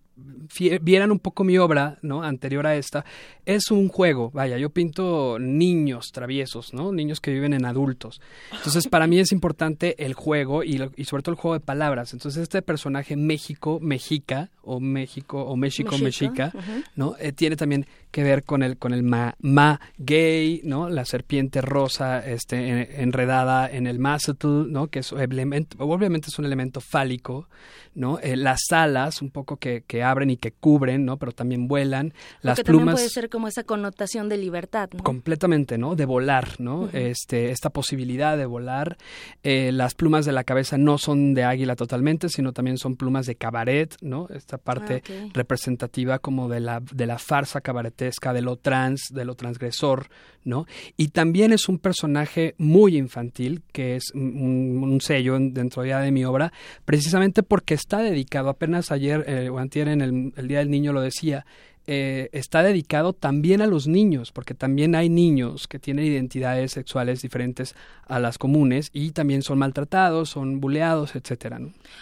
vieran 0.82 1.12
un 1.12 1.20
poco 1.20 1.44
mi 1.44 1.58
obra, 1.58 1.98
¿no? 2.02 2.24
Anterior 2.24 2.68
a 2.68 2.76
esta, 2.76 3.06
es 3.46 3.72
un 3.72 3.88
juego. 3.88 4.32
Vaya, 4.32 4.58
yo 4.58 4.70
pinto 4.70 5.38
niños 5.40 6.12
traviesos, 6.12 6.74
¿no? 6.74 6.92
Niños 6.92 7.20
que 7.20 7.32
viven 7.32 7.54
en 7.54 7.66
adultos. 7.66 8.22
Entonces, 8.52 8.88
para 8.88 9.08
mí 9.08 9.20
es 9.20 9.32
importante 9.32 10.04
el 10.04 10.14
juego 10.14 10.64
y, 10.64 10.78
sobre 11.06 11.24
todo 11.24 11.34
el 11.34 11.40
juego 11.40 11.54
de 11.54 11.62
palabras. 11.62 12.14
Entonces, 12.14 12.44
este 12.44 12.62
personaje 12.62 13.16
México, 13.16 13.80
Mexica, 13.82 14.52
o 14.64 14.80
México, 14.80 15.44
o 15.44 15.56
México, 15.56 15.98
Mexica, 15.98 16.54
¿no? 16.96 17.16
Eh, 17.20 17.32
tiene 17.32 17.56
también 17.56 17.88
que 18.12 18.24
ver 18.24 18.44
con 18.44 18.62
el, 18.62 18.78
con 18.78 18.94
el 18.94 19.04
ma, 19.04 19.36
ma, 19.40 19.80
gay, 19.98 20.62
¿no? 20.64 20.90
La 20.90 21.06
serpiente 21.06 21.62
rosa, 21.62 22.26
este, 22.26 23.02
enredada 23.02 23.70
en 23.70 23.88
el 23.88 24.00
mazatl, 24.00 24.72
¿no? 24.72 24.88
Que 24.88 25.00
es 25.00 25.12
obviamente 25.14 26.28
es 26.28 26.38
un 26.38 26.46
elemento 26.46 26.82
fálico, 26.82 27.48
¿no? 27.96 28.20
Eh, 28.20 28.36
las 28.36 28.72
alas, 28.72 29.22
un 29.22 29.32
poco 29.32 29.58
que, 29.58 29.84
que 29.88 30.04
abren 30.12 30.30
y 30.30 30.38
que 30.38 30.52
cubren, 30.52 31.06
¿no? 31.06 31.18
Pero 31.18 31.32
también 31.32 31.68
vuelan. 31.68 32.14
Las 32.42 32.58
Porque 32.58 32.72
plumas. 32.72 32.86
También 32.86 32.96
puede 32.96 33.10
ser 33.10 33.30
como 33.30 33.48
esa 33.48 33.64
connotación 33.64 34.30
de 34.30 34.38
libertad, 34.38 34.90
¿no? 34.94 35.04
Completamente, 35.04 35.78
¿no? 35.78 35.96
De 35.96 36.06
volar, 36.06 36.60
¿no? 36.60 36.90
Este, 36.94 37.52
esta 37.52 37.70
posibilidad 37.70 38.38
de 38.38 38.46
volar. 38.46 38.98
Eh, 39.44 39.72
las 39.72 39.96
plumas 39.96 40.26
de 40.26 40.32
la 40.32 40.44
cabeza 40.44 40.78
no 40.78 40.98
son 40.98 41.34
de 41.34 41.44
águila 41.44 41.76
totalmente, 41.76 42.30
sino 42.30 42.54
también 42.54 42.78
son 42.78 42.96
plumas 42.96 43.26
de 43.26 43.36
cabaret, 43.36 43.96
¿no? 44.02 44.28
Esta 44.30 44.58
parte 44.58 45.04
ah, 45.10 45.30
representativa 45.34 46.20
como 46.20 46.50
de 46.50 46.60
la, 46.60 46.80
de 46.80 47.06
la 47.06 47.18
farsa 47.18 47.62
cabaretesca, 47.62 48.34
de 48.34 48.42
lo 48.42 48.58
trans, 48.58 49.10
de 49.12 49.26
lo 49.26 49.36
transgresor, 49.36 50.08
¿no? 50.44 50.66
Y 50.98 51.10
también 51.10 51.54
es 51.54 51.70
un 51.70 51.80
personaje 51.80 52.56
muy 52.58 52.98
infantil, 52.98 53.62
que 53.72 53.96
es 53.96 54.12
un, 54.14 55.00
sello 55.02 55.38
dentro 55.40 55.86
ya 55.86 56.00
de 56.00 56.12
mi 56.12 56.26
obra, 56.26 56.52
precisamente 56.86 57.44
porque 57.44 57.74
está 57.74 58.00
dedicado, 58.00 58.50
apenas 58.50 58.92
ayer 58.92 59.24
eh, 59.28 59.50
o 59.50 59.58
antier 59.58 59.88
en 59.88 60.01
el, 60.02 60.48
Día 60.48 60.60
del 60.60 60.70
Niño 60.70 60.94
lo 60.94 61.02
decía, 61.02 61.46
eh, 61.88 62.30
está 62.32 62.62
dedicado 62.62 63.14
también 63.14 63.62
a 63.62 63.68
los 63.68 63.88
niños, 63.88 64.32
porque 64.32 64.54
también 64.54 64.96
hay 64.96 65.10
niños 65.10 65.68
que 65.68 65.80
tienen 65.80 66.06
identidades 66.06 66.72
sexuales 66.72 67.22
diferentes 67.22 67.76
a 68.08 68.20
las 68.20 68.38
comunes 68.38 68.92
y 68.94 69.12
también 69.12 69.42
son 69.42 69.58
maltratados, 69.58 70.30
son 70.30 70.62
buleados, 70.62 71.16
etcétera. 71.16 71.60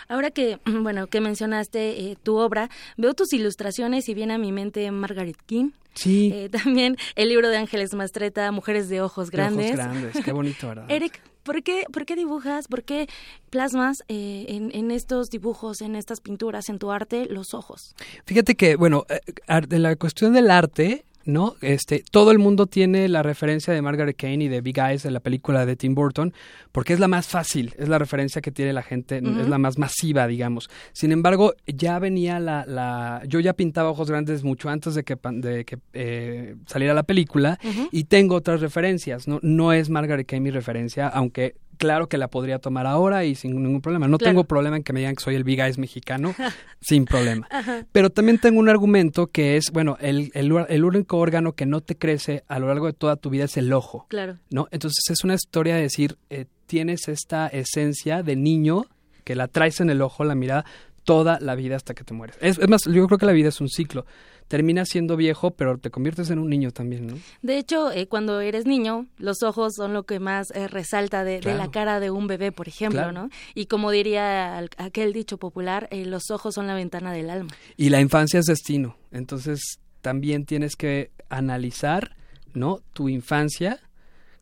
Ahora 0.07 0.31
que, 0.31 0.59
bueno, 0.65 1.07
que 1.07 1.21
mencionaste 1.21 2.11
eh, 2.11 2.17
tu 2.21 2.37
obra, 2.37 2.69
veo 2.97 3.13
tus 3.13 3.31
ilustraciones 3.33 4.09
y 4.09 4.13
viene 4.13 4.33
a 4.33 4.37
mi 4.37 4.51
mente 4.51 4.89
Margaret 4.91 5.37
King. 5.45 5.71
Sí. 5.99 6.31
Eh, 6.33 6.49
también 6.49 6.95
el 7.15 7.27
libro 7.27 7.49
de 7.49 7.57
Ángeles 7.57 7.93
Mastreta, 7.93 8.51
Mujeres 8.51 8.87
de 8.87 9.01
Ojos 9.01 9.31
Grandes. 9.31 9.75
De 9.75 9.81
ojos 9.81 9.93
grandes, 9.93 10.23
qué 10.23 10.31
bonito, 10.31 10.67
¿verdad? 10.69 10.85
Eric, 10.89 11.21
¿por 11.43 11.61
qué, 11.61 11.83
¿por 11.91 12.05
qué 12.05 12.15
dibujas, 12.15 12.69
por 12.69 12.83
qué 12.83 13.09
plasmas 13.49 14.03
eh, 14.07 14.45
en, 14.47 14.71
en, 14.73 14.91
estos 14.91 15.29
dibujos, 15.29 15.81
en 15.81 15.97
estas 15.97 16.21
pinturas, 16.21 16.69
en 16.69 16.79
tu 16.79 16.89
arte, 16.91 17.25
los 17.29 17.53
ojos? 17.53 17.95
Fíjate 18.25 18.55
que, 18.55 18.77
bueno, 18.77 19.05
en 19.47 19.83
la 19.83 19.95
cuestión 19.97 20.31
del 20.31 20.51
arte, 20.51 21.03
¿no? 21.29 21.55
Este, 21.61 22.03
todo 22.11 22.31
el 22.31 22.39
mundo 22.39 22.67
tiene 22.67 23.07
la 23.07 23.23
referencia 23.23 23.73
de 23.73 23.81
Margaret 23.81 24.17
Kane 24.17 24.43
y 24.43 24.47
de 24.47 24.61
Big 24.61 24.77
Eyes 24.77 25.03
de 25.03 25.11
la 25.11 25.19
película 25.19 25.65
de 25.65 25.75
Tim 25.75 25.95
Burton, 25.95 26.33
porque 26.71 26.93
es 26.93 26.99
la 26.99 27.07
más 27.07 27.27
fácil, 27.27 27.73
es 27.77 27.87
la 27.87 27.97
referencia 27.97 28.41
que 28.41 28.51
tiene 28.51 28.73
la 28.73 28.83
gente, 28.83 29.17
es 29.17 29.47
la 29.47 29.57
más 29.57 29.77
masiva, 29.77 30.27
digamos. 30.27 30.69
Sin 30.93 31.11
embargo, 31.11 31.53
ya 31.67 31.99
venía 31.99 32.39
la, 32.39 32.65
la 32.65 33.21
yo 33.27 33.39
ya 33.39 33.53
pintaba 33.53 33.89
ojos 33.89 34.09
grandes 34.09 34.43
mucho 34.43 34.69
antes 34.69 34.95
de 34.95 35.03
que, 35.03 35.17
de 35.33 35.65
que 35.65 35.77
eh, 35.93 36.55
saliera 36.65 36.93
la 36.93 37.03
película 37.03 37.59
y 37.91 38.05
tengo 38.05 38.35
otras 38.35 38.61
referencias, 38.61 39.27
¿no? 39.27 39.39
No 39.41 39.73
es 39.73 39.89
Margaret 39.89 40.27
Kane 40.27 40.41
mi 40.41 40.51
referencia, 40.51 41.07
aunque 41.07 41.55
claro 41.79 42.07
que 42.07 42.19
la 42.19 42.27
podría 42.27 42.59
tomar 42.59 42.85
ahora 42.85 43.25
y 43.25 43.33
sin 43.33 43.55
ningún 43.55 43.81
problema. 43.81 44.07
No 44.07 44.19
tengo 44.19 44.43
problema 44.43 44.77
en 44.77 44.83
que 44.83 44.93
me 44.93 44.99
digan 44.99 45.15
que 45.15 45.23
soy 45.23 45.35
el 45.35 45.43
Big 45.43 45.59
Eyes 45.59 45.79
mexicano, 45.79 46.35
sin 46.81 47.05
problema. 47.05 47.47
Pero 47.91 48.11
también 48.11 48.37
tengo 48.37 48.59
un 48.59 48.69
argumento 48.69 49.27
que 49.27 49.57
es, 49.57 49.71
bueno, 49.71 49.97
el, 50.01 50.31
el, 50.35 50.83
único 50.83 51.17
órgano 51.17 51.53
que 51.53 51.65
no 51.65 51.81
te 51.81 51.95
crece 51.95 52.43
a 52.47 52.59
lo 52.59 52.67
largo 52.67 52.85
de 52.85 52.93
toda 52.93 53.15
tu 53.15 53.31
vida 53.31 53.45
es 53.45 53.57
el 53.57 53.73
ojo. 53.73 54.05
Claro. 54.09 54.37
¿No? 54.51 54.67
Entonces 54.71 55.03
es 55.09 55.23
una 55.23 55.33
historia 55.33 55.75
de 55.75 55.81
decir, 55.81 56.17
eh, 56.29 56.45
tienes 56.67 57.07
esta 57.07 57.47
esencia 57.47 58.21
de 58.21 58.35
niño 58.35 58.85
que 59.23 59.35
la 59.35 59.47
traes 59.47 59.79
en 59.79 59.89
el 59.89 60.01
ojo, 60.01 60.25
la 60.25 60.35
mirada, 60.35 60.65
toda 61.05 61.39
la 61.39 61.55
vida 61.55 61.77
hasta 61.77 61.93
que 61.93 62.03
te 62.03 62.13
mueres. 62.13 62.37
Es, 62.41 62.59
es 62.59 62.67
más, 62.67 62.83
yo 62.83 63.07
creo 63.07 63.17
que 63.17 63.25
la 63.25 63.31
vida 63.31 63.49
es 63.49 63.61
un 63.61 63.69
ciclo 63.69 64.05
terminas 64.49 64.89
siendo 64.89 65.15
viejo, 65.15 65.51
pero 65.51 65.77
te 65.77 65.91
conviertes 65.91 66.29
en 66.31 66.39
un 66.39 66.49
niño 66.49 66.71
también, 66.71 67.07
¿no? 67.07 67.13
De 67.41 67.57
hecho, 67.57 67.91
eh, 67.91 68.07
cuando 68.07 68.41
eres 68.41 68.65
niño, 68.65 69.05
los 69.17 69.43
ojos 69.43 69.75
son 69.75 69.93
lo 69.93 70.03
que 70.03 70.19
más 70.19 70.51
eh, 70.51 70.67
resalta 70.67 71.23
de, 71.23 71.39
la 71.41 71.71
cara 71.71 71.99
de 71.99 72.11
un 72.11 72.27
bebé, 72.27 72.51
por 72.51 72.67
ejemplo, 72.67 73.11
¿no? 73.11 73.29
Y 73.53 73.67
como 73.67 73.91
diría 73.91 74.57
aquel 74.77 75.13
dicho 75.13 75.37
popular, 75.37 75.87
eh, 75.91 76.05
los 76.05 76.31
ojos 76.31 76.55
son 76.55 76.67
la 76.67 76.73
ventana 76.73 77.13
del 77.13 77.29
alma. 77.29 77.51
Y 77.77 77.89
la 77.89 78.01
infancia 78.01 78.39
es 78.39 78.47
destino, 78.47 78.97
entonces 79.11 79.79
también 80.01 80.45
tienes 80.45 80.75
que 80.75 81.11
analizar, 81.29 82.15
¿no? 82.53 82.79
Tu 82.93 83.07
infancia 83.07 83.79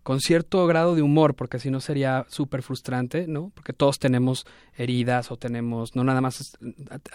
con 0.08 0.22
cierto 0.22 0.66
grado 0.68 0.96
de 0.96 1.02
humor, 1.02 1.36
porque 1.36 1.60
si 1.60 1.70
no 1.70 1.82
sería 1.82 2.26
súper 2.30 2.62
frustrante, 2.62 3.28
¿no? 3.28 3.52
Porque 3.54 3.74
todos 3.74 4.00
tenemos 4.00 4.46
heridas 4.78 5.32
o 5.32 5.36
tenemos, 5.36 5.98
no 5.98 6.06
nada 6.06 6.22
más 6.22 6.58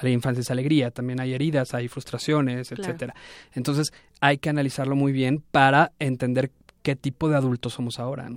la 0.03 0.11
infancia 0.11 0.43
es 0.43 0.51
alegría, 0.51 0.90
también 0.90 1.18
hay 1.18 1.32
heridas, 1.32 1.72
hay 1.72 1.88
frustraciones, 1.88 2.70
etcétera. 2.70 3.14
Entonces 3.55 3.95
hay 4.20 4.36
que 4.36 4.51
analizarlo 4.51 4.95
muy 4.95 5.11
bien 5.11 5.43
para 5.51 5.93
entender 6.01 6.51
qué 6.82 6.95
tipo 6.95 7.30
de 7.30 7.36
adultos 7.36 7.72
somos 7.72 7.99
ahora. 7.99 8.28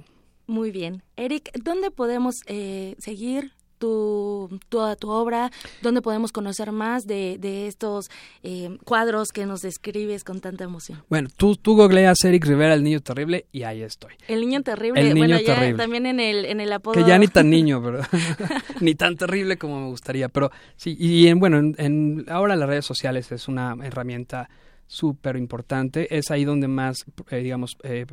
Muy 0.47 0.71
bien. 0.71 1.03
Eric, 1.17 1.51
¿dónde 1.61 1.91
podemos 1.91 2.35
eh, 2.45 2.95
seguir 2.97 3.51
tu, 3.77 4.59
tu, 4.69 4.79
tu, 4.95 5.09
obra, 5.09 5.51
dónde 5.81 6.01
podemos 6.01 6.31
conocer 6.31 6.71
más 6.71 7.05
de, 7.05 7.37
de 7.39 7.67
estos 7.67 8.09
eh, 8.43 8.77
cuadros 8.83 9.29
que 9.29 9.45
nos 9.45 9.61
describes 9.61 10.23
con 10.23 10.41
tanta 10.41 10.63
emoción. 10.63 11.03
Bueno, 11.09 11.29
tú, 11.35 11.55
tú 11.55 11.75
googleas 11.75 12.23
Eric 12.23 12.45
Rivera, 12.45 12.73
el 12.73 12.83
niño 12.83 13.01
terrible, 13.01 13.45
y 13.51 13.63
ahí 13.63 13.81
estoy. 13.81 14.13
El 14.27 14.41
niño 14.41 14.61
terrible, 14.63 15.01
el 15.01 15.13
niño 15.13 15.27
bueno, 15.27 15.39
ya 15.39 15.75
también 15.75 16.05
en 16.05 16.19
el, 16.19 16.45
en 16.45 16.59
el 16.59 16.71
apodo. 16.73 16.93
Que 16.93 17.03
ya 17.03 17.17
ni 17.17 17.27
tan 17.27 17.49
niño, 17.49 17.81
pero 17.83 18.01
ni 18.81 18.95
tan 18.95 19.15
terrible 19.15 19.57
como 19.57 19.79
me 19.81 19.87
gustaría, 19.87 20.29
pero 20.29 20.51
sí, 20.75 20.95
y 20.99 21.27
en, 21.27 21.39
bueno, 21.39 21.59
en, 21.77 22.25
ahora 22.29 22.55
las 22.55 22.67
redes 22.67 22.85
sociales 22.85 23.31
es 23.31 23.47
una 23.47 23.75
herramienta 23.83 24.49
súper 24.87 25.35
importante. 25.35 26.15
Es 26.15 26.31
ahí 26.31 26.45
donde 26.45 26.67
más, 26.67 27.05
eh, 27.29 27.37
digamos, 27.37 27.77
eh, 27.83 28.05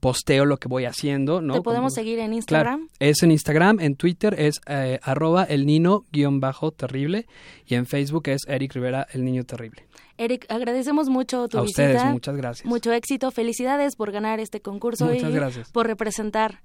posteo 0.00 0.44
lo 0.44 0.58
que 0.58 0.68
voy 0.68 0.84
haciendo, 0.84 1.40
¿no? 1.40 1.54
¿Te 1.54 1.62
podemos 1.62 1.94
seguir 1.94 2.18
en 2.18 2.32
Instagram? 2.34 2.88
es 2.98 3.22
en 3.22 3.30
Instagram, 3.30 3.80
en 3.80 3.96
Twitter 3.96 4.34
es 4.38 4.60
eh, 4.66 4.98
arroba 5.02 5.44
el 5.44 5.66
nino 5.66 6.04
guion 6.12 6.40
bajo 6.40 6.70
terrible 6.70 7.26
y 7.66 7.74
en 7.74 7.86
Facebook 7.86 8.28
es 8.28 8.42
Eric 8.48 8.74
Rivera, 8.74 9.06
el 9.12 9.24
niño 9.24 9.44
terrible. 9.44 9.86
Eric, 10.16 10.46
agradecemos 10.48 11.08
mucho 11.08 11.48
tu 11.48 11.58
a 11.58 11.62
visita. 11.62 11.82
ustedes, 11.82 12.04
muchas 12.12 12.36
gracias. 12.36 12.66
Mucho 12.66 12.92
éxito, 12.92 13.30
felicidades 13.30 13.96
por 13.96 14.12
ganar 14.12 14.38
este 14.38 14.60
concurso 14.60 15.06
muchas 15.06 15.30
y 15.30 15.34
gracias. 15.34 15.70
por 15.70 15.86
representar 15.86 16.60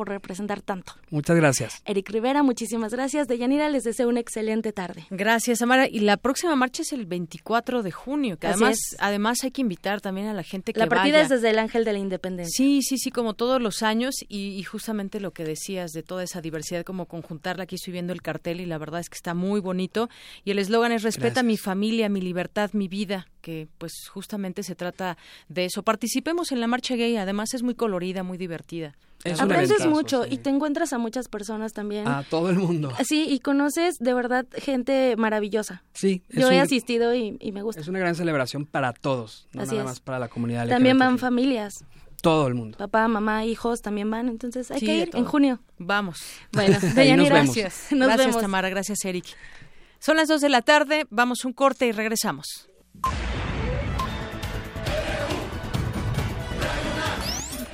por 0.00 0.08
representar 0.08 0.62
tanto. 0.62 0.94
Muchas 1.10 1.36
gracias. 1.36 1.82
Eric 1.84 2.08
Rivera, 2.08 2.42
muchísimas 2.42 2.90
gracias. 2.90 3.28
Deyanira, 3.28 3.68
les 3.68 3.84
deseo 3.84 4.08
una 4.08 4.20
excelente 4.20 4.72
tarde. 4.72 5.04
Gracias, 5.10 5.60
Amara. 5.60 5.86
Y 5.86 5.98
la 5.98 6.16
próxima 6.16 6.56
marcha 6.56 6.80
es 6.80 6.94
el 6.94 7.04
24 7.04 7.82
de 7.82 7.90
junio, 7.90 8.38
que 8.38 8.46
además, 8.46 8.78
además 8.98 9.44
hay 9.44 9.50
que 9.50 9.60
invitar 9.60 10.00
también 10.00 10.28
a 10.28 10.32
la 10.32 10.42
gente 10.42 10.72
que 10.72 10.80
La 10.80 10.86
partida 10.86 11.20
es 11.20 11.28
desde 11.28 11.50
el 11.50 11.58
Ángel 11.58 11.84
de 11.84 11.92
la 11.92 11.98
Independencia. 11.98 12.50
Sí, 12.56 12.80
sí, 12.80 12.96
sí, 12.96 13.10
como 13.10 13.34
todos 13.34 13.60
los 13.60 13.82
años. 13.82 14.14
Y, 14.26 14.62
justamente 14.62 15.20
lo 15.20 15.32
que 15.32 15.44
decías 15.44 15.90
de 15.90 16.02
toda 16.02 16.22
esa 16.22 16.40
diversidad, 16.40 16.82
como 16.82 17.04
conjuntarla. 17.04 17.64
Aquí 17.64 17.74
estoy 17.74 17.92
viendo 17.92 18.14
el 18.14 18.22
cartel 18.22 18.62
y 18.62 18.64
la 18.64 18.78
verdad 18.78 19.00
es 19.00 19.10
que 19.10 19.16
está 19.16 19.34
muy 19.34 19.60
bonito. 19.60 20.08
Y 20.46 20.52
el 20.52 20.60
eslogan 20.60 20.92
es 20.92 21.02
respeta 21.02 21.42
mi 21.42 21.58
familia, 21.58 22.08
mi 22.08 22.22
libertad, 22.22 22.70
mi 22.72 22.88
vida 22.88 23.26
que 23.42 23.68
pues 23.76 23.92
justamente 24.08 24.62
se 24.62 24.74
trata 24.74 25.18
de 25.50 25.66
eso. 25.66 25.82
Participemos 25.82 26.52
en 26.52 26.60
la 26.60 26.68
marcha 26.68 26.94
gay, 26.94 27.18
además 27.18 27.52
es 27.52 27.62
muy 27.62 27.74
colorida, 27.74 28.22
muy 28.22 28.38
divertida. 28.38 28.94
Aprendes 29.38 29.86
mucho 29.86 30.24
y 30.28 30.38
te 30.38 30.50
encuentras 30.50 30.92
a 30.92 30.98
muchas 30.98 31.28
personas 31.28 31.72
también. 31.72 32.08
A 32.08 32.22
todo 32.22 32.50
el 32.50 32.56
mundo. 32.56 32.92
Sí, 33.04 33.26
y 33.28 33.40
conoces 33.40 33.98
de 33.98 34.14
verdad 34.14 34.46
gente 34.54 35.14
maravillosa. 35.16 35.82
Sí. 35.92 36.22
Yo 36.30 36.50
he 36.50 36.60
asistido 36.60 37.14
y, 37.14 37.38
me 37.52 37.62
gusta. 37.62 37.80
Es 37.80 37.88
una 37.88 37.98
gran 37.98 38.14
celebración 38.14 38.66
para 38.66 38.92
todos, 38.92 39.46
no 39.52 39.64
nada 39.64 39.84
más 39.84 40.00
para 40.00 40.18
la 40.18 40.28
comunidad. 40.28 40.68
También 40.68 40.98
van 40.98 41.18
familias. 41.18 41.84
Todo 42.22 42.48
el 42.48 42.54
mundo. 42.54 42.76
Papá, 42.76 43.08
mamá, 43.08 43.46
hijos 43.46 43.80
también 43.80 44.10
van, 44.10 44.28
entonces 44.28 44.70
hay 44.70 44.80
que 44.80 44.94
ir 44.94 45.10
en 45.14 45.24
junio. 45.24 45.60
Vamos. 45.78 46.18
Bueno, 46.52 46.76
gracias. 46.94 47.86
gracias, 47.90 48.38
Tamara. 48.38 48.68
Gracias, 48.68 49.04
Eric. 49.04 49.24
Son 49.98 50.16
las 50.16 50.28
dos 50.28 50.40
de 50.40 50.48
la 50.48 50.62
tarde, 50.62 51.06
vamos 51.10 51.44
un 51.44 51.52
corte 51.52 51.86
y 51.86 51.92
regresamos. 51.92 52.68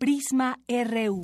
Prisma 0.00 0.58
RU. 0.66 1.20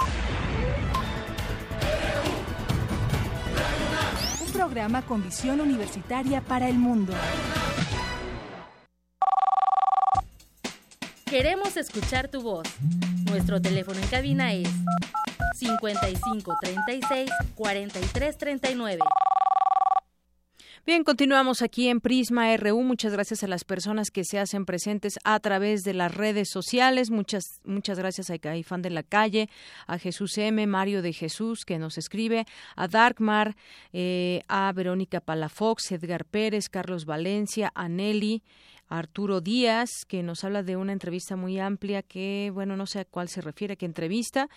Un 4.45 4.53
programa 4.53 5.01
con 5.01 5.23
visión 5.23 5.63
universitaria 5.63 6.43
para 6.43 6.69
el 6.69 6.77
mundo. 6.77 7.15
Queremos 11.25 11.79
escuchar 11.79 12.29
tu 12.29 12.43
voz. 12.43 12.69
Nuestro 13.31 13.63
teléfono 13.63 13.99
en 13.99 14.09
cabina 14.09 14.53
es 14.53 14.69
55 15.55 16.59
36 16.61 17.31
43 17.55 18.37
39. 18.37 19.01
Bien, 20.87 21.03
continuamos 21.03 21.63
aquí 21.63 21.89
en 21.89 22.01
Prisma 22.01 22.57
RU. 22.57 22.85
Muchas 22.85 23.13
gracias 23.13 23.43
a 23.43 23.49
las 23.49 23.65
personas 23.65 24.13
que 24.13 24.23
se 24.23 24.39
hacen 24.39 24.65
presentes 24.65 25.19
a 25.25 25.41
través 25.41 25.83
de 25.83 25.95
las 25.95 26.15
redes 26.15 26.49
sociales. 26.49 27.11
Muchas, 27.11 27.43
muchas 27.65 27.99
gracias 27.99 28.31
a 28.31 28.39
Caifán 28.39 28.83
de 28.83 28.91
la 28.91 29.03
Calle, 29.03 29.51
a 29.89 29.99
Jesús 29.99 30.39
M, 30.39 30.65
Mario 30.69 31.03
de 31.03 31.13
Jesús, 31.13 31.65
que 31.65 31.81
nos 31.81 31.99
escribe, 31.99 32.47
a 32.77 32.87
Darkmar, 32.87 33.57
eh, 33.93 34.43
a 34.47 34.73
Verónica 34.73 35.21
Palafox, 35.21 35.91
Edgar 35.91 36.25
Pérez, 36.25 36.69
Carlos 36.69 37.05
Valencia, 37.05 37.73
a 37.75 37.89
Nelly. 37.89 38.45
Arturo 38.89 39.41
Díaz, 39.41 39.91
que 40.07 40.23
nos 40.23 40.45
habla 40.45 40.63
de 40.63 40.77
una 40.77 40.93
entrevista 40.93 41.37
muy 41.37 41.59
amplia 41.59 42.03
que, 42.03 42.51
bueno, 42.55 42.77
no 42.77 42.87
sé 42.87 43.01
a 43.01 43.05
cuál 43.05 43.29
se 43.29 43.41
refiere, 43.41 43.77
qué 43.77 43.87
entrevista. 43.87 44.49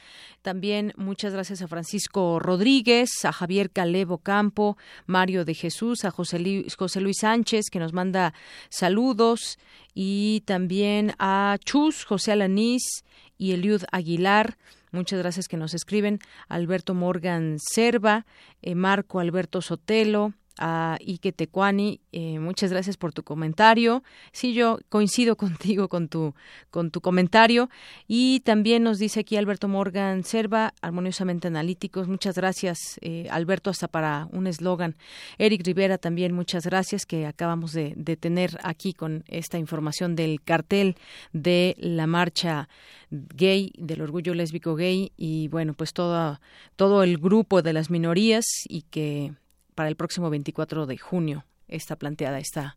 También 0.42 0.94
muchas 0.98 1.34
gracias 1.34 1.62
a 1.62 1.68
Francisco 1.68 2.40
Rodríguez, 2.40 3.10
a 3.26 3.32
Javier 3.32 3.72
Calebo 3.72 4.20
Campo, 4.20 4.78
Mario 5.06 5.46
de 5.46 5.54
Jesús, 5.54 6.06
a 6.06 6.12
José 6.12 6.40
Luis, 6.40 6.76
José 6.76 7.02
Luis 7.02 7.18
Sánchez, 7.22 7.66
que 7.72 7.80
nos 7.80 7.94
manda 7.94 8.34
saludos, 8.70 9.58
y 9.94 10.44
también 10.46 11.14
a 11.20 11.58
Chus, 11.64 12.06
José 12.06 12.32
Alanís 12.32 13.04
y 13.38 13.54
Eliud 13.54 13.84
Aguilar. 13.92 14.58
Muchas 14.92 15.20
gracias 15.20 15.48
que 15.48 15.58
nos 15.58 15.74
escriben. 15.74 16.20
Alberto 16.48 16.94
Morgan 16.94 17.58
Serva, 17.60 18.26
eh, 18.62 18.76
Marco 18.76 19.20
Alberto 19.20 19.62
Sotelo, 19.62 20.34
a 20.60 20.98
Ike 21.00 21.32
Tecuani, 21.32 22.02
eh, 22.12 22.38
muchas 22.40 22.72
gracias 22.72 22.98
por 22.98 23.14
tu 23.14 23.24
comentario. 23.24 24.04
Sí, 24.32 24.54
yo 24.54 24.80
coincido 24.90 25.36
contigo 25.38 25.88
con 25.88 26.10
tu, 26.10 26.36
con 26.70 26.92
tu 26.92 27.02
comentario. 27.02 27.70
Y 28.08 28.42
también 28.42 28.84
nos 28.84 29.00
dice 29.00 29.22
aquí 29.22 29.38
Alberto 29.38 29.68
Morgan 29.68 30.24
Serva, 30.24 30.74
armoniosamente 30.82 31.48
analíticos. 31.48 32.08
Muchas 32.08 32.36
gracias, 32.36 33.00
eh, 33.02 33.28
Alberto, 33.32 33.70
hasta 33.70 33.88
para 33.88 34.28
un 34.32 34.46
eslogan. 34.46 34.96
Eric 35.38 35.66
Rivera 35.66 35.98
también, 35.98 36.34
muchas 36.34 36.66
gracias, 36.66 37.06
que 37.06 37.26
acabamos 37.26 37.72
de, 37.72 37.94
de 37.96 38.18
tener 38.18 38.58
aquí 38.64 38.94
con 38.94 39.24
esta 39.28 39.58
información 39.58 40.16
del 40.16 40.42
cartel 40.42 40.96
de 41.32 41.76
la 41.80 42.06
marcha 42.06 42.68
gay, 43.10 43.72
del 43.78 44.02
orgullo 44.02 44.34
lésbico 44.34 44.76
gay 44.76 45.12
y 45.18 45.48
bueno, 45.48 45.74
pues 45.74 45.94
todo, 45.94 46.40
todo 46.76 47.04
el 47.04 47.18
grupo 47.18 47.62
de 47.62 47.74
las 47.74 47.90
minorías 47.90 48.46
y 48.68 48.84
que 48.84 49.34
para 49.80 49.88
el 49.88 49.96
próximo 49.96 50.30
24 50.30 50.88
de 50.88 50.98
junio 50.98 51.46
está 51.70 51.96
planteada 51.96 52.38
esta 52.38 52.76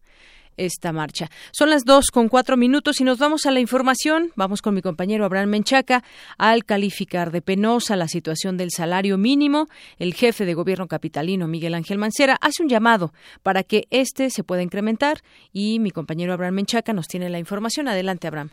esta 0.57 0.93
marcha. 0.93 1.27
Son 1.51 1.69
las 1.69 1.85
dos 1.85 2.13
con 2.13 2.29
cuatro 2.29 2.57
minutos 2.57 3.01
y 3.01 3.05
nos 3.05 3.19
vamos 3.19 3.45
a 3.45 3.51
la 3.51 3.59
información. 3.59 4.31
Vamos 4.37 4.63
con 4.63 4.73
mi 4.73 4.83
compañero 4.83 5.25
Abraham 5.25 5.49
Menchaca. 5.49 6.05
Al 6.39 6.65
calificar 6.65 7.33
de 7.33 7.43
penosa 7.43 7.97
la 7.97 8.07
situación 8.07 8.57
del 8.57 8.71
salario 8.71 9.19
mínimo, 9.19 9.67
el 9.99 10.15
jefe 10.15 10.45
de 10.45 10.55
gobierno 10.55 10.87
capitalino, 10.87 11.49
Miguel 11.49 11.75
Ángel 11.75 11.99
Mancera, 11.99 12.37
hace 12.41 12.63
un 12.63 12.69
llamado 12.69 13.11
para 13.43 13.65
que 13.65 13.87
este 13.91 14.31
se 14.31 14.45
pueda 14.45 14.63
incrementar 14.63 15.17
y 15.53 15.81
mi 15.81 15.91
compañero 15.91 16.33
Abraham 16.35 16.55
Menchaca 16.55 16.93
nos 16.93 17.09
tiene 17.09 17.31
la 17.31 17.41
información. 17.41 17.89
Adelante, 17.89 18.29
Abraham. 18.29 18.51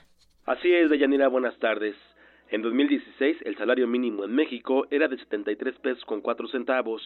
Así 0.48 0.74
es, 0.74 0.90
Deyanira, 0.90 1.28
buenas 1.28 1.56
tardes. 1.60 1.96
En 2.52 2.64
2016, 2.64 3.38
el 3.46 3.56
salario 3.58 3.86
mínimo 3.86 4.24
en 4.24 4.34
México 4.34 4.88
era 4.90 5.08
de 5.08 5.20
73 5.20 5.78
pesos 5.80 6.04
con 6.06 6.22
4 6.22 6.48
centavos. 6.48 7.00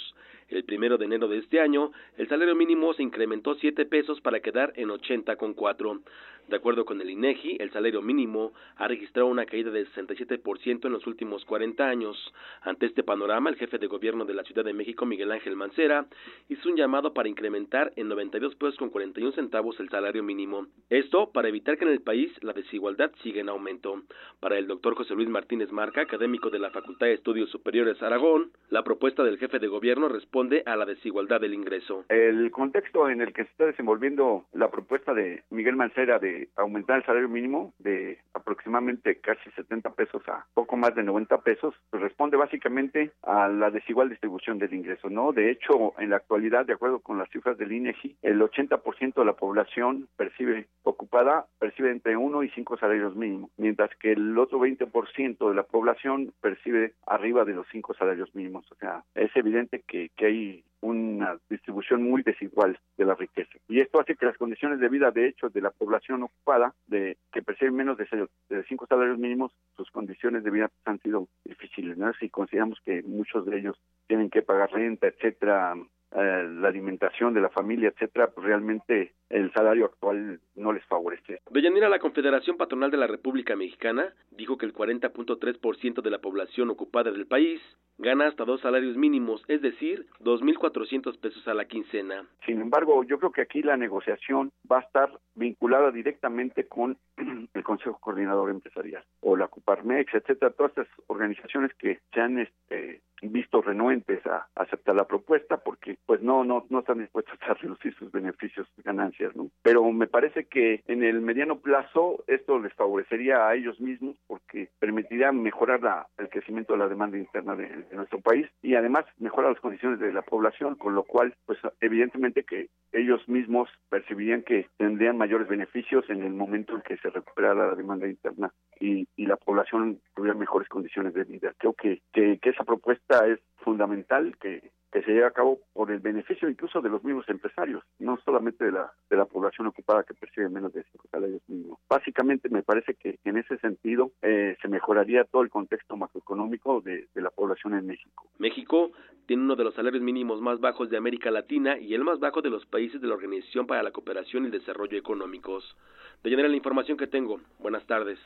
El 0.50 0.64
primero 0.64 0.98
de 0.98 1.06
enero 1.06 1.28
de 1.28 1.40
este 1.40 1.60
año, 1.60 1.92
el 2.18 2.28
salario 2.28 2.56
mínimo 2.56 2.94
se 2.94 3.04
incrementó 3.04 3.56
7 3.56 3.86
pesos 3.86 4.22
para 4.22 4.40
quedar 4.40 4.74
en 4.76 4.92
80 4.92 5.36
con 5.36 5.54
4. 5.54 6.02
De 6.48 6.58
acuerdo 6.58 6.84
con 6.84 7.00
el 7.00 7.10
INEGI, 7.10 7.58
el 7.62 7.72
salario 7.72 8.02
mínimo 8.02 8.52
ha 8.76 8.88
registrado 8.88 9.28
una 9.28 9.46
caída 9.46 9.72
de 9.72 9.88
67% 9.88 10.86
en 10.86 10.92
los 10.92 11.08
últimos 11.08 11.46
40 11.46 11.88
años. 11.88 12.18
Ante 12.62 12.86
este 12.86 13.02
panorama, 13.02 13.50
el 13.50 13.56
jefe 13.56 13.78
de 13.78 13.88
gobierno 13.88 14.26
de 14.26 14.34
la 14.34 14.44
Ciudad 14.44 14.66
de 14.66 14.74
México, 14.74 15.06
Miguel 15.06 15.32
Ángel 15.32 15.56
Mancera, 15.56 16.06
hizo 16.50 16.70
un 16.70 16.76
llamado 16.76 17.14
para 17.14 17.30
incrementar 17.30 17.94
en 17.96 18.10
92 18.10 18.56
pesos 18.56 18.76
con 18.76 18.90
41 18.90 19.32
centavos 19.32 19.80
el 19.80 19.90
salario 19.90 20.22
mínimo. 20.22 20.68
Esto 20.90 21.32
para 21.32 21.48
evitar 21.48 21.78
que 21.78 21.86
en 21.86 21.92
el 21.92 22.02
país 22.02 22.32
la 22.42 22.52
desigualdad 22.52 23.12
siga 23.24 23.40
en 23.40 23.48
aumento. 23.48 24.02
Para 24.42 24.58
el 24.58 24.68
doctor 24.68 24.96
José 24.96 25.16
Luis 25.16 25.30
Martínez 25.30 25.72
Marca, 25.72 26.02
académico 26.02 26.50
de 26.50 26.60
la 26.60 26.72
Facultad 26.72 27.08
de 27.08 27.14
Estudios 27.14 27.50
Superiores 27.52 28.02
Aragón, 28.04 28.52
la 28.70 28.84
propuesta 28.84 29.24
del 29.24 29.38
jefe 29.38 29.60
de 29.60 29.68
gobierno 29.68 30.10
responde 30.10 30.33
responde 30.34 30.64
a 30.66 30.76
la 30.76 30.86
desigualdad 30.86 31.42
del 31.42 31.54
ingreso. 31.54 32.06
El 32.10 32.50
contexto 32.50 33.08
en 33.08 33.22
el 33.22 33.34
que 33.34 33.44
se 33.44 33.52
está 33.52 33.66
desenvolviendo 33.68 34.46
la 34.52 34.72
propuesta 34.72 35.14
de 35.14 35.44
Miguel 35.52 35.76
Mancera 35.76 36.18
de 36.18 36.50
aumentar 36.56 36.98
el 36.98 37.06
salario 37.06 37.30
mínimo 37.30 37.72
de 37.78 38.18
aproximadamente 38.34 39.20
casi 39.20 39.52
70 39.52 39.92
pesos 39.92 40.28
a 40.28 40.48
poco 40.56 40.76
más 40.76 40.96
de 40.96 41.04
90 41.04 41.38
pesos, 41.42 41.76
pues 41.92 42.02
responde 42.02 42.36
básicamente 42.36 43.12
a 43.22 43.48
la 43.48 43.70
desigual 43.70 44.10
distribución 44.10 44.58
del 44.58 44.74
ingreso, 44.74 45.08
¿no? 45.08 45.34
De 45.34 45.52
hecho, 45.52 45.94
en 46.00 46.10
la 46.10 46.16
actualidad, 46.16 46.66
de 46.66 46.74
acuerdo 46.74 47.00
con 47.02 47.20
las 47.20 47.30
cifras 47.30 47.56
del 47.60 47.72
INEGI, 47.72 48.18
el 48.24 48.42
80% 48.42 49.14
de 49.14 49.26
la 49.26 49.34
población 49.34 50.08
percibe 50.18 50.66
ocupada 50.82 51.46
percibe 51.60 51.92
entre 51.92 52.18
uno 52.18 52.42
y 52.42 52.50
cinco 52.50 52.76
salarios 52.78 53.16
mínimos, 53.16 53.52
mientras 53.58 53.92
que 53.98 54.14
el 54.14 54.36
otro 54.38 54.60
20% 54.60 55.50
de 55.50 55.56
la 55.56 55.64
población 55.64 56.34
percibe 56.42 56.94
arriba 57.06 57.46
de 57.46 57.54
los 57.54 57.68
cinco 57.72 57.94
salarios 57.94 58.34
mínimos. 58.34 58.66
O 58.72 58.76
sea, 58.76 59.04
es 59.14 59.30
evidente 59.36 59.84
que 59.88 60.10
hay 60.26 60.64
una 60.82 61.38
distribución 61.50 62.04
muy 62.04 62.24
desigual 62.24 62.78
de 62.98 63.06
la 63.06 63.16
riqueza. 63.16 63.58
Y 63.70 63.80
esto 63.80 64.02
hace 64.02 64.16
que 64.16 64.26
las 64.26 64.38
condiciones 64.38 64.80
de 64.80 64.90
vida, 64.90 65.12
de 65.12 65.28
hecho, 65.28 65.50
de 65.50 65.62
la 65.62 65.72
población 65.72 66.24
ocupada, 66.24 66.74
de 66.88 67.18
que 67.32 67.42
percibe 67.42 67.72
menos 67.72 67.98
de, 67.98 68.28
de 68.50 68.64
cinco 68.66 68.86
salarios 68.88 69.18
mínimos, 69.18 69.54
sus 69.78 69.90
condiciones 69.92 70.44
de 70.44 70.52
vida 70.52 70.70
han 70.84 71.00
sido 71.00 71.30
difíciles. 71.46 71.98
¿no? 71.98 72.12
Si 72.16 72.30
consideramos 72.30 72.80
que 72.84 73.02
muchos 73.04 73.46
de 73.46 73.58
ellos 73.58 73.80
tienen 74.08 74.30
que 74.30 74.42
pagar 74.42 74.72
renta, 74.72 75.08
etcétera, 75.08 75.76
eh, 76.16 76.48
la 76.62 76.68
alimentación 76.68 77.34
de 77.34 77.42
la 77.42 77.50
familia, 77.50 77.90
etcétera, 77.90 78.28
pues 78.28 78.46
realmente 78.46 79.14
el 79.34 79.52
salario 79.52 79.86
actual 79.86 80.40
no 80.56 80.72
les 80.72 80.86
favorece. 80.86 81.42
Deyanira, 81.50 81.90
la 81.90 81.98
Confederación 81.98 82.56
Patronal 82.56 82.92
de 82.92 82.98
la 82.98 83.08
República 83.08 83.56
Mexicana 83.56 84.14
dijo 84.30 84.58
que 84.58 84.68
el 84.68 84.74
40.3% 84.74 86.02
de 86.02 86.10
la 86.12 86.20
población 86.20 86.70
ocupada 86.70 87.12
del 87.12 87.26
país 87.26 87.60
gana 87.98 88.28
hasta 88.28 88.46
dos 88.46 88.62
salarios 88.62 88.96
mínimos, 88.96 89.44
es 89.48 89.62
decir, 89.62 90.06
2.400 90.20 91.20
pesos 91.20 91.48
a 91.48 91.54
la 91.56 91.66
quincena. 91.66 92.26
Sin 92.46 92.62
embargo, 92.62 93.04
yo 93.04 93.18
creo 93.18 93.32
que 93.32 93.42
aquí 93.42 93.64
la 93.64 93.78
negociación 93.78 94.52
va 94.72 94.80
a 94.80 94.82
estar 94.82 95.10
vinculada 95.36 95.92
directamente 95.92 96.68
con 96.68 96.98
el 97.54 97.64
Consejo 97.64 97.98
Coordinador 98.00 98.52
Empresarial 98.52 99.04
o 99.22 99.36
la 99.36 99.48
Cuparmex, 99.48 100.14
etcétera, 100.14 100.52
todas 100.52 100.72
estas 100.72 100.88
organizaciones 101.08 101.74
que 101.76 102.00
se 102.14 102.22
han 102.22 102.40
este, 102.40 103.02
visto 103.22 103.62
renuentes 103.62 104.26
a 104.28 104.48
aceptar 104.56 104.96
la 104.96 105.08
propuesta 105.08 105.58
porque 105.58 105.98
pues 106.06 106.22
no 106.22 106.44
no 106.44 106.66
no 106.70 106.80
están 106.80 107.00
dispuestos 107.00 107.38
a 107.42 107.54
reducir 107.54 107.96
sus 107.96 108.12
beneficios 108.12 108.68
ganancias 108.84 109.23
no 109.36 109.50
pero 109.62 109.90
me 109.92 110.08
parece 110.08 110.46
que 110.46 110.84
en 110.88 111.04
el 111.04 111.22
mediano 111.22 111.60
plazo 111.60 112.24
esto 112.28 112.60
les 112.60 112.74
favorecería 112.74 113.48
a 113.48 113.56
ellos 113.56 113.80
mismos 113.80 114.18
porque 114.28 114.70
permitiría 114.80 115.32
mejorar 115.32 115.82
la, 115.82 116.08
el 116.18 116.30
crecimiento 116.30 116.74
de 116.74 116.80
la 116.80 116.88
demanda 116.88 117.18
interna 117.18 117.56
de, 117.56 117.86
nuestro 117.92 118.20
país 118.20 118.48
y 118.62 118.76
además 118.76 119.06
mejorar 119.18 119.52
las 119.52 119.62
condiciones 119.62 120.00
de 120.00 120.12
la 120.12 120.22
población 120.22 120.76
con 120.76 120.96
lo 120.96 121.04
cual 121.04 121.34
pues 121.46 121.60
evidentemente 121.82 122.44
que 122.44 122.68
ellos 122.92 123.28
mismos 123.28 123.70
percibirían 123.90 124.44
que 124.44 124.68
tendrían 124.78 125.18
mayores 125.18 125.48
beneficios 125.48 126.10
en 126.10 126.24
el 126.24 126.34
momento 126.34 126.76
en 126.76 126.82
que 126.82 126.98
se 126.98 127.10
recuperara 127.10 127.70
la 127.70 127.76
demanda 127.76 128.08
interna 128.08 128.52
y, 128.80 129.08
y 129.16 129.26
la 129.26 129.38
población 129.38 130.00
tuviera 130.16 130.38
mejores 130.38 130.68
condiciones 130.68 131.14
de 131.14 131.24
vida. 131.24 131.54
Creo 131.58 131.74
que, 131.74 132.02
que, 132.12 132.40
que 132.40 132.50
esa 132.50 132.64
propuesta 132.64 133.28
es 133.28 133.40
fundamental 133.58 134.36
que, 134.40 134.72
que 134.94 135.02
se 135.02 135.12
lleve 135.12 135.26
a 135.26 135.32
cabo 135.32 135.60
por 135.74 135.92
el 135.92 136.00
beneficio 136.00 136.48
incluso 136.48 136.80
de 136.80 136.90
los 136.90 137.04
mismos 137.04 137.28
empresarios, 137.28 137.84
no 137.98 138.20
solamente 138.24 138.64
de 138.64 138.72
la, 138.72 138.94
de 139.10 139.18
la 139.18 139.26
población 139.26 139.66
ocupada 139.66 140.04
que 140.04 140.14
percibe 140.14 140.50
menos 140.50 140.72
de 140.72 140.84
cinco 140.92 141.08
salarios 141.10 141.42
mínimos. 141.48 141.80
Básicamente 141.90 142.48
me 142.50 142.62
parece 142.62 142.94
que 142.94 143.18
en 143.24 143.38
ese 143.38 143.58
sentido 143.58 144.12
eh, 144.22 144.56
se 144.62 144.68
mejoraría 144.68 145.24
todo 145.24 145.42
el 145.42 145.50
contexto 145.50 145.98
macroeconómico 145.98 146.82
de, 146.82 147.08
de 147.12 147.22
la 147.22 147.32
población 147.32 147.74
en 147.74 147.88
México. 147.88 148.28
México 148.38 148.92
tiene 149.26 149.44
uno 149.44 149.56
de 149.56 149.64
los 149.64 149.74
salarios 149.74 150.04
mínimos 150.04 150.42
más 150.42 150.60
bajos 150.60 150.90
de 150.90 150.98
América 150.98 151.32
Latina 151.32 151.78
y 151.80 151.94
el 151.94 152.04
más 152.04 152.20
bajo 152.20 152.42
de 152.42 152.50
los 152.50 152.66
países 152.66 153.02
de 153.02 153.08
la 153.08 153.16
Organización 153.16 153.66
para 153.66 153.82
la 153.82 153.92
Cooperación 153.92 154.44
y 154.44 154.46
el 154.48 154.52
Desarrollo 154.52 154.98
Económicos. 154.98 155.76
De 156.24 156.30
general 156.30 156.52
la 156.52 156.58
información 156.58 156.98
que 156.98 157.08
tengo. 157.08 157.42
Buenas 157.60 157.86
tardes. 157.86 158.18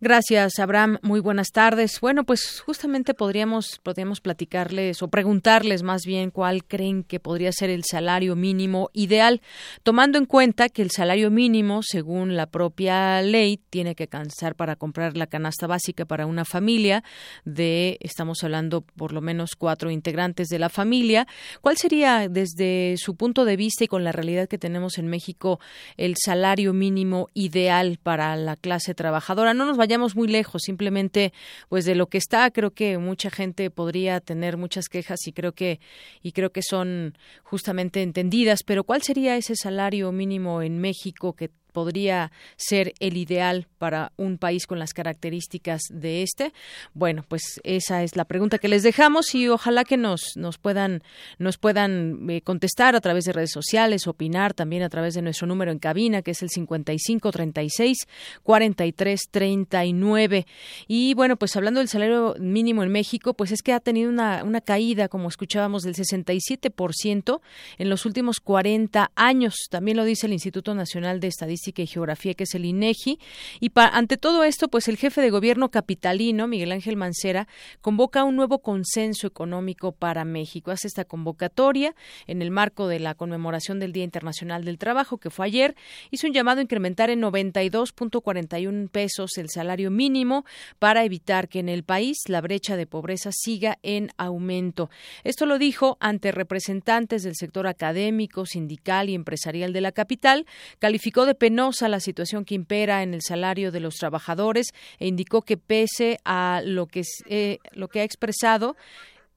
Gracias, 0.00 0.58
Abraham. 0.60 0.98
Muy 1.02 1.20
buenas 1.20 1.50
tardes. 1.50 2.00
Bueno, 2.00 2.24
pues 2.24 2.60
justamente 2.60 3.14
podríamos, 3.14 3.80
podríamos 3.82 4.20
platicarles 4.20 5.02
o 5.02 5.08
preguntarles 5.08 5.82
más 5.82 6.01
bien 6.06 6.30
cuál 6.30 6.64
creen 6.64 7.04
que 7.04 7.20
podría 7.20 7.52
ser 7.52 7.70
el 7.70 7.84
salario 7.84 8.36
mínimo 8.36 8.90
ideal, 8.92 9.40
tomando 9.82 10.18
en 10.18 10.26
cuenta 10.26 10.68
que 10.68 10.82
el 10.82 10.90
salario 10.90 11.30
mínimo, 11.30 11.82
según 11.82 12.36
la 12.36 12.46
propia 12.46 13.22
ley, 13.22 13.60
tiene 13.70 13.94
que 13.94 14.04
alcanzar 14.04 14.54
para 14.54 14.76
comprar 14.76 15.16
la 15.16 15.26
canasta 15.26 15.66
básica 15.66 16.04
para 16.04 16.26
una 16.26 16.44
familia 16.44 17.04
de, 17.44 17.98
estamos 18.00 18.42
hablando 18.44 18.82
por 18.82 19.12
lo 19.12 19.20
menos 19.20 19.56
cuatro 19.56 19.90
integrantes 19.90 20.48
de 20.48 20.58
la 20.58 20.68
familia. 20.68 21.26
¿Cuál 21.60 21.76
sería, 21.76 22.28
desde 22.28 22.96
su 22.96 23.16
punto 23.16 23.44
de 23.44 23.56
vista 23.56 23.84
y 23.84 23.88
con 23.88 24.04
la 24.04 24.12
realidad 24.12 24.48
que 24.48 24.58
tenemos 24.58 24.98
en 24.98 25.08
México, 25.08 25.60
el 25.96 26.14
salario 26.16 26.72
mínimo 26.72 27.28
ideal 27.34 27.98
para 28.02 28.36
la 28.36 28.56
clase 28.56 28.94
trabajadora. 28.94 29.54
No 29.54 29.66
nos 29.66 29.76
vayamos 29.76 30.16
muy 30.16 30.28
lejos, 30.28 30.62
simplemente 30.62 31.32
pues 31.68 31.84
de 31.84 31.94
lo 31.94 32.06
que 32.06 32.18
está, 32.18 32.50
creo 32.50 32.72
que 32.72 32.98
mucha 32.98 33.30
gente 33.30 33.70
podría 33.70 34.20
tener 34.20 34.56
muchas 34.56 34.88
quejas 34.88 35.26
y 35.26 35.32
creo 35.32 35.52
que 35.52 35.80
y 36.22 36.32
creo 36.32 36.50
que 36.50 36.62
son 36.62 37.16
justamente 37.42 38.02
entendidas, 38.02 38.60
pero 38.64 38.84
¿cuál 38.84 39.02
sería 39.02 39.36
ese 39.36 39.54
salario 39.56 40.12
mínimo 40.12 40.62
en 40.62 40.78
México 40.78 41.34
que 41.34 41.50
podría 41.72 42.30
ser 42.56 42.94
el 43.00 43.16
ideal 43.16 43.66
para 43.78 44.12
un 44.16 44.38
país 44.38 44.66
con 44.66 44.78
las 44.78 44.92
características 44.92 45.82
de 45.90 46.22
este? 46.22 46.52
Bueno, 46.94 47.24
pues 47.26 47.60
esa 47.64 48.02
es 48.02 48.16
la 48.16 48.24
pregunta 48.24 48.58
que 48.58 48.68
les 48.68 48.82
dejamos 48.82 49.34
y 49.34 49.48
ojalá 49.48 49.84
que 49.84 49.96
nos, 49.96 50.36
nos 50.36 50.58
puedan, 50.58 51.02
nos 51.38 51.58
puedan 51.58 52.28
eh, 52.30 52.42
contestar 52.42 52.94
a 52.94 53.00
través 53.00 53.24
de 53.24 53.32
redes 53.32 53.50
sociales, 53.50 54.06
opinar 54.06 54.54
también 54.54 54.82
a 54.82 54.88
través 54.88 55.14
de 55.14 55.22
nuestro 55.22 55.46
número 55.46 55.72
en 55.72 55.78
cabina, 55.78 56.22
que 56.22 56.32
es 56.32 56.42
el 56.42 56.50
5536 56.50 57.98
4339. 58.42 60.46
Y 60.86 61.14
bueno, 61.14 61.36
pues 61.36 61.56
hablando 61.56 61.80
del 61.80 61.88
salario 61.88 62.36
mínimo 62.38 62.82
en 62.82 62.90
México, 62.90 63.34
pues 63.34 63.52
es 63.52 63.62
que 63.62 63.72
ha 63.72 63.80
tenido 63.80 64.10
una, 64.10 64.44
una 64.44 64.60
caída, 64.60 65.08
como 65.08 65.28
escuchábamos, 65.28 65.82
del 65.82 65.94
67% 65.94 67.40
en 67.78 67.88
los 67.88 68.06
últimos 68.06 68.40
40 68.40 69.10
años. 69.14 69.54
También 69.70 69.96
lo 69.96 70.04
dice 70.04 70.26
el 70.26 70.34
Instituto 70.34 70.74
Nacional 70.74 71.20
de 71.20 71.28
Estadística 71.28 71.61
y 71.66 71.86
Geografía, 71.86 72.34
que 72.34 72.44
es 72.44 72.54
el 72.54 72.64
INEGI. 72.64 73.18
Y 73.60 73.70
ante 73.74 74.16
todo 74.16 74.44
esto, 74.44 74.68
pues 74.68 74.88
el 74.88 74.96
jefe 74.96 75.20
de 75.20 75.30
gobierno 75.30 75.70
capitalino, 75.70 76.46
Miguel 76.48 76.72
Ángel 76.72 76.96
Mancera, 76.96 77.48
convoca 77.80 78.24
un 78.24 78.36
nuevo 78.36 78.60
consenso 78.60 79.26
económico 79.26 79.92
para 79.92 80.24
México. 80.24 80.70
Hace 80.70 80.88
esta 80.88 81.04
convocatoria 81.04 81.94
en 82.26 82.42
el 82.42 82.50
marco 82.50 82.88
de 82.88 82.98
la 82.98 83.14
conmemoración 83.14 83.78
del 83.78 83.92
Día 83.92 84.04
Internacional 84.04 84.64
del 84.64 84.78
Trabajo, 84.78 85.18
que 85.18 85.30
fue 85.30 85.46
ayer. 85.46 85.76
Hizo 86.10 86.26
un 86.26 86.32
llamado 86.32 86.60
a 86.60 86.62
incrementar 86.62 87.10
en 87.10 87.20
92.41 87.22 88.88
pesos 88.88 89.38
el 89.38 89.50
salario 89.50 89.90
mínimo 89.90 90.44
para 90.78 91.04
evitar 91.04 91.48
que 91.48 91.60
en 91.60 91.68
el 91.68 91.84
país 91.84 92.18
la 92.28 92.40
brecha 92.40 92.76
de 92.76 92.86
pobreza 92.86 93.30
siga 93.32 93.78
en 93.82 94.10
aumento. 94.16 94.90
Esto 95.24 95.46
lo 95.46 95.58
dijo 95.58 95.96
ante 96.00 96.32
representantes 96.32 97.22
del 97.22 97.34
sector 97.36 97.66
académico, 97.66 98.46
sindical 98.46 99.08
y 99.08 99.14
empresarial 99.14 99.72
de 99.72 99.80
la 99.80 99.92
capital. 99.92 100.46
Calificó 100.78 101.26
de 101.26 101.34
penosa 101.52 101.86
la 101.90 102.00
situación 102.00 102.46
que 102.46 102.54
impera 102.54 103.02
en 103.02 103.12
el 103.12 103.20
salario 103.20 103.70
de 103.72 103.80
los 103.80 103.96
trabajadores 103.96 104.68
e 104.98 105.06
indicó 105.06 105.42
que 105.42 105.58
pese 105.58 106.18
a 106.24 106.62
lo 106.64 106.86
que, 106.86 107.02
eh, 107.28 107.58
lo 107.72 107.88
que 107.88 108.00
ha 108.00 108.04
expresado, 108.04 108.74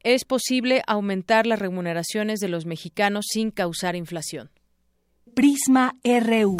es 0.02 0.24
posible 0.24 0.82
aumentar 0.88 1.46
las 1.46 1.60
remuneraciones 1.60 2.40
de 2.40 2.48
los 2.48 2.66
mexicanos 2.66 3.26
sin 3.28 3.52
causar 3.52 3.98
inflación. 3.98 4.50
Prisma 5.34 5.98
RU. 6.06 6.56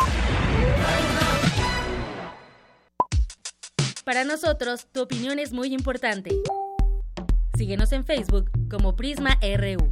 Para 4.04 4.26
nosotros, 4.26 4.88
tu 4.92 5.04
opinión 5.04 5.40
es 5.40 5.54
muy 5.54 5.74
importante. 5.74 6.32
Síguenos 7.58 7.94
en 7.94 8.06
Facebook 8.06 8.52
como 8.70 8.98
Prisma 8.98 9.40
RU. 9.42 9.90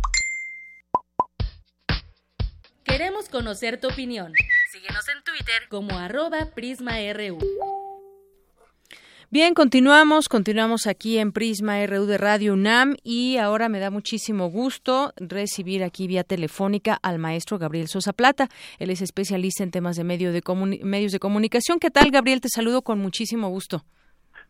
Queremos 2.83 3.29
conocer 3.29 3.79
tu 3.79 3.87
opinión. 3.87 4.33
Síguenos 4.73 5.07
en 5.07 5.23
Twitter 5.23 5.69
como 5.69 5.99
arroba 5.99 6.47
PrismaRU. 6.55 7.37
Bien, 9.29 9.53
continuamos, 9.53 10.27
continuamos 10.27 10.87
aquí 10.87 11.19
en 11.19 11.31
Prisma 11.31 11.85
RU 11.85 12.07
de 12.07 12.17
Radio 12.17 12.53
UNAM 12.53 12.95
y 13.03 13.37
ahora 13.37 13.69
me 13.69 13.79
da 13.79 13.91
muchísimo 13.91 14.47
gusto 14.49 15.13
recibir 15.17 15.83
aquí 15.83 16.07
vía 16.07 16.23
telefónica 16.23 16.97
al 17.03 17.19
maestro 17.19 17.59
Gabriel 17.59 17.87
Sosa 17.87 18.13
Plata. 18.13 18.47
Él 18.79 18.89
es 18.89 19.03
especialista 19.03 19.61
en 19.61 19.69
temas 19.69 19.95
de, 19.95 20.05
medio 20.05 20.33
de 20.33 20.41
medios 20.81 21.11
de 21.11 21.19
comunicación. 21.19 21.77
¿Qué 21.77 21.91
tal, 21.91 22.09
Gabriel? 22.09 22.41
Te 22.41 22.49
saludo 22.49 22.81
con 22.81 22.97
muchísimo 22.97 23.49
gusto. 23.49 23.83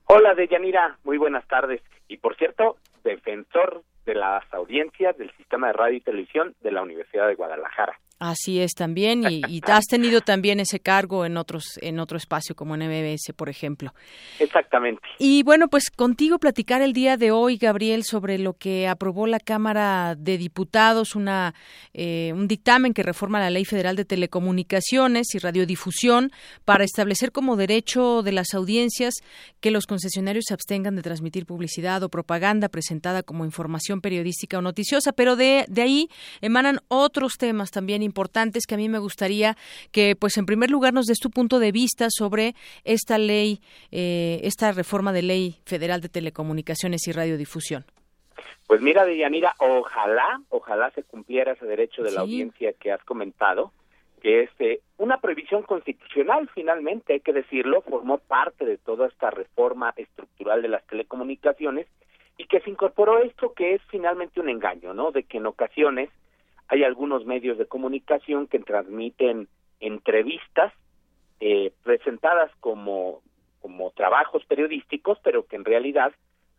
Hola, 0.06 0.36
Deyanira. 0.36 1.00
Muy 1.04 1.18
buenas 1.18 1.46
tardes. 1.50 1.82
Y 2.08 2.16
por 2.16 2.38
cierto, 2.38 2.78
defensor 3.04 3.84
de 4.06 4.16
las 4.16 4.46
audiencias 4.54 5.18
del 5.18 5.36
sistema 5.36 5.68
de 5.68 5.74
radio 5.74 5.98
y 5.98 6.02
televisión 6.02 6.56
de 6.62 6.72
la 6.72 6.82
Universidad 6.82 7.28
de 7.28 7.36
Guadalajara. 7.36 8.00
Así 8.26 8.62
es 8.62 8.74
también 8.74 9.30
y, 9.30 9.42
y, 9.50 9.62
has 9.68 9.84
tenido 9.84 10.22
también 10.22 10.62
ese 10.62 10.80
cargo 10.80 11.26
en 11.26 11.36
otros 11.36 11.78
en 11.82 12.00
otro 12.00 12.18
espacio 12.18 12.56
como 12.56 12.74
en 12.74 12.88
MBS, 12.88 13.34
por 13.36 13.50
ejemplo. 13.50 13.94
Exactamente. 14.40 15.02
Y 15.20 15.44
bueno, 15.44 15.68
pues 15.68 15.90
contigo 15.90 16.40
platicar 16.40 16.82
el 16.82 16.94
día 16.94 17.18
de 17.18 17.32
hoy, 17.32 17.58
Gabriel, 17.58 18.06
sobre 18.06 18.40
lo 18.40 18.54
que 18.54 18.88
aprobó 18.88 19.28
la 19.28 19.42
Cámara 19.42 20.16
de 20.16 20.38
Diputados, 20.38 21.18
una 21.18 21.54
eh, 21.94 22.32
un 22.34 22.48
dictamen 22.48 22.94
que 22.94 23.04
reforma 23.04 23.42
la 23.42 23.50
Ley 23.50 23.66
Federal 23.66 23.98
de 23.98 24.06
Telecomunicaciones 24.06 25.36
y 25.36 25.40
Radiodifusión 25.40 26.32
para 26.64 26.86
establecer 26.86 27.34
como 27.34 27.58
derecho 27.58 28.24
de 28.24 28.32
las 28.32 28.54
audiencias 28.54 29.16
que 29.60 29.70
los 29.70 29.86
concesionarios 29.86 30.46
se 30.48 30.54
abstengan 30.54 30.96
de 30.96 31.02
transmitir 31.02 31.46
publicidad 31.46 32.02
o 32.04 32.10
propaganda 32.10 32.70
presentada 32.70 33.22
como 33.22 33.44
información 33.44 34.00
periodística 34.00 34.60
o 34.60 34.62
noticiosa, 34.62 35.12
pero 35.12 35.36
de, 35.36 35.66
de 35.68 35.82
ahí 35.82 36.10
emanan 36.40 36.80
otros 36.88 37.34
temas 37.38 37.70
también 37.70 38.02
importantes 38.02 38.13
importantes 38.14 38.68
que 38.68 38.76
a 38.76 38.78
mí 38.78 38.90
me 38.90 39.00
gustaría 39.00 39.56
que, 39.92 40.16
pues, 40.16 40.38
en 40.38 40.46
primer 40.46 40.70
lugar, 40.70 40.94
nos 40.94 41.08
des 41.08 41.18
tu 41.18 41.32
punto 41.32 41.58
de 41.58 41.72
vista 41.72 42.08
sobre 42.12 42.54
esta 42.84 43.18
ley, 43.18 43.60
eh, 43.92 44.40
esta 44.44 44.72
reforma 44.72 45.12
de 45.12 45.24
ley 45.24 45.56
federal 45.66 46.00
de 46.00 46.10
telecomunicaciones 46.10 47.08
y 47.08 47.12
radiodifusión. 47.12 47.86
Pues 48.68 48.82
mira, 48.82 49.04
Deyanira, 49.04 49.56
ojalá, 49.58 50.42
ojalá 50.50 50.92
se 50.92 51.04
cumpliera 51.04 51.54
ese 51.54 51.66
derecho 51.66 52.04
de 52.04 52.12
la 52.12 52.22
audiencia 52.22 52.74
que 52.74 52.92
has 52.92 53.04
comentado, 53.04 53.72
que 54.22 54.44
es 54.44 54.50
eh, 54.60 54.80
una 54.98 55.18
prohibición 55.18 55.64
constitucional, 55.64 56.50
finalmente, 56.54 57.14
hay 57.14 57.20
que 57.20 57.34
decirlo, 57.34 57.82
formó 57.82 58.20
parte 58.20 58.64
de 58.66 58.78
toda 58.78 59.08
esta 59.08 59.32
reforma 59.32 59.94
estructural 59.98 60.62
de 60.62 60.70
las 60.70 60.86
telecomunicaciones 60.86 61.88
y 62.38 62.46
que 62.46 62.62
se 62.62 62.70
incorporó 62.70 63.20
esto 63.20 63.54
que 63.54 63.76
es 63.76 63.82
finalmente 63.90 64.40
un 64.40 64.50
engaño, 64.50 64.94
¿no? 64.94 65.12
De 65.12 65.24
que 65.24 65.38
en 65.38 65.46
ocasiones 65.46 66.10
hay 66.74 66.84
algunos 66.84 67.24
medios 67.24 67.60
de 67.60 67.68
comunicación 67.68 68.48
que 68.48 68.58
transmiten 68.58 69.48
entrevistas 69.80 70.74
eh, 71.40 71.72
presentadas 71.84 72.50
como, 72.62 73.22
como 73.62 73.92
trabajos 73.92 74.44
periodísticos, 74.46 75.20
pero 75.24 75.46
que 75.46 75.56
en 75.56 75.66
realidad 75.66 76.14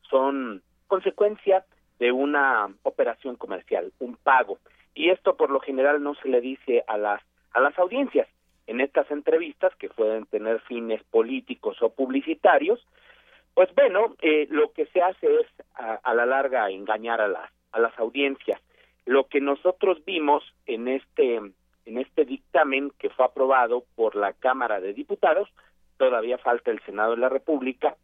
son 0.09 0.63
consecuencia 0.87 1.65
de 1.99 2.13
una 2.13 2.73
operación 2.85 3.35
comercial, 3.35 3.93
un 3.99 4.15
pago. 4.15 4.59
Y 4.95 5.11
esto 5.11 5.37
por 5.37 5.51
lo 5.51 5.59
general 5.59 6.01
no 6.01 6.15
se 6.15 6.29
le 6.29 6.41
dice 6.41 6.85
a 6.87 6.97
las, 6.97 7.21
a 7.53 7.61
las 7.61 7.77
audiencias. 7.77 8.29
En 8.69 8.81
estas 8.81 9.11
entrevistas, 9.11 9.75
que 9.75 9.89
pueden 9.89 10.27
tener 10.27 10.61
fines 10.61 11.03
políticos 11.11 11.83
o 11.83 11.91
publicitarios, 11.91 12.87
pues 13.55 13.69
bueno, 13.75 14.15
eh, 14.23 14.47
lo 14.49 14.71
que 14.71 14.87
se 14.87 15.03
hace 15.03 15.41
es 15.41 15.47
a, 15.75 15.95
a 15.95 16.15
la 16.15 16.25
larga 16.25 16.71
engañar 16.71 17.21
a 17.21 17.27
las, 17.27 17.51
a 17.73 17.81
las 17.81 17.99
audiencias. 17.99 18.61
Lo 19.07 19.27
que 19.27 19.41
nosotros 19.41 20.05
vimos 20.05 20.43
en 20.67 20.89
este 20.89 21.41
en 21.87 21.99
este 21.99 22.25
dictamen 22.25 22.91
que 22.99 23.11
fue 23.11 23.27
aprobado 23.27 23.85
por 23.95 24.17
la 24.17 24.33
Cámara 24.33 24.81
de 24.81 24.95
Diputados, 24.95 25.49
todavía 25.99 26.39
falta 26.39 26.71
el 26.71 26.81
Senado 26.81 27.11
de 27.11 27.19
la 27.19 27.29
República, 27.29 27.97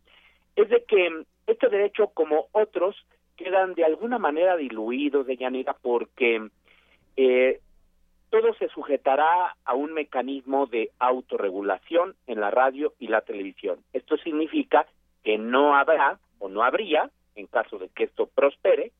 es 0.56 0.68
de 0.68 0.84
que 0.84 1.24
este 1.46 1.68
derecho, 1.68 2.08
como 2.08 2.48
otros, 2.52 2.96
quedan 3.36 3.74
de 3.74 3.84
alguna 3.84 4.18
manera 4.18 4.56
diluidos 4.56 5.26
de 5.26 5.36
Yanira 5.36 5.74
porque 5.80 6.48
eh, 7.16 7.60
todo 8.28 8.54
se 8.54 8.68
sujetará 8.68 9.56
a 9.64 9.74
un 9.74 9.92
mecanismo 9.92 10.66
de 10.66 10.90
autorregulación 10.98 12.14
en 12.26 12.40
la 12.40 12.50
radio 12.50 12.94
y 12.98 13.08
la 13.08 13.22
televisión. 13.22 13.80
Esto 13.92 14.16
significa 14.18 14.86
que 15.24 15.38
no 15.38 15.74
habrá 15.74 16.18
o 16.38 16.48
no 16.48 16.62
habría, 16.62 17.10
en 17.34 17.46
caso 17.46 17.78
de 17.78 17.88
que 17.88 18.04
esto 18.04 18.26
prospere, 18.26 18.92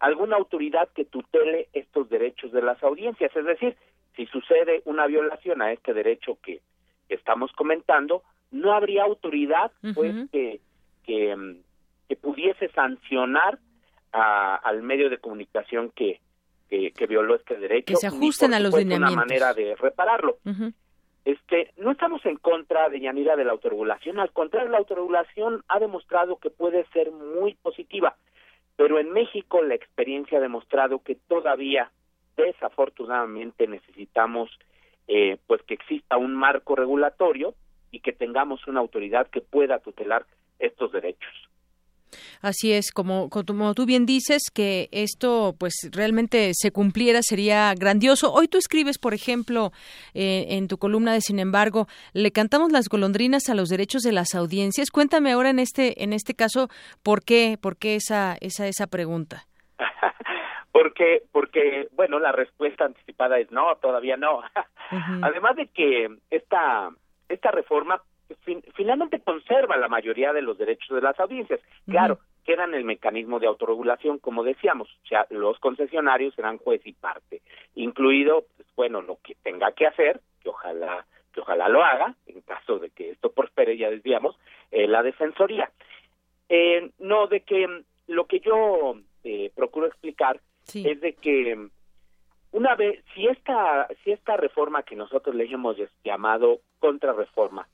alguna 0.00 0.36
autoridad 0.36 0.88
que 0.94 1.04
tutele 1.04 1.68
estos 1.72 2.08
derechos 2.08 2.52
de 2.52 2.62
las 2.62 2.82
audiencias. 2.82 3.34
Es 3.34 3.44
decir, 3.44 3.76
si 4.16 4.26
sucede 4.26 4.82
una 4.84 5.06
violación 5.06 5.62
a 5.62 5.72
este 5.72 5.94
derecho 5.94 6.38
que, 6.42 6.60
estamos 7.08 7.50
comentando, 7.52 8.22
no 8.50 8.72
habría 8.74 9.04
autoridad 9.04 9.72
pues 9.94 10.14
que, 10.30 10.60
que, 11.04 11.56
pudiese 12.20 12.68
sancionar 12.68 13.58
al 14.12 14.82
medio 14.82 15.08
de 15.08 15.16
comunicación 15.16 15.90
que, 15.94 16.20
que, 16.68 17.06
violó 17.06 17.36
este 17.36 17.56
derecho. 17.56 17.94
Que 17.94 17.96
se 17.96 18.08
ajusten 18.08 18.52
a 18.52 18.60
los 18.60 18.76
lineamientos. 18.76 19.14
Una 19.14 19.24
manera 19.24 19.54
de 19.54 19.74
repararlo. 19.76 20.38
Este, 21.24 21.72
no 21.76 21.90
estamos 21.92 22.24
en 22.26 22.36
contra 22.36 22.88
de 22.88 23.00
Yanira 23.00 23.36
de 23.36 23.44
la 23.44 23.52
autorregulación, 23.52 24.18
al 24.18 24.32
contrario, 24.32 24.70
la 24.70 24.78
autorregulación 24.78 25.62
ha 25.68 25.78
demostrado 25.78 26.38
que 26.38 26.50
puede 26.50 26.86
ser 26.92 27.10
muy 27.10 27.54
positiva. 27.54 28.16
Pero 28.78 29.00
en 29.00 29.10
México 29.10 29.60
la 29.60 29.74
experiencia 29.74 30.38
ha 30.38 30.40
demostrado 30.40 31.00
que 31.00 31.16
todavía, 31.16 31.90
desafortunadamente, 32.36 33.66
necesitamos 33.66 34.56
eh, 35.08 35.36
pues 35.48 35.62
que 35.62 35.74
exista 35.74 36.16
un 36.16 36.36
marco 36.36 36.76
regulatorio 36.76 37.54
y 37.90 37.98
que 37.98 38.12
tengamos 38.12 38.68
una 38.68 38.78
autoridad 38.78 39.26
que 39.26 39.40
pueda 39.40 39.80
tutelar 39.80 40.26
estos 40.60 40.92
derechos. 40.92 41.34
Así 42.40 42.72
es, 42.72 42.92
como, 42.92 43.28
como 43.30 43.74
tú 43.74 43.86
bien 43.86 44.06
dices, 44.06 44.50
que 44.52 44.88
esto 44.92 45.54
pues 45.58 45.74
realmente 45.92 46.52
se 46.54 46.70
cumpliera 46.70 47.20
sería 47.22 47.74
grandioso. 47.74 48.32
Hoy 48.32 48.48
tú 48.48 48.58
escribes, 48.58 48.98
por 48.98 49.14
ejemplo, 49.14 49.72
eh, 50.14 50.46
en 50.50 50.68
tu 50.68 50.78
columna 50.78 51.12
de 51.12 51.20
Sin 51.20 51.38
embargo, 51.38 51.86
le 52.12 52.30
cantamos 52.30 52.72
las 52.72 52.88
golondrinas 52.88 53.48
a 53.48 53.54
los 53.54 53.68
derechos 53.68 54.02
de 54.02 54.12
las 54.12 54.34
audiencias. 54.34 54.90
Cuéntame 54.90 55.32
ahora 55.32 55.50
en 55.50 55.58
este 55.58 56.02
en 56.02 56.12
este 56.12 56.34
caso 56.34 56.68
por 57.02 57.22
qué 57.24 57.58
por 57.60 57.76
qué 57.76 57.96
esa 57.96 58.36
esa 58.40 58.66
esa 58.66 58.86
pregunta. 58.86 59.46
porque 60.72 61.22
porque 61.32 61.88
bueno 61.92 62.18
la 62.18 62.32
respuesta 62.32 62.84
anticipada 62.84 63.38
es 63.38 63.50
no 63.50 63.76
todavía 63.76 64.16
no. 64.16 64.42
Además 65.22 65.56
de 65.56 65.66
que 65.68 66.08
esta 66.30 66.90
esta 67.28 67.50
reforma 67.50 68.02
finalmente 68.74 69.20
conserva 69.20 69.76
la 69.76 69.88
mayoría 69.88 70.32
de 70.32 70.42
los 70.42 70.58
derechos 70.58 70.94
de 70.94 71.02
las 71.02 71.18
audiencias. 71.18 71.60
Claro, 71.86 72.18
queda 72.44 72.64
en 72.64 72.74
el 72.74 72.84
mecanismo 72.84 73.38
de 73.38 73.46
autorregulación, 73.46 74.18
como 74.18 74.42
decíamos, 74.42 74.88
o 75.04 75.06
sea, 75.06 75.26
los 75.30 75.58
concesionarios 75.58 76.34
serán 76.34 76.58
juez 76.58 76.80
y 76.86 76.92
parte, 76.92 77.42
incluido, 77.74 78.44
pues, 78.56 78.68
bueno, 78.74 79.02
lo 79.02 79.18
que 79.22 79.34
tenga 79.42 79.72
que 79.72 79.86
hacer, 79.86 80.20
que 80.42 80.48
ojalá 80.48 81.04
que 81.32 81.40
ojalá 81.40 81.68
lo 81.68 81.84
haga, 81.84 82.14
en 82.26 82.40
caso 82.40 82.78
de 82.78 82.90
que 82.90 83.10
esto 83.10 83.30
prospere, 83.32 83.76
ya 83.76 83.90
decíamos, 83.90 84.38
eh, 84.70 84.88
la 84.88 85.02
defensoría. 85.02 85.70
Eh, 86.48 86.90
no, 86.98 87.26
de 87.26 87.40
que 87.40 87.68
mm, 87.68 87.84
lo 88.08 88.26
que 88.26 88.40
yo 88.40 88.94
eh, 89.24 89.52
procuro 89.54 89.86
explicar 89.86 90.40
es 90.72 91.00
de 91.00 91.12
que 91.14 91.54
mm, 91.54 91.70
una 92.52 92.74
vez, 92.76 93.04
si 93.14 93.26
esta, 93.26 93.88
si 94.02 94.12
esta 94.12 94.36
reforma 94.36 94.82
que 94.82 94.96
nosotros 94.96 95.34
le 95.34 95.44
hemos 95.44 95.76
llamado 96.02 96.60
contrarreforma, 96.78 97.68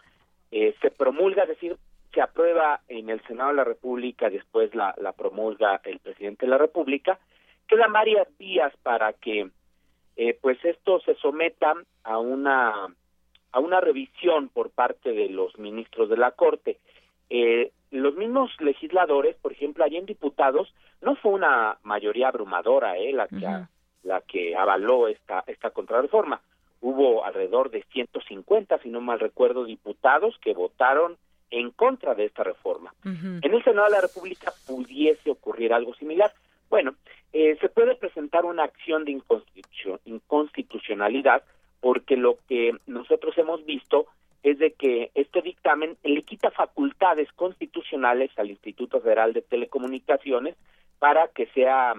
eh, 0.57 0.73
se 0.81 0.93
promulga, 0.93 1.43
es 1.43 1.49
decir, 1.49 1.77
se 2.13 2.21
aprueba 2.21 2.81
en 2.87 3.11
el 3.11 3.21
Senado 3.23 3.51
de 3.51 3.57
la 3.57 3.65
República, 3.65 4.31
después 4.31 4.73
la, 4.73 4.95
la 4.99 5.11
promulga 5.11 5.81
el 5.83 5.99
presidente 5.99 6.47
de 6.47 6.51
la 6.51 6.59
República, 6.59 7.19
quedan 7.67 7.93
varias 7.93 8.29
días 8.39 8.73
para 8.85 9.13
que 9.15 9.51
eh, 10.15 10.39
pues 10.41 10.65
esto 10.65 11.01
se 11.01 11.17
someta 11.17 11.75
a 12.05 12.19
una 12.19 12.73
a 13.51 13.59
una 13.59 13.81
revisión 13.81 14.49
por 14.49 14.71
parte 14.71 15.13
de 15.13 15.29
los 15.29 15.59
ministros 15.59 16.09
de 16.09 16.17
la 16.17 16.31
Corte. 16.31 16.79
Eh, 17.31 17.73
los 17.91 18.15
mismos 18.15 18.51
legisladores, 18.61 19.37
por 19.37 19.51
ejemplo, 19.53 19.83
allí 19.83 19.97
en 19.97 20.07
diputados, 20.07 20.73
no 21.03 21.17
fue 21.17 21.33
una 21.33 21.79
mayoría 21.83 22.29
abrumadora 22.29 22.97
eh, 22.97 23.13
la, 23.13 23.27
que, 23.27 23.67
la 24.05 24.21
que 24.21 24.57
avaló 24.57 25.09
esta, 25.09 25.43
esta 25.49 25.71
contrarreforma 25.71 26.41
hubo 26.81 27.25
alrededor 27.25 27.71
de 27.71 27.85
150, 27.93 28.79
si 28.79 28.89
no 28.89 29.01
mal 29.01 29.21
recuerdo, 29.21 29.65
diputados 29.65 30.37
que 30.41 30.55
votaron 30.55 31.17
en 31.51 31.71
contra 31.71 32.15
de 32.15 32.25
esta 32.25 32.43
reforma. 32.43 32.93
En 33.05 33.43
el 33.43 33.63
Senado 33.63 33.87
de 33.87 33.93
la 33.93 34.01
República 34.01 34.53
pudiese 34.67 35.31
ocurrir 35.31 35.73
algo 35.73 35.95
similar. 35.95 36.33
Bueno, 36.69 36.95
eh, 37.33 37.57
se 37.61 37.69
puede 37.69 37.95
presentar 37.95 38.45
una 38.45 38.65
acción 38.65 39.05
de 39.05 39.21
inconstitucionalidad 40.05 41.43
porque 41.81 42.17
lo 42.17 42.39
que 42.49 42.73
nosotros 42.87 43.37
hemos 43.39 43.65
visto 43.65 44.07
es 44.43 44.59
de 44.59 44.73
que 44.73 45.11
este 45.15 45.43
dictamen 45.43 45.97
le 46.03 46.23
quita 46.23 46.51
facultades 46.51 47.31
constitucionales 47.33 48.31
al 48.37 48.51
Instituto 48.51 49.01
Federal 49.01 49.33
de 49.33 49.43
Telecomunicaciones 49.43 50.55
para 50.99 51.29
que 51.29 51.47
sea, 51.49 51.95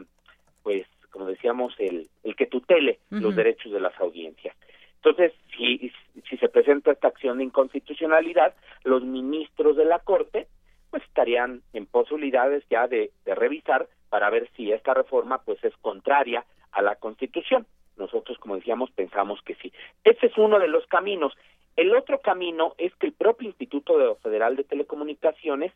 pues, 0.64 0.86
como 1.12 1.26
decíamos, 1.26 1.74
el, 1.80 2.08
el 2.24 2.36
que 2.36 2.46
tutele 2.46 3.00
los 3.10 3.36
derechos 3.36 3.72
de 3.72 3.80
las 3.80 4.00
audiencias. 4.00 4.56
Entonces, 5.06 5.34
si, 5.56 5.92
si 6.28 6.38
se 6.38 6.50
presenta 6.50 6.92
esta 6.92 7.10
acción 7.10 7.38
de 7.38 7.44
inconstitucionalidad, 7.44 8.56
los 8.84 9.04
ministros 9.04 9.78
de 9.78 9.86
la 9.86 10.00
Corte 10.00 10.48
pues 10.90 11.04
estarían 11.04 11.62
en 11.74 11.86
posibilidades 11.86 12.64
ya 12.72 12.88
de, 12.88 13.12
revisar 13.24 13.88
para 14.10 14.32
ver 14.32 14.50
si 14.56 14.72
esta 14.72 14.96
reforma 14.96 15.44
pues 15.44 15.64
es 15.64 15.78
contraria 15.78 16.44
a 16.72 16.82
la 16.82 16.96
Constitución. 16.96 17.68
Nosotros, 17.98 18.40
como 18.40 18.56
decíamos, 18.56 18.90
pensamos 18.92 19.40
que 19.44 19.54
sí. 19.56 19.72
Ese 20.04 20.26
es 20.26 20.38
uno 20.40 20.58
de 20.58 20.70
los 20.70 20.88
caminos. 20.88 21.34
El 21.76 21.96
otro 21.96 22.20
camino 22.22 22.74
es 22.80 22.96
que 22.96 23.06
el 23.06 23.14
propio 23.14 23.48
Instituto 23.48 24.16
Federal 24.24 24.56
de 24.56 24.64
Telecomunicaciones 24.64 25.72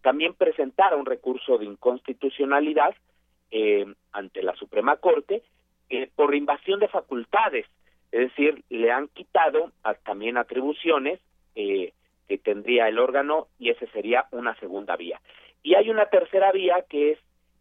también 0.00 0.34
presentara 0.34 0.96
un 0.96 1.06
recurso 1.06 1.56
de 1.56 1.66
inconstitucionalidad 1.66 2.96
eh, 3.52 3.86
ante 4.10 4.42
la 4.42 4.56
Suprema 4.56 4.96
Corte 4.96 5.44
eh, 5.88 6.10
por 6.16 6.34
invasión 6.34 6.80
de 6.80 6.88
facultades 6.88 7.66
Es 8.12 8.28
decir, 8.28 8.62
le 8.68 8.92
han 8.92 9.08
quitado 9.08 9.72
también 10.04 10.36
atribuciones 10.36 11.18
eh, 11.56 11.94
que 12.28 12.36
tendría 12.36 12.86
el 12.88 12.98
órgano 12.98 13.48
y 13.58 13.70
esa 13.70 13.86
sería 13.86 14.26
una 14.30 14.54
segunda 14.56 14.96
vía. 14.96 15.20
Y 15.62 15.74
hay 15.74 15.88
una 15.88 16.06
tercera 16.06 16.52
vía 16.52 16.84
que 16.88 17.12
es 17.12 17.18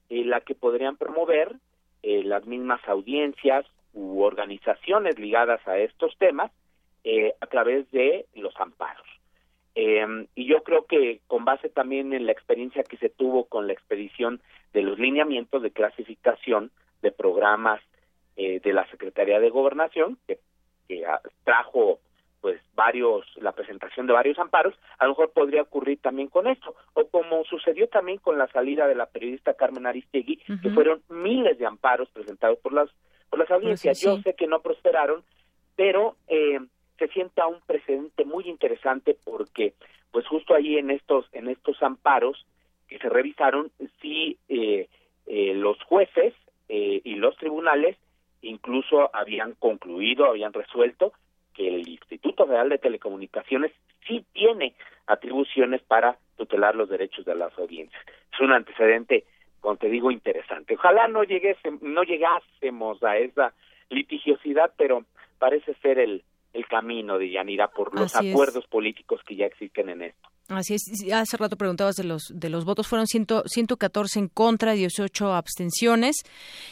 eh, 0.09 0.25
la 0.25 0.41
que 0.41 0.53
podrían 0.53 0.97
promover 0.97 1.55
eh, 2.03 2.23
las 2.23 2.45
mismas 2.45 2.81
audiencias 2.85 3.65
u 3.93 4.21
organizaciones 4.21 5.17
ligadas 5.17 5.65
a 5.67 5.77
estos 5.77 6.15
temas 6.17 6.51
a 7.41 7.47
través 7.47 7.89
de 7.89 8.27
los 8.35 8.55
amparos. 8.59 9.07
y 9.73 10.45
yo 10.45 10.61
creo 10.61 10.85
que 10.85 11.19
con 11.25 11.45
base 11.45 11.67
también 11.67 12.13
en 12.13 12.27
la 12.27 12.31
experiencia 12.31 12.83
que 12.83 12.97
se 12.97 13.09
tuvo 13.09 13.45
con 13.45 13.65
la 13.65 13.73
expedición 13.73 14.39
de 14.71 14.83
los 14.83 14.99
lineamientos 14.99 15.63
de 15.63 15.71
clasificación 15.71 16.69
de 17.01 17.11
programas 17.11 17.81
de 18.35 18.73
la 18.73 18.89
Secretaría 18.89 19.39
de 19.39 19.49
Gobernación, 19.49 20.17
que, 20.25 20.39
que 20.87 21.03
trajo 21.43 21.99
pues 22.41 22.59
varios 22.73 23.25
la 23.37 23.51
presentación 23.51 24.07
de 24.07 24.13
varios 24.13 24.37
amparos 24.39 24.73
a 24.97 25.05
lo 25.05 25.11
mejor 25.11 25.31
podría 25.31 25.61
ocurrir 25.61 25.99
también 26.01 26.27
con 26.27 26.47
esto 26.47 26.75
o 26.93 27.07
como 27.07 27.43
sucedió 27.45 27.87
también 27.87 28.17
con 28.17 28.37
la 28.37 28.47
salida 28.47 28.87
de 28.87 28.95
la 28.95 29.05
periodista 29.05 29.53
Carmen 29.53 29.85
Aristegui 29.85 30.37
que 30.61 30.69
fueron 30.71 31.03
miles 31.07 31.59
de 31.59 31.67
amparos 31.67 32.09
presentados 32.09 32.57
por 32.59 32.73
las 32.73 32.89
por 33.29 33.39
las 33.39 33.49
audiencias. 33.51 34.01
Yo 34.01 34.17
sé 34.21 34.33
que 34.33 34.47
no 34.47 34.61
prosperaron 34.61 35.23
pero 35.75 36.17
eh, 36.27 36.59
se 36.97 37.07
sienta 37.09 37.47
un 37.47 37.61
precedente 37.61 38.25
muy 38.25 38.49
interesante 38.49 39.15
porque 39.23 39.73
pues 40.11 40.27
justo 40.27 40.55
ahí 40.55 40.77
en 40.77 40.89
estos 40.89 41.25
en 41.33 41.47
estos 41.47 41.81
amparos 41.83 42.45
que 42.87 42.97
se 42.97 43.07
revisaron 43.07 43.71
sí 44.01 44.37
eh, 44.49 44.89
eh, 45.27 45.53
los 45.53 45.81
jueces 45.83 46.33
y 46.73 47.15
los 47.15 47.35
tribunales 47.35 47.97
incluso 48.41 49.09
habían 49.15 49.53
concluido 49.53 50.25
habían 50.25 50.53
resuelto 50.53 51.13
que 51.53 51.67
el 51.67 51.87
Instituto 51.87 52.45
Federal 52.45 52.69
de 52.69 52.77
Telecomunicaciones 52.77 53.71
sí 54.07 54.25
tiene 54.33 54.75
atribuciones 55.07 55.81
para 55.81 56.17
tutelar 56.37 56.75
los 56.75 56.89
derechos 56.89 57.25
de 57.25 57.35
las 57.35 57.57
audiencias. 57.57 58.01
Es 58.33 58.39
un 58.39 58.51
antecedente, 58.51 59.25
como 59.59 59.75
te 59.75 59.89
digo, 59.89 60.11
interesante. 60.11 60.75
Ojalá 60.75 61.07
no 61.07 61.21
no 61.81 62.03
llegásemos 62.03 63.03
a 63.03 63.17
esa 63.17 63.53
litigiosidad, 63.89 64.71
pero 64.77 65.05
parece 65.37 65.73
ser 65.75 65.99
el, 65.99 66.23
el 66.53 66.67
camino 66.67 67.17
de 67.17 67.29
Yanira 67.29 67.67
por 67.67 67.93
los 67.97 68.15
acuerdos 68.15 68.65
políticos 68.67 69.21
que 69.25 69.35
ya 69.35 69.45
existen 69.45 69.89
en 69.89 70.03
esto. 70.03 70.29
Así 70.51 70.73
es, 70.73 70.83
hace 71.13 71.37
rato 71.37 71.55
preguntabas 71.55 71.95
de 71.95 72.03
los 72.03 72.23
de 72.33 72.49
los 72.49 72.65
votos, 72.65 72.85
fueron 72.85 73.07
ciento, 73.07 73.43
114 73.45 74.19
en 74.19 74.27
contra, 74.27 74.73
18 74.73 75.33
abstenciones. 75.33 76.17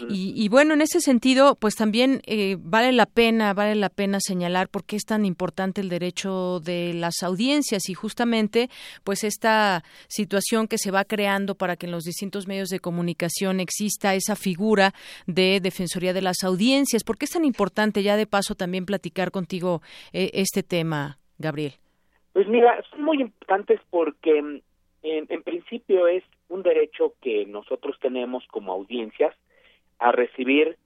Y, 0.09 0.49
bueno, 0.49 0.73
en 0.73 0.81
ese 0.81 0.99
sentido, 0.99 1.55
pues 1.55 1.75
también 1.75 2.21
eh, 2.25 2.57
vale 2.59 2.91
la 2.91 3.05
pena, 3.05 3.53
vale 3.53 3.75
la 3.75 3.89
pena 3.89 4.19
señalar 4.19 4.67
por 4.67 4.83
qué 4.83 4.97
es 4.97 5.05
tan 5.05 5.23
importante 5.23 5.79
el 5.79 5.87
derecho 5.87 6.59
de 6.59 6.93
las 6.93 7.23
audiencias 7.23 7.87
y 7.87 7.93
justamente 7.93 8.69
pues 9.05 9.23
esta 9.23 9.83
situación 10.09 10.67
que 10.67 10.77
se 10.77 10.91
va 10.91 11.05
creando 11.05 11.55
para 11.55 11.77
que 11.77 11.85
en 11.85 11.93
los 11.93 12.03
distintos 12.03 12.47
medios 12.47 12.69
de 12.69 12.81
comunicación 12.81 13.61
exista 13.61 14.13
esa 14.13 14.35
figura 14.35 14.93
de 15.25 15.61
Defensoría 15.61 16.13
de 16.13 16.21
las 16.21 16.43
Audiencias. 16.43 17.05
¿Por 17.05 17.17
qué 17.17 17.25
es 17.25 17.31
tan 17.31 17.45
importante 17.45 18.03
ya 18.03 18.17
de 18.17 18.27
paso 18.27 18.55
también 18.55 18.85
platicar 18.85 19.31
contigo 19.31 19.81
eh, 20.11 20.31
este 20.33 20.63
tema, 20.63 21.19
Gabriel? 21.37 21.79
Pues 22.33 22.47
mira, 22.47 22.81
son 22.91 23.03
muy 23.03 23.21
importantes 23.21 23.79
porque 23.89 24.41
mm, 24.41 24.59
en, 25.03 25.43
principio 25.43 26.07
es 26.07 26.23
un 26.47 26.63
derecho 26.63 27.13
que 27.21 27.45
nosotros 27.45 27.97
tenemos 27.99 28.45
como 28.47 28.73
audiencias 28.73 29.35
a 29.97 30.11
recibir, 30.11 30.77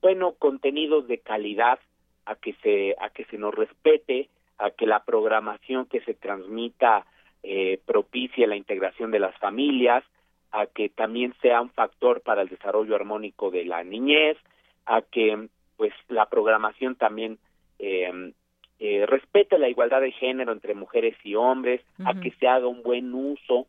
bueno, 0.00 0.32
contenidos 0.32 1.08
de 1.08 1.18
calidad, 1.18 1.78
a 2.26 2.36
que 2.36 2.54
se, 2.62 2.96
a 3.00 3.10
que 3.10 3.24
se 3.26 3.38
nos 3.38 3.54
respete, 3.54 4.28
a 4.58 4.70
que 4.70 4.86
la 4.86 5.04
programación 5.04 5.86
que 5.86 6.00
se 6.00 6.14
transmita 6.14 7.06
eh, 7.42 7.80
propicie 7.84 8.46
la 8.46 8.56
integración 8.56 9.10
de 9.10 9.18
las 9.18 9.36
familias, 9.38 10.04
a 10.52 10.66
que 10.66 10.88
también 10.88 11.34
sea 11.42 11.60
un 11.60 11.70
factor 11.70 12.20
para 12.22 12.42
el 12.42 12.48
desarrollo 12.48 12.94
armónico 12.94 13.50
de 13.50 13.64
la 13.64 13.82
niñez, 13.82 14.38
a 14.86 15.02
que 15.02 15.48
pues 15.76 15.92
la 16.08 16.26
programación 16.26 16.94
también 16.94 17.38
eh, 17.78 18.32
eh, 18.78 19.06
respete 19.06 19.58
la 19.58 19.68
igualdad 19.68 20.00
de 20.00 20.12
género 20.12 20.52
entre 20.52 20.74
mujeres 20.74 21.16
y 21.24 21.34
hombres, 21.34 21.80
a 22.04 22.18
que 22.20 22.32
se 22.32 22.48
haga 22.48 22.66
un 22.66 22.82
buen 22.82 23.14
uso 23.14 23.66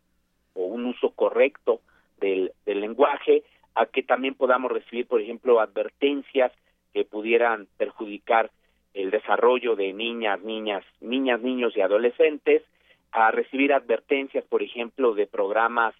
o 0.54 0.66
un 0.66 0.86
uso 0.86 1.12
correcto 1.12 1.82
del, 2.20 2.52
del 2.66 2.82
lenguaje, 2.82 3.44
a 3.76 3.86
que 3.86 4.04
también 4.04 4.36
podamos 4.36 4.72
recibir, 4.72 5.06
por 5.08 5.22
ejemplo, 5.22 5.60
advertencias 5.60 6.52
que 6.94 7.06
pudieran 7.06 7.68
perjudicar 7.78 8.52
el 8.94 9.12
desarrollo 9.12 9.76
de 9.76 9.94
niñas, 9.94 10.42
niñas, 10.42 10.84
niñas, 11.02 11.42
niños 11.42 11.76
y 11.76 11.82
adolescentes, 11.82 12.64
a 13.12 13.32
recibir 13.32 13.74
advertencias, 13.74 14.44
por 14.46 14.64
ejemplo, 14.64 15.14
de 15.14 15.28
programas 15.28 15.94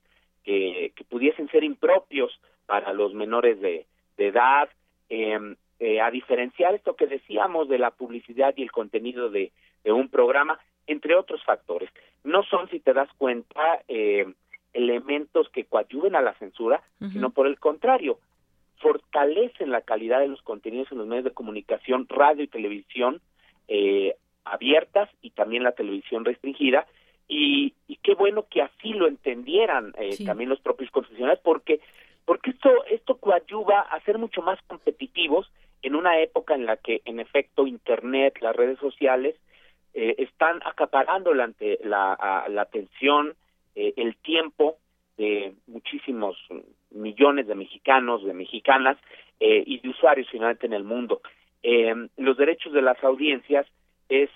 que, 0.44 0.94
que 0.96 1.04
pudiesen 1.04 1.50
ser 1.50 1.64
impropios 1.64 2.40
para 2.66 2.94
los 2.94 3.14
menores 3.14 3.60
de, 3.60 3.86
de 4.18 4.28
edad, 4.28 4.70
eh, 5.10 5.56
eh, 5.80 6.00
a 6.00 6.10
diferenciar 6.10 6.74
esto 6.74 6.96
que 6.96 7.06
decíamos 7.06 7.68
de 7.68 7.78
la 7.78 7.92
publicidad 7.92 8.54
y 8.56 8.64
el 8.64 8.72
contenido 8.72 9.30
de, 9.30 9.52
un 9.84 10.10
programa, 10.10 10.60
entre 10.88 11.16
otros 11.16 11.44
factores. 11.44 11.90
No 12.24 12.44
son, 12.44 12.70
si 12.70 12.80
te 12.80 12.94
das 12.94 13.10
cuenta, 13.18 13.84
eh, 13.88 14.26
elementos 14.74 15.50
que 15.50 15.66
coadyuven 15.66 16.16
a 16.16 16.22
la 16.22 16.34
censura, 16.36 16.82
sino 17.12 17.30
por 17.30 17.46
el 17.46 17.60
contrario, 17.60 18.20
fortalecen 18.78 19.70
la 19.70 19.82
calidad 19.82 20.22
de 20.22 20.28
los 20.28 20.42
contenidos 20.42 20.92
en 20.92 20.98
los 20.98 21.08
medios 21.08 21.26
de 21.26 21.32
comunicación, 21.32 22.08
radio 22.10 22.44
y 22.44 22.48
televisión 22.48 23.22
eh, 23.68 24.16
abiertas 24.44 25.10
y 25.22 25.32
también 25.32 25.64
la 25.64 25.74
televisión 25.74 26.26
restringida. 26.26 26.88
Y, 27.28 27.74
qué 28.02 28.14
bueno 28.14 28.46
que 28.50 28.62
así 28.62 28.94
lo 28.94 29.08
entendieran 29.08 29.94
también 30.26 30.50
los 30.50 30.60
propios 30.60 30.92
concesionarios, 30.92 31.42
porque 31.44 31.80
porque 32.26 32.52
esto 32.52 32.70
esto 32.86 33.18
coadyuva 33.18 33.80
a 33.80 34.00
ser 34.02 34.18
mucho 34.18 34.42
más 34.42 34.60
competitivos 34.68 35.52
en 35.82 35.96
una 35.96 36.20
época 36.20 36.56
en 36.56 36.66
la 36.66 36.78
que, 36.78 37.02
en 37.06 37.20
efecto, 37.20 37.68
Internet, 37.68 38.38
las 38.42 38.56
redes 38.56 38.80
sociales, 38.80 39.36
eh, 39.94 40.16
están 40.18 40.60
acaparando 40.66 41.34
la, 41.34 41.54
la, 41.84 42.46
la 42.50 42.62
atención, 42.62 43.36
eh, 43.76 43.94
el 43.98 44.18
tiempo 44.18 44.78
de 45.16 45.54
muchísimos 45.68 46.38
millones 46.90 47.48
de 47.48 47.56
mexicanos, 47.56 48.26
de 48.26 48.34
mexicanas 48.34 48.98
eh, 49.40 49.64
y 49.66 49.80
de 49.80 49.90
usuarios 49.90 50.28
finalmente 50.30 50.66
en 50.66 50.74
el 50.74 50.84
mundo. 50.84 51.22
los 52.18 52.38
derechos 52.38 52.74
de 52.74 52.82
las 52.82 53.02
audiencias 53.04 53.66
es, 54.10 54.30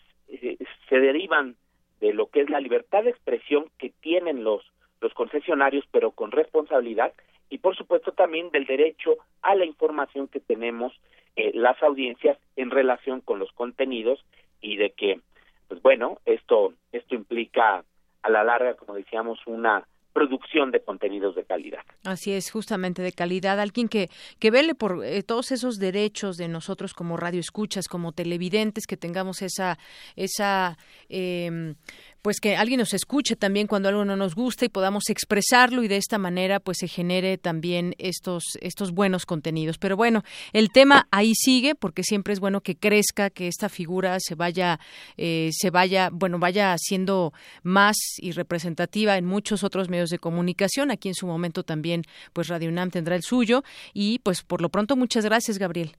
se 0.88 0.99
derivan 0.99 1.56
de 1.99 2.14
lo 2.14 2.28
que 2.28 2.41
es 2.41 2.49
la 2.49 2.60
libertad 2.60 3.03
de 3.03 3.10
expresión 3.10 3.66
que 3.78 3.90
tienen 4.02 4.44
los, 4.44 4.64
los 5.02 5.14
concesionarios, 5.14 5.84
pero 5.91 6.11
con 6.11 6.32
responsabilidad, 6.32 7.11
y 7.49 7.57
por 7.59 7.76
supuesto 7.76 8.11
también 8.11 8.49
del 8.51 8.65
derecho 8.65 9.17
a 9.41 9.55
la 9.55 9.65
información 9.65 10.27
que 10.27 10.39
tenemos 10.39 10.93
eh, 11.35 11.51
las 11.53 11.81
audiencias 11.84 12.38
en 12.55 12.71
relación 12.71 13.21
con 13.21 13.39
los 13.39 13.51
contenidos 13.51 14.23
y 14.61 14.77
de 14.77 14.91
que 14.91 15.19
pues 15.67 15.81
bueno 15.81 16.19
esto 16.26 16.73
esto 16.91 17.15
implica 17.15 17.84
a 18.21 18.30
la 18.30 18.43
larga 18.43 18.76
como 18.76 18.95
decíamos 18.95 19.39
una 19.45 19.85
producción 20.13 20.71
de 20.71 20.81
contenidos 20.81 21.35
de 21.35 21.45
calidad. 21.45 21.80
Así 22.03 22.34
es, 22.34 22.51
justamente 22.51 23.01
de 23.01 23.11
calidad. 23.11 23.59
Alguien 23.59 23.88
que, 23.88 24.09
que 24.39 24.51
vele 24.51 24.76
por 24.76 25.05
eh, 25.05 25.23
todos 25.23 25.51
esos 25.51 25.77
derechos 25.77 26.35
de 26.35 26.47
nosotros 26.47 26.93
como 26.93 27.15
radio 27.15 27.39
escuchas, 27.39 27.88
como 27.88 28.11
televidentes, 28.11 28.85
que 28.85 28.97
tengamos 28.97 29.41
esa, 29.41 29.77
esa 30.15 30.77
eh, 31.09 31.76
pues 32.22 32.40
que 32.40 32.56
alguien 32.56 32.80
nos 32.80 32.94
escuche 32.94 33.36
también 33.36 33.68
cuando 33.68 33.90
algo 33.90 34.06
no 34.06 34.16
nos 34.16 34.36
gusta 34.36 34.66
y 34.66 34.70
podamos 34.70 35.10
expresarlo 35.10 35.84
y 35.84 35.88
de 35.88 35.98
esta 35.98 36.18
manera 36.18 36.60
pues 36.60 36.80
se 36.80 36.88
genere 36.88 37.38
también 37.38 37.96
estos 37.98 38.44
estos 38.62 38.91
buenos 38.91 39.26
contenidos. 39.26 39.78
Pero 39.78 39.96
bueno, 39.96 40.24
el 40.54 40.70
tema 40.72 41.08
ahí 41.12 41.34
sigue 41.36 41.76
porque 41.76 42.04
siempre 42.04 42.34
es 42.34 42.40
bueno 42.40 42.62
que 42.62 42.76
crezca, 42.76 43.30
que 43.30 43.48
esta 43.48 43.70
figura 43.70 44.18
se 44.20 44.36
vaya 44.36 44.80
eh, 45.18 45.50
se 45.54 45.70
vaya 45.70 46.10
bueno 46.12 46.40
vaya 46.40 46.76
siendo 46.78 47.34
más 47.64 47.96
y 48.18 48.32
representativa 48.32 49.18
en 49.18 49.26
muchos 49.26 49.64
otros 49.64 49.90
medios 49.90 50.10
de 50.10 50.20
comunicación. 50.20 50.91
Aquí 50.91 51.08
en 51.08 51.16
su 51.16 51.28
momento 51.28 51.64
también 51.64 52.04
pues 52.34 52.48
Radio 52.48 52.70
UNAM 52.70 52.91
tendrá 52.91 53.16
el 53.16 53.24
suyo 53.24 53.64
y 53.94 54.20
pues 54.20 54.44
por 54.44 54.62
lo 54.62 54.70
pronto 54.70 54.96
muchas 54.96 55.26
gracias 55.26 55.58
Gabriel. 55.58 55.96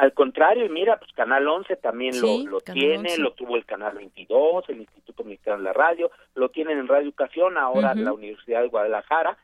Al 0.00 0.14
contrario, 0.14 0.66
mira, 0.70 0.98
pues 0.98 1.12
Canal 1.12 1.46
11 1.46 1.76
también 1.76 2.14
lo, 2.18 2.58
tiene, 2.60 3.18
lo 3.18 3.34
tuvo 3.34 3.54
el 3.56 3.66
Canal 3.66 3.96
22, 3.96 4.64
el 4.70 4.78
Instituto 4.78 4.99
Mexicano 5.24 5.58
de 5.58 5.64
la 5.64 5.72
Radio, 5.72 6.10
lo 6.34 6.48
tienen 6.50 6.78
en 6.78 6.88
Radio 6.88 7.04
Educación, 7.04 7.58
ahora 7.58 7.94
la 7.94 8.12
Universidad 8.12 8.62
de 8.62 8.68
Guadalajara. 8.68 9.36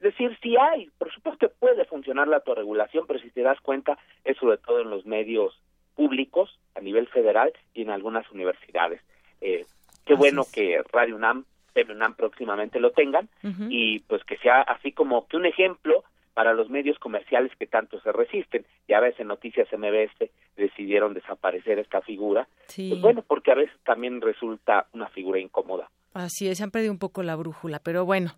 Es 0.00 0.12
decir, 0.12 0.36
sí 0.42 0.56
hay, 0.56 0.90
por 0.98 1.12
supuesto 1.12 1.48
que 1.48 1.54
puede 1.54 1.84
funcionar 1.84 2.28
la 2.28 2.36
autorregulación, 2.36 3.06
pero 3.06 3.18
si 3.18 3.30
te 3.30 3.42
das 3.42 3.60
cuenta, 3.60 3.98
es 4.24 4.36
sobre 4.36 4.58
todo 4.58 4.80
en 4.80 4.90
los 4.90 5.06
medios 5.06 5.60
públicos 5.94 6.58
a 6.76 6.80
nivel 6.80 7.08
federal 7.08 7.52
y 7.74 7.82
en 7.82 7.90
algunas 7.90 8.30
universidades. 8.30 9.02
Eh, 9.40 9.66
qué 10.04 10.14
bueno 10.14 10.44
que 10.52 10.80
Radio 10.92 11.16
UNAM, 11.16 11.44
TV 11.72 11.92
UNAM 11.92 12.14
próximamente 12.14 12.78
lo 12.78 12.92
tengan 12.92 13.28
y 13.68 13.98
pues 14.00 14.22
que 14.24 14.36
sea 14.38 14.62
así 14.62 14.92
como 14.92 15.26
que 15.26 15.36
un 15.36 15.46
ejemplo 15.46 16.04
para 16.38 16.54
los 16.54 16.70
medios 16.70 16.96
comerciales 17.00 17.50
que 17.58 17.66
tanto 17.66 18.00
se 18.00 18.12
resisten. 18.12 18.64
Ya 18.86 19.00
ves, 19.00 19.18
en 19.18 19.26
Noticias 19.26 19.66
MBS 19.76 20.30
decidieron 20.56 21.12
desaparecer 21.12 21.80
esta 21.80 22.00
figura. 22.00 22.46
Pues 22.76 23.00
bueno, 23.00 23.24
porque 23.26 23.50
a 23.50 23.56
veces 23.56 23.76
también 23.84 24.20
resulta 24.20 24.86
una 24.92 25.08
figura 25.08 25.40
incómoda. 25.40 25.90
Así 26.14 26.46
es, 26.48 26.58
se 26.58 26.62
han 26.62 26.70
perdido 26.70 26.92
un 26.92 27.00
poco 27.00 27.24
la 27.24 27.34
brújula, 27.34 27.80
pero 27.84 28.04
bueno, 28.04 28.30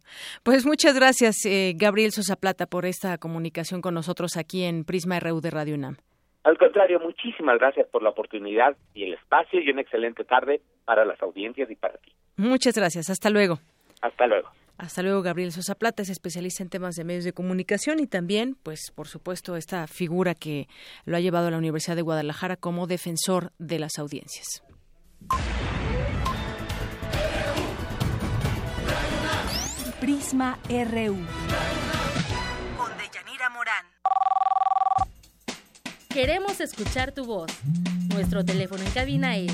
pues 0.42 0.64
muchas 0.64 0.94
gracias 0.94 1.44
eh, 1.44 1.74
Gabriel 1.76 2.10
Sosa 2.10 2.36
Plata 2.36 2.64
por 2.64 2.86
esta 2.86 3.18
comunicación 3.18 3.82
con 3.82 3.92
nosotros 3.92 4.38
aquí 4.38 4.64
en 4.64 4.84
Prisma 4.86 5.20
RU 5.20 5.42
de 5.42 5.50
Radio 5.50 5.74
UNAM. 5.74 5.96
Al 6.44 6.56
contrario, 6.56 7.00
muchísimas 7.00 7.58
gracias 7.58 7.86
por 7.88 8.02
la 8.02 8.08
oportunidad 8.08 8.78
y 8.94 9.04
el 9.04 9.12
espacio 9.12 9.60
y 9.60 9.68
una 9.68 9.82
excelente 9.82 10.24
tarde 10.24 10.62
para 10.86 11.04
las 11.04 11.20
audiencias 11.20 11.70
y 11.70 11.76
para 11.76 11.98
ti. 11.98 12.12
Muchas 12.38 12.74
gracias, 12.74 13.10
hasta 13.10 13.28
luego. 13.28 13.58
Hasta 14.00 14.26
luego. 14.26 14.48
Hasta 14.80 15.02
luego, 15.02 15.20
Gabriel 15.20 15.52
Sosa 15.52 15.74
Plata 15.74 16.02
es 16.02 16.08
especialista 16.08 16.62
en 16.62 16.70
temas 16.70 16.96
de 16.96 17.04
medios 17.04 17.24
de 17.24 17.34
comunicación 17.34 18.00
y 18.00 18.06
también, 18.06 18.56
pues, 18.62 18.90
por 18.94 19.08
supuesto, 19.08 19.56
esta 19.56 19.86
figura 19.86 20.34
que 20.34 20.68
lo 21.04 21.18
ha 21.18 21.20
llevado 21.20 21.48
a 21.48 21.50
la 21.50 21.58
Universidad 21.58 21.96
de 21.96 22.02
Guadalajara 22.02 22.56
como 22.56 22.86
defensor 22.86 23.52
de 23.58 23.78
las 23.78 23.98
audiencias. 23.98 24.62
Prisma 30.00 30.58
RU. 30.66 31.26
Con 32.78 32.90
Deyanira 32.96 33.50
Morán. 33.50 33.84
Queremos 36.08 36.58
escuchar 36.58 37.12
tu 37.12 37.26
voz. 37.26 37.52
Nuestro 38.14 38.46
teléfono 38.46 38.82
en 38.82 38.90
cabina 38.92 39.36
es 39.36 39.52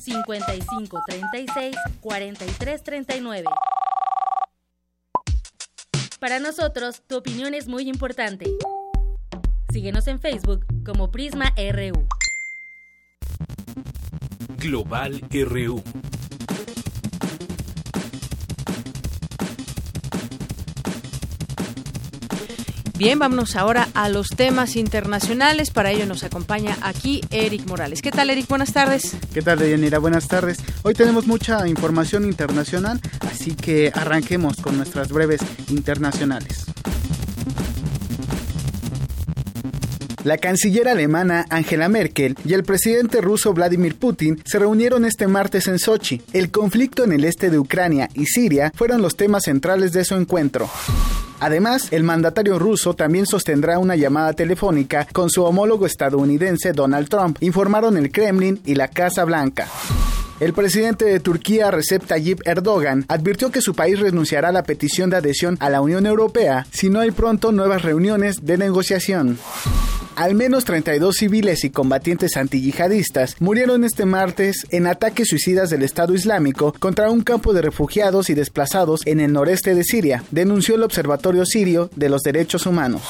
55 0.00 1.00
36 1.06 1.76
43 2.00 2.82
39. 2.82 3.48
Para 6.22 6.38
nosotros, 6.38 7.02
tu 7.08 7.16
opinión 7.16 7.52
es 7.52 7.66
muy 7.66 7.88
importante. 7.88 8.46
Síguenos 9.72 10.06
en 10.06 10.20
Facebook 10.20 10.64
como 10.86 11.10
Prisma 11.10 11.52
RU. 11.56 12.06
Global 14.58 15.20
RU. 15.32 15.82
Bien, 23.02 23.18
vámonos 23.18 23.56
ahora 23.56 23.88
a 23.94 24.08
los 24.08 24.28
temas 24.28 24.76
internacionales. 24.76 25.72
Para 25.72 25.90
ello 25.90 26.06
nos 26.06 26.22
acompaña 26.22 26.78
aquí 26.82 27.20
Eric 27.30 27.66
Morales. 27.66 28.00
¿Qué 28.00 28.12
tal, 28.12 28.30
Eric? 28.30 28.46
Buenas 28.46 28.72
tardes. 28.72 29.16
¿Qué 29.34 29.42
tal, 29.42 29.58
Deyanira? 29.58 29.98
Buenas 29.98 30.28
tardes. 30.28 30.58
Hoy 30.82 30.94
tenemos 30.94 31.26
mucha 31.26 31.66
información 31.66 32.24
internacional, 32.24 33.00
así 33.28 33.56
que 33.56 33.90
arranquemos 33.92 34.58
con 34.58 34.76
nuestras 34.76 35.08
breves 35.08 35.40
internacionales. 35.68 36.66
La 40.22 40.38
canciller 40.38 40.86
alemana 40.86 41.44
Angela 41.50 41.88
Merkel 41.88 42.36
y 42.44 42.52
el 42.52 42.62
presidente 42.62 43.20
ruso 43.20 43.52
Vladimir 43.52 43.96
Putin 43.96 44.40
se 44.44 44.60
reunieron 44.60 45.04
este 45.06 45.26
martes 45.26 45.66
en 45.66 45.80
Sochi. 45.80 46.22
El 46.32 46.52
conflicto 46.52 47.02
en 47.02 47.10
el 47.10 47.24
este 47.24 47.50
de 47.50 47.58
Ucrania 47.58 48.08
y 48.14 48.26
Siria 48.26 48.70
fueron 48.76 49.02
los 49.02 49.16
temas 49.16 49.42
centrales 49.42 49.90
de 49.90 50.04
su 50.04 50.14
encuentro. 50.14 50.70
Además, 51.42 51.88
el 51.90 52.04
mandatario 52.04 52.56
ruso 52.56 52.94
también 52.94 53.26
sostendrá 53.26 53.80
una 53.80 53.96
llamada 53.96 54.32
telefónica 54.32 55.08
con 55.12 55.28
su 55.28 55.42
homólogo 55.42 55.86
estadounidense 55.86 56.72
Donald 56.72 57.08
Trump, 57.08 57.38
informaron 57.40 57.96
el 57.96 58.12
Kremlin 58.12 58.60
y 58.64 58.76
la 58.76 58.86
Casa 58.86 59.24
Blanca. 59.24 59.66
El 60.42 60.54
presidente 60.54 61.04
de 61.04 61.20
Turquía, 61.20 61.70
Recep 61.70 62.04
Tayyip 62.04 62.40
Erdogan, 62.44 63.04
advirtió 63.06 63.52
que 63.52 63.60
su 63.60 63.76
país 63.76 64.00
renunciará 64.00 64.48
a 64.48 64.52
la 64.52 64.64
petición 64.64 65.08
de 65.08 65.18
adhesión 65.18 65.56
a 65.60 65.70
la 65.70 65.80
Unión 65.80 66.04
Europea 66.04 66.66
si 66.72 66.90
no 66.90 66.98
hay 66.98 67.12
pronto 67.12 67.52
nuevas 67.52 67.82
reuniones 67.82 68.44
de 68.44 68.58
negociación. 68.58 69.38
Al 70.16 70.34
menos 70.34 70.64
32 70.64 71.14
civiles 71.14 71.62
y 71.62 71.70
combatientes 71.70 72.36
antiyihadistas 72.36 73.36
murieron 73.38 73.84
este 73.84 74.04
martes 74.04 74.66
en 74.70 74.88
ataques 74.88 75.28
suicidas 75.28 75.70
del 75.70 75.84
Estado 75.84 76.12
Islámico 76.12 76.74
contra 76.76 77.08
un 77.08 77.20
campo 77.20 77.52
de 77.52 77.62
refugiados 77.62 78.28
y 78.28 78.34
desplazados 78.34 79.02
en 79.06 79.20
el 79.20 79.32
noreste 79.32 79.76
de 79.76 79.84
Siria, 79.84 80.24
denunció 80.32 80.74
el 80.74 80.82
Observatorio 80.82 81.46
Sirio 81.46 81.88
de 81.94 82.08
los 82.08 82.22
Derechos 82.22 82.66
Humanos. 82.66 83.02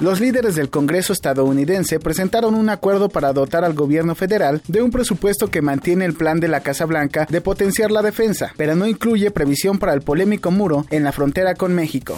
Los 0.00 0.18
líderes 0.18 0.54
del 0.54 0.70
Congreso 0.70 1.12
estadounidense 1.12 2.00
presentaron 2.00 2.54
un 2.54 2.70
acuerdo 2.70 3.10
para 3.10 3.34
dotar 3.34 3.66
al 3.66 3.74
gobierno 3.74 4.14
federal 4.14 4.62
de 4.66 4.82
un 4.82 4.90
presupuesto 4.90 5.48
que 5.48 5.60
mantiene 5.60 6.06
el 6.06 6.14
plan 6.14 6.40
de 6.40 6.48
la 6.48 6.60
Casa 6.60 6.86
Blanca 6.86 7.26
de 7.28 7.42
potenciar 7.42 7.90
la 7.90 8.00
defensa, 8.00 8.54
pero 8.56 8.74
no 8.74 8.86
incluye 8.86 9.30
previsión 9.30 9.78
para 9.78 9.92
el 9.92 10.00
polémico 10.00 10.50
muro 10.50 10.86
en 10.88 11.04
la 11.04 11.12
frontera 11.12 11.54
con 11.54 11.74
México. 11.74 12.16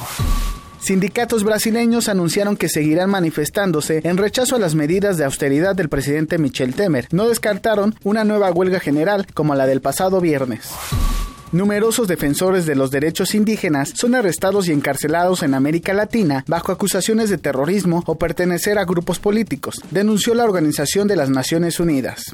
Sindicatos 0.78 1.42
brasileños 1.42 2.09
anunciaron 2.09 2.56
que 2.56 2.68
seguirán 2.68 3.10
manifestándose 3.10 4.00
en 4.04 4.16
rechazo 4.16 4.54
a 4.54 4.60
las 4.60 4.76
medidas 4.76 5.16
de 5.16 5.24
austeridad 5.24 5.74
del 5.74 5.88
presidente 5.88 6.38
Michel 6.38 6.74
Temer. 6.74 7.09
No 7.10 7.28
descartaron 7.28 7.96
una 8.04 8.22
nueva 8.22 8.52
huelga 8.52 8.78
general 8.78 9.26
como 9.34 9.56
la 9.56 9.66
del 9.66 9.80
pasado 9.80 10.20
viernes. 10.20 10.70
Numerosos 11.53 12.09
defensores 12.09 12.65
de 12.65 12.74
los 12.74 12.91
derechos 12.91 13.35
indígenas 13.35 13.93
son 13.95 14.15
arrestados 14.15 14.69
y 14.69 14.73
encarcelados 14.73 15.43
en 15.43 15.53
América 15.53 15.93
Latina 15.93 16.45
bajo 16.47 16.73
acusaciones 16.73 17.29
de 17.29 17.37
terrorismo 17.37 18.03
o 18.07 18.16
pertenecer 18.16 18.79
a 18.79 18.87
grupos 18.87 19.19
políticos, 19.19 19.83
denunció 19.91 20.35
la 20.35 20.45
Organización 20.45 21.09
de 21.09 21.16
las 21.16 21.29
Naciones 21.29 21.79
Unidas. 21.79 22.33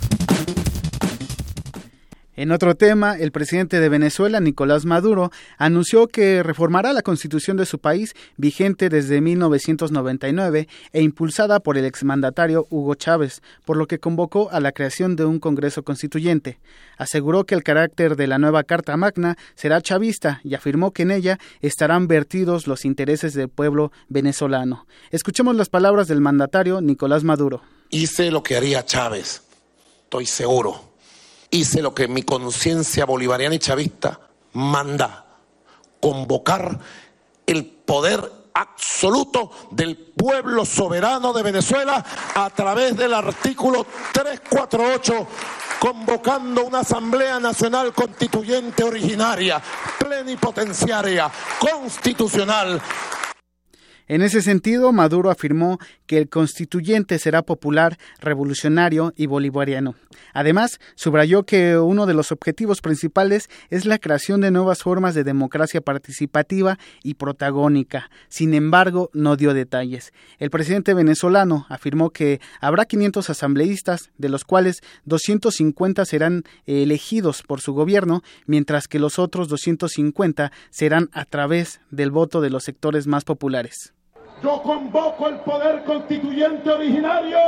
En 2.39 2.53
otro 2.53 2.77
tema, 2.77 3.19
el 3.19 3.33
presidente 3.33 3.81
de 3.81 3.89
Venezuela, 3.89 4.39
Nicolás 4.39 4.85
Maduro, 4.85 5.33
anunció 5.57 6.07
que 6.07 6.45
reformará 6.45 6.93
la 6.93 7.03
constitución 7.03 7.57
de 7.57 7.67
su 7.67 7.81
país, 7.81 8.15
vigente 8.37 8.89
desde 8.89 9.21
1999 9.21 10.69
e 10.93 11.03
impulsada 11.03 11.59
por 11.59 11.77
el 11.77 11.85
exmandatario 11.85 12.69
Hugo 12.71 12.95
Chávez, 12.95 13.43
por 13.65 13.77
lo 13.77 13.89
que 13.89 13.99
convocó 13.99 14.51
a 14.53 14.61
la 14.61 14.71
creación 14.71 15.17
de 15.17 15.25
un 15.25 15.41
Congreso 15.41 15.83
Constituyente. 15.83 16.61
Aseguró 16.97 17.43
que 17.43 17.57
el 17.57 17.65
carácter 17.65 18.15
de 18.15 18.29
la 18.29 18.39
nueva 18.39 18.63
Carta 18.63 18.97
Magna 18.97 19.37
será 19.57 19.83
chavista 19.83 20.41
y 20.45 20.55
afirmó 20.55 20.93
que 20.93 21.03
en 21.03 21.11
ella 21.11 21.41
estarán 21.61 22.07
vertidos 22.07 22.69
los 22.69 22.85
intereses 22.85 23.35
del 23.35 23.49
pueblo 23.49 23.91
venezolano. 24.09 24.87
Escuchemos 25.11 25.57
las 25.57 25.71
palabras 25.71 26.07
del 26.07 26.21
mandatario 26.21 26.81
Nicolás 26.83 27.25
Maduro. 27.25 27.63
Hice 27.91 28.31
lo 28.31 28.45
que 28.45 28.57
haría 28.57 28.85
Chávez, 28.85 29.43
estoy 30.05 30.27
seguro 30.27 30.88
hice 31.51 31.83
lo 31.83 31.95
que 31.95 32.09
mi 32.09 32.23
conciencia 32.23 33.05
bolivariana 33.05 33.55
y 33.55 33.59
chavista 33.59 34.21
manda, 34.53 35.25
convocar 36.01 36.79
el 37.47 37.65
poder 37.67 38.33
absoluto 38.55 39.51
del 39.71 39.97
pueblo 39.97 40.65
soberano 40.65 41.33
de 41.33 41.43
Venezuela 41.43 42.05
a 42.35 42.51
través 42.51 42.97
del 42.97 43.15
artículo 43.15 43.87
348 44.13 45.27
convocando 45.79 46.65
una 46.65 46.81
Asamblea 46.81 47.39
Nacional 47.39 47.93
Constituyente 47.93 48.83
originaria, 48.83 49.63
plenipotenciaria, 49.99 51.31
constitucional, 51.59 52.81
en 54.09 54.23
ese 54.23 54.41
sentido, 54.41 54.93
Maduro 54.93 55.31
afirmó 55.31 55.79
que 56.07 56.17
el 56.17 56.31
constituyente 56.31 57.19
será 57.19 57.43
popular, 57.43 57.99
revolucionario 58.21 59.13
y 59.17 59.27
bolivariano. 59.27 59.95
Además, 60.33 60.81
subrayó 60.95 61.45
que 61.45 61.77
uno 61.77 62.07
de 62.07 62.15
los 62.15 62.33
objetivos 62.33 62.81
principales 62.81 63.51
es 63.69 63.85
la 63.85 63.99
creación 63.99 64.41
de 64.41 64.51
nuevas 64.51 64.83
formas 64.83 65.15
de 65.15 65.25
democracia 65.25 65.83
participativa 65.83 66.79
y 67.03 67.15
protagónica. 67.15 68.11
Sin 68.29 68.55
embargo, 68.55 69.11
no 69.13 69.37
dio 69.37 69.53
detalles. 69.53 70.13
El 70.39 70.51
presidente 70.51 70.95
venezolano 70.95 71.67
afirmó 71.69 72.11
que 72.11 72.41
habrá 72.61 72.87
500 72.87 73.29
asambleístas, 73.29 74.11
de 74.17 74.31
los 74.31 74.45
cuales 74.45 74.81
250 75.05 76.05
serán 76.07 76.45
elegidos 76.65 77.43
por 77.43 77.61
su 77.61 77.75
gobierno, 77.75 78.23
mientras 78.47 78.89
que 78.89 78.99
los 78.99 79.19
otros 79.19 79.49
250 79.49 80.51
serán 80.71 81.11
a 81.13 81.27
través 81.27 81.81
del 81.91 82.11
voto 82.11 82.41
de 82.41 82.51
los 82.51 82.65
sectores 82.65 83.07
más 83.07 83.25
populares. 83.25 83.93
Yo 84.43 84.63
convoco 84.63 85.29
el 85.29 85.37
poder 85.37 85.83
constituyente 85.85 86.71
originario 86.71 87.39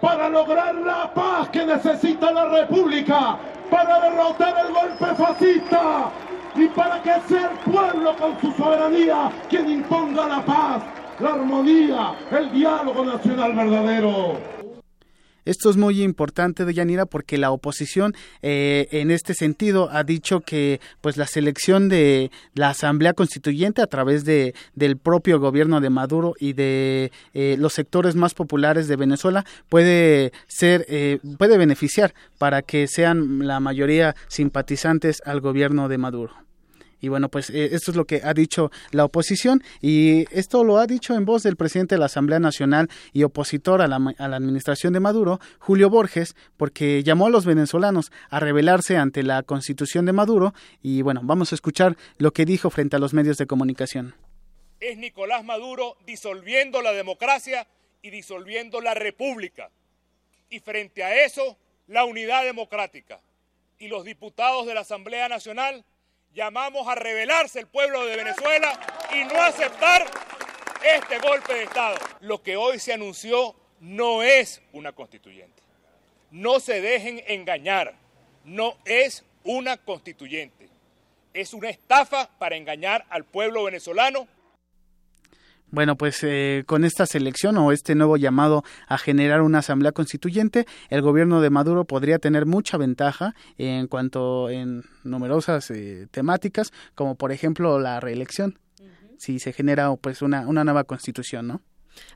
para 0.00 0.28
lograr 0.28 0.74
la 0.74 1.12
paz 1.14 1.48
que 1.50 1.64
necesita 1.64 2.32
la 2.32 2.46
República, 2.46 3.38
para 3.70 4.00
derrotar 4.00 4.54
el 4.66 4.72
golpe 4.72 5.14
fascista 5.14 6.10
y 6.56 6.66
para 6.68 7.00
que 7.02 7.12
sea 7.28 7.50
el 7.52 7.72
pueblo 7.72 8.16
con 8.16 8.40
su 8.40 8.52
soberanía 8.52 9.30
quien 9.48 9.70
imponga 9.70 10.26
la 10.26 10.44
paz, 10.44 10.82
la 11.20 11.30
armonía, 11.30 12.14
el 12.32 12.50
diálogo 12.50 13.04
nacional 13.04 13.54
verdadero. 13.54 14.65
Esto 15.46 15.70
es 15.70 15.76
muy 15.76 16.02
importante, 16.02 16.64
Deyanira, 16.64 17.06
porque 17.06 17.38
la 17.38 17.52
oposición 17.52 18.14
eh, 18.42 18.88
en 18.90 19.12
este 19.12 19.32
sentido 19.32 19.88
ha 19.92 20.02
dicho 20.02 20.40
que 20.40 20.80
pues 21.00 21.16
la 21.16 21.28
selección 21.28 21.88
de 21.88 22.32
la 22.54 22.70
Asamblea 22.70 23.14
Constituyente 23.14 23.80
a 23.80 23.86
través 23.86 24.24
de 24.24 24.54
del 24.74 24.96
propio 24.96 25.38
gobierno 25.38 25.80
de 25.80 25.88
Maduro 25.88 26.34
y 26.40 26.52
de 26.52 27.12
eh, 27.32 27.54
los 27.60 27.74
sectores 27.74 28.16
más 28.16 28.34
populares 28.34 28.88
de 28.88 28.96
Venezuela 28.96 29.44
puede 29.68 30.32
ser 30.48 30.84
eh, 30.88 31.20
puede 31.38 31.58
beneficiar 31.58 32.12
para 32.38 32.62
que 32.62 32.88
sean 32.88 33.46
la 33.46 33.60
mayoría 33.60 34.16
simpatizantes 34.26 35.22
al 35.24 35.40
gobierno 35.40 35.88
de 35.88 35.98
Maduro. 35.98 36.45
Y 37.06 37.08
bueno, 37.08 37.28
pues 37.28 37.50
eh, 37.50 37.68
esto 37.70 37.92
es 37.92 37.96
lo 37.96 38.04
que 38.04 38.20
ha 38.24 38.34
dicho 38.34 38.72
la 38.90 39.04
oposición 39.04 39.62
y 39.80 40.24
esto 40.36 40.64
lo 40.64 40.78
ha 40.78 40.88
dicho 40.88 41.14
en 41.14 41.24
voz 41.24 41.44
del 41.44 41.54
presidente 41.54 41.94
de 41.94 42.00
la 42.00 42.06
Asamblea 42.06 42.40
Nacional 42.40 42.90
y 43.12 43.22
opositor 43.22 43.80
a 43.80 43.86
la, 43.86 44.00
a 44.18 44.26
la 44.26 44.36
administración 44.36 44.92
de 44.92 44.98
Maduro, 44.98 45.38
Julio 45.60 45.88
Borges, 45.88 46.34
porque 46.56 47.04
llamó 47.04 47.26
a 47.26 47.30
los 47.30 47.46
venezolanos 47.46 48.10
a 48.28 48.40
rebelarse 48.40 48.96
ante 48.96 49.22
la 49.22 49.44
constitución 49.44 50.04
de 50.04 50.14
Maduro 50.14 50.52
y 50.82 51.02
bueno, 51.02 51.20
vamos 51.22 51.52
a 51.52 51.54
escuchar 51.54 51.96
lo 52.18 52.32
que 52.32 52.44
dijo 52.44 52.70
frente 52.70 52.96
a 52.96 52.98
los 52.98 53.14
medios 53.14 53.36
de 53.36 53.46
comunicación. 53.46 54.16
Es 54.80 54.98
Nicolás 54.98 55.44
Maduro 55.44 55.98
disolviendo 56.06 56.82
la 56.82 56.90
democracia 56.90 57.68
y 58.02 58.10
disolviendo 58.10 58.80
la 58.80 58.94
república. 58.94 59.70
Y 60.50 60.58
frente 60.58 61.04
a 61.04 61.24
eso, 61.24 61.56
la 61.86 62.04
unidad 62.04 62.42
democrática. 62.42 63.20
Y 63.78 63.86
los 63.86 64.04
diputados 64.04 64.66
de 64.66 64.74
la 64.74 64.80
Asamblea 64.80 65.28
Nacional 65.28 65.84
llamamos 66.36 66.86
a 66.86 66.94
rebelarse 66.94 67.58
el 67.58 67.66
pueblo 67.66 68.04
de 68.04 68.14
Venezuela 68.14 68.78
y 69.12 69.24
no 69.24 69.42
aceptar 69.42 70.06
este 70.84 71.18
golpe 71.18 71.54
de 71.54 71.62
Estado. 71.62 71.96
Lo 72.20 72.42
que 72.42 72.58
hoy 72.58 72.78
se 72.78 72.92
anunció 72.92 73.56
no 73.80 74.22
es 74.22 74.60
una 74.72 74.92
constituyente. 74.92 75.62
No 76.30 76.60
se 76.60 76.82
dejen 76.82 77.22
engañar. 77.26 77.94
No 78.44 78.76
es 78.84 79.24
una 79.44 79.78
constituyente. 79.78 80.68
Es 81.32 81.54
una 81.54 81.70
estafa 81.70 82.28
para 82.38 82.56
engañar 82.56 83.06
al 83.08 83.24
pueblo 83.24 83.64
venezolano 83.64 84.28
bueno, 85.70 85.96
pues 85.96 86.22
eh, 86.22 86.64
con 86.66 86.84
esta 86.84 87.06
selección 87.06 87.56
o 87.56 87.72
este 87.72 87.94
nuevo 87.94 88.16
llamado 88.16 88.64
a 88.86 88.98
generar 88.98 89.42
una 89.42 89.58
asamblea 89.58 89.92
constituyente, 89.92 90.66
el 90.90 91.02
gobierno 91.02 91.40
de 91.40 91.50
Maduro 91.50 91.84
podría 91.84 92.18
tener 92.18 92.46
mucha 92.46 92.76
ventaja 92.76 93.34
en 93.58 93.86
cuanto 93.88 94.48
en 94.48 94.84
numerosas 95.04 95.70
eh, 95.70 96.06
temáticas, 96.10 96.72
como 96.94 97.16
por 97.16 97.32
ejemplo 97.32 97.78
la 97.78 98.00
reelección, 98.00 98.58
si 99.18 99.38
se 99.38 99.52
genera 99.52 99.94
pues 99.96 100.22
una, 100.22 100.46
una 100.46 100.64
nueva 100.64 100.84
constitución, 100.84 101.48
¿no? 101.48 101.62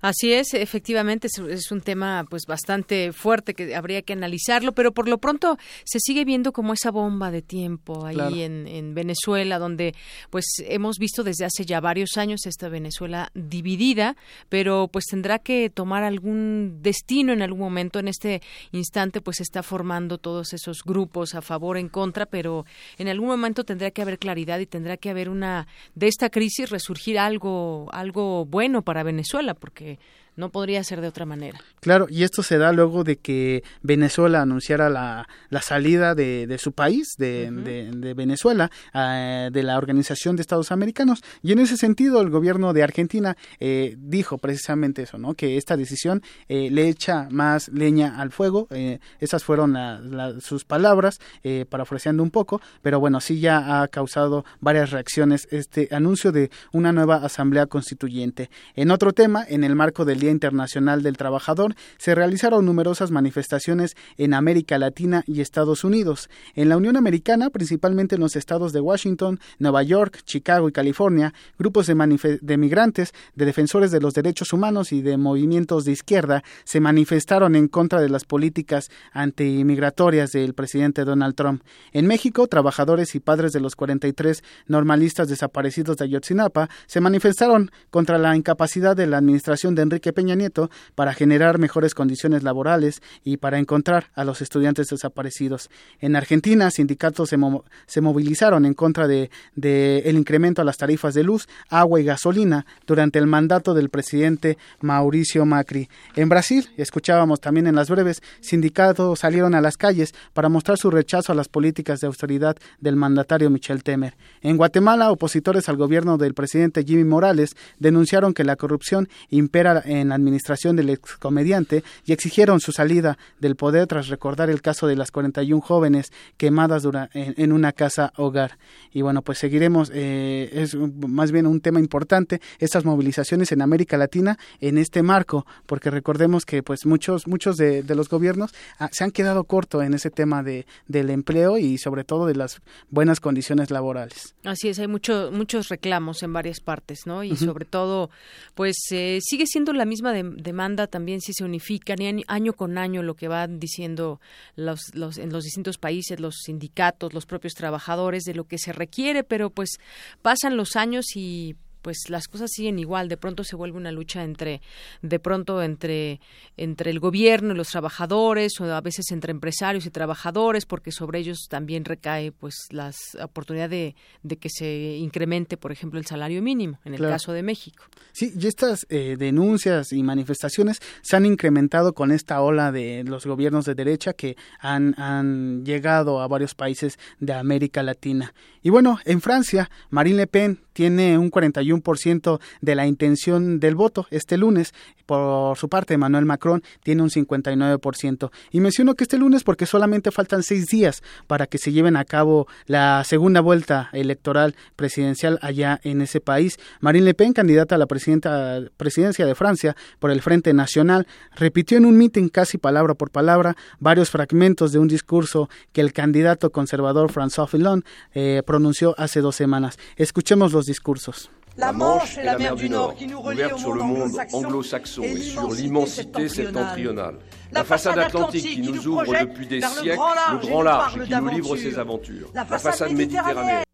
Así 0.01 0.32
es, 0.32 0.55
efectivamente 0.55 1.28
es, 1.48 1.70
un 1.70 1.81
tema 1.81 2.24
pues 2.28 2.44
bastante 2.47 3.12
fuerte 3.12 3.55
que 3.55 3.74
habría 3.74 4.02
que 4.02 4.12
analizarlo, 4.12 4.73
pero 4.73 4.93
por 4.93 5.09
lo 5.09 5.19
pronto 5.19 5.59
se 5.85 6.01
sigue 6.01 6.24
viendo 6.24 6.52
como 6.52 6.73
esa 6.73 6.90
bomba 6.90 7.31
de 7.31 7.43
tiempo 7.43 8.07
ahí 8.07 8.43
en, 8.43 8.66
en, 8.66 8.94
Venezuela, 8.94 9.59
donde 9.59 9.94
pues 10.31 10.47
hemos 10.66 10.97
visto 10.98 11.23
desde 11.23 11.44
hace 11.44 11.65
ya 11.65 11.81
varios 11.81 12.16
años 12.16 12.47
esta 12.47 12.69
Venezuela 12.69 13.31
dividida, 13.35 14.16
pero 14.48 14.89
pues 14.89 15.05
tendrá 15.05 15.39
que 15.39 15.70
tomar 15.70 16.02
algún 16.02 16.78
destino 16.81 17.32
en 17.32 17.43
algún 17.43 17.61
momento. 17.61 17.98
En 17.98 18.09
este 18.09 18.43
instante 18.73 19.20
pues 19.20 19.36
se 19.36 19.43
está 19.43 19.62
formando 19.62 20.19
todos 20.19 20.52
esos 20.52 20.82
grupos 20.82 21.35
a 21.35 21.43
favor, 21.43 21.77
en 21.77 21.89
contra, 21.89 22.27
pero 22.27 22.65
en 22.98 23.09
algún 23.09 23.28
momento 23.28 23.65
tendrá 23.65 23.90
que 23.90 24.02
haber 24.02 24.19
claridad 24.19 24.59
y 24.61 24.66
tendrá 24.66 24.97
que 24.97 25.11
haber 25.11 25.28
una 25.28 25.66
de 25.94 26.09
esta 26.09 26.31
crisis 26.31 26.70
resurgir 26.70 27.19
algo 27.19 27.89
algo 27.93 28.44
bueno 28.47 28.82
para 28.82 29.02
Venezuela 29.02 29.55
porque 29.55 29.70
porque 29.71 29.99
no 30.36 30.51
podría 30.51 30.82
ser 30.85 31.01
de 31.01 31.09
otra 31.09 31.27
manera. 31.27 31.61
Claro, 31.81 32.07
y 32.11 32.23
esto 32.23 32.43
se 32.43 32.59
da 32.59 32.73
luego 32.73 33.05
de 33.05 33.16
que 33.16 33.62
Venezuela 33.82 34.43
anunciara 34.43 34.90
la, 34.90 35.28
la 35.48 35.62
salida 35.62 36.15
de, 36.15 36.47
de, 36.47 36.59
su 36.59 36.73
país, 36.73 37.15
de, 37.19 37.51
de, 37.51 38.15
Venezuela, 38.15 38.70
uh, 38.94 39.51
de 39.51 39.62
la 39.62 39.78
Organización 39.78 40.36
de 40.36 40.43
Estados 40.43 40.73
Americanos. 40.73 41.23
Y 41.43 41.52
en 41.52 41.59
ese 41.59 41.77
sentido, 41.77 42.20
el 42.20 42.31
gobierno 42.31 42.73
de 42.73 42.82
Argentina 42.82 43.36
eh, 43.59 43.97
dijo 43.98 44.39
precisamente 44.39 45.02
eso, 45.02 45.19
¿no? 45.19 45.35
Que 45.35 45.57
esta 45.57 45.77
decisión 45.77 46.23
eh, 46.48 46.70
le 46.70 46.89
echa 46.89 47.28
más 47.31 47.69
leña 47.69 48.20
al 48.20 48.31
fuego. 48.31 48.66
Eh, 48.70 48.98
esas 49.19 49.44
fueron 49.44 49.73
la, 49.73 50.01
la, 50.01 50.40
sus 50.40 50.65
palabras, 50.65 51.19
eh, 51.43 51.65
parafraseando 51.69 52.23
un 52.23 52.31
poco, 52.31 52.61
pero 52.82 53.01
bueno, 53.01 53.20
sí 53.20 53.40
ya 53.40 53.82
ha 53.82 53.89
causado 53.89 54.44
varias 54.61 54.90
reacciones 54.90 55.48
este 55.51 55.89
anuncio 55.90 56.32
de 56.32 56.51
una 56.73 56.93
nueva 56.93 57.16
asamblea 57.16 57.66
constituyente. 57.66 58.51
En 58.74 58.90
otro 58.90 59.12
tema, 59.12 59.44
en 59.48 59.65
el 59.65 59.74
marco 59.74 60.05
del 60.05 60.20
Día 60.21 60.31
Internacional 60.31 61.03
del 61.03 61.17
Trabajador, 61.17 61.75
se 61.99 62.15
realizaron 62.15 62.65
numerosas 62.65 63.11
manifestaciones 63.11 63.97
en 64.17 64.35
América 64.35 64.79
Latina 64.79 65.25
y 65.27 65.41
Estados 65.41 65.85
Unidos. 65.85 66.31
En 66.55 66.69
la 66.69 66.77
Unión 66.77 66.97
Americana, 66.97 67.51
principalmente 67.51 68.15
en 68.15 68.21
los 68.21 68.37
estados 68.37 68.73
de 68.73 68.81
Washington, 68.81 69.41
Nueva 69.59 69.83
York, 69.83 70.21
Chicago 70.25 70.69
y 70.69 70.73
California, 70.73 71.35
grupos 71.59 71.87
de, 71.87 72.39
de 72.41 72.57
migrantes, 72.57 73.13
de 73.35 73.45
defensores 73.45 73.91
de 73.91 74.01
los 74.01 74.15
derechos 74.15 74.53
humanos 74.53 74.93
y 74.93 75.03
de 75.03 75.17
movimientos 75.17 75.85
de 75.85 75.93
izquierda 75.93 76.43
se 76.65 76.81
manifestaron 76.81 77.57
en 77.57 77.69
contra 77.69 78.01
de 78.01 78.09
las 78.09 78.25
políticas 78.25 78.91
antimigratorias 79.13 80.33
del 80.33 80.55
presidente 80.55 81.05
Donald 81.05 81.35
Trump. 81.35 81.63
En 81.93 82.07
México, 82.07 82.47
trabajadores 82.47 83.15
y 83.15 83.21
padres 83.21 83.53
de 83.53 83.61
los 83.61 83.77
43 83.77 84.43
normalistas 84.67 85.29
desaparecidos 85.29 85.97
de 85.97 86.05
Ayotzinapa 86.05 86.69
se 86.87 87.01
manifestaron 87.01 87.71
contra 87.91 88.19
la 88.19 88.37
incapacidad 88.37 88.97
de 88.97 89.07
la 89.07 89.19
administración 89.19 89.75
de 89.75 89.83
Enrique 89.83 90.10
Peña 90.12 90.35
Nieto 90.35 90.70
para 90.95 91.15
generar 91.15 91.59
mejores 91.59 91.95
condiciones 91.95 92.43
laborales 92.43 93.03
y 93.24 93.37
para 93.37 93.59
encontrar 93.59 94.11
a 94.15 94.24
los 94.24 94.43
estudiantes 94.43 94.89
desaparecidos. 94.89 95.70
En 96.01 96.16
Argentina, 96.16 96.70
sindicatos 96.70 97.28
se, 97.28 97.37
mo 97.37 97.65
se 97.87 98.01
movilizaron 98.01 98.65
en 98.65 98.74
contra 98.74 99.07
de, 99.07 99.31
de, 99.55 99.99
el 100.07 100.16
incremento 100.16 100.62
a 100.62 100.65
las 100.65 100.77
tarifas 100.77 101.15
de 101.15 101.24
luz, 101.24 101.49
agua 101.69 102.01
y 102.01 102.05
gasolina 102.05 102.66
durante 102.87 103.19
el 103.19 103.27
mandato 103.27 103.74
del 103.74 103.91
presidente 103.91 104.59
Mauricio 104.81 105.45
Macri. 105.45 105.89
En 106.16 106.28
Brasil, 106.28 106.69
escuchábamos 106.77 107.41
también 107.41 107.66
en 107.66 107.74
las 107.74 107.91
breves, 107.91 108.23
sindicatos 108.41 109.19
salieron 109.19 109.55
a 109.55 109.61
las 109.61 109.77
calles 109.77 110.15
para 110.32 110.49
mostrar 110.49 110.78
su 110.78 110.91
rechazo 110.91 111.32
a 111.32 111.35
las 111.35 111.49
políticas 111.49 112.01
de 112.01 112.07
austeridad 112.07 112.57
del 112.81 112.97
mandatario 112.97 113.51
Michel 113.51 113.82
Temer. 113.82 114.16
En 114.41 114.57
Guatemala, 114.57 115.11
opositores 115.11 115.69
al 115.69 115.77
gobierno 115.77 116.19
del 116.19 116.35
presidente 116.35 116.85
Jimmy 116.85 117.05
Morales 117.05 117.57
denunciaron 117.78 118.35
que 118.35 118.45
la 118.45 118.57
corrupción 118.57 119.09
impera 119.28 119.82
en 119.85 120.00
la 120.09 120.15
administración 120.15 120.77
del 120.77 120.91
excomediante 120.91 121.85
y 122.05 122.13
exigieron 122.13 122.61
su 122.61 122.73
salida 122.73 123.19
del 123.39 123.57
poder 123.57 123.87
tras 123.87 124.09
recordar 124.09 124.51
el 124.51 124.63
caso 124.63 124.87
de 124.87 124.97
las 124.97 125.11
41 125.11 125.61
jóvenes 125.61 126.13
quemadas 126.37 126.85
en, 127.13 127.35
en 127.37 127.53
una 127.53 127.73
casa 127.73 128.13
hogar. 128.17 128.59
Y 128.93 129.03
bueno, 129.03 129.23
pues 129.23 129.39
seguiremos, 129.39 129.91
eh, 129.95 130.51
es 130.53 130.75
más 130.75 131.33
bien 131.33 131.47
un 131.47 131.61
tema 131.61 131.81
importante, 131.81 132.41
estas 132.59 132.85
movilizaciones 132.85 133.53
en 133.53 133.63
América 133.63 133.97
Latina 133.97 134.39
en 134.61 134.79
este 134.79 135.03
marco, 135.03 135.47
porque 135.67 135.91
recordemos 135.91 136.45
que 136.45 136.63
pues 136.63 136.87
muchos, 136.87 137.27
muchos 137.27 137.57
de, 137.57 137.83
de 137.83 137.95
los 137.95 138.09
gobiernos 138.09 138.53
ah, 138.79 138.89
se 138.93 139.05
han 139.05 139.11
quedado 139.11 139.45
corto 139.45 139.83
en 139.83 139.95
ese 139.95 140.11
tema 140.11 140.43
de, 140.43 140.67
del 140.89 141.11
empleo 141.11 141.59
y 141.59 141.79
sobre 141.79 142.05
todo 142.05 142.27
de 142.27 142.35
las 142.35 142.61
buenas 142.91 143.21
condiciones 143.21 143.71
laborales. 143.71 144.35
Así 144.45 144.69
es, 144.69 144.79
hay 144.79 144.89
mucho, 144.89 145.31
muchos 145.33 145.69
reclamos 145.69 146.23
en 146.23 146.33
varias 146.33 146.61
partes, 146.61 147.01
¿no? 147.07 147.25
Y 147.25 147.33
uh 147.33 147.35
-huh. 147.35 147.47
sobre 147.47 147.65
todo, 147.65 148.11
pues 148.55 148.77
eh, 148.91 149.19
sigue 149.23 149.47
siendo 149.47 149.73
la 149.73 149.85
misma 149.91 150.12
de, 150.15 150.23
demanda 150.23 150.87
también 150.87 151.21
si 151.21 151.33
se 151.35 151.45
unifican 151.45 151.99
año, 152.27 152.53
con 152.55 152.79
año 152.79 153.03
lo 153.03 153.15
que 153.15 153.29
van 153.29 153.61
diciendo 153.61 154.21
los, 154.57 154.95
los, 154.95 155.19
en 155.19 155.31
los 155.31 155.45
distintos 155.45 155.77
países, 155.77 156.19
los 156.19 156.37
sindicatos, 156.45 157.12
los 157.12 157.27
propios 157.27 157.53
trabajadores 157.53 158.23
de 158.25 158.35
lo 158.35 158.45
que 158.45 158.57
se 158.57 158.73
requiere, 158.73 159.25
pero 159.25 159.51
pues 159.51 159.79
pasan 160.23 160.57
los 160.57 160.77
años 160.77 161.05
y 161.15 161.57
pues 161.81 162.09
las 162.09 162.28
cosas 162.28 162.51
siguen 162.52 162.78
igual 162.78 163.09
de 163.09 163.16
pronto 163.16 163.44
se 163.44 163.57
vuelve 163.57 163.77
una 163.77 163.93
lucha 163.93 164.23
entre 164.23 164.61
de 165.02 165.19
pronto 165.19 165.62
entre 165.62 166.20
entre 166.57 166.90
el 166.90 167.01
gobierno 167.01 167.55
y 167.55 167.57
los 167.57 167.69
trabajadores 167.69 168.61
o 168.61 168.65
a 168.73 168.81
veces 168.81 169.11
entre 169.11 169.31
empresarios 169.31 169.86
y 169.86 169.90
trabajadores 169.90 170.66
porque 170.66 170.93
sobre 170.93 171.19
ellos 171.20 171.47
también 171.48 171.85
recae 171.85 172.32
pues 172.32 172.55
la 172.70 172.93
oportunidad 173.23 173.70
de, 173.70 173.94
de, 174.23 174.36
que 174.36 174.48
se 174.51 174.97
incremente 174.97 175.57
por 175.57 175.73
ejemplo 175.73 175.98
el 175.98 176.07
salario 176.07 176.43
mínimo 176.43 176.78
en 176.85 176.94
el 176.94 176.98
claro. 176.98 177.15
caso 177.15 177.32
de 177.32 177.43
México 177.43 177.85
sí 178.12 178.32
y 178.39 178.47
estas 178.47 178.86
eh, 178.89 179.16
denuncias 179.19 179.93
y 179.93 180.02
manifestaciones 180.02 180.81
se 181.02 181.16
han 181.16 181.27
incrementado 181.27 181.93
con 181.93 182.12
esta 182.12 182.40
ola 182.40 182.73
de 182.73 183.05
los 183.05 183.27
gobiernos 183.27 183.65
de 183.65 183.74
derecha 183.74 184.12
que 184.12 184.36
han, 184.61 184.94
han 184.98 185.65
llegado 185.65 186.20
a 186.20 186.28
varios 186.28 186.55
países 186.55 186.98
de 187.19 187.32
América 187.32 187.82
Latina 187.82 188.35
y 188.62 188.70
bueno 188.70 188.98
en 189.05 189.20
Francia 189.20 189.70
Marine 189.90 190.19
Le 190.19 190.27
Pen 190.27 190.61
tiene 190.81 191.19
un 191.19 191.31
41% 191.31 192.40
de 192.62 192.74
la 192.74 192.86
intención 192.86 193.61
del 193.61 193.74
voto 193.74 194.07
este 194.11 194.39
lunes. 194.39 194.73
Por 195.05 195.59
su 195.59 195.69
parte, 195.69 195.93
Emmanuel 195.93 196.24
Macron 196.24 196.62
tiene 196.82 197.02
un 197.02 197.11
59%. 197.11 198.31
Y 198.51 198.61
menciono 198.61 198.94
que 198.94 199.05
este 199.05 199.19
lunes 199.19 199.44
porque 199.44 199.66
solamente 199.66 200.11
faltan 200.11 200.43
seis 200.43 200.69
días 200.69 201.02
para 201.27 201.47
que 201.47 201.59
se 201.59 201.73
lleven 201.73 201.97
a 201.97 202.07
cabo 202.07 202.47
la 202.65 203.05
segunda 203.05 203.43
vuelta 203.43 203.90
electoral 203.93 204.55
presidencial 204.74 205.39
allá 205.43 205.81
en 205.85 206.01
ese 206.01 206.23
país. 206.23 206.59
Marine 206.81 207.05
Le 207.05 207.12
Pen, 207.12 207.35
candidata 207.35 207.74
a 207.74 207.78
la 207.78 207.86
presidencia 207.86 209.27
de 209.27 209.35
Francia 209.35 209.77
por 209.98 210.11
el 210.11 210.23
Frente 210.23 210.55
Nacional, 210.55 211.07
repitió 211.36 211.77
en 211.77 211.85
un 211.85 211.98
mitin 211.98 212.31
casi 212.31 212.57
palabra 212.57 212.94
por 212.94 213.11
palabra 213.11 213.55
varios 213.81 214.09
fragmentos 214.09 214.73
de 214.73 214.78
un 214.78 214.89
discurso 214.89 215.51
que 215.73 215.82
el 215.82 215.93
candidato 215.93 216.48
conservador 216.51 217.12
François 217.12 217.48
Fillon 217.48 217.85
eh, 218.15 218.43
pronunció 218.47 218.94
hace 218.97 219.20
dos 219.20 219.36
semanas. 219.36 219.78
Escuchemos 219.97 220.52
los 220.52 220.70
discursos. 220.71 221.31
La 221.57 221.73
Manche 221.73 222.17
et 222.17 222.23
la 222.23 222.39
mer 222.39 222.55
du 222.55 222.71
Nord, 222.71 222.95
qui 222.95 223.07
nous 223.07 223.21
sur 223.59 223.73
le 223.73 223.83
monde 223.83 224.13
anglo-saxon 224.33 225.03
et 225.03 225.21
sur 225.21 225.51
l'immensité 225.51 226.29
septentrionale. 226.29 227.17
La 227.53 227.65
façade 227.65 227.99
atlantique 227.99 228.47
qui 228.55 228.63
nous 228.63 228.87
ouvre 228.87 229.13
depuis 229.21 229.47
des 229.47 229.61
siècles 229.61 230.01
le 230.33 230.39
grand 230.39 230.63
large 230.63 230.97
et 230.97 231.07
qui 231.07 231.15
nous 231.15 231.29
livre 231.29 231.57
ses 231.57 231.79
aventures. 231.79 232.31
La 232.35 232.45
façade 232.45 232.93
méditerranéenne 232.93 233.65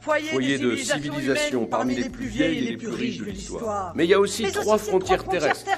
foyer 0.00 0.58
de 0.58 0.76
civilisation 0.76 1.66
parmi 1.66 1.94
les 1.94 2.08
plus 2.08 2.26
vieilles 2.26 2.58
et 2.58 2.70
les 2.70 2.76
plus 2.76 2.88
riches 2.88 3.18
de 3.18 3.26
l'histoire. 3.26 3.92
Mais 3.94 4.04
il 4.04 4.10
y 4.10 4.14
a 4.14 4.20
aussi 4.20 4.44
trois 4.50 4.78
frontières 4.78 5.24
terrestres. 5.24 5.70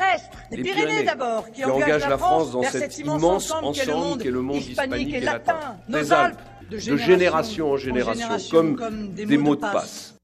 Les 0.50 0.62
Pyrénées 0.62 1.04
d'abord, 1.04 1.50
qui 1.50 1.64
engagent 1.64 2.08
la 2.08 2.18
France 2.18 2.52
dans 2.52 2.62
cet 2.62 2.98
immense 2.98 3.50
ensemble 3.50 4.22
qu'est 4.22 4.30
le 4.30 4.42
monde 4.42 4.62
hispanique 4.62 5.14
et 5.14 5.20
latin. 5.20 5.58
Les 5.88 6.12
Alpes, 6.12 6.38
de 6.70 6.96
génération 6.96 7.72
en 7.72 7.76
génération, 7.76 8.74
comme 8.74 9.12
des 9.12 9.38
mots 9.38 9.56
de 9.56 9.60
passe. 9.60 10.14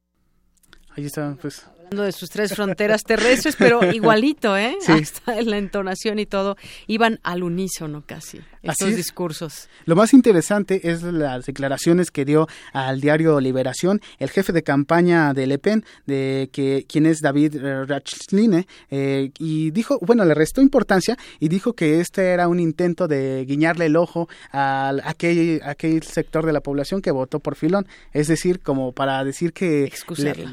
Ahí 0.97 1.05
está, 1.05 1.37
pues. 1.41 1.67
De 1.91 2.11
sus 2.11 2.31
tres 2.31 2.55
fronteras 2.55 3.05
terrestres, 3.05 3.55
pero 3.57 3.85
igualito, 3.93 4.57
¿eh? 4.57 4.77
Hasta 4.89 5.39
en 5.39 5.51
la 5.51 5.59
entonación 5.59 6.19
y 6.19 6.27
todo, 6.27 6.57
iban 6.87 7.21
al 7.23 7.45
unísono 7.45 8.03
casi, 8.05 8.41
estos 8.67 8.97
discursos. 8.97 9.69
Lo 9.85 9.97
más 9.97 10.13
interesante 10.13 10.91
es 10.91 11.03
las 11.03 11.47
declaraciones 11.47 12.11
que 12.11 12.25
dio 12.25 12.49
al 12.73 13.01
diario 13.01 13.41
Liberación 13.41 14.01
el 14.19 14.31
jefe 14.31 14.53
de 14.53 14.63
campaña 14.63 15.33
de 15.35 15.47
Le 15.47 15.59
Pen, 15.59 15.85
de 16.07 16.49
que 16.53 16.85
quien 16.89 17.07
es 17.07 17.21
David 17.21 17.57
Rachline, 17.87 18.67
eh, 18.91 19.31
y 19.39 19.71
dijo, 19.71 19.99
bueno, 20.01 20.25
le 20.25 20.35
restó 20.35 20.61
importancia 20.61 21.17
y 21.41 21.49
dijo 21.49 21.75
que 21.75 22.01
este 22.01 22.31
era 22.31 22.49
un 22.49 22.61
intento 22.61 23.09
de 23.09 23.45
guiñarle 23.47 23.87
el 23.87 23.97
ojo 23.97 24.29
a 24.53 24.95
aquel, 25.05 25.61
aquel 25.65 26.03
sector 26.03 26.47
de 26.47 26.53
la 26.53 26.61
población 26.61 27.03
que 27.03 27.11
votó 27.11 27.41
por 27.41 27.57
Filón, 27.57 27.87
es 28.13 28.29
decir, 28.29 28.61
como 28.61 28.93
para 28.93 29.23
decir 29.25 29.53
que 29.53 29.93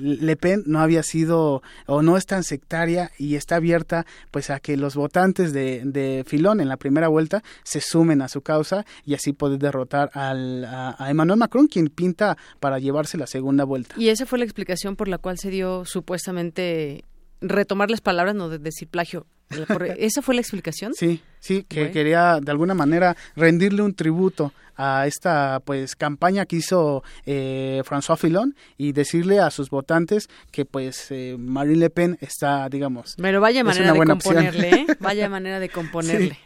le 0.01 0.35
Pen 0.35 0.63
no 0.65 0.79
había 0.79 1.03
sido 1.03 1.61
o 1.85 2.01
no 2.01 2.17
es 2.17 2.25
tan 2.25 2.43
sectaria 2.43 3.11
y 3.17 3.35
está 3.35 3.57
abierta 3.57 4.05
pues 4.31 4.49
a 4.49 4.59
que 4.59 4.77
los 4.77 4.95
votantes 4.95 5.53
de, 5.53 5.81
de 5.85 6.23
Filón 6.27 6.59
en 6.59 6.69
la 6.69 6.77
primera 6.77 7.07
vuelta 7.07 7.43
se 7.63 7.81
sumen 7.81 8.02
a 8.21 8.27
su 8.27 8.41
causa 8.41 8.85
y 9.05 9.13
así 9.13 9.33
poder 9.33 9.59
derrotar 9.59 10.11
al, 10.13 10.65
a, 10.65 11.09
Emmanuel 11.09 11.39
Macron 11.39 11.67
quien 11.67 11.87
pinta 11.87 12.37
para 12.59 12.79
llevarse 12.79 13.17
la 13.17 13.27
segunda 13.27 13.63
vuelta. 13.63 13.95
Y 13.97 14.09
esa 14.09 14.25
fue 14.25 14.39
la 14.39 14.45
explicación 14.45 14.95
por 14.95 15.07
la 15.07 15.17
cual 15.17 15.37
se 15.37 15.49
dio 15.49 15.85
supuestamente 15.85 17.05
retomar 17.41 17.89
las 17.89 18.01
palabras, 18.01 18.35
no 18.35 18.49
de 18.49 18.59
decir 18.59 18.87
plagio. 18.87 19.25
¿Esa 19.97 20.21
fue 20.21 20.35
la 20.35 20.41
explicación? 20.41 20.93
Sí, 20.93 21.21
sí, 21.39 21.63
que 21.67 21.91
quería 21.91 22.39
de 22.41 22.51
alguna 22.51 22.73
manera 22.73 23.15
rendirle 23.35 23.81
un 23.81 23.93
tributo 23.93 24.53
a 24.75 25.05
esta 25.05 25.61
pues 25.63 25.95
campaña 25.95 26.45
que 26.45 26.55
hizo 26.57 27.03
eh, 27.25 27.81
François 27.85 28.17
Fillon 28.17 28.55
y 28.77 28.91
decirle 28.91 29.39
a 29.39 29.51
sus 29.51 29.69
votantes 29.69 30.29
que 30.51 30.65
pues 30.65 31.11
eh, 31.11 31.35
Marine 31.37 31.77
Le 31.77 31.89
Pen 31.89 32.17
está, 32.21 32.67
digamos, 32.69 33.15
pero 33.21 33.39
vaya 33.39 33.63
manera 33.63 33.93
de 33.93 34.05
componerle, 34.05 34.69
¿eh? 34.69 34.87
vaya 34.99 35.29
manera 35.29 35.59
de 35.59 35.69
componerle. 35.69 36.39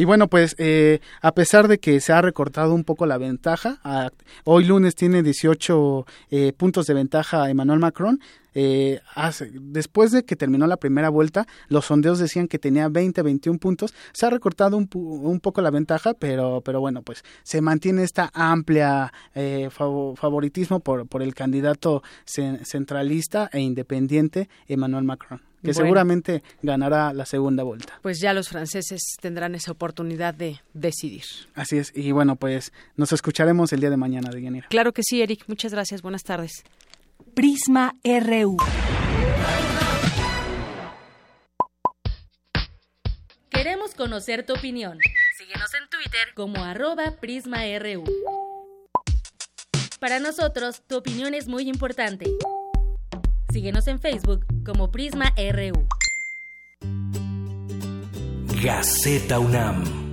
Y 0.00 0.06
bueno, 0.06 0.28
pues 0.28 0.56
eh, 0.56 1.00
a 1.20 1.32
pesar 1.32 1.68
de 1.68 1.76
que 1.76 2.00
se 2.00 2.14
ha 2.14 2.22
recortado 2.22 2.72
un 2.72 2.84
poco 2.84 3.04
la 3.04 3.18
ventaja, 3.18 3.82
hoy 4.44 4.64
lunes 4.64 4.94
tiene 4.94 5.22
18 5.22 6.06
eh, 6.30 6.54
puntos 6.54 6.86
de 6.86 6.94
ventaja 6.94 7.50
Emmanuel 7.50 7.80
Macron. 7.80 8.18
Eh, 8.54 9.00
después 9.52 10.10
de 10.10 10.24
que 10.24 10.36
terminó 10.36 10.66
la 10.66 10.78
primera 10.78 11.10
vuelta, 11.10 11.46
los 11.68 11.84
sondeos 11.84 12.18
decían 12.18 12.48
que 12.48 12.58
tenía 12.58 12.88
20, 12.88 13.20
21 13.20 13.58
puntos. 13.58 13.92
Se 14.14 14.24
ha 14.24 14.30
recortado 14.30 14.78
un, 14.78 14.88
un 14.94 15.38
poco 15.38 15.60
la 15.60 15.70
ventaja, 15.70 16.14
pero, 16.14 16.62
pero 16.62 16.80
bueno, 16.80 17.02
pues 17.02 17.22
se 17.42 17.60
mantiene 17.60 18.02
esta 18.02 18.30
amplia 18.32 19.12
favoritismo 19.68 20.80
por, 20.80 21.08
por 21.08 21.20
el 21.20 21.34
candidato 21.34 22.02
centralista 22.24 23.50
e 23.52 23.60
independiente 23.60 24.48
Emmanuel 24.66 25.04
Macron 25.04 25.49
que 25.62 25.74
seguramente 25.74 26.42
ganará 26.62 27.12
la 27.12 27.26
segunda 27.26 27.62
vuelta. 27.62 27.98
Pues 28.02 28.20
ya 28.20 28.32
los 28.32 28.48
franceses 28.48 29.00
tendrán 29.20 29.54
esa 29.54 29.72
oportunidad 29.72 30.34
de 30.34 30.60
decidir. 30.72 31.24
Así 31.54 31.78
es, 31.78 31.92
y 31.94 32.12
bueno, 32.12 32.36
pues 32.36 32.72
nos 32.96 33.12
escucharemos 33.12 33.72
el 33.72 33.80
día 33.80 33.90
de 33.90 33.96
mañana, 33.96 34.30
de 34.30 34.42
Yanira. 34.42 34.68
Claro 34.68 34.92
que 34.92 35.02
sí, 35.02 35.22
Eric, 35.22 35.44
muchas 35.46 35.72
gracias, 35.72 36.02
buenas 36.02 36.22
tardes. 36.22 36.64
Prisma 37.34 37.94
RU. 38.04 38.56
Queremos 43.50 43.94
conocer 43.94 44.46
tu 44.46 44.54
opinión. 44.54 44.98
Síguenos 45.36 45.74
en 45.74 45.88
Twitter 45.90 46.28
como 46.34 46.64
arroba 46.64 47.16
PrismaRU. 47.20 48.04
Para 49.98 50.18
nosotros, 50.18 50.82
tu 50.86 50.96
opinión 50.96 51.34
es 51.34 51.46
muy 51.46 51.68
importante. 51.68 52.26
Síguenos 53.52 53.88
en 53.88 53.98
Facebook 53.98 54.44
como 54.64 54.90
Prisma 54.90 55.34
RU. 55.36 55.86
Gaceta 58.62 59.38
UNAM. 59.40 60.09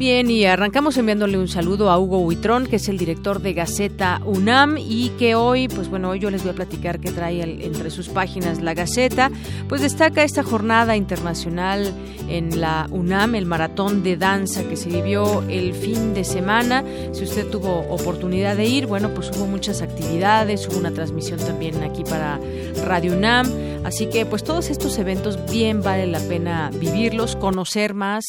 Bien, 0.00 0.30
y 0.30 0.46
arrancamos 0.46 0.96
enviándole 0.96 1.36
un 1.36 1.46
saludo 1.46 1.90
a 1.90 1.98
Hugo 1.98 2.20
Huitrón, 2.20 2.66
que 2.66 2.76
es 2.76 2.88
el 2.88 2.96
director 2.96 3.42
de 3.42 3.52
Gaceta 3.52 4.22
UNAM 4.24 4.78
y 4.78 5.10
que 5.18 5.34
hoy, 5.34 5.68
pues 5.68 5.90
bueno, 5.90 6.08
hoy 6.08 6.20
yo 6.20 6.30
les 6.30 6.42
voy 6.42 6.52
a 6.52 6.54
platicar 6.54 7.00
que 7.00 7.10
trae 7.10 7.42
entre 7.42 7.90
sus 7.90 8.08
páginas 8.08 8.62
la 8.62 8.72
Gaceta, 8.72 9.30
pues 9.68 9.82
destaca 9.82 10.22
esta 10.22 10.42
jornada 10.42 10.96
internacional 10.96 11.92
en 12.30 12.62
la 12.62 12.88
UNAM, 12.90 13.34
el 13.34 13.44
maratón 13.44 14.02
de 14.02 14.16
danza 14.16 14.64
que 14.64 14.76
se 14.76 14.88
vivió 14.88 15.42
el 15.50 15.74
fin 15.74 16.14
de 16.14 16.24
semana. 16.24 16.82
Si 17.12 17.24
usted 17.24 17.50
tuvo 17.50 17.80
oportunidad 17.90 18.56
de 18.56 18.64
ir, 18.64 18.86
bueno, 18.86 19.12
pues 19.12 19.30
hubo 19.36 19.46
muchas 19.46 19.82
actividades, 19.82 20.66
hubo 20.66 20.78
una 20.78 20.92
transmisión 20.92 21.38
también 21.40 21.82
aquí 21.82 22.04
para 22.04 22.40
Radio 22.86 23.12
UNAM. 23.12 23.48
Así 23.82 24.10
que 24.10 24.26
pues 24.26 24.44
todos 24.44 24.68
estos 24.68 24.98
eventos 24.98 25.50
bien 25.50 25.82
vale 25.82 26.06
la 26.06 26.20
pena 26.20 26.70
vivirlos, 26.74 27.34
conocer 27.34 27.94
más 27.94 28.24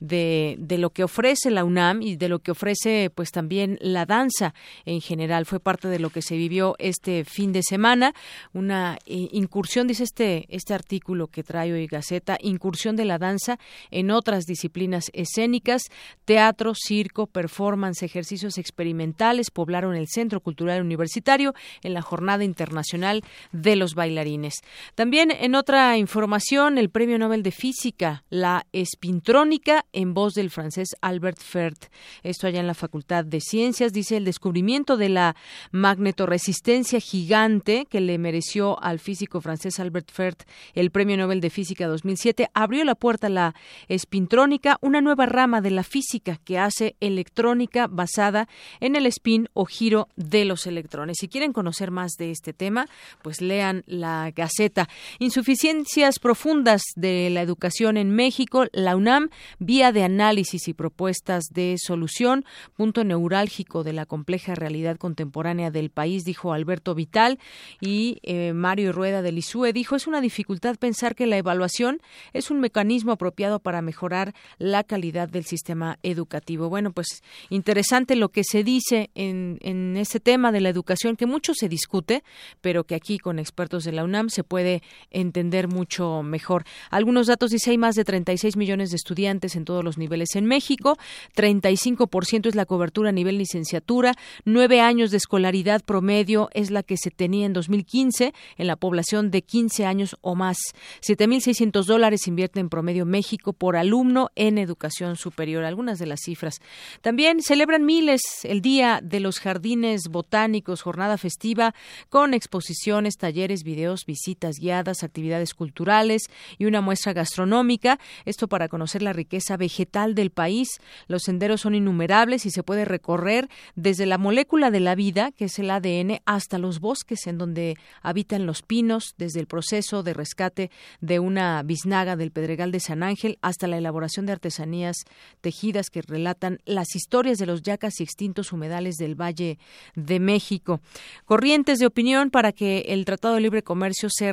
de, 0.00 0.56
de 0.58 0.78
lo 0.78 0.90
que 0.90 1.04
ofrece 1.04 1.50
la 1.50 1.64
UNAM 1.64 2.02
y 2.02 2.16
de 2.16 2.28
lo 2.28 2.40
que 2.40 2.50
ofrece 2.50 3.10
pues 3.14 3.30
también 3.30 3.78
la 3.80 4.04
danza 4.04 4.52
en 4.84 5.00
general. 5.00 5.46
Fue 5.46 5.60
parte 5.60 5.86
de 5.86 6.00
lo 6.00 6.10
que 6.10 6.22
se 6.22 6.36
vivió 6.36 6.74
este 6.80 7.24
fin 7.24 7.52
de 7.52 7.62
semana, 7.62 8.14
una 8.52 8.98
eh, 9.06 9.28
incursión, 9.30 9.86
dice 9.86 10.02
este, 10.02 10.44
este 10.48 10.74
artículo 10.74 11.28
que 11.28 11.44
trae 11.44 11.72
hoy 11.72 11.86
Gaceta, 11.86 12.36
incursión 12.40 12.96
de 12.96 13.04
la 13.04 13.18
danza 13.18 13.58
en 13.92 14.10
otras 14.10 14.44
disciplinas 14.44 15.10
escénicas, 15.14 15.82
teatro, 16.24 16.74
circo, 16.74 17.28
performance, 17.28 18.02
ejercicios 18.02 18.58
experimentales 18.58 19.52
poblaron 19.52 19.94
el 19.94 20.08
Centro 20.08 20.40
Cultural 20.40 20.82
Universitario 20.82 21.54
en 21.82 21.94
la 21.94 22.02
Jornada 22.02 22.42
Internacional 22.42 23.22
de 23.52 23.76
los 23.76 23.94
Bailarines. 23.94 24.62
También 24.96 25.30
en 25.30 25.54
otra 25.54 25.98
información, 25.98 26.78
el 26.78 26.88
Premio 26.88 27.18
Nobel 27.18 27.42
de 27.42 27.50
Física, 27.50 28.24
la 28.30 28.66
espintrónica, 28.72 29.84
en 29.92 30.14
voz 30.14 30.32
del 30.32 30.48
francés 30.48 30.96
Albert 31.02 31.38
Fert. 31.38 31.92
Esto 32.22 32.46
allá 32.46 32.60
en 32.60 32.66
la 32.66 32.72
Facultad 32.72 33.22
de 33.22 33.42
Ciencias, 33.42 33.92
dice 33.92 34.16
el 34.16 34.24
descubrimiento 34.24 34.96
de 34.96 35.10
la 35.10 35.36
magnetoresistencia 35.70 36.98
gigante 36.98 37.84
que 37.90 38.00
le 38.00 38.16
mereció 38.16 38.82
al 38.82 38.98
físico 38.98 39.42
francés 39.42 39.78
Albert 39.80 40.10
Fert 40.10 40.44
el 40.72 40.90
Premio 40.90 41.18
Nobel 41.18 41.42
de 41.42 41.50
Física 41.50 41.86
2007, 41.88 42.48
abrió 42.54 42.82
la 42.82 42.94
puerta 42.94 43.26
a 43.26 43.30
la 43.30 43.54
espintrónica, 43.88 44.78
una 44.80 45.02
nueva 45.02 45.26
rama 45.26 45.60
de 45.60 45.72
la 45.72 45.82
física 45.82 46.38
que 46.42 46.58
hace 46.58 46.96
electrónica 47.00 47.86
basada 47.86 48.48
en 48.80 48.96
el 48.96 49.04
spin 49.04 49.50
o 49.52 49.66
giro 49.66 50.08
de 50.16 50.46
los 50.46 50.66
electrones. 50.66 51.18
Si 51.20 51.28
quieren 51.28 51.52
conocer 51.52 51.90
más 51.90 52.12
de 52.12 52.30
este 52.30 52.54
tema, 52.54 52.86
pues 53.20 53.42
lean 53.42 53.84
la 53.86 54.30
Gaceta 54.34 54.85
Insuficiencias 55.18 56.18
profundas 56.18 56.82
de 56.94 57.30
la 57.30 57.42
educación 57.42 57.96
en 57.96 58.10
México, 58.10 58.66
la 58.72 58.96
UNAM, 58.96 59.30
vía 59.58 59.92
de 59.92 60.02
análisis 60.02 60.68
y 60.68 60.74
propuestas 60.74 61.44
de 61.52 61.76
solución, 61.78 62.44
punto 62.74 63.04
neurálgico 63.04 63.84
de 63.84 63.92
la 63.92 64.06
compleja 64.06 64.54
realidad 64.54 64.96
contemporánea 64.96 65.70
del 65.70 65.90
país, 65.90 66.24
dijo 66.24 66.52
Alberto 66.52 66.94
Vital, 66.94 67.38
y 67.80 68.18
eh, 68.22 68.52
Mario 68.52 68.92
Rueda 68.92 69.22
del 69.22 69.38
ISUE 69.38 69.72
dijo, 69.72 69.96
es 69.96 70.06
una 70.06 70.20
dificultad 70.20 70.76
pensar 70.76 71.14
que 71.14 71.26
la 71.26 71.36
evaluación 71.36 72.00
es 72.32 72.50
un 72.50 72.60
mecanismo 72.60 73.12
apropiado 73.12 73.60
para 73.60 73.82
mejorar 73.82 74.34
la 74.58 74.84
calidad 74.84 75.28
del 75.28 75.44
sistema 75.44 75.98
educativo. 76.02 76.68
Bueno, 76.68 76.92
pues 76.92 77.22
interesante 77.50 78.16
lo 78.16 78.30
que 78.30 78.44
se 78.44 78.64
dice 78.64 79.10
en, 79.14 79.58
en 79.62 79.96
ese 79.96 80.20
tema 80.20 80.52
de 80.52 80.60
la 80.60 80.68
educación, 80.68 81.16
que 81.16 81.26
mucho 81.26 81.54
se 81.54 81.68
discute, 81.68 82.22
pero 82.60 82.84
que 82.84 82.94
aquí 82.94 83.18
con 83.18 83.38
expertos 83.38 83.84
de 83.84 83.92
la 83.92 84.04
UNAM 84.04 84.28
se 84.28 84.44
puede 84.44 84.75
entender 85.10 85.68
mucho 85.68 86.22
mejor. 86.22 86.64
Algunos 86.90 87.26
datos 87.26 87.50
dice 87.50 87.70
hay 87.70 87.78
más 87.78 87.94
de 87.94 88.04
36 88.04 88.56
millones 88.56 88.90
de 88.90 88.96
estudiantes 88.96 89.56
en 89.56 89.64
todos 89.64 89.84
los 89.84 89.98
niveles 89.98 90.34
en 90.34 90.46
México, 90.46 90.96
35% 91.34 92.46
es 92.46 92.54
la 92.54 92.66
cobertura 92.66 93.10
a 93.10 93.12
nivel 93.12 93.38
licenciatura, 93.38 94.14
nueve 94.44 94.80
años 94.80 95.10
de 95.10 95.16
escolaridad 95.16 95.82
promedio 95.84 96.48
es 96.52 96.70
la 96.70 96.82
que 96.82 96.96
se 96.96 97.10
tenía 97.10 97.46
en 97.46 97.52
2015 97.52 98.32
en 98.56 98.66
la 98.66 98.76
población 98.76 99.30
de 99.30 99.42
15 99.42 99.86
años 99.86 100.16
o 100.20 100.34
más. 100.34 100.58
7.600 101.06 101.84
dólares 101.84 102.26
invierte 102.26 102.60
en 102.60 102.68
promedio 102.68 103.06
México 103.06 103.52
por 103.52 103.76
alumno 103.76 104.30
en 104.34 104.58
educación 104.58 105.16
superior. 105.16 105.64
Algunas 105.64 105.98
de 105.98 106.06
las 106.06 106.20
cifras. 106.20 106.60
También 107.00 107.42
celebran 107.42 107.84
miles 107.84 108.20
el 108.44 108.60
Día 108.60 109.00
de 109.02 109.20
los 109.20 109.40
Jardines 109.40 110.08
Botánicos, 110.10 110.82
jornada 110.82 111.18
festiva 111.18 111.74
con 112.08 112.34
exposiciones, 112.34 113.16
talleres, 113.16 113.62
videos, 113.62 114.04
visitas, 114.06 114.56
actividades 114.72 115.54
culturales 115.54 116.22
y 116.58 116.66
una 116.66 116.80
muestra 116.80 117.12
gastronómica. 117.12 117.98
Esto 118.24 118.48
para 118.48 118.68
conocer 118.68 119.02
la 119.02 119.12
riqueza 119.12 119.56
vegetal 119.56 120.14
del 120.14 120.30
país. 120.30 120.68
Los 121.08 121.22
senderos 121.22 121.60
son 121.60 121.74
innumerables 121.74 122.46
y 122.46 122.50
se 122.50 122.62
puede 122.62 122.84
recorrer 122.84 123.48
desde 123.74 124.06
la 124.06 124.18
molécula 124.18 124.70
de 124.70 124.80
la 124.80 124.94
vida, 124.94 125.32
que 125.32 125.46
es 125.46 125.58
el 125.58 125.70
ADN, 125.70 126.20
hasta 126.24 126.58
los 126.58 126.80
bosques 126.80 127.26
en 127.26 127.38
donde 127.38 127.76
habitan 128.02 128.46
los 128.46 128.62
pinos, 128.62 129.14
desde 129.16 129.40
el 129.40 129.46
proceso 129.46 130.02
de 130.02 130.14
rescate 130.14 130.70
de 131.00 131.18
una 131.18 131.62
biznaga 131.62 132.16
del 132.16 132.30
Pedregal 132.30 132.72
de 132.72 132.80
San 132.80 133.02
Ángel 133.02 133.38
hasta 133.42 133.66
la 133.66 133.78
elaboración 133.78 134.26
de 134.26 134.32
artesanías 134.32 134.96
tejidas 135.40 135.90
que 135.90 136.02
relatan 136.02 136.58
las 136.64 136.94
historias 136.94 137.38
de 137.38 137.46
los 137.46 137.62
yacas 137.62 138.00
y 138.00 138.02
extintos 138.02 138.52
humedales 138.52 138.96
del 138.96 139.14
Valle 139.14 139.58
de 139.94 140.20
México. 140.20 140.80
Corrientes 141.24 141.78
de 141.78 141.86
opinión 141.86 142.30
para 142.30 142.52
que 142.52 142.86
el 142.88 143.04
Tratado 143.04 143.34
de 143.34 143.40
Libre 143.40 143.62
Comercio 143.62 144.08
se 144.10 144.32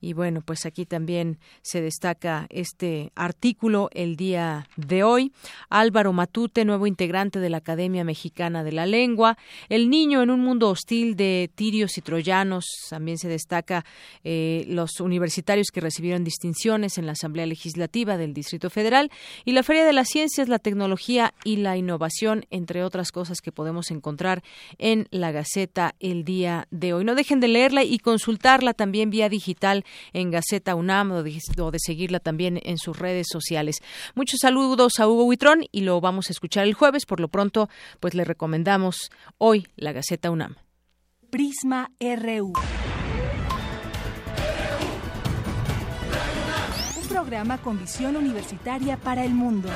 y 0.00 0.12
bueno, 0.12 0.42
pues 0.42 0.66
aquí 0.66 0.84
también 0.84 1.38
se 1.62 1.80
destaca 1.80 2.46
este 2.50 3.12
artículo 3.14 3.88
el 3.92 4.16
día 4.16 4.68
de 4.76 5.02
hoy. 5.02 5.32
Álvaro 5.70 6.12
Matute, 6.12 6.64
nuevo 6.64 6.86
integrante 6.86 7.40
de 7.40 7.50
la 7.50 7.58
Academia 7.58 8.04
Mexicana 8.04 8.62
de 8.62 8.72
la 8.72 8.84
Lengua. 8.84 9.38
El 9.68 9.88
niño 9.88 10.22
en 10.22 10.30
un 10.30 10.40
mundo 10.40 10.68
hostil 10.68 11.16
de 11.16 11.50
tirios 11.54 11.96
y 11.96 12.02
troyanos. 12.02 12.66
También 12.90 13.16
se 13.16 13.28
destaca 13.28 13.84
eh, 14.22 14.64
los 14.68 15.00
universitarios 15.00 15.68
que 15.72 15.80
recibieron 15.80 16.22
distinciones 16.22 16.98
en 16.98 17.06
la 17.06 17.12
Asamblea 17.12 17.46
Legislativa 17.46 18.16
del 18.16 18.34
Distrito 18.34 18.68
Federal 18.68 19.10
y 19.44 19.52
la 19.52 19.62
Feria 19.62 19.84
de 19.84 19.92
las 19.92 20.08
Ciencias, 20.08 20.48
la 20.48 20.58
Tecnología 20.58 21.32
y 21.44 21.56
la 21.56 21.76
Innovación, 21.76 22.44
entre 22.50 22.84
otras 22.84 23.12
cosas 23.12 23.40
que 23.40 23.52
podemos 23.52 23.90
encontrar 23.90 24.42
en 24.78 25.08
la 25.10 25.32
Gaceta 25.32 25.94
el 26.00 26.24
día 26.24 26.66
de 26.70 26.92
hoy. 26.92 27.04
No 27.04 27.14
dejen 27.14 27.40
de 27.40 27.48
leerla 27.48 27.82
y 27.82 27.98
consultarla 27.98 28.73
también 28.74 29.10
vía 29.10 29.28
digital 29.28 29.84
en 30.12 30.30
Gaceta 30.30 30.74
UNAM 30.74 31.12
o 31.12 31.22
de, 31.22 31.38
o 31.58 31.70
de 31.70 31.78
seguirla 31.78 32.20
también 32.20 32.60
en 32.62 32.78
sus 32.78 32.98
redes 32.98 33.26
sociales. 33.30 33.76
Muchos 34.14 34.40
saludos 34.40 34.98
a 34.98 35.08
Hugo 35.08 35.24
Huitrón 35.24 35.64
y 35.72 35.80
lo 35.80 36.00
vamos 36.00 36.28
a 36.28 36.32
escuchar 36.32 36.64
el 36.64 36.74
jueves. 36.74 37.06
Por 37.06 37.20
lo 37.20 37.28
pronto, 37.28 37.68
pues 38.00 38.14
le 38.14 38.24
recomendamos 38.24 39.10
hoy 39.38 39.66
la 39.76 39.92
Gaceta 39.92 40.30
UNAM. 40.30 40.56
Prisma 41.30 41.90
RU. 41.98 42.52
Un 47.00 47.08
programa 47.08 47.58
con 47.58 47.78
visión 47.80 48.16
universitaria 48.16 48.96
para 48.96 49.24
el 49.24 49.34
mundo. 49.34 49.68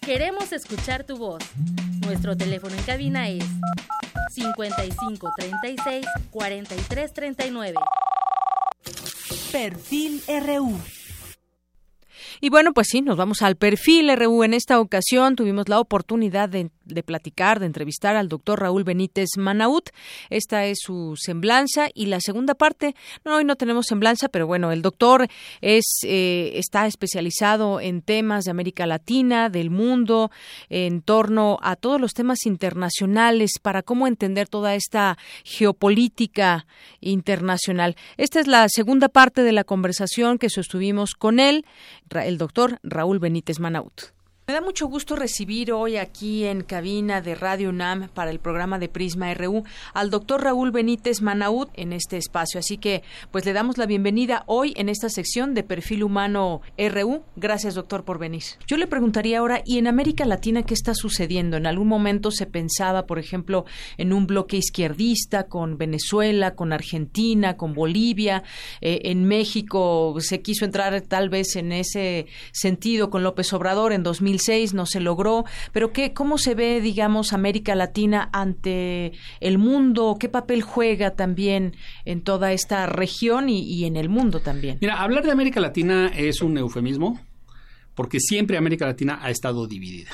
Queremos 0.00 0.52
escuchar 0.52 1.04
tu 1.04 1.18
voz. 1.18 1.42
Nuestro 2.00 2.34
teléfono 2.34 2.74
en 2.74 2.82
cabina 2.84 3.28
es 3.28 3.44
55 4.28 5.30
36 5.36 6.06
43 6.30 7.12
39. 7.12 7.74
Perfil 9.52 10.22
RU. 10.46 10.78
Y 12.40 12.50
bueno, 12.50 12.72
pues 12.72 12.88
sí, 12.90 13.00
nos 13.00 13.16
vamos 13.16 13.42
al 13.42 13.56
perfil 13.56 14.14
RU. 14.16 14.44
En 14.44 14.54
esta 14.54 14.80
ocasión 14.80 15.36
tuvimos 15.36 15.68
la 15.68 15.80
oportunidad 15.80 16.48
de, 16.48 16.70
de 16.88 17.02
platicar, 17.02 17.60
de 17.60 17.66
entrevistar 17.66 18.16
al 18.16 18.28
doctor 18.28 18.60
Raúl 18.60 18.84
Benítez 18.84 19.36
Manaut. 19.36 19.90
Esta 20.30 20.64
es 20.64 20.78
su 20.80 21.14
semblanza 21.16 21.88
y 21.94 22.06
la 22.06 22.20
segunda 22.20 22.54
parte, 22.54 22.94
no, 23.24 23.36
hoy 23.36 23.44
no 23.44 23.56
tenemos 23.56 23.86
semblanza, 23.86 24.28
pero 24.28 24.46
bueno, 24.46 24.72
el 24.72 24.82
doctor 24.82 25.28
es, 25.60 25.84
eh, 26.04 26.52
está 26.54 26.86
especializado 26.86 27.80
en 27.80 28.02
temas 28.02 28.44
de 28.44 28.50
América 28.50 28.86
Latina, 28.86 29.48
del 29.48 29.70
mundo, 29.70 30.30
en 30.68 31.02
torno 31.02 31.58
a 31.62 31.76
todos 31.76 32.00
los 32.00 32.12
temas 32.12 32.46
internacionales, 32.46 33.52
para 33.60 33.82
cómo 33.82 34.06
entender 34.06 34.48
toda 34.48 34.74
esta 34.74 35.18
geopolítica 35.44 36.66
internacional. 37.00 37.96
Esta 38.16 38.40
es 38.40 38.46
la 38.46 38.66
segunda 38.68 39.08
parte 39.08 39.42
de 39.42 39.52
la 39.52 39.64
conversación 39.64 40.38
que 40.38 40.50
sostuvimos 40.50 41.14
con 41.14 41.40
él 41.40 41.64
el 42.10 42.38
doctor 42.38 42.78
Raúl 42.82 43.18
Benítez 43.18 43.60
Manaut. 43.60 44.17
Me 44.48 44.54
da 44.54 44.62
mucho 44.62 44.86
gusto 44.86 45.14
recibir 45.14 45.72
hoy 45.72 45.98
aquí 45.98 46.46
en 46.46 46.62
cabina 46.62 47.20
de 47.20 47.34
Radio 47.34 47.68
UNAM 47.68 48.08
para 48.08 48.30
el 48.30 48.40
programa 48.40 48.78
de 48.78 48.88
Prisma 48.88 49.34
RU 49.34 49.64
al 49.92 50.08
doctor 50.08 50.42
Raúl 50.42 50.70
Benítez 50.70 51.20
Manaut 51.20 51.68
en 51.74 51.92
este 51.92 52.16
espacio. 52.16 52.58
Así 52.58 52.78
que, 52.78 53.02
pues 53.30 53.44
le 53.44 53.52
damos 53.52 53.76
la 53.76 53.84
bienvenida 53.84 54.44
hoy 54.46 54.72
en 54.78 54.88
esta 54.88 55.10
sección 55.10 55.52
de 55.52 55.64
Perfil 55.64 56.02
Humano 56.02 56.62
RU. 56.78 57.24
Gracias, 57.36 57.74
doctor, 57.74 58.06
por 58.06 58.18
venir. 58.18 58.42
Yo 58.66 58.78
le 58.78 58.86
preguntaría 58.86 59.40
ahora, 59.40 59.60
¿y 59.66 59.76
en 59.76 59.86
América 59.86 60.24
Latina 60.24 60.62
qué 60.62 60.72
está 60.72 60.94
sucediendo? 60.94 61.58
En 61.58 61.66
algún 61.66 61.88
momento 61.88 62.30
se 62.30 62.46
pensaba, 62.46 63.04
por 63.04 63.18
ejemplo, 63.18 63.66
en 63.98 64.14
un 64.14 64.26
bloque 64.26 64.56
izquierdista 64.56 65.42
con 65.42 65.76
Venezuela, 65.76 66.54
con 66.54 66.72
Argentina, 66.72 67.58
con 67.58 67.74
Bolivia. 67.74 68.44
Eh, 68.80 69.00
en 69.10 69.26
México 69.26 70.16
se 70.20 70.40
quiso 70.40 70.64
entrar 70.64 70.98
tal 71.02 71.28
vez 71.28 71.54
en 71.56 71.70
ese 71.70 72.28
sentido 72.52 73.10
con 73.10 73.22
López 73.22 73.52
Obrador 73.52 73.92
en 73.92 74.02
2000 74.02 74.37
no 74.72 74.86
se 74.86 75.00
logró, 75.00 75.44
pero 75.72 75.92
¿qué, 75.92 76.12
¿cómo 76.12 76.38
se 76.38 76.54
ve, 76.54 76.80
digamos, 76.80 77.32
América 77.32 77.74
Latina 77.74 78.28
ante 78.32 79.12
el 79.40 79.58
mundo? 79.58 80.16
¿Qué 80.18 80.28
papel 80.28 80.62
juega 80.62 81.14
también 81.16 81.76
en 82.04 82.22
toda 82.22 82.52
esta 82.52 82.86
región 82.86 83.48
y, 83.48 83.62
y 83.62 83.84
en 83.84 83.96
el 83.96 84.08
mundo 84.08 84.40
también? 84.40 84.78
Mira, 84.80 85.00
hablar 85.00 85.24
de 85.24 85.32
América 85.32 85.60
Latina 85.60 86.10
es 86.16 86.40
un 86.40 86.56
eufemismo, 86.58 87.20
porque 87.94 88.20
siempre 88.20 88.56
América 88.56 88.86
Latina 88.86 89.18
ha 89.22 89.30
estado 89.30 89.66
dividida 89.66 90.10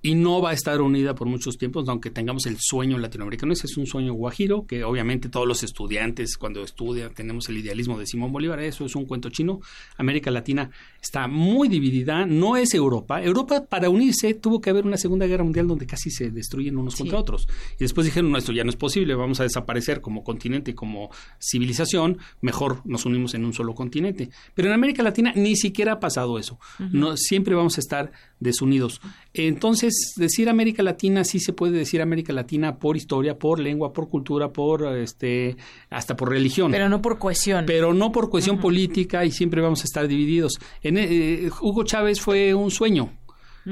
y 0.00 0.14
no 0.14 0.40
va 0.40 0.50
a 0.50 0.52
estar 0.52 0.80
unida 0.80 1.14
por 1.14 1.26
muchos 1.26 1.58
tiempos, 1.58 1.88
aunque 1.88 2.10
tengamos 2.10 2.46
el 2.46 2.56
sueño 2.58 2.98
latinoamericano. 2.98 3.52
Ese 3.52 3.66
es 3.66 3.76
un 3.76 3.86
sueño 3.86 4.12
guajiro, 4.14 4.64
que 4.66 4.84
obviamente 4.84 5.28
todos 5.28 5.46
los 5.46 5.62
estudiantes 5.62 6.36
cuando 6.36 6.62
estudian 6.62 7.12
tenemos 7.14 7.48
el 7.48 7.58
idealismo 7.58 7.98
de 7.98 8.06
Simón 8.06 8.32
Bolívar, 8.32 8.60
eso 8.60 8.84
es 8.84 8.94
un 8.94 9.06
cuento 9.06 9.30
chino. 9.30 9.60
América 9.96 10.30
Latina 10.30 10.70
está 11.02 11.26
muy 11.26 11.68
dividida, 11.68 12.26
no 12.26 12.56
es 12.56 12.74
Europa. 12.74 13.22
Europa 13.22 13.66
para 13.66 13.90
unirse 13.90 14.34
tuvo 14.34 14.60
que 14.60 14.70
haber 14.70 14.86
una 14.86 14.96
Segunda 14.96 15.26
Guerra 15.26 15.44
Mundial 15.44 15.66
donde 15.66 15.86
casi 15.86 16.10
se 16.10 16.30
destruyen 16.30 16.76
unos 16.76 16.94
contra 16.94 17.18
otros. 17.18 17.48
Y 17.74 17.84
después 17.84 18.04
dijeron, 18.04 18.30
no, 18.30 18.38
esto 18.38 18.52
ya 18.52 18.64
no 18.64 18.70
es 18.70 18.76
posible, 18.76 19.14
vamos 19.14 19.40
a 19.40 19.42
desaparecer 19.42 20.00
como 20.00 20.22
continente 20.22 20.70
y 20.70 20.74
como 20.74 21.10
civilización, 21.40 22.18
mejor 22.40 22.82
nos 22.84 23.04
unimos 23.04 23.34
en 23.34 23.44
un 23.44 23.52
solo 23.52 23.74
continente. 23.74 24.30
Pero 24.54 24.68
en 24.68 24.74
América 24.74 25.02
Latina 25.02 25.32
ni 25.34 25.56
siquiera 25.56 25.94
ha 25.94 26.00
pasado 26.00 26.38
eso. 26.38 26.58
no, 26.78 27.16
siempre 27.16 27.54
vamos 27.54 27.76
a 27.78 27.80
estar 27.80 28.12
desunidos. 28.40 29.00
Entonces, 29.34 30.14
decir 30.16 30.48
América 30.48 30.82
Latina 30.82 31.24
sí 31.24 31.40
se 31.40 31.52
puede 31.52 31.78
decir 31.78 32.00
América 32.02 32.32
Latina 32.32 32.78
por 32.78 32.96
historia, 32.96 33.38
por 33.38 33.60
lengua, 33.60 33.92
por 33.92 34.08
cultura, 34.08 34.52
por 34.52 34.96
este 34.96 35.56
hasta 35.90 36.16
por 36.16 36.30
religión. 36.30 36.70
Pero 36.70 36.88
no 36.88 37.02
por 37.02 37.18
cohesión. 37.18 37.64
Pero 37.66 37.94
no 37.94 38.12
por 38.12 38.30
cohesión 38.30 38.58
política 38.58 39.24
y 39.24 39.30
siempre 39.30 39.60
vamos 39.60 39.80
a 39.80 39.84
estar 39.84 40.08
divididos. 40.08 40.58
En, 40.82 40.98
eh, 40.98 41.50
Hugo 41.60 41.84
Chávez 41.84 42.20
fue 42.20 42.54
un 42.54 42.70
sueño 42.70 43.10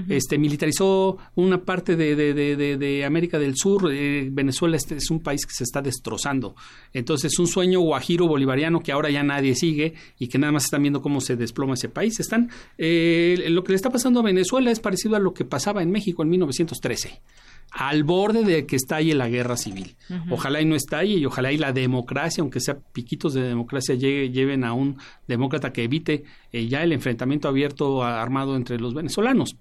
este, 0.09 0.39
militarizó 0.39 1.19
una 1.35 1.65
parte 1.65 1.97
de, 1.97 2.15
de, 2.17 2.77
de, 2.77 3.05
América 3.05 3.39
del 3.39 3.57
Sur. 3.57 3.91
Eh, 3.93 4.29
Venezuela 4.31 4.77
este 4.77 4.97
es 4.97 5.11
un 5.11 5.21
país 5.21 5.47
que 5.47 5.53
se 5.53 5.65
está 5.65 5.83
destrozando. 5.83 6.55
Entonces, 6.93 7.39
un 7.39 7.47
sueño 7.47 7.81
guajiro 7.81 8.27
bolivariano 8.27 8.81
que 8.81 8.93
ahora 8.93 9.11
ya 9.11 9.23
nadie 9.23 9.55
sigue 9.55 9.95
y 10.19 10.29
que 10.29 10.39
nada 10.39 10.53
más 10.53 10.65
están 10.65 10.83
viendo 10.83 11.03
cómo 11.03 11.21
se 11.21 11.37
desploma 11.37 11.75
ese 11.75 11.89
país. 11.89 12.19
Están, 12.21 12.51
eh, 12.79 13.47
lo 13.49 13.65
que 13.65 13.73
le 13.73 13.77
está 13.77 13.91
pasando 13.91 14.21
a 14.21 14.23
Venezuela 14.23 14.71
es 14.71 14.81
parecido 14.81 15.17
a 15.17 15.21
lo 15.21 15.33
que 15.33 15.45
pasaba 15.45 15.83
en 15.83 15.91
México 15.91 16.23
en 16.23 16.31
1913 16.31 17.21
al 17.71 18.05
borde 18.05 18.45
de 18.45 18.67
que 18.67 18.77
estalle 18.77 19.15
la 19.15 19.29
guerra 19.29 19.57
civil. 19.57 19.97
Ojalá 20.31 20.61
y 20.61 20.65
no 20.65 20.77
estalle 20.77 21.15
y 21.15 21.27
ojalá 21.27 21.53
y 21.53 21.59
la 21.59 21.73
democracia, 21.73 22.41
aunque 22.41 22.61
sea 22.61 22.79
piquitos 22.79 23.35
de 23.35 23.43
democracia, 23.43 23.95
lleven 23.95 24.65
a 24.65 24.73
un 24.73 24.97
demócrata 25.27 25.73
que 25.73 25.85
evite 25.85 26.25
eh, 26.53 26.69
ya 26.69 26.83
el 26.83 26.93
enfrentamiento 26.93 27.49
abierto 27.49 28.03
armado 28.03 28.57
entre 28.57 28.79
los 28.79 28.95
venezolanos. 28.95 29.57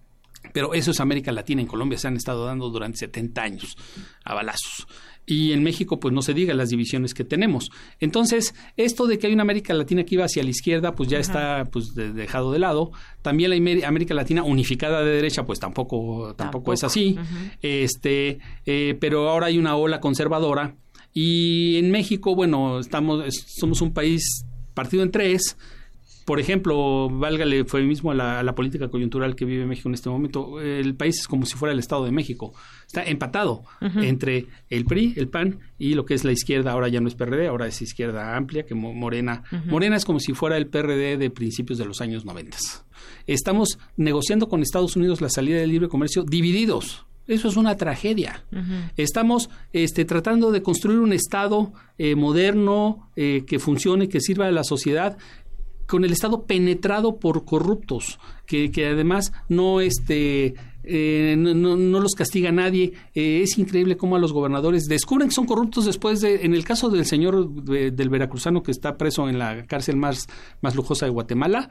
Pero 0.53 0.73
eso 0.73 0.91
es 0.91 0.99
América 0.99 1.31
Latina. 1.31 1.61
En 1.61 1.67
Colombia 1.67 1.97
se 1.97 2.07
han 2.07 2.15
estado 2.15 2.45
dando 2.45 2.69
durante 2.69 2.99
70 2.99 3.41
años 3.41 3.77
a 4.23 4.33
balazos. 4.33 4.87
Y 5.27 5.53
en 5.53 5.63
México, 5.63 5.99
pues 5.99 6.13
no 6.13 6.21
se 6.21 6.33
diga 6.33 6.53
las 6.53 6.69
divisiones 6.69 7.13
que 7.13 7.23
tenemos. 7.23 7.71
Entonces, 7.99 8.53
esto 8.77 9.07
de 9.07 9.17
que 9.17 9.27
hay 9.27 9.33
una 9.33 9.41
América 9.41 9.73
Latina 9.73 10.03
que 10.03 10.15
iba 10.15 10.25
hacia 10.25 10.43
la 10.43 10.51
izquierda, 10.51 10.93
pues 10.93 11.09
ya 11.09 11.17
está 11.17 11.65
pues 11.71 11.95
dejado 11.95 12.51
de 12.51 12.59
lado. 12.59 12.91
También 13.23 13.49
la 13.49 13.87
América 13.87 14.13
Latina 14.13 14.43
unificada 14.43 15.03
de 15.03 15.11
derecha, 15.11 15.43
pues 15.45 15.59
tampoco, 15.59 16.35
tampoco, 16.35 16.73
es 16.73 16.83
así. 16.83 17.17
Este, 17.61 18.37
eh, 18.65 18.95
pero 18.99 19.29
ahora 19.29 19.47
hay 19.47 19.57
una 19.57 19.75
ola 19.75 19.99
conservadora. 19.99 20.75
Y 21.11 21.77
en 21.77 21.89
México, 21.89 22.35
bueno, 22.35 22.79
estamos, 22.79 23.23
somos 23.47 23.81
un 23.81 23.93
país 23.93 24.45
partido 24.75 25.01
en 25.01 25.09
tres 25.09 25.57
por 26.25 26.39
ejemplo, 26.39 27.07
válgale 27.09 27.65
fue 27.65 27.83
mismo 27.83 28.09
a 28.09 28.15
la, 28.15 28.39
a 28.39 28.43
la, 28.43 28.55
política 28.55 28.89
coyuntural 28.89 29.35
que 29.35 29.45
vive 29.45 29.65
México 29.67 29.89
en 29.89 29.93
este 29.93 30.09
momento, 30.09 30.59
el 30.59 30.95
país 30.95 31.19
es 31.19 31.27
como 31.27 31.45
si 31.45 31.55
fuera 31.55 31.71
el 31.71 31.79
Estado 31.79 32.03
de 32.03 32.11
México. 32.11 32.53
Está 32.87 33.03
empatado 33.03 33.63
entre 33.79 34.47
el 34.69 34.85
PRI, 34.85 35.13
el 35.17 35.27
PAN 35.27 35.59
y 35.77 35.93
lo 35.93 36.05
que 36.05 36.15
es 36.15 36.23
la 36.23 36.31
izquierda, 36.31 36.71
ahora 36.71 36.87
ya 36.87 36.99
no 36.99 37.07
es 37.07 37.15
PRD, 37.15 37.47
ahora 37.47 37.67
es 37.67 37.79
izquierda 37.81 38.35
amplia, 38.35 38.65
que 38.65 38.73
Morena. 38.73 39.43
Morena 39.67 39.95
es 39.95 40.05
como 40.05 40.19
si 40.19 40.33
fuera 40.33 40.57
el 40.57 40.67
PRD 40.67 41.17
de 41.17 41.29
principios 41.29 41.77
de 41.77 41.85
los 41.85 42.01
años 42.01 42.25
90. 42.25 42.57
Estamos 43.27 43.77
negociando 43.95 44.49
con 44.49 44.61
Estados 44.61 44.95
Unidos 44.95 45.21
la 45.21 45.29
salida 45.29 45.59
del 45.59 45.69
libre 45.69 45.89
comercio 45.89 46.23
divididos 46.23 47.05
Eso 47.27 47.47
es 47.47 47.55
una 47.55 47.75
tragedia. 47.75 48.43
Estamos 48.97 49.49
este, 49.73 50.05
tratando 50.05 50.51
de 50.51 50.61
construir 50.63 50.99
un 50.99 51.13
Estado 51.13 51.73
eh, 51.97 52.15
moderno 52.15 53.09
eh, 53.15 53.43
que 53.47 53.59
funcione, 53.59 54.09
que 54.09 54.21
sirva 54.21 54.47
a 54.47 54.51
la 54.51 54.63
sociedad, 54.63 55.17
con 55.87 56.03
el 56.03 56.11
Estado 56.11 56.43
penetrado 56.45 57.17
por 57.17 57.45
corruptos, 57.45 58.19
que, 58.45 58.71
que 58.71 58.87
además 58.87 59.33
no 59.49 59.81
este 59.81 60.55
eh, 60.87 61.35
no, 61.37 61.53
no, 61.53 61.99
los 61.99 62.13
castiga 62.13 62.51
nadie. 62.51 62.93
Eh, 63.13 63.41
es 63.43 63.57
increíble 63.57 63.97
cómo 63.97 64.15
a 64.15 64.19
los 64.19 64.33
gobernadores 64.33 64.85
descubren 64.85 65.29
que 65.29 65.35
son 65.35 65.45
corruptos 65.45 65.85
después 65.85 66.21
de, 66.21 66.45
en 66.45 66.53
el 66.53 66.63
caso 66.63 66.89
del 66.89 67.05
señor 67.05 67.49
del 67.63 68.09
veracruzano 68.09 68.63
que 68.63 68.71
está 68.71 68.97
preso 68.97 69.27
en 69.29 69.39
la 69.39 69.65
cárcel 69.65 69.97
más, 69.97 70.27
más 70.61 70.75
lujosa 70.75 71.05
de 71.05 71.11
Guatemala, 71.11 71.69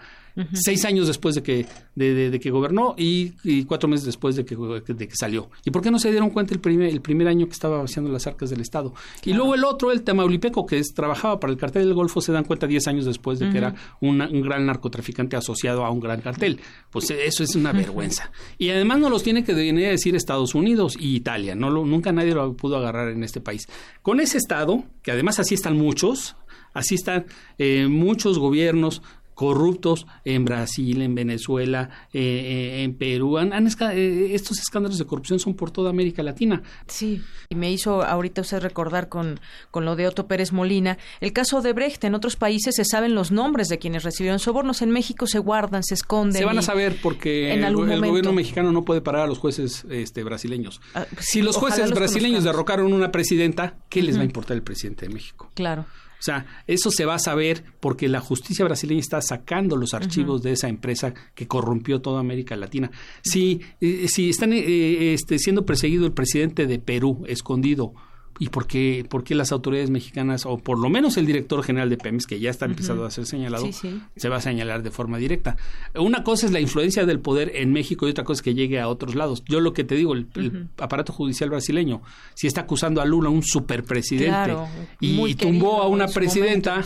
seis 0.52 0.84
años 0.84 1.06
después 1.06 1.34
de 1.34 1.42
que, 1.42 1.66
de, 1.94 2.40
que 2.40 2.50
gobernó 2.50 2.94
y, 2.98 3.64
cuatro 3.64 3.88
meses 3.88 4.06
después 4.06 4.36
de 4.36 4.44
que, 4.44 4.56
de 4.56 5.08
que 5.08 5.16
salió. 5.16 5.50
¿Y 5.64 5.70
por 5.70 5.82
qué 5.82 5.90
no 5.90 5.98
se 5.98 6.10
dieron 6.10 6.30
cuenta 6.30 6.54
el 6.54 6.60
primer, 6.60 6.88
el 6.88 7.00
primer 7.00 7.28
año 7.28 7.46
que 7.46 7.52
estaba 7.52 7.78
vaciando 7.78 8.10
las 8.10 8.26
arcas 8.26 8.50
del 8.50 8.60
Estado? 8.60 8.94
Y 9.24 9.32
luego 9.32 9.54
el 9.54 9.64
otro, 9.64 9.92
el 9.92 10.02
Tamaulipeco, 10.02 10.66
que 10.66 10.78
es, 10.78 10.92
trabajaba 10.94 11.38
para 11.38 11.52
el 11.52 11.58
cartel 11.58 11.84
del 11.84 11.94
Golfo, 11.94 12.20
se 12.20 12.32
dan 12.32 12.44
cuenta 12.44 12.66
diez 12.66 12.86
años 12.88 13.04
después 13.04 13.38
de 13.38 13.50
que 13.50 13.58
era 13.58 13.74
un 14.00 14.18
gran 14.42 14.66
narcotraficante 14.66 15.36
asociado 15.36 15.84
a 15.84 15.90
un 15.90 16.00
gran 16.00 16.20
cartel. 16.20 16.60
Pues 16.90 17.10
eso 17.10 17.44
es 17.44 17.54
una 17.54 17.72
vergüenza. 17.72 18.30
Y 18.58 18.70
además 18.70 18.98
no 19.04 19.10
los 19.10 19.22
tiene 19.22 19.44
que 19.44 19.52
venir 19.52 19.86
a 19.86 19.90
decir 19.90 20.16
Estados 20.16 20.54
Unidos 20.54 20.96
y 20.98 21.14
Italia. 21.14 21.54
No 21.54 21.70
nunca 21.70 22.10
nadie 22.10 22.34
lo 22.34 22.56
pudo 22.56 22.78
agarrar 22.78 23.10
en 23.10 23.22
este 23.22 23.40
país. 23.40 23.68
Con 24.02 24.18
ese 24.18 24.38
Estado, 24.38 24.82
que 25.02 25.12
además 25.12 25.38
así 25.38 25.54
están 25.54 25.76
muchos, 25.76 26.36
así 26.72 26.94
están 26.94 27.26
eh, 27.58 27.86
muchos 27.86 28.38
gobiernos 28.38 29.02
corruptos 29.34 30.06
en 30.24 30.44
Brasil, 30.44 31.02
en 31.02 31.14
Venezuela, 31.14 31.90
eh, 32.12 32.20
eh, 32.20 32.82
en 32.84 32.94
Perú. 32.94 33.38
Han, 33.38 33.52
eh, 33.52 34.30
estos 34.32 34.58
escándalos 34.58 34.98
de 34.98 35.04
corrupción 35.04 35.38
son 35.38 35.54
por 35.54 35.70
toda 35.70 35.90
América 35.90 36.22
Latina. 36.22 36.62
Sí, 36.86 37.22
y 37.48 37.54
me 37.54 37.70
hizo 37.70 38.02
ahorita 38.02 38.40
usted 38.40 38.60
recordar 38.60 39.08
con, 39.08 39.40
con 39.70 39.84
lo 39.84 39.96
de 39.96 40.06
Otto 40.06 40.26
Pérez 40.26 40.52
Molina. 40.52 40.98
El 41.20 41.32
caso 41.32 41.60
de 41.62 41.72
Brecht, 41.72 42.04
en 42.04 42.14
otros 42.14 42.36
países 42.36 42.76
se 42.76 42.84
saben 42.84 43.14
los 43.14 43.32
nombres 43.32 43.68
de 43.68 43.78
quienes 43.78 44.04
recibieron 44.04 44.38
sobornos, 44.38 44.82
en 44.82 44.90
México 44.90 45.26
se 45.26 45.38
guardan, 45.38 45.82
se 45.82 45.94
esconden. 45.94 46.38
Se 46.38 46.44
van 46.44 46.58
a 46.58 46.62
saber 46.62 46.98
porque 47.02 47.52
el, 47.52 47.74
gobierno 47.74 48.32
mexicano 48.32 48.72
no 48.72 48.84
puede 48.84 49.00
parar 49.00 49.22
a 49.22 49.26
los 49.26 49.38
jueces 49.38 49.84
este, 49.90 50.22
brasileños. 50.22 50.80
Ah, 50.94 51.06
si 51.18 51.42
los 51.42 51.56
jueces 51.56 51.90
brasileños 51.90 52.44
derrocaron 52.44 52.92
una 52.92 53.10
presidenta, 53.10 53.76
¿qué 53.88 54.02
les 54.02 54.16
va 54.16 54.22
a 54.22 54.24
importar 54.24 54.56
el 54.56 54.62
presidente 54.62 55.06
de 55.06 55.14
México? 55.14 55.50
Claro. 55.54 55.86
O 56.24 56.26
sea, 56.26 56.46
eso 56.66 56.90
se 56.90 57.04
va 57.04 57.16
a 57.16 57.18
saber 57.18 57.64
porque 57.80 58.08
la 58.08 58.18
justicia 58.18 58.64
brasileña 58.64 59.00
está 59.00 59.20
sacando 59.20 59.76
los 59.76 59.92
archivos 59.92 60.42
de 60.42 60.52
esa 60.52 60.68
empresa 60.68 61.12
que 61.34 61.46
corrompió 61.46 62.00
toda 62.00 62.20
América 62.20 62.56
Latina. 62.56 62.90
Si, 63.22 63.60
eh, 63.82 64.06
si 64.08 64.30
están 64.30 64.54
eh, 64.54 65.12
este, 65.12 65.38
siendo 65.38 65.66
perseguido 65.66 66.06
el 66.06 66.12
presidente 66.12 66.66
de 66.66 66.78
Perú, 66.78 67.24
escondido, 67.28 67.92
¿Y 68.38 68.48
por 68.48 68.66
qué, 68.66 69.06
por 69.08 69.22
qué 69.22 69.34
las 69.34 69.52
autoridades 69.52 69.90
mexicanas, 69.90 70.44
o 70.44 70.58
por 70.58 70.78
lo 70.78 70.88
menos 70.88 71.16
el 71.16 71.26
director 71.26 71.62
general 71.62 71.88
de 71.88 71.96
Pemex, 71.96 72.26
que 72.26 72.40
ya 72.40 72.50
está 72.50 72.66
empezando 72.66 73.04
a 73.04 73.10
ser 73.10 73.26
señalado, 73.26 73.68
se 73.72 74.28
va 74.28 74.36
a 74.36 74.40
señalar 74.40 74.82
de 74.82 74.90
forma 74.90 75.18
directa? 75.18 75.56
Una 75.94 76.24
cosa 76.24 76.46
es 76.46 76.52
la 76.52 76.60
influencia 76.60 77.06
del 77.06 77.20
poder 77.20 77.52
en 77.54 77.72
México 77.72 78.06
y 78.06 78.10
otra 78.10 78.24
cosa 78.24 78.38
es 78.38 78.42
que 78.42 78.54
llegue 78.54 78.80
a 78.80 78.88
otros 78.88 79.14
lados. 79.14 79.44
Yo 79.46 79.60
lo 79.60 79.72
que 79.72 79.84
te 79.84 79.94
digo, 79.94 80.14
el, 80.14 80.68
aparato 80.78 81.12
judicial 81.12 81.50
brasileño, 81.50 82.02
si 82.34 82.46
está 82.46 82.62
acusando 82.62 83.00
a 83.00 83.04
Lula, 83.04 83.30
un 83.30 83.42
superpresidente, 83.42 84.56
y, 85.00 85.34
tumbó 85.34 85.82
a 85.82 85.88
una 85.88 86.06
presidenta 86.08 86.82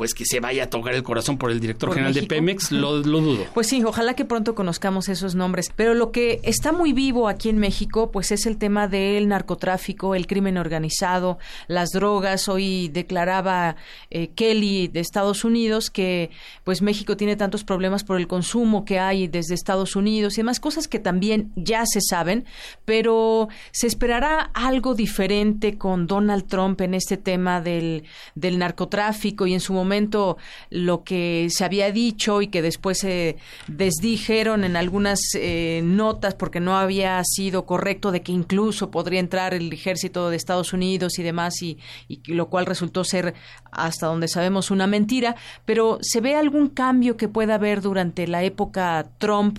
pues 0.00 0.14
que 0.14 0.24
se 0.24 0.40
vaya 0.40 0.64
a 0.64 0.66
tocar 0.70 0.94
el 0.94 1.02
corazón 1.02 1.36
por 1.36 1.50
el 1.50 1.60
director 1.60 1.92
general 1.92 2.14
de 2.14 2.22
Pemex, 2.22 2.72
lo, 2.72 3.02
dudo. 3.02 3.44
Pues 3.52 3.66
sí, 3.66 3.84
ojalá 3.84 4.14
que 4.14 4.24
pronto 4.24 4.54
conozcamos 4.54 5.10
esos 5.10 5.34
nombres. 5.34 5.70
Pero 5.76 5.92
lo 5.92 6.10
que 6.10 6.40
está 6.42 6.72
muy 6.72 6.94
vivo 6.94 7.28
aquí 7.28 7.50
en 7.50 7.58
México, 7.58 8.10
pues 8.10 8.32
es 8.32 8.46
el 8.46 8.56
tema 8.56 8.88
del 8.88 9.28
narcotráfico, 9.28 10.14
el 10.14 10.26
crimen 10.26 10.56
organizado, 10.56 11.38
las 11.68 11.90
drogas. 11.90 12.48
Hoy 12.48 12.88
declaraba 12.88 13.76
eh, 14.08 14.28
Kelly 14.28 14.88
de 14.88 15.00
Estados 15.00 15.44
Unidos 15.44 15.90
que 15.90 16.30
pues 16.64 16.80
México 16.80 17.18
tiene 17.18 17.36
tantos 17.36 17.62
problemas 17.62 18.02
por 18.02 18.16
el 18.16 18.26
consumo 18.26 18.86
que 18.86 18.98
hay 18.98 19.28
desde 19.28 19.52
Estados 19.52 19.96
Unidos 19.96 20.32
y 20.32 20.36
demás 20.38 20.60
cosas 20.60 20.88
que 20.88 20.98
también 20.98 21.52
ya 21.56 21.84
se 21.84 22.00
saben, 22.00 22.46
pero 22.86 23.50
se 23.70 23.86
esperará 23.86 24.50
algo 24.54 24.94
diferente 24.94 25.76
con 25.76 26.06
Donald 26.06 26.46
Trump 26.46 26.80
en 26.80 26.94
este 26.94 27.18
tema 27.18 27.60
del, 27.60 28.04
del 28.34 28.58
narcotráfico 28.58 29.46
y 29.46 29.52
en 29.52 29.60
su 29.60 29.74
momento 29.74 29.89
momento 29.90 30.36
lo 30.70 31.02
que 31.02 31.48
se 31.50 31.64
había 31.64 31.90
dicho 31.90 32.42
y 32.42 32.46
que 32.46 32.62
después 32.62 32.98
se 32.98 33.36
desdijeron 33.66 34.62
en 34.62 34.76
algunas 34.76 35.18
eh, 35.34 35.80
notas 35.82 36.36
porque 36.36 36.60
no 36.60 36.76
había 36.76 37.20
sido 37.24 37.66
correcto 37.66 38.12
de 38.12 38.22
que 38.22 38.30
incluso 38.30 38.92
podría 38.92 39.18
entrar 39.18 39.52
el 39.52 39.72
ejército 39.72 40.30
de 40.30 40.36
Estados 40.36 40.72
Unidos 40.72 41.18
y 41.18 41.24
demás 41.24 41.60
y, 41.60 41.78
lo 42.26 42.48
cual 42.48 42.66
resultó 42.66 43.02
ser 43.02 43.34
hasta 43.72 44.06
donde 44.06 44.28
sabemos 44.28 44.70
una 44.70 44.86
mentira, 44.86 45.34
pero 45.64 45.98
¿se 46.02 46.20
ve 46.20 46.36
algún 46.36 46.68
cambio 46.68 47.16
que 47.16 47.26
pueda 47.26 47.56
haber 47.56 47.80
durante 47.80 48.28
la 48.28 48.44
época 48.44 49.10
Trump? 49.18 49.58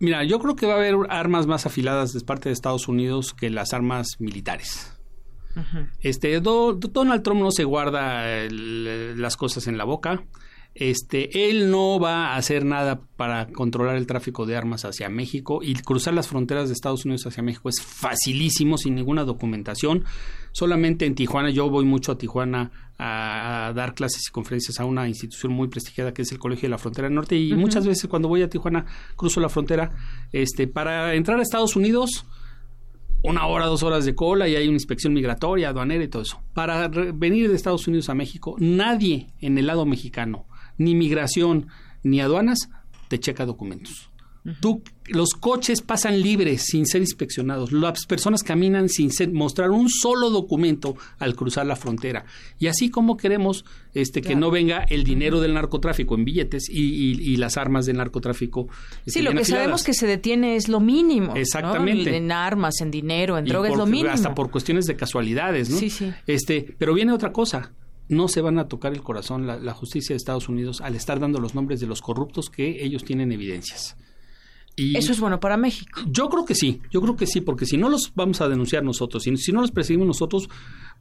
Mira, 0.00 0.24
yo 0.24 0.40
creo 0.40 0.56
que 0.56 0.66
va 0.66 0.74
a 0.74 0.76
haber 0.76 0.96
armas 1.10 1.46
más 1.46 1.64
afiladas 1.64 2.12
de 2.12 2.20
parte 2.22 2.48
de 2.48 2.54
Estados 2.54 2.88
Unidos 2.88 3.34
que 3.34 3.50
las 3.50 3.72
armas 3.72 4.16
militares. 4.18 4.99
Este 6.00 6.40
Donald 6.40 7.22
Trump 7.22 7.40
no 7.40 7.50
se 7.50 7.64
guarda 7.64 8.24
las 8.50 9.36
cosas 9.36 9.66
en 9.66 9.78
la 9.78 9.84
boca. 9.84 10.22
Este, 10.72 11.50
él 11.50 11.68
no 11.68 11.98
va 11.98 12.28
a 12.28 12.36
hacer 12.36 12.64
nada 12.64 13.00
para 13.16 13.48
controlar 13.48 13.96
el 13.96 14.06
tráfico 14.06 14.46
de 14.46 14.56
armas 14.56 14.84
hacia 14.84 15.08
México 15.08 15.60
y 15.62 15.74
cruzar 15.74 16.14
las 16.14 16.28
fronteras 16.28 16.68
de 16.68 16.74
Estados 16.74 17.04
Unidos 17.04 17.26
hacia 17.26 17.42
México 17.42 17.68
es 17.68 17.82
facilísimo 17.82 18.78
sin 18.78 18.94
ninguna 18.94 19.24
documentación. 19.24 20.04
Solamente 20.52 21.06
en 21.06 21.16
Tijuana, 21.16 21.50
yo 21.50 21.68
voy 21.68 21.84
mucho 21.84 22.12
a 22.12 22.18
Tijuana 22.18 22.70
a, 22.98 23.72
dar 23.74 23.94
clases 23.94 24.28
y 24.28 24.30
conferencias 24.30 24.78
a 24.78 24.84
una 24.84 25.08
institución 25.08 25.52
muy 25.52 25.66
prestigiada 25.66 26.14
que 26.14 26.22
es 26.22 26.30
el 26.30 26.38
Colegio 26.38 26.68
de 26.68 26.70
la 26.70 26.78
Frontera 26.78 27.10
Norte 27.10 27.36
y 27.36 27.52
muchas 27.54 27.84
veces 27.86 28.08
cuando 28.08 28.28
voy 28.28 28.42
a 28.42 28.48
Tijuana 28.48 28.86
cruzo 29.16 29.40
la 29.40 29.48
frontera 29.48 29.90
este 30.32 30.68
para 30.68 31.14
entrar 31.14 31.38
a 31.40 31.42
Estados 31.42 31.76
Unidos 31.76 32.26
una 33.22 33.46
hora, 33.46 33.66
dos 33.66 33.82
horas 33.82 34.04
de 34.04 34.14
cola 34.14 34.48
y 34.48 34.56
hay 34.56 34.66
una 34.66 34.76
inspección 34.76 35.12
migratoria, 35.12 35.70
aduanera 35.70 36.04
y 36.04 36.08
todo 36.08 36.22
eso. 36.22 36.40
Para 36.54 36.88
venir 36.88 37.48
de 37.48 37.56
Estados 37.56 37.86
Unidos 37.86 38.08
a 38.08 38.14
México, 38.14 38.56
nadie 38.58 39.28
en 39.40 39.58
el 39.58 39.66
lado 39.66 39.86
mexicano, 39.86 40.46
ni 40.78 40.94
migración, 40.94 41.68
ni 42.02 42.20
aduanas, 42.20 42.70
te 43.08 43.18
checa 43.18 43.46
documentos. 43.46 44.10
Tú, 44.60 44.82
los 45.10 45.30
coches 45.30 45.82
pasan 45.82 46.20
libres 46.20 46.62
sin 46.66 46.86
ser 46.86 47.00
inspeccionados. 47.00 47.72
Las 47.72 48.06
personas 48.06 48.42
caminan 48.42 48.88
sin 48.88 49.10
mostrar 49.32 49.70
un 49.70 49.88
solo 49.88 50.30
documento 50.30 50.96
al 51.18 51.34
cruzar 51.34 51.66
la 51.66 51.76
frontera. 51.76 52.24
Y 52.58 52.66
así 52.66 52.90
como 52.90 53.16
queremos 53.16 53.64
este, 53.94 54.22
que 54.22 54.36
no 54.36 54.50
venga 54.50 54.84
el 54.84 55.04
dinero 55.04 55.40
del 55.40 55.54
narcotráfico 55.54 56.14
en 56.14 56.24
billetes 56.24 56.68
y, 56.68 57.36
las 57.36 57.56
armas 57.56 57.86
del 57.86 57.96
narcotráfico. 57.96 58.68
Este, 59.06 59.20
sí, 59.20 59.22
lo 59.22 59.32
que 59.32 59.44
sabemos 59.44 59.82
que 59.82 59.94
se 59.94 60.06
detiene 60.06 60.56
es 60.56 60.68
lo 60.68 60.80
mínimo. 60.80 61.34
Exactamente. 61.36 62.16
En 62.16 62.32
armas, 62.32 62.80
en 62.80 62.90
dinero, 62.90 63.38
en 63.38 63.46
drogas, 63.46 63.76
lo 63.76 63.86
mínimo. 63.86 64.10
Hasta 64.10 64.34
por 64.34 64.50
cuestiones 64.50 64.86
de 64.86 64.96
casualidades, 64.96 65.70
¿no? 65.70 65.78
Sí, 65.78 65.90
sí. 65.90 66.12
Este, 66.26 66.74
pero 66.78 66.94
viene 66.94 67.12
otra 67.12 67.32
cosa 67.32 67.72
no 68.08 68.26
se 68.26 68.40
van 68.40 68.58
a 68.58 68.66
tocar 68.66 68.92
el 68.92 69.02
corazón 69.02 69.46
la, 69.46 69.56
la, 69.56 69.72
justicia 69.72 70.14
de 70.14 70.16
Estados 70.16 70.48
Unidos 70.48 70.80
al 70.80 70.96
estar 70.96 71.20
dando 71.20 71.38
los 71.38 71.54
nombres 71.54 71.78
de 71.78 71.86
los 71.86 72.02
corruptos 72.02 72.50
que 72.50 72.84
ellos 72.84 73.04
tienen 73.04 73.30
evidencias. 73.30 73.96
Eso 74.96 75.12
es 75.12 75.20
bueno 75.20 75.40
para 75.40 75.56
México. 75.56 76.00
Yo 76.06 76.28
creo 76.28 76.44
que 76.44 76.54
sí, 76.54 76.80
yo 76.90 77.00
creo 77.00 77.16
que 77.16 77.26
sí, 77.26 77.40
porque 77.40 77.66
si 77.66 77.76
no 77.76 77.88
los 77.88 78.12
vamos 78.14 78.40
a 78.40 78.48
denunciar 78.48 78.82
nosotros, 78.82 79.22
si, 79.22 79.36
si 79.36 79.52
no 79.52 79.60
los 79.60 79.70
perseguimos 79.70 80.06
nosotros, 80.06 80.48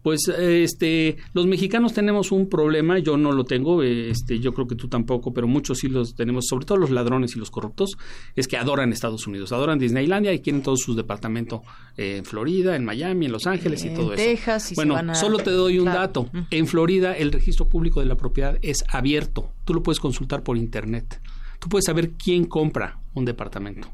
pues 0.01 0.27
este 0.29 1.17
los 1.33 1.45
mexicanos 1.45 1.93
tenemos 1.93 2.31
un 2.31 2.47
problema, 2.47 2.99
yo 2.99 3.17
no 3.17 3.31
lo 3.31 3.43
tengo, 3.43 3.83
este 3.83 4.39
yo 4.39 4.53
creo 4.53 4.67
que 4.67 4.75
tú 4.75 4.87
tampoco, 4.87 5.33
pero 5.33 5.47
muchos 5.47 5.79
sí 5.79 5.89
los 5.89 6.15
tenemos, 6.15 6.45
sobre 6.47 6.65
todo 6.65 6.77
los 6.77 6.89
ladrones 6.89 7.35
y 7.35 7.39
los 7.39 7.51
corruptos, 7.51 7.97
es 8.35 8.47
que 8.47 8.57
adoran 8.57 8.93
Estados 8.93 9.27
Unidos, 9.27 9.51
adoran 9.51 9.79
Disneylandia 9.79 10.33
y 10.33 10.39
quieren 10.39 10.63
todos 10.63 10.79
sus 10.79 10.95
departamentos 10.95 11.61
eh, 11.97 12.17
en 12.17 12.25
Florida, 12.25 12.75
en 12.75 12.85
Miami, 12.85 13.25
en 13.25 13.31
Los 13.31 13.45
Ángeles 13.45 13.83
y 13.83 13.89
todo 13.89 14.13
eso. 14.13 14.23
Texas 14.23 14.71
y 14.71 14.75
bueno, 14.75 15.15
solo 15.15 15.37
te 15.39 15.51
doy 15.51 15.79
un 15.79 15.85
dato. 15.85 16.29
En 16.49 16.67
Florida 16.67 17.15
el 17.15 17.31
registro 17.31 17.67
público 17.67 17.99
de 17.99 18.05
la 18.05 18.15
propiedad 18.15 18.57
es 18.61 18.83
abierto. 18.87 19.51
Tú 19.65 19.73
lo 19.73 19.83
puedes 19.83 19.99
consultar 19.99 20.43
por 20.43 20.57
internet 20.57 21.19
tú 21.59 21.69
puedes 21.69 21.85
saber 21.85 22.11
quién 22.11 22.45
compra 22.45 22.99
un 23.13 23.25
departamento. 23.25 23.87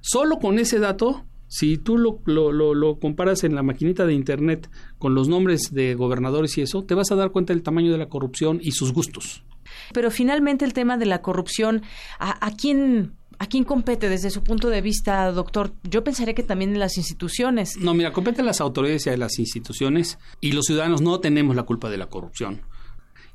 Solo 0.00 0.38
con 0.38 0.58
ese 0.58 0.78
dato, 0.78 1.24
si 1.48 1.78
tú 1.78 1.98
lo, 1.98 2.20
lo, 2.24 2.74
lo, 2.74 2.98
comparas 2.98 3.44
en 3.44 3.54
la 3.54 3.62
maquinita 3.62 4.06
de 4.06 4.14
Internet 4.14 4.68
con 4.98 5.14
los 5.14 5.28
nombres 5.28 5.72
de 5.72 5.94
gobernadores 5.94 6.58
y 6.58 6.62
eso, 6.62 6.84
te 6.84 6.94
vas 6.94 7.12
a 7.12 7.14
dar 7.14 7.30
cuenta 7.30 7.52
del 7.52 7.62
tamaño 7.62 7.92
de 7.92 7.98
la 7.98 8.08
corrupción 8.08 8.58
y 8.60 8.72
sus 8.72 8.92
gustos. 8.92 9.44
Pero 9.92 10.10
finalmente 10.10 10.64
el 10.64 10.72
tema 10.72 10.96
de 10.96 11.06
la 11.06 11.22
corrupción, 11.22 11.82
¿a, 12.18 12.50
quién 12.56 13.12
¿A 13.38 13.48
quién 13.48 13.64
compete 13.64 14.08
desde 14.08 14.30
su 14.30 14.42
punto 14.42 14.70
de 14.70 14.80
vista, 14.80 15.30
doctor? 15.30 15.74
Yo 15.82 16.02
pensaría 16.02 16.34
que 16.34 16.42
también 16.42 16.72
en 16.72 16.78
las 16.78 16.96
instituciones. 16.96 17.76
No, 17.76 17.92
mira, 17.92 18.10
compete 18.10 18.40
a 18.40 18.44
las 18.44 18.62
autoridades 18.62 19.06
y 19.06 19.10
a 19.10 19.16
las 19.18 19.38
instituciones 19.38 20.18
y 20.40 20.52
los 20.52 20.64
ciudadanos 20.64 21.02
no 21.02 21.20
tenemos 21.20 21.54
la 21.54 21.64
culpa 21.64 21.90
de 21.90 21.98
la 21.98 22.06
corrupción. 22.06 22.62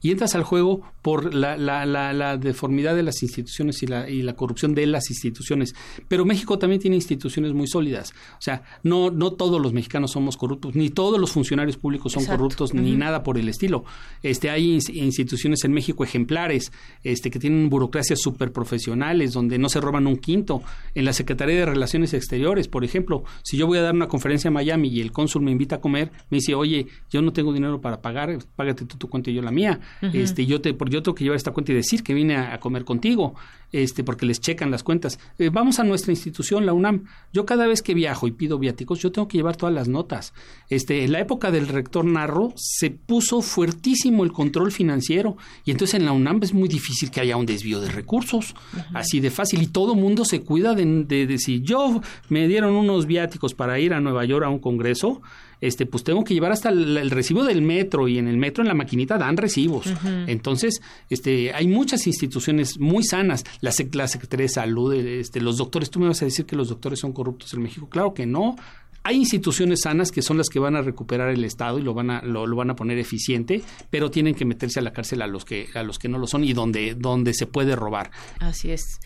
Y 0.01 0.11
entras 0.11 0.35
al 0.35 0.43
juego 0.43 0.81
por 1.01 1.33
la, 1.33 1.57
la, 1.57 1.85
la, 1.85 2.37
deformidad 2.37 2.95
de 2.95 3.03
las 3.03 3.21
instituciones 3.23 3.81
y 3.83 3.87
la, 3.87 4.09
y 4.09 4.21
la 4.21 4.33
corrupción 4.33 4.75
de 4.75 4.85
las 4.85 5.09
instituciones. 5.09 5.73
Pero 6.07 6.25
México 6.25 6.59
también 6.59 6.81
tiene 6.81 6.95
instituciones 6.95 7.53
muy 7.53 7.67
sólidas. 7.67 8.13
O 8.33 8.41
sea, 8.41 8.63
no, 8.83 9.09
no 9.09 9.33
todos 9.33 9.61
los 9.61 9.73
mexicanos 9.73 10.11
somos 10.11 10.37
corruptos, 10.37 10.75
ni 10.75 10.89
todos 10.89 11.19
los 11.19 11.31
funcionarios 11.31 11.77
públicos 11.77 12.11
son 12.11 12.25
corruptos, 12.25 12.73
ni 12.73 12.95
nada 12.95 13.23
por 13.23 13.37
el 13.37 13.49
estilo. 13.49 13.83
Este, 14.21 14.49
hay 14.49 14.79
instituciones 14.93 15.63
en 15.63 15.73
México 15.73 16.03
ejemplares, 16.03 16.71
este, 17.03 17.31
que 17.31 17.39
tienen 17.39 17.69
burocracias 17.69 18.19
súper 18.21 18.51
profesionales, 18.51 19.33
donde 19.33 19.57
no 19.57 19.69
se 19.69 19.81
roban 19.81 20.07
un 20.07 20.17
quinto. 20.17 20.61
En 20.93 21.05
la 21.05 21.13
Secretaría 21.13 21.55
de 21.55 21.65
Relaciones 21.65 22.13
Exteriores, 22.13 22.67
por 22.67 22.83
ejemplo, 22.83 23.23
si 23.43 23.57
yo 23.57 23.67
voy 23.67 23.77
a 23.79 23.81
dar 23.81 23.95
una 23.95 24.07
conferencia 24.07 24.49
en 24.49 24.53
Miami 24.53 24.89
y 24.89 25.01
el 25.01 25.11
cónsul 25.11 25.41
me 25.41 25.51
invita 25.51 25.77
a 25.77 25.81
comer, 25.81 26.11
me 26.29 26.37
dice, 26.37 26.53
oye, 26.53 26.87
yo 27.09 27.21
no 27.21 27.33
tengo 27.33 27.53
dinero 27.53 27.81
para 27.81 28.01
pagar, 28.01 28.37
págate 28.55 28.85
tú 28.85 28.97
tu 28.97 29.09
cuenta 29.09 29.29
y 29.31 29.33
yo 29.33 29.41
la 29.41 29.51
mía. 29.51 29.79
Este, 30.01 30.45
yo, 30.45 30.61
te, 30.61 30.75
yo 30.89 31.03
tengo 31.03 31.15
que 31.15 31.23
llevar 31.23 31.37
esta 31.37 31.51
cuenta 31.51 31.71
y 31.71 31.75
decir 31.75 32.03
que 32.03 32.13
vine 32.13 32.37
a, 32.37 32.59
comer 32.59 32.85
contigo, 32.85 33.35
este, 33.71 34.03
porque 34.03 34.25
les 34.25 34.39
checan 34.39 34.71
las 34.71 34.83
cuentas. 34.83 35.19
Eh, 35.37 35.49
vamos 35.51 35.79
a 35.79 35.83
nuestra 35.83 36.11
institución, 36.11 36.65
la 36.65 36.73
UNAM. 36.73 37.05
Yo 37.33 37.45
cada 37.45 37.67
vez 37.67 37.81
que 37.81 37.93
viajo 37.93 38.27
y 38.27 38.31
pido 38.31 38.59
viáticos, 38.59 38.99
yo 38.99 39.11
tengo 39.11 39.27
que 39.27 39.37
llevar 39.37 39.55
todas 39.55 39.73
las 39.73 39.87
notas. 39.87 40.33
Este, 40.69 41.03
en 41.03 41.11
la 41.11 41.19
época 41.19 41.51
del 41.51 41.67
rector 41.67 42.05
Narro 42.05 42.53
se 42.55 42.91
puso 42.91 43.41
fuertísimo 43.41 44.23
el 44.23 44.31
control 44.31 44.71
financiero 44.71 45.37
y 45.65 45.71
entonces 45.71 45.99
en 45.99 46.05
la 46.05 46.11
UNAM 46.11 46.39
es 46.43 46.53
muy 46.53 46.67
difícil 46.67 47.11
que 47.11 47.21
haya 47.21 47.37
un 47.37 47.45
desvío 47.45 47.79
de 47.79 47.89
recursos, 47.89 48.55
así 48.93 49.19
de 49.19 49.31
fácil 49.31 49.61
y 49.61 49.67
todo 49.67 49.95
mundo 49.95 50.25
se 50.25 50.41
cuida 50.41 50.73
de, 50.73 51.03
de, 51.05 51.27
de 51.27 51.37
si 51.37 51.61
yo 51.61 52.01
me 52.29 52.47
dieron 52.47 52.75
unos 52.75 53.05
viáticos 53.05 53.53
para 53.53 53.79
ir 53.79 53.93
a 53.93 53.99
Nueva 54.01 54.25
York 54.25 54.45
a 54.45 54.49
un 54.49 54.59
congreso, 54.59 55.21
este, 55.61 55.85
pues 55.85 56.03
tengo 56.03 56.23
que 56.23 56.33
llevar 56.33 56.51
hasta 56.51 56.69
el, 56.69 57.09
recibo 57.11 57.43
del 57.43 57.61
metro 57.61 58.07
y 58.07 58.17
en 58.17 58.27
el 58.27 58.37
metro 58.37 58.63
en 58.63 58.67
la 58.67 58.73
maquinita 58.73 59.17
dan 59.17 59.37
recibos. 59.37 59.85
Entonces, 60.27 60.81
este, 61.09 61.53
hay 61.53 61.67
muchas 61.67 62.07
instituciones 62.07 62.79
muy 62.79 63.03
sanas, 63.03 63.45
la, 63.61 63.71
la 63.93 64.07
Secretaría 64.07 64.45
de 64.45 64.49
Salud, 64.49 64.93
este, 64.93 65.39
los 65.39 65.57
doctores, 65.57 65.89
tú 65.89 65.99
me 65.99 66.07
vas 66.07 66.21
a 66.21 66.25
decir 66.25 66.45
que 66.45 66.55
los 66.55 66.69
doctores 66.69 66.99
son 66.99 67.13
corruptos 67.13 67.53
en 67.53 67.61
México, 67.61 67.87
claro 67.87 68.13
que 68.13 68.25
no, 68.25 68.55
hay 69.03 69.17
instituciones 69.17 69.81
sanas 69.81 70.11
que 70.11 70.21
son 70.21 70.37
las 70.37 70.49
que 70.49 70.59
van 70.59 70.75
a 70.75 70.81
recuperar 70.81 71.29
el 71.29 71.43
Estado 71.43 71.79
y 71.79 71.81
lo 71.81 71.93
van 71.93 72.11
a, 72.11 72.21
lo, 72.21 72.55
van 72.55 72.69
a 72.69 72.75
poner 72.75 72.99
eficiente, 72.99 73.63
pero 73.89 74.11
tienen 74.11 74.35
que 74.35 74.45
meterse 74.45 74.79
a 74.79 74.83
la 74.83 74.93
cárcel 74.93 75.21
a 75.21 75.27
los 75.27 75.43
que, 75.45 75.69
a 75.73 75.83
los 75.83 75.97
que 75.97 76.07
no 76.07 76.19
lo 76.19 76.27
son 76.27 76.43
y 76.43 76.53
donde, 76.53 76.95
donde 76.95 77.33
se 77.33 77.47
puede 77.47 77.75
robar. 77.75 78.11
Así 78.39 78.71
es. 78.71 78.99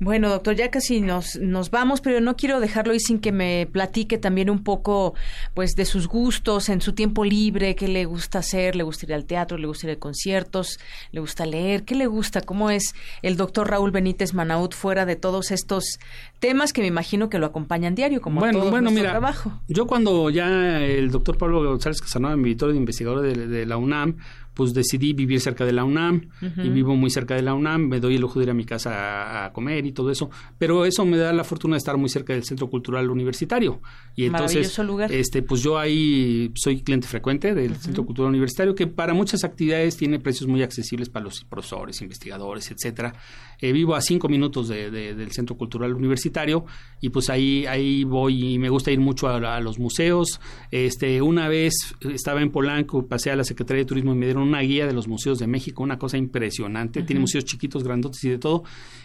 Bueno, 0.00 0.28
doctor, 0.28 0.56
ya 0.56 0.70
casi 0.70 1.00
nos, 1.00 1.36
nos 1.36 1.70
vamos, 1.70 2.00
pero 2.00 2.20
no 2.20 2.36
quiero 2.36 2.60
dejarlo 2.60 2.92
ahí 2.92 3.00
sin 3.00 3.20
que 3.20 3.32
me 3.32 3.68
platique 3.70 4.18
también 4.18 4.50
un 4.50 4.62
poco 4.62 5.14
pues 5.54 5.74
de 5.74 5.84
sus 5.84 6.08
gustos 6.08 6.68
en 6.68 6.80
su 6.80 6.92
tiempo 6.92 7.24
libre, 7.24 7.76
qué 7.76 7.88
le 7.88 8.04
gusta 8.04 8.40
hacer, 8.40 8.74
le 8.74 8.82
gusta 8.82 9.06
ir 9.06 9.14
al 9.14 9.26
teatro, 9.26 9.58
le 9.58 9.66
gusta 9.66 9.90
ir 9.90 9.98
conciertos, 9.98 10.78
le 11.12 11.20
gusta 11.20 11.46
leer, 11.46 11.84
qué 11.84 11.94
le 11.94 12.06
gusta, 12.06 12.40
cómo 12.40 12.70
es 12.70 12.94
el 13.22 13.36
doctor 13.36 13.70
Raúl 13.70 13.90
Benítez 13.90 14.34
Manaut 14.34 14.74
fuera 14.74 15.06
de 15.06 15.16
todos 15.16 15.50
estos 15.50 15.98
temas 16.38 16.72
que 16.72 16.80
me 16.82 16.88
imagino 16.88 17.28
que 17.28 17.38
lo 17.38 17.46
acompañan 17.46 17.94
diario, 17.94 18.20
como 18.20 18.40
bueno, 18.40 18.60
todo 18.60 18.70
bueno, 18.70 18.90
mira, 18.90 19.10
trabajo. 19.10 19.60
Yo 19.68 19.86
cuando 19.86 20.30
ya 20.30 20.82
el 20.82 21.10
doctor 21.10 21.38
Pablo 21.38 21.64
González 21.64 22.00
Casanova 22.00 22.36
me 22.36 22.48
invitó 22.48 22.68
de 22.68 22.76
investigador 22.76 23.22
de 23.22 23.66
la 23.66 23.76
UNAM, 23.76 24.16
pues 24.56 24.72
decidí 24.72 25.12
vivir 25.12 25.38
cerca 25.38 25.66
de 25.66 25.72
la 25.72 25.84
UNAM 25.84 26.30
y 26.40 26.70
vivo 26.70 26.96
muy 26.96 27.10
cerca 27.10 27.34
de 27.34 27.42
la 27.42 27.52
UNAM, 27.52 27.88
me 27.88 28.00
doy 28.00 28.14
el 28.14 28.22
lujo 28.22 28.38
de 28.38 28.46
ir 28.46 28.50
a 28.50 28.54
mi 28.54 28.64
casa 28.64 29.44
a, 29.44 29.52
comer 29.52 29.84
y 29.84 29.92
todo 29.92 30.10
eso, 30.10 30.30
pero 30.56 30.86
eso 30.86 31.04
me 31.04 31.18
da 31.18 31.30
la 31.34 31.44
fortuna 31.44 31.74
de 31.74 31.78
estar 31.78 31.98
muy 31.98 32.08
cerca 32.08 32.32
del 32.32 32.42
Centro 32.42 32.70
Cultural 32.70 33.10
Universitario 33.10 33.82
y 34.14 34.24
entonces 34.24 34.78
lugar. 34.78 35.12
este 35.12 35.42
pues 35.42 35.62
yo 35.62 35.78
ahí 35.78 36.50
soy 36.54 36.80
cliente 36.80 37.06
frecuente 37.06 37.54
del 37.54 37.76
Centro 37.76 38.06
Cultural 38.06 38.30
Universitario 38.30 38.74
que 38.74 38.86
para 38.86 39.12
muchas 39.12 39.44
actividades 39.44 39.98
tiene 39.98 40.18
precios 40.20 40.48
muy 40.48 40.62
accesibles 40.62 41.10
para 41.10 41.26
los 41.26 41.44
profesores, 41.44 42.00
investigadores, 42.00 42.70
etcétera. 42.70 43.12
Eh, 43.60 43.72
vivo 43.72 43.94
a 43.94 44.00
cinco 44.00 44.28
minutos 44.28 44.68
de, 44.68 44.90
del 44.90 45.32
Centro 45.32 45.56
Cultural 45.56 45.94
Universitario 45.94 46.64
y 47.00 47.08
pues 47.08 47.30
ahí 47.30 47.66
ahí 47.66 48.04
voy 48.04 48.54
y 48.54 48.58
me 48.58 48.68
gusta 48.68 48.90
ir 48.90 49.00
mucho 49.00 49.28
a, 49.28 49.56
a 49.56 49.60
los 49.60 49.78
museos. 49.78 50.40
Este 50.70 51.22
una 51.22 51.48
vez 51.48 51.74
estaba 52.12 52.42
en 52.42 52.50
Polanco, 52.50 53.06
pasé 53.06 53.30
a 53.30 53.36
la 53.36 53.44
Secretaría 53.44 53.82
de 53.82 53.86
Turismo 53.86 54.12
y 54.12 54.16
me 54.16 54.26
dieron 54.26 54.42
una 54.42 54.60
guía 54.60 54.86
de 54.86 54.92
los 54.92 55.08
museos 55.08 55.38
de 55.38 55.46
México, 55.46 55.82
una 55.82 55.98
cosa 55.98 56.18
impresionante. 56.18 57.02
Tiene 57.02 57.20
museos 57.20 57.44
chiquitos, 57.44 57.84
grandotes 57.84 58.22
y 58.24 58.30
de 58.30 58.38
todo. 58.38 58.64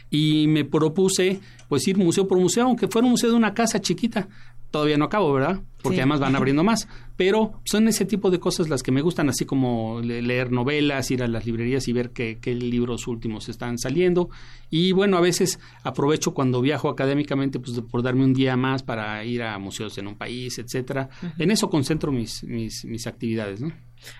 Y 0.09 0.47
me 0.47 0.65
propuse, 0.65 1.39
pues, 1.69 1.87
ir 1.87 1.97
museo 1.97 2.27
por 2.27 2.37
museo, 2.37 2.65
aunque 2.65 2.87
fuera 2.89 3.05
un 3.05 3.11
museo 3.11 3.29
de 3.29 3.35
una 3.37 3.53
casa 3.53 3.79
chiquita. 3.79 4.27
Todavía 4.72 4.98
no 4.98 5.06
acabo, 5.06 5.34
¿verdad? 5.34 5.60
Porque 5.84 5.98
además 5.98 6.22
van 6.22 6.35
abriendo 6.35 6.64
más. 6.64 6.88
Pero 7.18 7.60
son 7.65 7.89
ese 7.89 8.06
tipo 8.06 8.31
de 8.31 8.39
cosas 8.39 8.69
las 8.69 8.84
que 8.84 8.91
me 8.93 9.02
gustan, 9.02 9.27
así 9.27 9.45
como 9.45 9.99
leer 10.02 10.52
novelas, 10.52 11.11
ir 11.11 11.23
a 11.23 11.27
las 11.27 11.45
librerías 11.45 11.89
y 11.89 11.93
ver 11.93 12.11
qué, 12.11 12.39
libros 12.56 13.06
últimos 13.07 13.49
están 13.49 13.77
saliendo. 13.77 14.30
Y 14.69 14.93
bueno, 14.93 15.18
a 15.18 15.22
veces 15.22 15.60
aprovecho 15.84 16.34
cuando 16.34 16.61
viajo 16.61 16.88
académicamente, 16.88 17.60
pues 17.60 17.81
por 17.81 18.02
darme 18.02 18.23
un 18.23 18.34
día 18.34 18.56
más 18.56 18.81
para 18.81 19.23
ir 19.26 19.43
a 19.43 19.60
museos 19.60 19.98
en 19.98 20.07
un 20.07 20.15
país, 20.15 20.57
etcétera. 20.57 21.10
En 21.38 21.52
eso 21.52 21.69
concentro 21.69 22.14
mis, 22.14 22.43
mis, 22.45 22.85
mis 22.85 23.06
actividades, 23.07 23.60
¿no? 23.60 23.73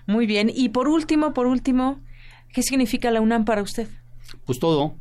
Muy 0.06 0.26
bien. 0.26 0.52
Y 0.54 0.70
por 0.70 0.90
último, 0.90 1.34
por 1.34 1.48
último, 1.48 2.02
¿qué 2.52 2.62
significa 2.62 3.10
la 3.10 3.22
UNAM 3.22 3.46
para 3.46 3.62
usted? 3.62 3.88
Pues 4.46 4.60
todo, 4.60 4.96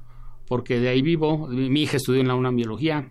porque 0.46 0.78
de 0.78 0.88
ahí 0.88 1.02
vivo. 1.02 1.48
Mi 1.48 1.82
hija 1.82 1.96
estudió 1.96 2.20
en 2.20 2.28
la 2.28 2.36
UNAM 2.36 2.56
biología. 2.56 3.10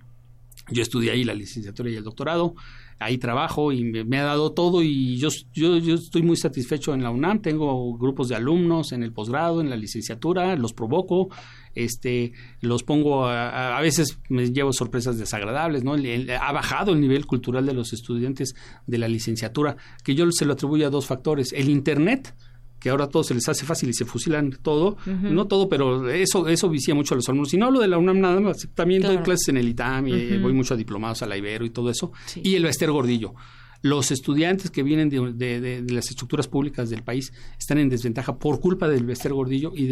Yo 0.71 0.81
estudié 0.81 1.11
ahí 1.11 1.23
la 1.23 1.33
licenciatura 1.33 1.89
y 1.89 1.95
el 1.95 2.03
doctorado. 2.03 2.55
Ahí 3.01 3.17
trabajo 3.17 3.71
y 3.71 3.85
me, 3.85 4.19
ha 4.19 4.23
dado 4.23 4.51
todo 4.51 4.83
y 4.83 5.15
yo, 5.17 5.29
yo, 5.53 5.77
estoy 5.77 6.21
muy 6.21 6.35
satisfecho 6.35 6.93
en 6.93 7.01
la 7.01 7.11
UNAM. 7.11 7.41
Tengo 7.41 7.97
grupos 7.97 8.27
de 8.27 8.35
alumnos 8.35 8.91
en 8.91 9.03
el 9.03 9.13
posgrado, 9.13 9.61
en 9.61 9.69
la 9.69 9.77
licenciatura, 9.77 10.57
los 10.57 10.73
provoco, 10.73 11.29
este, 11.75 12.33
los 12.59 12.83
pongo 12.83 13.25
a, 13.25 13.77
a 13.77 13.81
veces 13.81 14.19
me 14.27 14.51
llevo 14.51 14.73
sorpresas 14.73 15.17
desagradables, 15.17 15.85
¿no? 15.85 15.95
ha 16.41 16.51
bajado 16.51 16.91
el 16.91 16.99
nivel 16.99 17.25
cultural 17.25 17.65
de 17.65 17.73
los 17.73 17.93
estudiantes 17.93 18.53
de 18.85 18.97
la 18.97 19.07
licenciatura, 19.07 19.77
que 20.03 20.13
yo 20.13 20.29
se 20.31 20.43
lo 20.43 20.53
atribuyo 20.53 20.87
a 20.87 20.89
dos 20.89 21.05
factores. 21.05 21.53
El 21.53 21.69
Internet, 21.69 22.35
que 22.79 22.89
ahora 22.89 23.07
todo 23.07 23.23
se 23.23 23.33
les 23.33 23.47
hace 23.49 23.65
fácil 23.65 23.89
y 23.89 23.93
se 23.93 24.05
fusilan 24.05 24.57
todo, 24.61 24.97
no 25.05 25.47
todo, 25.47 25.69
pero 25.69 26.09
eso 26.09 26.47
eso 26.47 26.69
vicia 26.69 26.95
mucho 26.95 27.13
a 27.13 27.17
los 27.17 27.27
alumnos. 27.29 27.53
Y 27.53 27.57
no 27.57 27.67
hablo 27.67 27.79
de 27.79 27.87
la 27.87 27.97
UNAM 27.97 28.19
nada 28.19 28.39
más, 28.39 28.67
también 28.73 29.01
doy 29.01 29.17
clases 29.17 29.49
en 29.49 29.57
el 29.57 29.67
ITAM 29.67 30.07
y 30.07 30.37
voy 30.37 30.53
mucho 30.53 30.73
a 30.73 30.77
diplomados 30.77 31.21
a 31.21 31.27
la 31.27 31.37
Ibero 31.37 31.65
y 31.65 31.69
todo 31.69 31.89
eso. 31.89 32.11
Y 32.35 32.55
el 32.55 32.63
Bester 32.63 32.91
Gordillo 32.91 33.33
los 33.81 34.11
estudiantes 34.11 34.71
que 34.71 34.83
vienen 34.83 35.09
de, 35.09 35.85
las 35.89 36.09
estructuras 36.09 36.47
públicas 36.47 36.89
del 36.89 37.03
país 37.03 37.33
están 37.57 37.77
en 37.77 37.89
desventaja 37.89 38.37
por 38.37 38.59
culpa 38.59 38.87
del 38.87 39.05
Bester 39.05 39.33
Gordillo 39.33 39.71
y, 39.75 39.87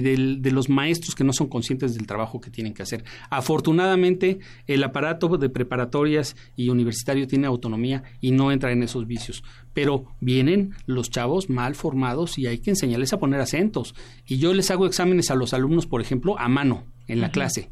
de, 0.00 0.36
de, 0.38 0.50
los 0.50 0.68
maestros 0.68 1.14
que 1.14 1.24
no 1.24 1.32
son 1.32 1.48
conscientes 1.48 1.94
del 1.94 2.06
trabajo 2.06 2.40
que 2.40 2.50
tienen 2.50 2.74
que 2.74 2.82
hacer. 2.82 3.04
Afortunadamente, 3.30 4.40
el 4.66 4.84
aparato 4.84 5.28
de 5.38 5.48
preparatorias 5.48 6.36
y 6.56 6.68
universitario 6.68 7.26
tiene 7.26 7.46
autonomía 7.46 8.02
y 8.20 8.32
no 8.32 8.52
entra 8.52 8.72
en 8.72 8.82
esos 8.82 9.06
vicios. 9.06 9.42
Pero 9.72 10.06
vienen 10.20 10.74
los 10.86 11.10
chavos 11.10 11.48
mal 11.48 11.74
formados 11.74 12.38
y 12.38 12.46
hay 12.46 12.58
que 12.58 12.70
enseñarles 12.70 13.12
a 13.12 13.18
poner 13.18 13.40
acentos. 13.40 13.94
Y 14.26 14.38
yo 14.38 14.52
les 14.52 14.70
hago 14.70 14.86
exámenes 14.86 15.30
a 15.30 15.34
los 15.34 15.54
alumnos, 15.54 15.86
por 15.86 16.00
ejemplo, 16.00 16.38
a 16.38 16.48
mano 16.48 16.84
en 17.06 17.20
la 17.20 17.30
clase 17.30 17.70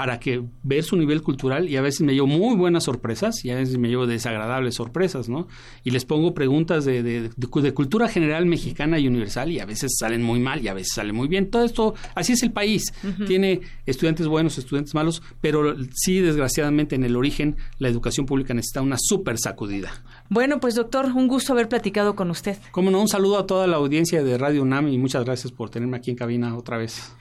para 0.00 0.18
que 0.18 0.42
ver 0.62 0.82
su 0.82 0.96
nivel 0.96 1.20
cultural 1.20 1.68
y 1.68 1.76
a 1.76 1.82
veces 1.82 2.00
me 2.00 2.14
llevo 2.14 2.26
muy 2.26 2.56
buenas 2.56 2.84
sorpresas 2.84 3.44
y 3.44 3.50
a 3.50 3.56
veces 3.56 3.76
me 3.76 3.90
llevo 3.90 4.06
desagradables 4.06 4.76
sorpresas, 4.76 5.28
¿no? 5.28 5.46
Y 5.84 5.90
les 5.90 6.06
pongo 6.06 6.32
preguntas 6.32 6.86
de, 6.86 7.02
de, 7.02 7.74
cultura 7.74 8.08
general 8.08 8.46
mexicana 8.46 8.98
y 8.98 9.06
universal 9.06 9.52
y 9.52 9.60
a 9.60 9.66
veces 9.66 9.98
salen 9.98 10.22
muy 10.22 10.40
mal 10.40 10.64
y 10.64 10.68
a 10.68 10.72
veces 10.72 10.94
salen 10.94 11.14
muy 11.14 11.28
bien. 11.28 11.50
Todo 11.50 11.66
esto, 11.66 11.94
así 12.14 12.32
es 12.32 12.42
el 12.42 12.50
país. 12.50 12.94
Tiene 13.26 13.60
estudiantes 13.84 14.26
buenos, 14.26 14.56
estudiantes 14.56 14.94
malos, 14.94 15.22
pero 15.42 15.76
sí, 15.92 16.20
desgraciadamente, 16.20 16.94
en 16.94 17.04
el 17.04 17.14
origen 17.14 17.56
la 17.76 17.88
educación 17.88 18.24
pública 18.24 18.54
necesita 18.54 18.80
una 18.80 18.96
súper 18.98 19.36
sacudida. 19.38 20.02
Bueno, 20.30 20.60
pues 20.60 20.76
doctor, 20.76 21.12
un 21.14 21.28
gusto 21.28 21.52
haber 21.52 21.68
platicado 21.68 22.16
con 22.16 22.30
usted. 22.30 22.56
Como 22.70 22.90
no, 22.90 23.02
un 23.02 23.08
saludo 23.08 23.38
a 23.38 23.46
toda 23.46 23.66
la 23.66 23.76
audiencia 23.76 24.24
de 24.24 24.38
Radio 24.38 24.62
UNAM 24.62 24.88
y 24.88 24.96
muchas 24.96 25.26
gracias 25.26 25.52
por 25.52 25.68
tenerme 25.68 25.98
aquí 25.98 26.10
en 26.10 26.16
cabina 26.16 26.56
otra 26.56 26.78
vez. 26.78 27.12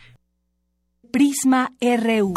Prisma 1.12 1.74
RU. 1.82 2.34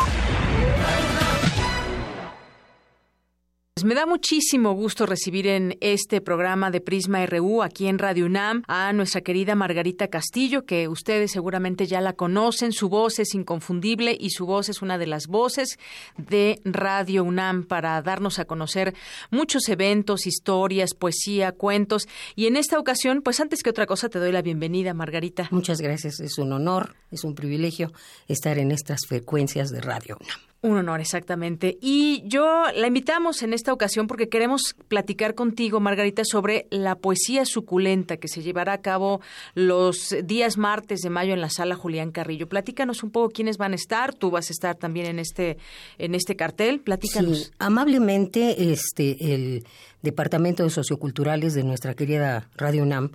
Pues 3.74 3.86
me 3.86 3.94
da 3.94 4.04
muchísimo 4.04 4.74
gusto 4.74 5.06
recibir 5.06 5.46
en 5.46 5.78
este 5.80 6.20
programa 6.20 6.70
de 6.70 6.82
Prisma 6.82 7.24
RU 7.24 7.62
aquí 7.62 7.86
en 7.86 7.98
Radio 7.98 8.26
UNAM 8.26 8.64
a 8.68 8.92
nuestra 8.92 9.22
querida 9.22 9.54
Margarita 9.54 10.08
Castillo, 10.08 10.66
que 10.66 10.88
ustedes 10.88 11.32
seguramente 11.32 11.86
ya 11.86 12.02
la 12.02 12.12
conocen. 12.12 12.72
Su 12.72 12.90
voz 12.90 13.18
es 13.18 13.34
inconfundible 13.34 14.14
y 14.20 14.28
su 14.28 14.44
voz 14.44 14.68
es 14.68 14.82
una 14.82 14.98
de 14.98 15.06
las 15.06 15.26
voces 15.26 15.78
de 16.18 16.60
Radio 16.66 17.24
UNAM 17.24 17.64
para 17.64 18.02
darnos 18.02 18.38
a 18.38 18.44
conocer 18.44 18.92
muchos 19.30 19.66
eventos, 19.70 20.26
historias, 20.26 20.92
poesía, 20.92 21.52
cuentos. 21.52 22.08
Y 22.36 22.48
en 22.48 22.58
esta 22.58 22.78
ocasión, 22.78 23.22
pues 23.22 23.40
antes 23.40 23.62
que 23.62 23.70
otra 23.70 23.86
cosa, 23.86 24.10
te 24.10 24.18
doy 24.18 24.32
la 24.32 24.42
bienvenida, 24.42 24.92
Margarita. 24.92 25.48
Muchas 25.50 25.80
gracias. 25.80 26.20
Es 26.20 26.36
un 26.36 26.52
honor, 26.52 26.94
es 27.10 27.24
un 27.24 27.34
privilegio 27.34 27.90
estar 28.28 28.58
en 28.58 28.70
estas 28.70 29.06
frecuencias 29.08 29.70
de 29.70 29.80
Radio 29.80 30.18
UNAM. 30.20 30.51
Un 30.64 30.76
honor, 30.76 31.00
exactamente. 31.00 31.76
Y 31.80 32.22
yo 32.24 32.66
la 32.76 32.86
invitamos 32.86 33.42
en 33.42 33.52
esta 33.52 33.72
ocasión 33.72 34.06
porque 34.06 34.28
queremos 34.28 34.76
platicar 34.86 35.34
contigo, 35.34 35.80
Margarita, 35.80 36.22
sobre 36.24 36.68
la 36.70 36.94
poesía 36.94 37.44
suculenta 37.44 38.16
que 38.16 38.28
se 38.28 38.42
llevará 38.42 38.74
a 38.74 38.80
cabo 38.80 39.20
los 39.54 40.14
días 40.22 40.58
martes 40.58 41.00
de 41.00 41.10
mayo 41.10 41.34
en 41.34 41.40
la 41.40 41.50
sala 41.50 41.74
Julián 41.74 42.12
Carrillo. 42.12 42.48
Platícanos 42.48 43.02
un 43.02 43.10
poco 43.10 43.30
quiénes 43.30 43.58
van 43.58 43.72
a 43.72 43.74
estar. 43.74 44.14
Tú 44.14 44.30
vas 44.30 44.50
a 44.50 44.52
estar 44.52 44.76
también 44.76 45.06
en 45.06 45.18
este 45.18 45.58
en 45.98 46.14
este 46.14 46.36
cartel. 46.36 46.78
Platícanos. 46.78 47.52
Amablemente, 47.58 48.72
este 48.72 49.34
el 49.34 49.64
Departamento 50.02 50.62
de 50.62 50.70
Socioculturales 50.70 51.54
de 51.54 51.64
nuestra 51.64 51.94
querida 51.94 52.48
Radio 52.56 52.84
UNAM 52.84 53.10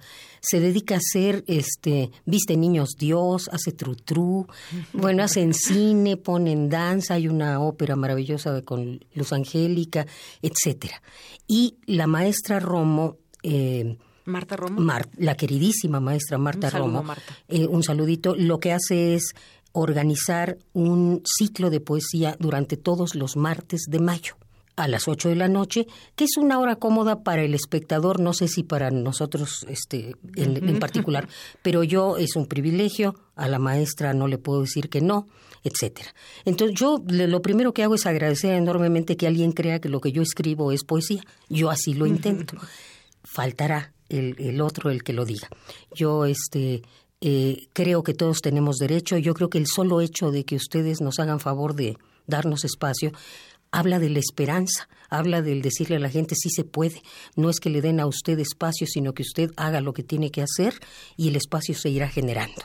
se 0.50 0.60
dedica 0.60 0.96
a 0.96 1.00
hacer, 1.00 1.44
este, 1.48 2.12
viste 2.26 2.56
niños 2.56 2.92
Dios, 2.98 3.50
hace 3.52 3.72
trutru, 3.72 4.48
bueno, 4.94 5.24
hacen 5.24 5.54
cine, 5.54 6.16
ponen 6.16 6.70
danza, 6.70 7.16
hay 7.16 7.28
una 7.28 7.60
ópera 7.60 7.96
maravillosa 7.96 8.62
con 8.62 9.00
Luz 9.14 9.34
Angélica, 9.34 10.06
etcétera. 10.42 11.02
Y 11.48 11.78
la 11.86 12.08
maestra 12.08 12.60
Romo, 12.60 13.18
eh, 13.44 13.98
Marta 14.26 14.56
Romo. 14.56 14.82
la 15.18 15.36
queridísima 15.36 16.00
maestra 16.00 16.38
Marta 16.38 16.70
Romo, 16.70 17.04
eh, 17.48 17.68
un 17.68 17.84
saludito, 17.84 18.36
lo 18.36 18.60
que 18.60 18.74
hace 18.74 19.16
es 19.16 19.34
organizar 19.74 20.58
un 20.74 21.22
ciclo 21.26 21.70
de 21.70 21.82
poesía 21.82 22.36
durante 22.40 22.78
todos 22.78 23.16
los 23.16 23.36
martes 23.36 23.82
de 23.88 24.00
mayo 24.00 24.36
a 24.78 24.88
las 24.88 25.08
8 25.08 25.30
de 25.30 25.36
la 25.36 25.50
noche, 25.50 25.88
que 26.16 26.24
es 26.24 26.38
una 26.38 26.60
hora 26.60 26.78
cómoda 26.78 27.24
para 27.24 27.44
el 27.44 27.54
espectador, 27.54 28.20
no 28.20 28.32
sé 28.32 28.48
si 28.48 28.64
para 28.64 28.92
nosotros 28.92 29.66
este, 29.68 30.16
en, 30.36 30.80
particular, 30.80 31.28
pero 31.64 31.84
yo 31.84 32.18
es 32.18 32.36
un 32.36 32.46
privilegio, 32.46 33.16
a 33.36 33.48
la 33.48 33.60
maestra 33.60 34.14
no 34.14 34.28
le 34.28 34.38
puedo 34.38 34.62
decir 34.62 34.90
que 34.90 35.02
no, 35.02 35.28
etcétera. 35.64 36.14
Entonces 36.46 36.80
yo 36.80 37.04
lo 37.08 37.42
primero 37.42 37.74
que 37.74 37.84
hago 37.84 37.96
es 37.96 38.06
agradecer 38.06 38.54
enormemente 38.54 39.18
que 39.18 39.28
alguien 39.28 39.52
crea 39.52 39.82
que 39.82 39.90
lo 39.90 40.00
que 40.00 40.12
yo 40.12 40.22
escribo 40.22 40.72
es 40.72 40.84
poesía, 40.84 41.24
yo 41.50 41.72
así 41.72 41.96
lo 41.96 42.06
intento. 42.06 42.56
Faltará 43.24 43.94
el, 44.10 44.36
el 44.38 44.62
otro 44.62 44.92
el 44.92 45.04
que 45.04 45.14
lo 45.14 45.26
diga. 45.26 45.50
Yo 45.94 46.26
este 46.26 46.84
eh, 47.20 47.68
creo 47.74 48.04
que 48.04 48.14
todos 48.14 48.42
tenemos 48.42 48.78
derecho, 48.78 49.18
yo 49.18 49.34
creo 49.34 49.50
que 49.50 49.58
el 49.58 49.66
solo 49.66 50.02
hecho 50.02 50.30
de 50.30 50.46
que 50.46 50.56
ustedes 50.56 51.02
nos 51.02 51.18
hagan 51.18 51.40
favor 51.40 51.74
de 51.74 51.98
darnos 52.28 52.64
espacio 52.64 53.12
habla 53.72 54.00
de 54.00 54.10
la 54.10 54.20
esperanza, 54.20 54.88
habla 55.10 55.42
del 55.42 55.62
decirle 55.62 55.98
a 55.98 56.00
la 56.00 56.10
gente 56.10 56.36
sí 56.36 56.50
se 56.50 56.64
puede, 56.64 57.02
no 57.36 57.50
es 57.50 57.60
que 57.60 57.70
le 57.70 57.82
den 57.82 58.00
a 58.00 58.08
usted 58.08 58.40
espacio, 58.40 58.88
sino 58.88 59.14
que 59.14 59.24
usted 59.24 59.52
haga 59.58 59.82
lo 59.82 59.94
que 59.94 60.04
tiene 60.04 60.32
que 60.32 60.42
hacer 60.42 60.80
y 61.16 61.30
el 61.30 61.36
espacio 61.36 61.76
se 61.76 61.90
irá 61.90 62.08
generando. 62.08 62.64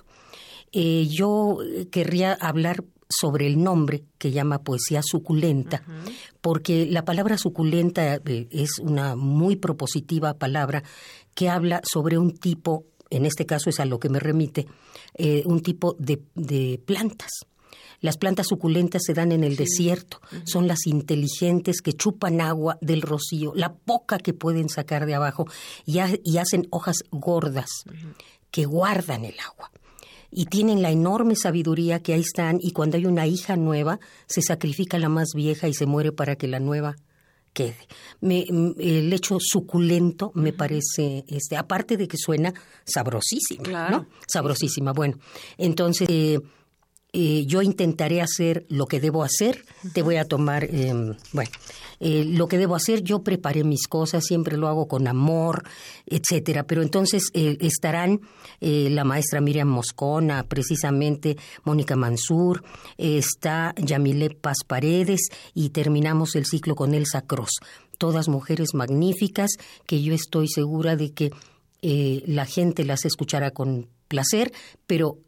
Eh, 0.73 1.07
yo 1.11 1.59
querría 1.91 2.33
hablar 2.33 2.85
sobre 3.09 3.47
el 3.47 3.63
nombre 3.63 4.05
que 4.19 4.31
llama 4.31 4.63
poesía 4.63 5.03
suculenta, 5.03 5.83
porque 6.41 6.87
la 6.87 7.05
palabra 7.05 7.37
suculenta 7.37 8.15
eh, 8.15 8.49
es 8.51 8.79
una 8.79 9.17
muy 9.17 9.57
propositiva 9.57 10.35
palabra 10.35 10.83
que 11.35 11.51
habla 11.51 11.83
sobre 11.85 12.17
un 12.17 12.33
tipo, 12.33 12.87
en 13.11 13.27
este 13.27 13.45
caso 13.45 13.69
es 13.69 13.81
a 13.81 13.85
lo 13.85 14.01
que 14.01 14.09
me 14.09 14.19
remite, 14.19 14.67
eh, 15.15 15.43
un 15.45 15.61
tipo 15.61 15.95
de 15.99 16.81
plantas 16.87 17.31
las 18.01 18.17
plantas 18.17 18.49
suculentas 18.49 19.03
se 19.05 19.15
dan 19.15 19.33
en 19.33 19.45
el 19.45 19.57
desierto, 19.57 20.21
son 20.45 20.67
las 20.67 20.87
inteligentes 20.87 21.81
que 21.81 21.93
chupan 21.93 22.41
agua 22.41 22.79
del 22.81 23.03
rocío, 23.03 23.53
la 23.55 23.75
poca 23.75 24.19
que 24.19 24.35
pueden 24.35 24.69
sacar 24.69 25.07
de 25.07 25.15
abajo 25.15 25.47
y, 25.87 25.99
hacen 25.99 26.67
hojas 26.71 26.97
gordas 27.11 27.85
que 28.51 28.65
guardan 28.65 29.25
el 29.25 29.39
agua. 29.41 29.71
Y 30.31 30.47
tienen 30.47 30.81
la 30.81 30.91
enorme 30.91 31.37
sabiduría 31.37 32.03
que 32.03 32.15
ahí 32.15 32.21
están 32.21 32.59
y 32.61 32.73
cuando 32.73 32.97
hay 32.97 33.07
una 33.07 33.27
hija 33.27 33.57
nueva, 33.57 34.01
se 34.27 34.41
sacrifica 34.43 34.99
la 34.99 35.11
más 35.11 35.29
vieja 35.35 35.69
y 35.69 35.75
se 35.75 35.87
muere 35.87 36.11
para 36.11 36.37
que 36.37 36.49
la 36.49 36.59
nueva 36.59 36.97
quede. 37.53 37.77
el 38.23 39.13
hecho 39.13 39.37
suculento 39.41 40.33
me 40.35 40.53
parece, 40.53 41.25
este, 41.29 41.57
aparte 41.57 41.97
de 41.97 42.09
que 42.09 42.17
suena 42.17 42.53
sabrosísima, 42.85 43.91
¿no? 43.91 44.07
Sabrosísima. 44.27 44.93
Bueno, 44.93 45.19
entonces 45.59 46.09
eh, 46.11 46.41
eh, 47.15 47.45
yo 47.45 47.61
intentaré 47.61 48.23
hacer 48.23 48.65
lo 48.71 48.87
que 48.87 48.99
debo 48.99 49.23
hacer, 49.23 49.67
te 49.93 50.01
voy 50.01 50.17
a 50.17 50.25
tomar, 50.25 50.65
em, 50.65 51.15
bueno, 51.33 51.51
eh, 52.01 52.25
lo 52.25 52.49
que 52.49 52.57
debo 52.57 52.75
hacer, 52.75 53.03
yo 53.03 53.23
preparé 53.23 53.65
mis 53.65 53.87
cosas, 53.87 54.25
siempre 54.25 54.57
lo 54.57 54.67
hago 54.67 54.89
con 54.89 55.07
amor, 55.07 55.63
etcétera, 56.07 56.63
pero 56.63 56.81
entonces 56.81 57.29
eh, 57.35 57.59
estarán 57.61 58.23
la 58.61 59.05
maestra 59.05 59.41
Miriam 59.41 59.69
Moscona, 59.69 60.45
precisamente 60.45 61.37
Mónica 61.65 61.97
Mansur, 61.97 62.63
está 62.97 63.75
Yamile 63.77 64.31
Paz 64.31 64.59
Paredes 64.65 65.21
y 65.53 65.71
terminamos 65.71 66.37
el 66.37 66.47
ciclo 66.47 66.77
con 66.77 66.95
Elsa 66.95 67.23
Cross, 67.23 67.59
todas 67.99 68.29
mujeres 68.29 68.73
magníficas 68.73 69.51
que 69.85 70.01
yo 70.01 70.15
estoy 70.15 70.47
segura 70.49 70.95
de 70.95 71.13
que 71.13 71.33
la 71.83 72.47
gente 72.47 72.85
las 72.85 73.05
escuchará 73.05 73.51
con 73.51 73.89
placer, 74.07 74.53
pero 74.87 75.19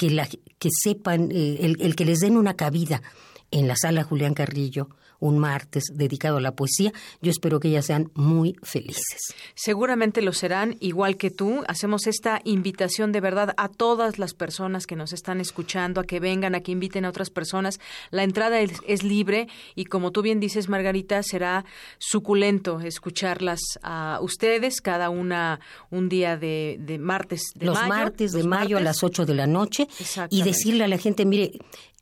que, 0.00 0.08
la, 0.08 0.26
que 0.26 0.70
sepan, 0.72 1.28
eh, 1.30 1.58
el, 1.60 1.76
el 1.82 1.94
que 1.94 2.06
les 2.06 2.20
den 2.20 2.38
una 2.38 2.56
cabida 2.56 3.02
en 3.50 3.68
la 3.68 3.76
sala 3.76 4.02
Julián 4.02 4.32
Carrillo 4.32 4.88
un 5.20 5.38
martes 5.38 5.84
dedicado 5.94 6.38
a 6.38 6.40
la 6.40 6.56
poesía. 6.56 6.92
Yo 7.20 7.30
espero 7.30 7.60
que 7.60 7.68
ellas 7.68 7.86
sean 7.86 8.10
muy 8.14 8.56
felices. 8.62 9.34
Seguramente 9.54 10.22
lo 10.22 10.32
serán, 10.32 10.76
igual 10.80 11.16
que 11.16 11.30
tú. 11.30 11.62
Hacemos 11.68 12.06
esta 12.06 12.40
invitación 12.44 13.12
de 13.12 13.20
verdad 13.20 13.54
a 13.56 13.68
todas 13.68 14.18
las 14.18 14.34
personas 14.34 14.86
que 14.86 14.96
nos 14.96 15.12
están 15.12 15.40
escuchando, 15.40 16.00
a 16.00 16.04
que 16.04 16.20
vengan, 16.20 16.54
a 16.54 16.60
que 16.60 16.72
inviten 16.72 17.04
a 17.04 17.10
otras 17.10 17.30
personas. 17.30 17.78
La 18.10 18.24
entrada 18.24 18.60
es, 18.60 19.00
libre 19.02 19.48
y 19.74 19.86
como 19.86 20.10
tú 20.10 20.20
bien 20.22 20.40
dices, 20.40 20.68
Margarita, 20.68 21.22
será 21.22 21.64
suculento 21.98 22.80
escucharlas 22.80 23.60
a 23.82 24.18
ustedes, 24.20 24.80
cada 24.80 25.08
una 25.10 25.60
un 25.90 26.08
día 26.08 26.36
de, 26.36 26.98
martes 27.00 27.52
de 27.54 27.66
los 27.66 27.80
Martes 27.88 28.32
de 28.32 28.44
mayo 28.44 28.76
a 28.76 28.80
las 28.80 29.02
8 29.02 29.26
de 29.26 29.34
la 29.34 29.46
noche 29.46 29.88
y 30.30 30.42
decirle 30.42 30.84
a 30.84 30.88
la 30.88 30.98
gente, 30.98 31.24
mire, 31.24 31.52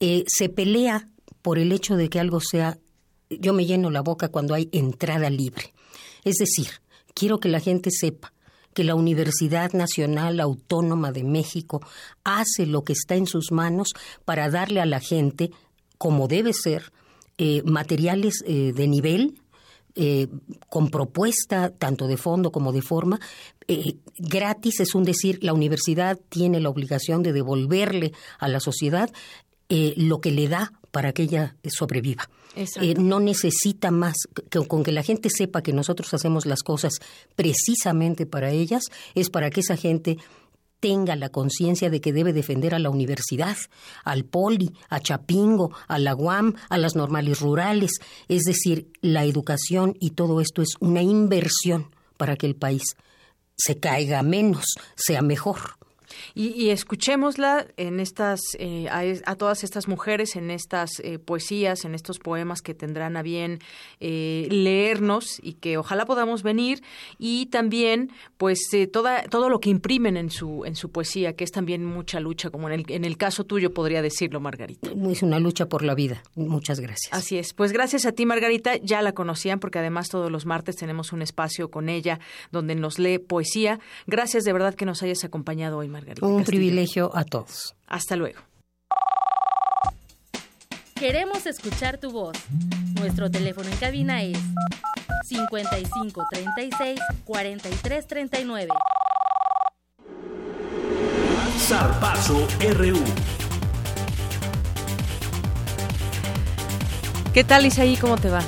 eh, 0.00 0.24
se 0.26 0.48
pelea 0.48 1.08
por 1.42 1.58
el 1.58 1.72
hecho 1.72 1.96
de 1.96 2.08
que 2.08 2.20
algo 2.20 2.40
sea 2.40 2.78
yo 3.30 3.52
me 3.52 3.66
lleno 3.66 3.90
la 3.90 4.00
boca 4.00 4.28
cuando 4.28 4.54
hay 4.54 4.68
entrada 4.72 5.30
libre. 5.30 5.72
Es 6.24 6.36
decir, 6.36 6.68
quiero 7.14 7.40
que 7.40 7.48
la 7.48 7.60
gente 7.60 7.90
sepa 7.90 8.32
que 8.74 8.84
la 8.84 8.94
Universidad 8.94 9.72
Nacional 9.72 10.40
Autónoma 10.40 11.10
de 11.10 11.24
México 11.24 11.80
hace 12.22 12.66
lo 12.66 12.84
que 12.84 12.92
está 12.92 13.16
en 13.16 13.26
sus 13.26 13.50
manos 13.50 13.88
para 14.24 14.50
darle 14.50 14.80
a 14.80 14.86
la 14.86 15.00
gente, 15.00 15.50
como 15.98 16.28
debe 16.28 16.52
ser, 16.52 16.92
eh, 17.38 17.62
materiales 17.64 18.42
eh, 18.46 18.72
de 18.74 18.86
nivel, 18.86 19.40
eh, 19.94 20.28
con 20.68 20.90
propuesta 20.90 21.70
tanto 21.70 22.06
de 22.06 22.16
fondo 22.16 22.52
como 22.52 22.72
de 22.72 22.82
forma, 22.82 23.20
gratis, 24.16 24.80
es 24.80 24.94
un 24.94 25.02
decir, 25.02 25.40
la 25.42 25.52
universidad 25.52 26.18
tiene 26.28 26.60
la 26.60 26.68
obligación 26.68 27.22
de 27.22 27.32
devolverle 27.32 28.12
a 28.38 28.48
la 28.48 28.60
sociedad 28.60 29.10
lo 29.68 30.20
que 30.20 30.30
le 30.30 30.48
da 30.48 30.72
para 30.90 31.12
que 31.12 31.24
ella 31.24 31.56
sobreviva. 31.64 32.30
Eh, 32.56 32.94
no 32.94 33.20
necesita 33.20 33.90
más, 33.90 34.16
que, 34.50 34.66
con 34.66 34.82
que 34.82 34.92
la 34.92 35.02
gente 35.02 35.30
sepa 35.30 35.62
que 35.62 35.72
nosotros 35.72 36.12
hacemos 36.14 36.46
las 36.46 36.62
cosas 36.62 36.94
precisamente 37.36 38.26
para 38.26 38.50
ellas, 38.50 38.84
es 39.14 39.30
para 39.30 39.50
que 39.50 39.60
esa 39.60 39.76
gente 39.76 40.18
tenga 40.80 41.16
la 41.16 41.28
conciencia 41.28 41.90
de 41.90 42.00
que 42.00 42.12
debe 42.12 42.32
defender 42.32 42.74
a 42.74 42.78
la 42.78 42.90
universidad, 42.90 43.56
al 44.04 44.24
poli, 44.24 44.72
a 44.88 45.00
Chapingo, 45.00 45.72
a 45.88 45.98
la 45.98 46.14
UAM, 46.14 46.54
a 46.68 46.78
las 46.78 46.94
normales 46.94 47.40
rurales. 47.40 47.92
Es 48.28 48.42
decir, 48.42 48.90
la 49.00 49.24
educación 49.24 49.96
y 50.00 50.10
todo 50.10 50.40
esto 50.40 50.62
es 50.62 50.74
una 50.80 51.02
inversión 51.02 51.90
para 52.16 52.36
que 52.36 52.46
el 52.46 52.54
país 52.54 52.82
se 53.56 53.78
caiga 53.78 54.22
menos, 54.22 54.64
sea 54.94 55.22
mejor. 55.22 55.77
Y, 56.34 56.70
escuchémosla 56.70 57.66
en 57.76 58.00
estas, 58.00 58.40
eh, 58.58 58.88
a, 58.90 59.34
todas 59.36 59.64
estas 59.64 59.88
mujeres 59.88 60.36
en 60.36 60.50
estas 60.50 61.00
eh, 61.00 61.18
poesías, 61.18 61.84
en 61.84 61.94
estos 61.94 62.18
poemas 62.18 62.62
que 62.62 62.74
tendrán 62.74 63.16
a 63.16 63.22
bien 63.22 63.58
eh, 64.00 64.48
leernos 64.50 65.40
y 65.42 65.54
que 65.54 65.78
ojalá 65.78 66.04
podamos 66.04 66.42
venir 66.42 66.82
y 67.18 67.46
también 67.46 68.10
pues 68.36 68.58
toda, 68.92 69.22
todo 69.24 69.48
lo 69.48 69.60
que 69.60 69.70
imprimen 69.70 70.16
en 70.16 70.30
su 70.30 70.64
en 70.64 70.76
su 70.76 70.90
poesía 70.90 71.34
que 71.34 71.44
es 71.44 71.52
también 71.52 71.84
mucha 71.84 72.20
lucha 72.20 72.50
como 72.50 72.68
en 72.68 72.80
el, 72.80 72.84
en 72.88 73.04
el 73.04 73.16
caso 73.16 73.44
tuyo 73.44 73.72
podría 73.72 74.02
decirlo 74.02 74.40
Margarita. 74.40 74.90
Es 75.10 75.22
una 75.22 75.38
lucha 75.38 75.66
por 75.66 75.82
la 75.82 75.94
vida. 75.94 76.22
Muchas 76.34 76.80
gracias. 76.80 77.12
Así 77.12 77.38
es. 77.38 77.54
Pues 77.54 77.72
gracias 77.72 78.06
a 78.06 78.12
ti 78.12 78.26
Margarita. 78.26 78.76
Ya 78.76 79.02
la 79.02 79.12
conocían 79.12 79.60
porque 79.60 79.78
además 79.78 80.08
todos 80.08 80.30
los 80.30 80.46
martes 80.46 80.76
tenemos 80.76 81.12
un 81.12 81.22
espacio 81.22 81.70
con 81.70 81.88
ella 81.88 82.20
donde 82.52 82.74
nos 82.74 82.98
lee 82.98 83.18
poesía. 83.18 83.80
Gracias 84.06 84.44
de 84.44 84.52
verdad 84.52 84.74
que 84.74 84.84
nos 84.84 85.02
hayas 85.02 85.24
acompañado 85.24 85.78
hoy 85.78 85.88
Margarita. 85.88 86.07
Un 86.20 86.44
privilegio 86.44 87.10
a 87.14 87.24
todos. 87.24 87.74
Hasta 87.86 88.16
luego. 88.16 88.40
Queremos 90.94 91.46
escuchar 91.46 91.98
tu 91.98 92.10
voz. 92.10 92.36
Nuestro 92.98 93.30
teléfono 93.30 93.68
en 93.68 93.76
cabina 93.76 94.22
es 94.22 94.38
55 95.26 96.24
36 96.32 97.00
43 97.24 98.06
39. 98.06 98.68
Zarpazo 101.58 102.48
RU. 102.74 102.98
¿Qué 107.32 107.44
tal, 107.44 107.66
Isaí? 107.66 107.96
¿Cómo 107.96 108.16
te 108.16 108.30
va? 108.30 108.42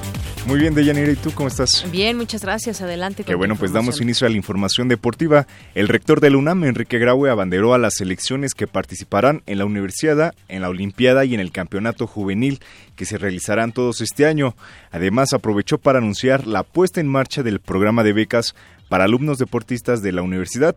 Muy 0.47 0.59
bien, 0.59 0.75
Deyanira, 0.75 1.13
¿y 1.13 1.17
tú 1.17 1.31
cómo 1.33 1.49
estás? 1.49 1.87
Bien, 1.93 2.17
muchas 2.17 2.43
gracias. 2.43 2.81
Adelante. 2.81 3.25
Qué 3.25 3.35
bueno, 3.35 3.57
pues 3.57 3.73
damos 3.73 4.01
inicio 4.01 4.27
a 4.27 4.31
la 4.31 4.37
información 4.37 4.89
deportiva. 4.89 5.47
El 5.75 5.87
rector 5.87 6.21
del 6.21 6.35
UNAM, 6.35 6.65
Enrique 6.65 6.99
Graue, 6.99 7.31
abanderó 7.31 7.75
a 7.75 7.79
las 7.79 7.95
selecciones 7.95 8.55
que 8.55 8.67
participarán 8.67 9.43
en 9.47 9.59
la 9.59 9.67
Universidad, 9.67 10.35
en 10.49 10.63
la 10.63 10.71
Olimpiada 10.71 11.25
y 11.25 11.35
en 11.35 11.41
el 11.41 11.53
Campeonato 11.53 12.07
Juvenil 12.07 12.61
que 12.97 13.05
se 13.05 13.19
realizarán 13.19 13.73
todos 13.73 14.01
este 14.01 14.27
año. 14.27 14.57
Además, 14.91 15.35
aprovechó 15.35 15.79
para 15.79 15.99
anunciar 15.99 16.47
la 16.47 16.63
puesta 16.63 17.01
en 17.01 17.07
marcha 17.07 17.43
del 17.43 17.61
programa 17.61 18.03
de 18.03 18.15
becas 18.15 18.55
para 18.89 19.05
alumnos 19.05 19.39
deportistas 19.39 20.03
de 20.03 20.13
la 20.13 20.23
universidad, 20.23 20.75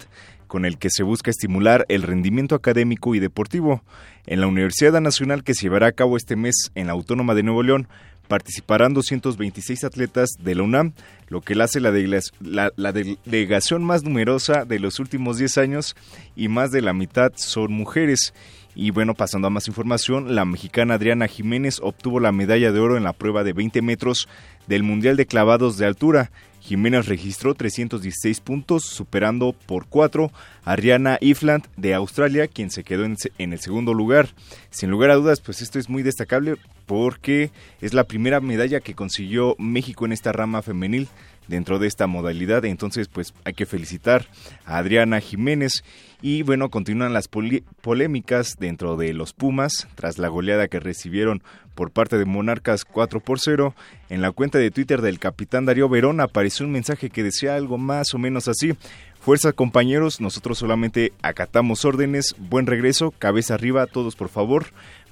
con 0.47 0.65
el 0.65 0.77
que 0.77 0.89
se 0.91 1.01
busca 1.01 1.31
estimular 1.31 1.85
el 1.89 2.03
rendimiento 2.03 2.53
académico 2.53 3.15
y 3.15 3.19
deportivo. 3.19 3.81
En 4.27 4.39
la 4.39 4.47
Universidad 4.47 5.01
Nacional 5.01 5.43
que 5.43 5.55
se 5.55 5.63
llevará 5.63 5.87
a 5.87 5.91
cabo 5.93 6.15
este 6.15 6.35
mes 6.35 6.71
en 6.75 6.87
la 6.87 6.93
Autónoma 6.93 7.33
de 7.33 7.41
Nuevo 7.41 7.63
León, 7.63 7.87
participarán 8.27 8.93
226 8.93 9.83
atletas 9.83 10.31
de 10.39 10.55
la 10.55 10.63
UNAM, 10.63 10.93
lo 11.27 11.41
que 11.41 11.55
la 11.55 11.65
hace 11.65 11.79
la, 11.79 11.91
delegación 11.91 13.83
más 13.83 14.03
numerosa 14.03 14.65
de 14.65 14.79
los 14.79 14.99
últimos 14.99 15.37
10 15.37 15.57
años 15.57 15.95
y 16.35 16.47
más 16.47 16.71
de 16.71 16.81
la 16.81 16.93
mitad 16.93 17.31
son 17.35 17.73
mujeres. 17.73 18.33
Y 18.75 18.89
bueno, 18.89 19.13
pasando 19.13 19.47
a 19.47 19.51
más 19.51 19.67
información, 19.67 20.35
la 20.35 20.45
mexicana 20.45 20.95
Adriana 20.95 21.27
Jiménez 21.27 21.79
obtuvo 21.81 22.19
la 22.19 22.31
medalla 22.31 22.71
de 22.71 22.79
oro 22.79 22.97
en 22.97 23.03
la 23.03 23.13
prueba 23.13 23.43
de 23.43 23.53
20 23.53 23.81
metros 23.83 24.27
del 24.67 24.83
Mundial 24.83 25.15
de 25.15 25.27
Clavados 25.27 25.77
de 25.77 25.85
Altura. 25.85 26.31
Jiménez 26.63 27.07
registró 27.07 27.55
316 27.55 28.39
puntos, 28.39 28.85
superando 28.85 29.51
por 29.51 29.85
4 29.87 30.31
a 30.63 30.75
Rihanna 30.77 31.17
Ifland 31.19 31.65
de 31.75 31.93
Australia, 31.93 32.47
quien 32.47 32.71
se 32.71 32.85
quedó 32.85 33.03
en, 33.03 33.17
en, 33.37 33.51
el 33.51 33.59
segundo 33.59 33.93
lugar. 33.93 34.29
Sin 34.69 34.89
lugar 34.89 35.11
a 35.11 35.15
dudas, 35.15 35.41
pues 35.41 35.61
esto 35.61 35.77
es 35.77 35.89
muy 35.89 36.03
destacable 36.03 36.55
porque 36.85 37.51
es 37.81 37.93
la 37.93 38.05
primera 38.05 38.39
medalla 38.39 38.79
que 38.79 38.95
consiguió 38.95 39.55
México 39.59 40.05
en 40.05 40.13
esta 40.13 40.31
rama 40.31 40.61
femenil 40.61 41.09
dentro 41.47 41.79
de 41.79 41.87
esta 41.87 42.07
modalidad. 42.07 42.63
Entonces, 42.63 43.09
pues 43.09 43.33
hay 43.43 43.53
que 43.53 43.65
felicitar 43.65 44.27
a 44.65 44.77
Adriana 44.77 45.19
Jiménez. 45.19 45.83
Y 46.21 46.43
bueno, 46.43 46.69
continúan 46.69 47.11
las 47.11 47.27
polémicas 47.27 48.55
dentro 48.57 48.95
de 48.95 49.13
los 49.13 49.33
Pumas 49.33 49.89
tras 49.95 50.17
la 50.17 50.29
goleada 50.29 50.69
que 50.69 50.79
recibieron 50.79 51.43
por 51.73 51.91
parte 51.91 52.17
de 52.17 52.25
Monarcas 52.25 52.85
4 52.85 53.19
por 53.19 53.39
0. 53.39 53.75
En 54.09 54.21
la 54.21 54.31
cuenta 54.31 54.57
de 54.57 54.71
Twitter 54.71 55.01
del 55.01 55.19
capitán 55.19 55.65
Darío 55.65 55.89
Verón 55.89 56.19
apareció 56.19 56.65
un 56.65 56.71
mensaje 56.71 57.09
que 57.09 57.23
decía 57.23 57.55
algo 57.55 57.77
más 57.77 58.13
o 58.13 58.17
menos 58.17 58.47
así. 58.47 58.73
Fuerza 59.19 59.53
compañeros, 59.53 60.19
nosotros 60.19 60.57
solamente 60.57 61.13
acatamos 61.21 61.85
órdenes, 61.85 62.35
buen 62.37 62.67
regreso, 62.67 63.11
cabeza 63.17 63.53
arriba, 63.53 63.87
todos 63.87 64.15
por 64.15 64.29
favor, 64.29 64.67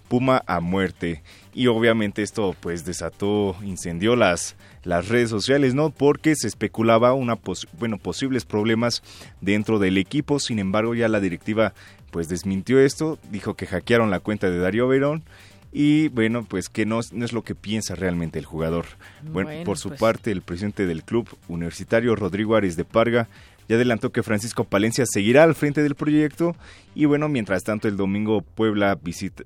Puma 0.09 0.43
a 0.45 0.59
muerte. 0.59 1.23
Y 1.53 1.67
obviamente 1.67 2.21
esto 2.21 2.53
pues 2.59 2.83
desató, 2.83 3.55
incendió 3.63 4.17
las, 4.17 4.57
las 4.83 5.07
redes 5.07 5.29
sociales, 5.29 5.73
¿no? 5.73 5.89
Porque 5.89 6.35
se 6.35 6.47
especulaba 6.47 7.13
una 7.13 7.38
bueno, 7.79 7.97
posibles 7.97 8.43
problemas 8.43 9.03
dentro 9.39 9.79
del 9.79 9.97
equipo, 9.97 10.39
sin 10.39 10.59
embargo 10.59 10.95
ya 10.95 11.07
la 11.07 11.21
directiva 11.21 11.73
pues 12.11 12.27
desmintió 12.27 12.81
esto, 12.81 13.17
dijo 13.31 13.53
que 13.53 13.67
hackearon 13.67 14.11
la 14.11 14.19
cuenta 14.19 14.49
de 14.49 14.59
Darío 14.59 14.89
Verón 14.89 15.23
y 15.72 16.10
bueno, 16.10 16.45
pues 16.48 16.69
que 16.69 16.85
no, 16.85 16.99
no, 17.11 17.26
es 17.26 17.34
lo 17.34 17.43
que 17.43 17.56
piensa 17.56 17.95
realmente 17.95 18.39
el 18.39 18.45
jugador. 18.45 18.85
Bueno, 19.23 19.52
por 19.64 19.77
su 19.77 19.89
pues. 19.89 19.99
parte, 20.02 20.31
el 20.31 20.41
presidente 20.41 20.85
del 20.85 21.03
club 21.03 21.30
universitario, 21.48 22.15
Rodrigo 22.15 22.56
Ares 22.56 22.76
de 22.76 22.84
Parga, 22.84 23.30
ya 23.69 23.76
adelantó 23.76 24.11
que 24.11 24.22
Francisco 24.22 24.65
Palencia 24.65 25.06
seguirá 25.06 25.43
al 25.43 25.56
frente 25.56 25.81
del 25.81 25.95
proyecto 25.95 26.57
y 26.93 27.06
bueno, 27.06 27.30
mientras 27.30 27.64
tanto 27.64 27.88
el 27.88 27.95
domingo 27.95 28.41
Puebla 28.41 28.99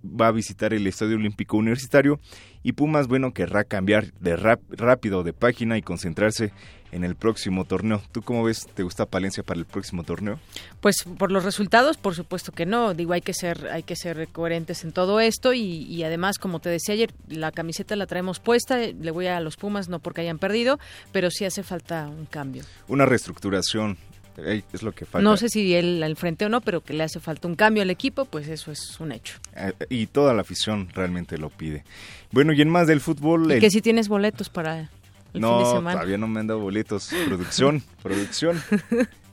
va 0.04 0.28
a 0.28 0.32
visitar 0.32 0.74
el 0.74 0.88
Estadio 0.88 1.16
Olímpico 1.16 1.58
Universitario 1.58 2.20
y 2.64 2.72
Pumas, 2.72 3.08
bueno, 3.08 3.34
querrá 3.34 3.66
cambiar 3.66 4.14
de 4.20 4.36
rápido 4.36 5.22
de 5.22 5.34
página 5.34 5.78
y 5.78 5.84
concentrarse 5.84 6.52
en 6.96 7.04
el 7.04 7.16
próximo 7.16 7.66
torneo. 7.66 8.02
¿Tú 8.14 8.22
cómo 8.22 8.44
ves? 8.44 8.68
¿Te 8.74 8.82
gusta 8.82 9.06
Palencia 9.06 9.44
para 9.44 9.60
el 9.60 9.66
próximo 9.66 10.04
torneo? 10.04 10.40
Pues 10.80 11.04
por 11.18 11.30
los 11.30 11.44
resultados, 11.44 11.98
por 11.98 12.16
supuesto 12.16 12.54
que 12.54 12.66
no. 12.66 12.94
Digo, 12.94 13.12
hay 13.12 13.22
que 13.22 13.34
ser, 13.34 13.68
hay 13.68 13.84
que 13.84 13.98
ser 13.98 14.30
coherentes 14.30 14.86
en 14.86 14.94
todo 14.94 15.20
esto 15.20 15.54
y, 15.54 15.62
y 15.62 16.04
además, 16.04 16.38
como 16.38 16.60
te 16.60 16.70
decía 16.70 16.94
ayer, 16.94 17.14
la 17.28 17.52
camiseta 17.52 17.98
la 17.98 18.08
traemos 18.08 18.40
puesta. 18.40 18.78
Le 18.78 19.12
voy 19.12 19.28
a 19.28 19.42
los 19.42 19.58
Pumas 19.58 19.90
no 19.90 20.00
porque 20.00 20.22
hayan 20.22 20.40
perdido, 20.40 20.80
pero 21.12 21.30
sí 21.32 21.44
hace 21.44 21.64
falta 21.64 22.08
un 22.08 22.26
cambio. 22.26 22.64
Una 22.88 23.06
reestructuración 23.06 23.98
es 24.38 24.84
lo 24.84 24.94
que 24.94 25.06
falta. 25.06 25.24
No 25.24 25.38
sé 25.38 25.50
si 25.50 25.74
él 25.76 26.02
al 26.04 26.16
frente 26.16 26.46
o 26.46 26.50
no, 26.50 26.62
pero 26.62 26.82
que 26.82 26.94
le 26.94 27.04
hace 27.04 27.20
falta 27.20 27.48
un 27.48 27.56
cambio 27.56 27.84
al 27.84 27.90
equipo, 27.90 28.26
pues 28.26 28.48
eso 28.48 28.72
es 28.72 29.00
un 29.00 29.12
hecho. 29.12 29.38
Eh, 29.56 29.74
y 29.90 30.08
toda 30.08 30.34
la 30.34 30.42
afición 30.42 30.90
realmente 30.94 31.38
lo 31.38 31.50
pide. 31.50 31.84
Bueno, 32.32 32.54
y 32.54 32.62
en 32.62 32.70
más 32.70 32.88
del 32.88 33.02
fútbol... 33.02 33.52
Y 33.52 33.60
que 33.60 33.70
si 33.70 33.82
tienes 33.82 34.08
boletos 34.08 34.50
para 34.50 34.90
el 35.36 35.42
no, 35.42 35.58
fin 35.58 35.66
de 35.66 35.72
semana. 35.72 35.92
todavía 35.94 36.18
no 36.18 36.28
me 36.28 36.40
han 36.40 36.48
dado 36.48 36.60
boletos. 36.60 37.12
Producción, 37.28 37.84
producción. 38.04 38.62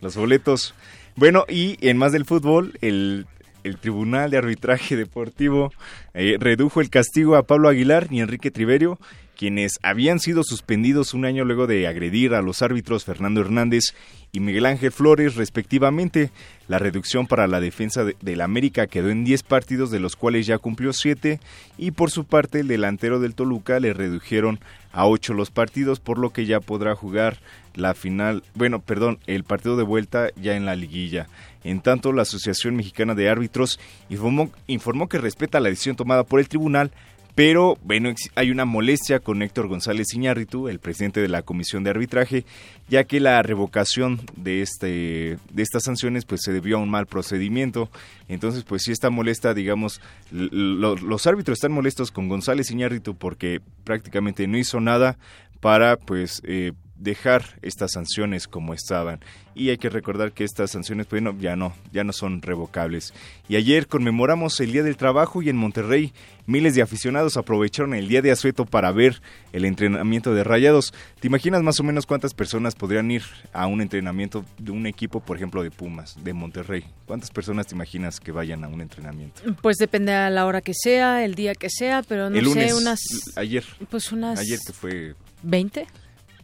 Los 0.01 0.16
boletos. 0.16 0.74
Bueno, 1.16 1.45
y 1.49 1.77
en 1.87 1.97
más 1.97 2.12
del 2.12 2.24
fútbol, 2.24 2.77
el, 2.81 3.27
el 3.65 3.79
Tribunal 3.79 4.31
de 4.31 4.39
Arbitraje 4.39 4.97
Deportivo 4.97 5.73
eh, 6.15 6.37
redujo 6.39 6.81
el 6.81 6.91
castigo 6.91 7.37
a 7.37 7.45
Pablo 7.45 7.69
Aguilar 7.69 8.09
y 8.11 8.20
Enrique 8.20 8.51
Triverio 8.51 8.99
quienes 9.43 9.81
habían 9.83 10.20
sido 10.20 10.45
suspendidos 10.45 11.15
un 11.15 11.24
año 11.24 11.45
luego 11.45 11.66
de 11.66 11.89
agredir 11.89 12.33
a 12.35 12.43
los 12.43 12.62
árbitros 12.62 13.05
Fernando 13.05 13.41
Hernández 13.41 13.95
y 14.31 14.39
Miguel 14.39 14.66
Ángel 14.66 14.93
Flores 14.93 15.35
respectivamente. 15.35 16.31
La 16.69 16.79
reducción 16.79 17.27
para 17.27 17.49
la 17.49 17.61
defensa 17.61 18.05
de, 18.05 18.37
la 18.37 18.45
América 18.45 18.87
quedó 18.87 19.11
en 19.11 19.24
10 19.24 19.43
partidos, 19.43 19.91
de 19.91 19.99
los 19.99 20.15
cuales 20.15 20.47
ya 20.47 20.59
cumplió 20.59 20.93
7, 20.93 21.41
y 21.77 21.91
por 21.91 22.12
su 22.12 22.24
parte 22.24 22.61
el 22.61 22.69
delantero 22.69 23.19
del 23.19 23.35
Toluca 23.35 23.81
le 23.81 23.93
redujeron 23.93 24.61
a 24.93 25.06
8 25.06 25.35
los 25.35 25.51
partidos, 25.51 26.01
por 26.01 26.19
lo 26.19 26.31
que 26.31 26.47
ya 26.47 26.60
podrá 26.60 26.94
jugar 26.94 27.39
la 27.74 27.94
final, 27.94 28.43
bueno, 28.55 28.81
perdón, 28.81 29.19
el 29.27 29.44
partido 29.44 29.77
de 29.77 29.82
vuelta 29.82 30.28
ya 30.36 30.55
en 30.55 30.66
la 30.66 30.77
liguilla. 30.77 31.28
En 31.64 31.81
tanto, 31.81 32.12
la 32.12 32.23
Asociación 32.23 32.77
Mexicana 32.77 33.14
de 33.14 33.28
Árbitros 33.28 33.81
informó, 34.10 34.51
informó 34.66 35.09
que 35.09 35.19
respeta 35.19 35.60
la 35.60 35.69
decisión 35.70 35.97
tomada 35.97 36.24
por 36.24 36.40
el 36.40 36.48
tribunal, 36.48 36.90
pero 37.34 37.78
bueno, 37.82 38.12
hay 38.34 38.50
una 38.50 38.66
molestia 38.66 39.20
con 39.20 39.42
Héctor 39.42 39.68
González 39.68 40.12
Iñárritu, 40.14 40.68
el 40.68 40.80
presidente 40.80 41.20
de 41.20 41.28
la 41.28 41.42
Comisión 41.42 41.82
de 41.82 41.90
Arbitraje, 41.90 42.44
ya 42.88 43.04
que 43.04 43.20
la 43.20 43.42
revocación 43.42 44.20
de 44.36 44.60
este 44.60 45.38
de 45.50 45.62
estas 45.62 45.84
sanciones 45.84 46.26
pues 46.26 46.42
se 46.42 46.52
debió 46.52 46.76
a 46.76 46.80
un 46.80 46.90
mal 46.90 47.06
procedimiento. 47.06 47.90
Entonces, 48.28 48.64
pues 48.64 48.82
sí 48.82 48.92
está 48.92 49.09
molesta, 49.09 49.54
digamos, 49.54 50.00
los 50.30 51.26
árbitros 51.26 51.56
están 51.56 51.72
molestos 51.72 52.10
con 52.10 52.28
González 52.28 52.70
Iñárritu 52.70 53.14
porque 53.14 53.60
prácticamente 53.84 54.46
no 54.46 54.59
hizo 54.59 54.80
nada 54.80 55.16
para 55.60 55.96
pues 55.96 56.42
eh, 56.44 56.72
dejar 57.03 57.59
estas 57.62 57.93
sanciones 57.93 58.47
como 58.47 58.74
estaban. 58.74 59.20
Y 59.55 59.69
hay 59.69 59.77
que 59.77 59.91
recordar 59.91 60.33
que 60.33 60.45
estas 60.45 60.70
sanciones 60.70 61.07
pues, 61.07 61.23
ya, 61.41 61.57
no, 61.57 61.74
ya 61.93 62.05
no 62.05 62.12
son 62.12 62.41
revocables. 62.41 63.12
Y 63.49 63.57
ayer 63.57 63.87
conmemoramos 63.87 64.59
el 64.61 64.73
Día 64.73 64.83
del 64.83 64.97
Trabajo 64.97 65.43
y 65.43 65.51
en 65.51 65.57
Monterrey 65.57 66.12
miles 66.47 66.74
de 66.74 66.83
aficionados 66.83 67.37
aprovecharon 67.37 67.95
el 67.95 68.09
Día 68.09 68.23
de 68.23 68.31
Asueto 68.31 68.65
para 68.65 68.91
ver 68.93 69.20
el 69.53 69.65
entrenamiento 69.65 70.35
de 70.35 70.45
Rayados. 70.45 70.95
¿Te 71.20 71.27
imaginas 71.27 71.62
más 71.62 71.79
o 71.81 71.85
menos 71.85 72.07
cuántas 72.07 72.35
personas 72.35 72.74
podrían 72.74 73.11
ir 73.11 73.23
a 73.53 73.66
un 73.66 73.81
entrenamiento 73.81 74.45
de 74.59 74.70
un 74.70 74.87
equipo, 74.87 75.20
por 75.20 75.37
ejemplo, 75.37 75.62
de 75.62 75.70
Pumas, 75.70 76.16
de 76.23 76.33
Monterrey? 76.33 76.85
¿Cuántas 77.07 77.31
personas 77.31 77.66
te 77.66 77.74
imaginas 77.74 78.20
que 78.20 78.33
vayan 78.33 78.65
a 78.65 78.69
un 78.69 78.81
entrenamiento? 78.81 79.43
Pues 79.61 79.77
depende 79.77 80.12
a 80.12 80.31
la 80.31 80.47
hora 80.47 80.61
que 80.61 80.73
sea, 80.74 81.24
el 81.24 81.35
día 81.35 81.55
que 81.55 81.69
sea, 81.69 82.03
pero 82.03 82.31
no 82.31 82.53
sé, 82.53 82.74
unas... 82.74 83.01
Ayer. 83.37 83.65
Pues 83.91 84.12
unas... 84.12 84.39
Ayer 84.39 84.59
que 84.66 84.73
fue... 84.73 85.15
¿20? 85.45 85.87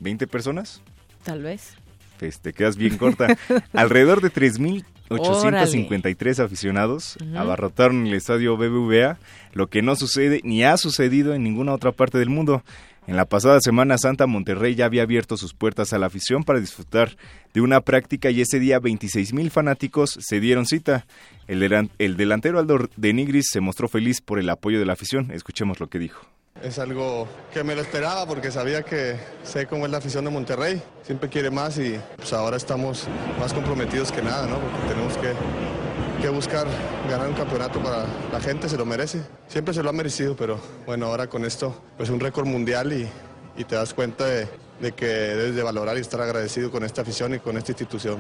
¿20 0.01 0.27
personas? 0.27 0.83
Tal 1.25 1.43
vez. 1.43 1.75
Pues 2.19 2.41
te 2.41 2.53
quedas 2.53 2.77
bien 2.77 2.99
corta. 2.99 3.39
Alrededor 3.73 4.21
de 4.21 4.33
3.853 4.33 6.45
aficionados 6.45 7.17
abarrotaron 7.37 8.07
el 8.07 8.15
estadio 8.15 8.57
BBVA, 8.57 9.19
lo 9.53 9.69
que 9.69 9.83
no 9.83 9.95
sucede 9.97 10.41
ni 10.45 10.63
ha 10.65 10.77
sucedido 10.77 11.35
en 11.35 11.43
ninguna 11.45 11.73
otra 11.73 11.93
parte 11.93 12.19
del 12.19 12.31
mundo. 12.31 12.65
En 13.07 13.17
la 13.17 13.25
pasada 13.25 13.61
Semana 13.61 13.97
Santa, 13.97 14.27
Monterrey 14.27 14.75
ya 14.75 14.85
había 14.85 15.03
abierto 15.03 15.39
sus 15.39 15.55
puertas 15.55 15.95
a 15.95 15.99
la 15.99 16.07
afición 16.07 16.45
para 16.45 16.61
disfrutar 16.61 17.17
de 17.55 17.63
una 17.63 17.81
práctica 17.81 18.31
y 18.31 18.43
ese 18.43 18.61
día 18.61 18.79
26.000 18.81 19.49
fanáticos 19.49 20.19
se 20.21 20.41
dieron 20.41 20.67
cita. 20.67 21.07
El, 21.47 21.89
el 21.99 22.17
delantero 22.19 22.59
Aldo 22.59 22.91
de 22.97 23.15
Nigris 23.15 23.47
se 23.51 23.61
mostró 23.61 23.89
feliz 23.89 24.21
por 24.21 24.39
el 24.39 24.51
apoyo 24.51 24.79
de 24.79 24.85
la 24.85 24.93
afición. 24.93 25.31
Escuchemos 25.31 25.81
lo 25.81 25.89
que 25.89 25.99
dijo. 25.99 26.27
Es 26.63 26.81
algo 26.81 27.29
que 27.53 27.63
me 27.63 27.77
lo 27.77 27.83
esperaba 27.83 28.27
porque 28.27 28.51
sabía 28.51 28.83
que 28.83 29.17
sé 29.45 29.67
cómo 29.67 29.87
es 29.87 29.93
la 29.93 29.99
afición 29.99 30.25
de 30.25 30.31
Monterrey. 30.31 30.83
Siempre 31.05 31.29
quiere 31.29 31.51
más 31.51 31.79
y 31.79 32.01
pues 32.17 32.33
ahora 32.33 32.57
estamos 32.57 33.07
más 33.39 33.53
comprometidos 33.53 34.11
que 34.11 34.23
nada, 34.23 34.47
¿no? 34.47 34.59
Porque 34.59 34.89
tenemos 34.89 35.17
que, 35.19 36.29
buscar 36.31 36.67
ganar 37.09 37.29
un 37.29 37.35
campeonato 37.35 37.81
para 37.81 38.05
la 38.33 38.41
gente, 38.41 38.69
se 38.69 38.77
lo 38.77 38.85
merece. 38.85 39.23
Siempre 39.47 39.73
se 39.73 39.85
lo 39.85 39.91
ha 39.91 39.93
merecido, 39.93 40.35
pero 40.35 40.61
bueno, 40.85 41.07
ahora 41.07 41.29
con 41.29 41.45
esto, 41.45 41.81
pues 41.97 42.11
un 42.11 42.19
récord 42.19 42.47
mundial 42.47 42.93
y, 42.93 43.09
te 43.65 43.77
das 43.77 43.95
cuenta 43.95 44.27
de, 44.27 44.49
que 44.93 45.07
debes 45.07 45.55
de 45.55 45.63
valorar 45.63 45.97
y 45.97 46.01
estar 46.01 46.21
agradecido 46.21 46.71
con 46.71 46.85
esta 46.85 47.03
afición 47.03 47.35
y 47.35 47.39
con 47.39 47.57
esta 47.57 47.73
institución. 47.73 48.19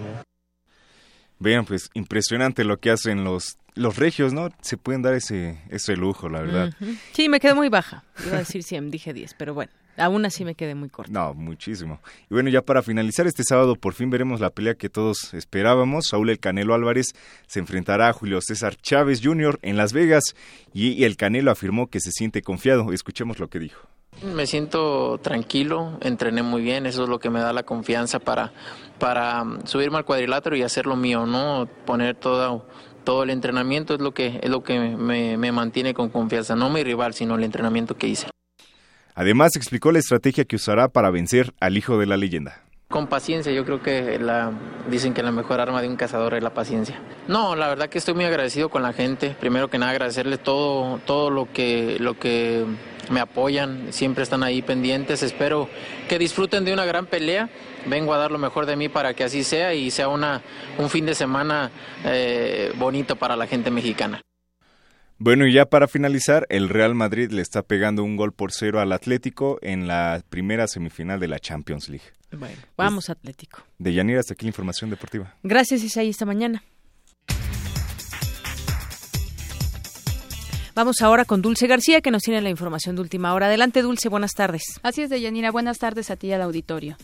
Vean, 1.40 1.64
pues 1.66 1.90
impresionante 1.94 2.64
lo 2.64 2.78
que 2.78 2.90
hacen 2.90 3.24
los 3.24 3.58
los 3.78 3.96
regios, 3.96 4.32
¿no? 4.32 4.50
Se 4.60 4.76
pueden 4.76 5.02
dar 5.02 5.14
ese, 5.14 5.58
ese 5.70 5.96
lujo, 5.96 6.28
la 6.28 6.42
verdad. 6.42 6.74
Sí, 7.12 7.28
me 7.28 7.40
quedé 7.40 7.54
muy 7.54 7.68
baja. 7.68 8.04
Iba 8.26 8.36
a 8.36 8.38
decir 8.40 8.62
100, 8.62 8.90
dije 8.90 9.12
10, 9.12 9.34
pero 9.34 9.54
bueno. 9.54 9.72
Aún 9.96 10.24
así 10.24 10.44
me 10.44 10.54
quedé 10.54 10.76
muy 10.76 10.88
corta. 10.88 11.12
No, 11.12 11.34
muchísimo. 11.34 12.00
Y 12.30 12.34
bueno, 12.34 12.50
ya 12.50 12.62
para 12.62 12.82
finalizar 12.82 13.26
este 13.26 13.42
sábado, 13.42 13.74
por 13.74 13.94
fin 13.94 14.10
veremos 14.10 14.40
la 14.40 14.50
pelea 14.50 14.74
que 14.74 14.88
todos 14.88 15.34
esperábamos. 15.34 16.06
Saúl 16.06 16.30
El 16.30 16.38
Canelo 16.38 16.74
Álvarez 16.74 17.06
se 17.48 17.58
enfrentará 17.58 18.08
a 18.08 18.12
Julio 18.12 18.40
César 18.40 18.76
Chávez 18.76 19.20
Jr. 19.22 19.58
en 19.62 19.76
Las 19.76 19.92
Vegas 19.92 20.36
y 20.72 21.02
el 21.02 21.16
Canelo 21.16 21.50
afirmó 21.50 21.88
que 21.88 21.98
se 21.98 22.12
siente 22.12 22.42
confiado. 22.42 22.92
Escuchemos 22.92 23.40
lo 23.40 23.48
que 23.48 23.58
dijo. 23.58 23.88
Me 24.22 24.46
siento 24.46 25.18
tranquilo, 25.18 25.96
entrené 26.00 26.42
muy 26.42 26.60
bien, 26.60 26.86
eso 26.86 27.04
es 27.04 27.08
lo 27.08 27.20
que 27.20 27.30
me 27.30 27.38
da 27.38 27.52
la 27.52 27.62
confianza 27.62 28.18
para, 28.18 28.52
para 28.98 29.44
subirme 29.64 29.98
al 29.98 30.04
cuadrilátero 30.04 30.56
y 30.56 30.62
hacer 30.62 30.86
lo 30.86 30.96
mío, 30.96 31.24
¿no? 31.24 31.68
Poner 31.84 32.16
todo, 32.16 32.66
todo 33.04 33.22
el 33.22 33.30
entrenamiento 33.30 33.94
es 33.94 34.00
lo 34.00 34.12
que, 34.12 34.40
es 34.42 34.50
lo 34.50 34.62
que 34.62 34.78
me, 34.78 35.36
me 35.36 35.52
mantiene 35.52 35.94
con 35.94 36.08
confianza, 36.10 36.56
no 36.56 36.70
mi 36.70 36.82
rival, 36.82 37.14
sino 37.14 37.36
el 37.36 37.44
entrenamiento 37.44 37.96
que 37.96 38.08
hice. 38.08 38.28
Además, 39.14 39.56
explicó 39.56 39.90
la 39.90 39.98
estrategia 39.98 40.44
que 40.44 40.56
usará 40.56 40.88
para 40.88 41.10
vencer 41.10 41.52
al 41.58 41.76
hijo 41.76 41.98
de 41.98 42.06
la 42.06 42.16
leyenda. 42.16 42.62
Con 42.88 43.06
paciencia, 43.06 43.52
yo 43.52 43.66
creo 43.66 43.82
que 43.82 44.18
la, 44.18 44.50
dicen 44.88 45.12
que 45.12 45.22
la 45.22 45.30
mejor 45.30 45.60
arma 45.60 45.82
de 45.82 45.88
un 45.88 45.96
cazador 45.96 46.34
es 46.34 46.42
la 46.42 46.54
paciencia. 46.54 46.98
No, 47.26 47.54
la 47.54 47.68
verdad 47.68 47.88
que 47.88 47.98
estoy 47.98 48.14
muy 48.14 48.24
agradecido 48.24 48.70
con 48.70 48.82
la 48.82 48.94
gente. 48.94 49.36
Primero 49.38 49.68
que 49.68 49.76
nada 49.76 49.90
agradecerles 49.90 50.42
todo, 50.42 50.98
todo 51.04 51.30
lo 51.30 51.52
que, 51.52 51.98
lo 51.98 52.18
que 52.18 52.64
me 53.10 53.20
apoyan, 53.20 53.92
siempre 53.92 54.22
están 54.22 54.42
ahí 54.42 54.62
pendientes. 54.62 55.22
Espero 55.22 55.68
que 56.08 56.18
disfruten 56.18 56.64
de 56.64 56.72
una 56.72 56.86
gran 56.86 57.04
pelea. 57.04 57.50
Vengo 57.88 58.14
a 58.14 58.18
dar 58.18 58.30
lo 58.30 58.38
mejor 58.38 58.66
de 58.66 58.76
mí 58.76 58.88
para 58.88 59.14
que 59.14 59.24
así 59.24 59.44
sea 59.44 59.74
y 59.74 59.90
sea 59.90 60.08
una, 60.08 60.42
un 60.78 60.90
fin 60.90 61.06
de 61.06 61.14
semana 61.14 61.70
eh, 62.04 62.72
bonito 62.76 63.16
para 63.16 63.36
la 63.36 63.46
gente 63.46 63.70
mexicana. 63.70 64.20
Bueno, 65.20 65.46
y 65.46 65.52
ya 65.52 65.66
para 65.66 65.88
finalizar, 65.88 66.46
el 66.48 66.68
Real 66.68 66.94
Madrid 66.94 67.32
le 67.32 67.42
está 67.42 67.62
pegando 67.62 68.04
un 68.04 68.16
gol 68.16 68.32
por 68.32 68.52
cero 68.52 68.80
al 68.80 68.92
Atlético 68.92 69.58
en 69.62 69.88
la 69.88 70.22
primera 70.28 70.68
semifinal 70.68 71.18
de 71.18 71.26
la 71.26 71.40
Champions 71.40 71.88
League. 71.88 72.04
Bueno, 72.30 72.56
vamos 72.76 73.10
Atlético. 73.10 73.64
De 73.78 73.92
Yanira 73.92 74.20
hasta 74.20 74.34
aquí 74.34 74.44
la 74.44 74.50
información 74.50 74.90
deportiva. 74.90 75.34
Gracias, 75.42 75.82
Isaí, 75.82 76.10
esta 76.10 76.24
mañana. 76.24 76.62
Vamos 80.76 81.02
ahora 81.02 81.24
con 81.24 81.42
Dulce 81.42 81.66
García, 81.66 82.00
que 82.00 82.12
nos 82.12 82.22
tiene 82.22 82.40
la 82.40 82.50
información 82.50 82.94
de 82.94 83.02
última 83.02 83.34
hora. 83.34 83.46
Adelante, 83.46 83.82
Dulce, 83.82 84.08
buenas 84.08 84.34
tardes. 84.34 84.62
Así 84.84 85.02
es, 85.02 85.10
Deyanira, 85.10 85.50
buenas 85.50 85.78
tardes 85.78 86.12
a 86.12 86.16
ti 86.16 86.28
y 86.28 86.32
al 86.32 86.42
auditorio. 86.42 86.96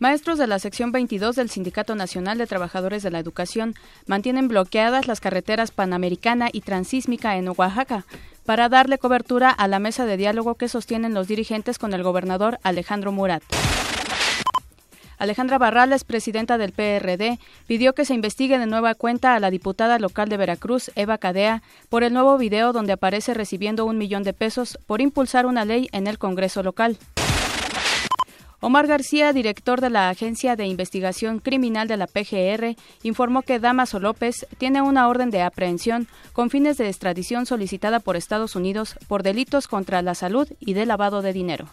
Maestros 0.00 0.38
de 0.38 0.46
la 0.48 0.58
sección 0.58 0.90
22 0.90 1.36
del 1.36 1.50
Sindicato 1.50 1.94
Nacional 1.94 2.36
de 2.36 2.46
Trabajadores 2.46 3.02
de 3.02 3.10
la 3.10 3.20
Educación 3.20 3.74
mantienen 4.06 4.48
bloqueadas 4.48 5.06
las 5.06 5.20
carreteras 5.20 5.70
Panamericana 5.70 6.48
y 6.52 6.62
Transísmica 6.62 7.36
en 7.36 7.48
Oaxaca 7.48 8.04
para 8.44 8.68
darle 8.68 8.98
cobertura 8.98 9.50
a 9.50 9.68
la 9.68 9.78
mesa 9.78 10.04
de 10.04 10.16
diálogo 10.16 10.56
que 10.56 10.68
sostienen 10.68 11.14
los 11.14 11.28
dirigentes 11.28 11.78
con 11.78 11.94
el 11.94 12.02
gobernador 12.02 12.58
Alejandro 12.62 13.12
Murat. 13.12 13.42
Alejandra 15.16 15.58
Barrales, 15.58 16.02
presidenta 16.02 16.58
del 16.58 16.72
PRD, 16.72 17.38
pidió 17.68 17.94
que 17.94 18.04
se 18.04 18.14
investigue 18.14 18.58
de 18.58 18.66
nueva 18.66 18.96
cuenta 18.96 19.36
a 19.36 19.40
la 19.40 19.50
diputada 19.50 20.00
local 20.00 20.28
de 20.28 20.36
Veracruz, 20.36 20.90
Eva 20.96 21.18
Cadea, 21.18 21.62
por 21.88 22.02
el 22.02 22.12
nuevo 22.12 22.36
video 22.36 22.72
donde 22.72 22.92
aparece 22.92 23.32
recibiendo 23.32 23.86
un 23.86 23.96
millón 23.96 24.24
de 24.24 24.32
pesos 24.32 24.76
por 24.86 25.00
impulsar 25.00 25.46
una 25.46 25.64
ley 25.64 25.88
en 25.92 26.08
el 26.08 26.18
Congreso 26.18 26.64
local. 26.64 26.98
Omar 28.64 28.86
García, 28.86 29.34
director 29.34 29.82
de 29.82 29.90
la 29.90 30.08
Agencia 30.08 30.56
de 30.56 30.64
Investigación 30.64 31.38
Criminal 31.38 31.86
de 31.86 31.98
la 31.98 32.06
PGR, 32.06 32.76
informó 33.02 33.42
que 33.42 33.58
Damaso 33.58 34.00
López 34.00 34.46
tiene 34.56 34.80
una 34.80 35.06
orden 35.06 35.28
de 35.28 35.42
aprehensión 35.42 36.08
con 36.32 36.48
fines 36.48 36.78
de 36.78 36.88
extradición 36.88 37.44
solicitada 37.44 38.00
por 38.00 38.16
Estados 38.16 38.56
Unidos 38.56 38.96
por 39.06 39.22
delitos 39.22 39.68
contra 39.68 40.00
la 40.00 40.14
salud 40.14 40.48
y 40.60 40.72
de 40.72 40.86
lavado 40.86 41.20
de 41.20 41.34
dinero. 41.34 41.66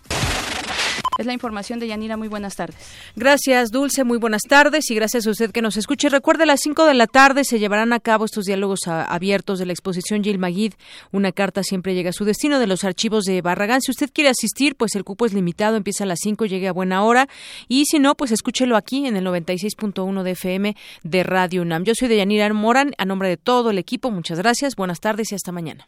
Es 1.22 1.28
la 1.28 1.34
información 1.34 1.78
de 1.78 1.88
Yanira. 1.88 2.18
Muy 2.18 2.28
buenas 2.28 2.56
tardes. 2.56 2.76
Gracias, 3.16 3.70
Dulce. 3.70 4.04
Muy 4.04 4.18
buenas 4.18 4.42
tardes 4.42 4.90
y 4.90 4.96
gracias 4.96 5.28
a 5.28 5.30
usted 5.30 5.52
que 5.52 5.62
nos 5.62 5.78
escuche. 5.78 6.10
Recuerde, 6.10 6.44
a 6.44 6.46
las 6.48 6.62
5 6.62 6.84
de 6.86 6.96
la 6.96 7.06
tarde 7.06 7.44
se 7.44 7.60
llevarán 7.60 7.94
a 7.94 8.00
cabo 8.00 8.26
estos 8.26 8.46
diálogos 8.46 8.88
abiertos 8.88 9.60
de 9.60 9.68
la 9.68 9.74
exposición 9.74 10.24
Gil 10.24 10.40
Maguid. 10.40 10.74
Una 11.12 11.32
carta 11.32 11.62
siempre 11.62 11.94
llega 11.94 12.10
a 12.10 12.14
su 12.14 12.26
destino 12.26 12.58
de 12.58 12.66
los 12.66 12.84
archivos 12.84 13.26
de 13.26 13.40
Barragán. 13.44 13.82
Si 13.82 13.92
usted 13.92 14.10
quiere 14.12 14.32
asistir, 14.32 14.76
pues 14.76 14.96
el 14.96 15.04
cupo 15.04 15.28
es 15.28 15.34
limitado, 15.34 15.78
empieza 15.78 16.06
a 16.06 16.08
las 16.08 16.18
5, 16.24 16.48
llegue 16.48 16.68
a 16.68 16.74
buena 16.74 17.04
hora. 17.04 17.28
Y 17.68 17.86
si 17.86 18.00
no, 18.00 18.16
pues 18.16 18.32
escúchelo 18.32 18.76
aquí 18.76 19.06
en 19.06 19.16
el 19.16 19.24
96.1 19.24 20.24
de 20.24 20.32
FM 20.32 20.76
de 21.04 21.24
Radio 21.24 21.62
UNAM. 21.62 21.84
Yo 21.84 21.94
soy 21.94 22.08
de 22.08 22.18
Yanira 22.18 22.52
Moran, 22.52 22.94
a 22.98 23.06
nombre 23.06 23.30
de 23.30 23.38
todo 23.38 23.70
el 23.70 23.78
equipo. 23.78 24.10
Muchas 24.10 24.40
gracias, 24.40 24.76
buenas 24.76 25.00
tardes 25.00 25.32
y 25.32 25.36
hasta 25.36 25.52
mañana. 25.52 25.88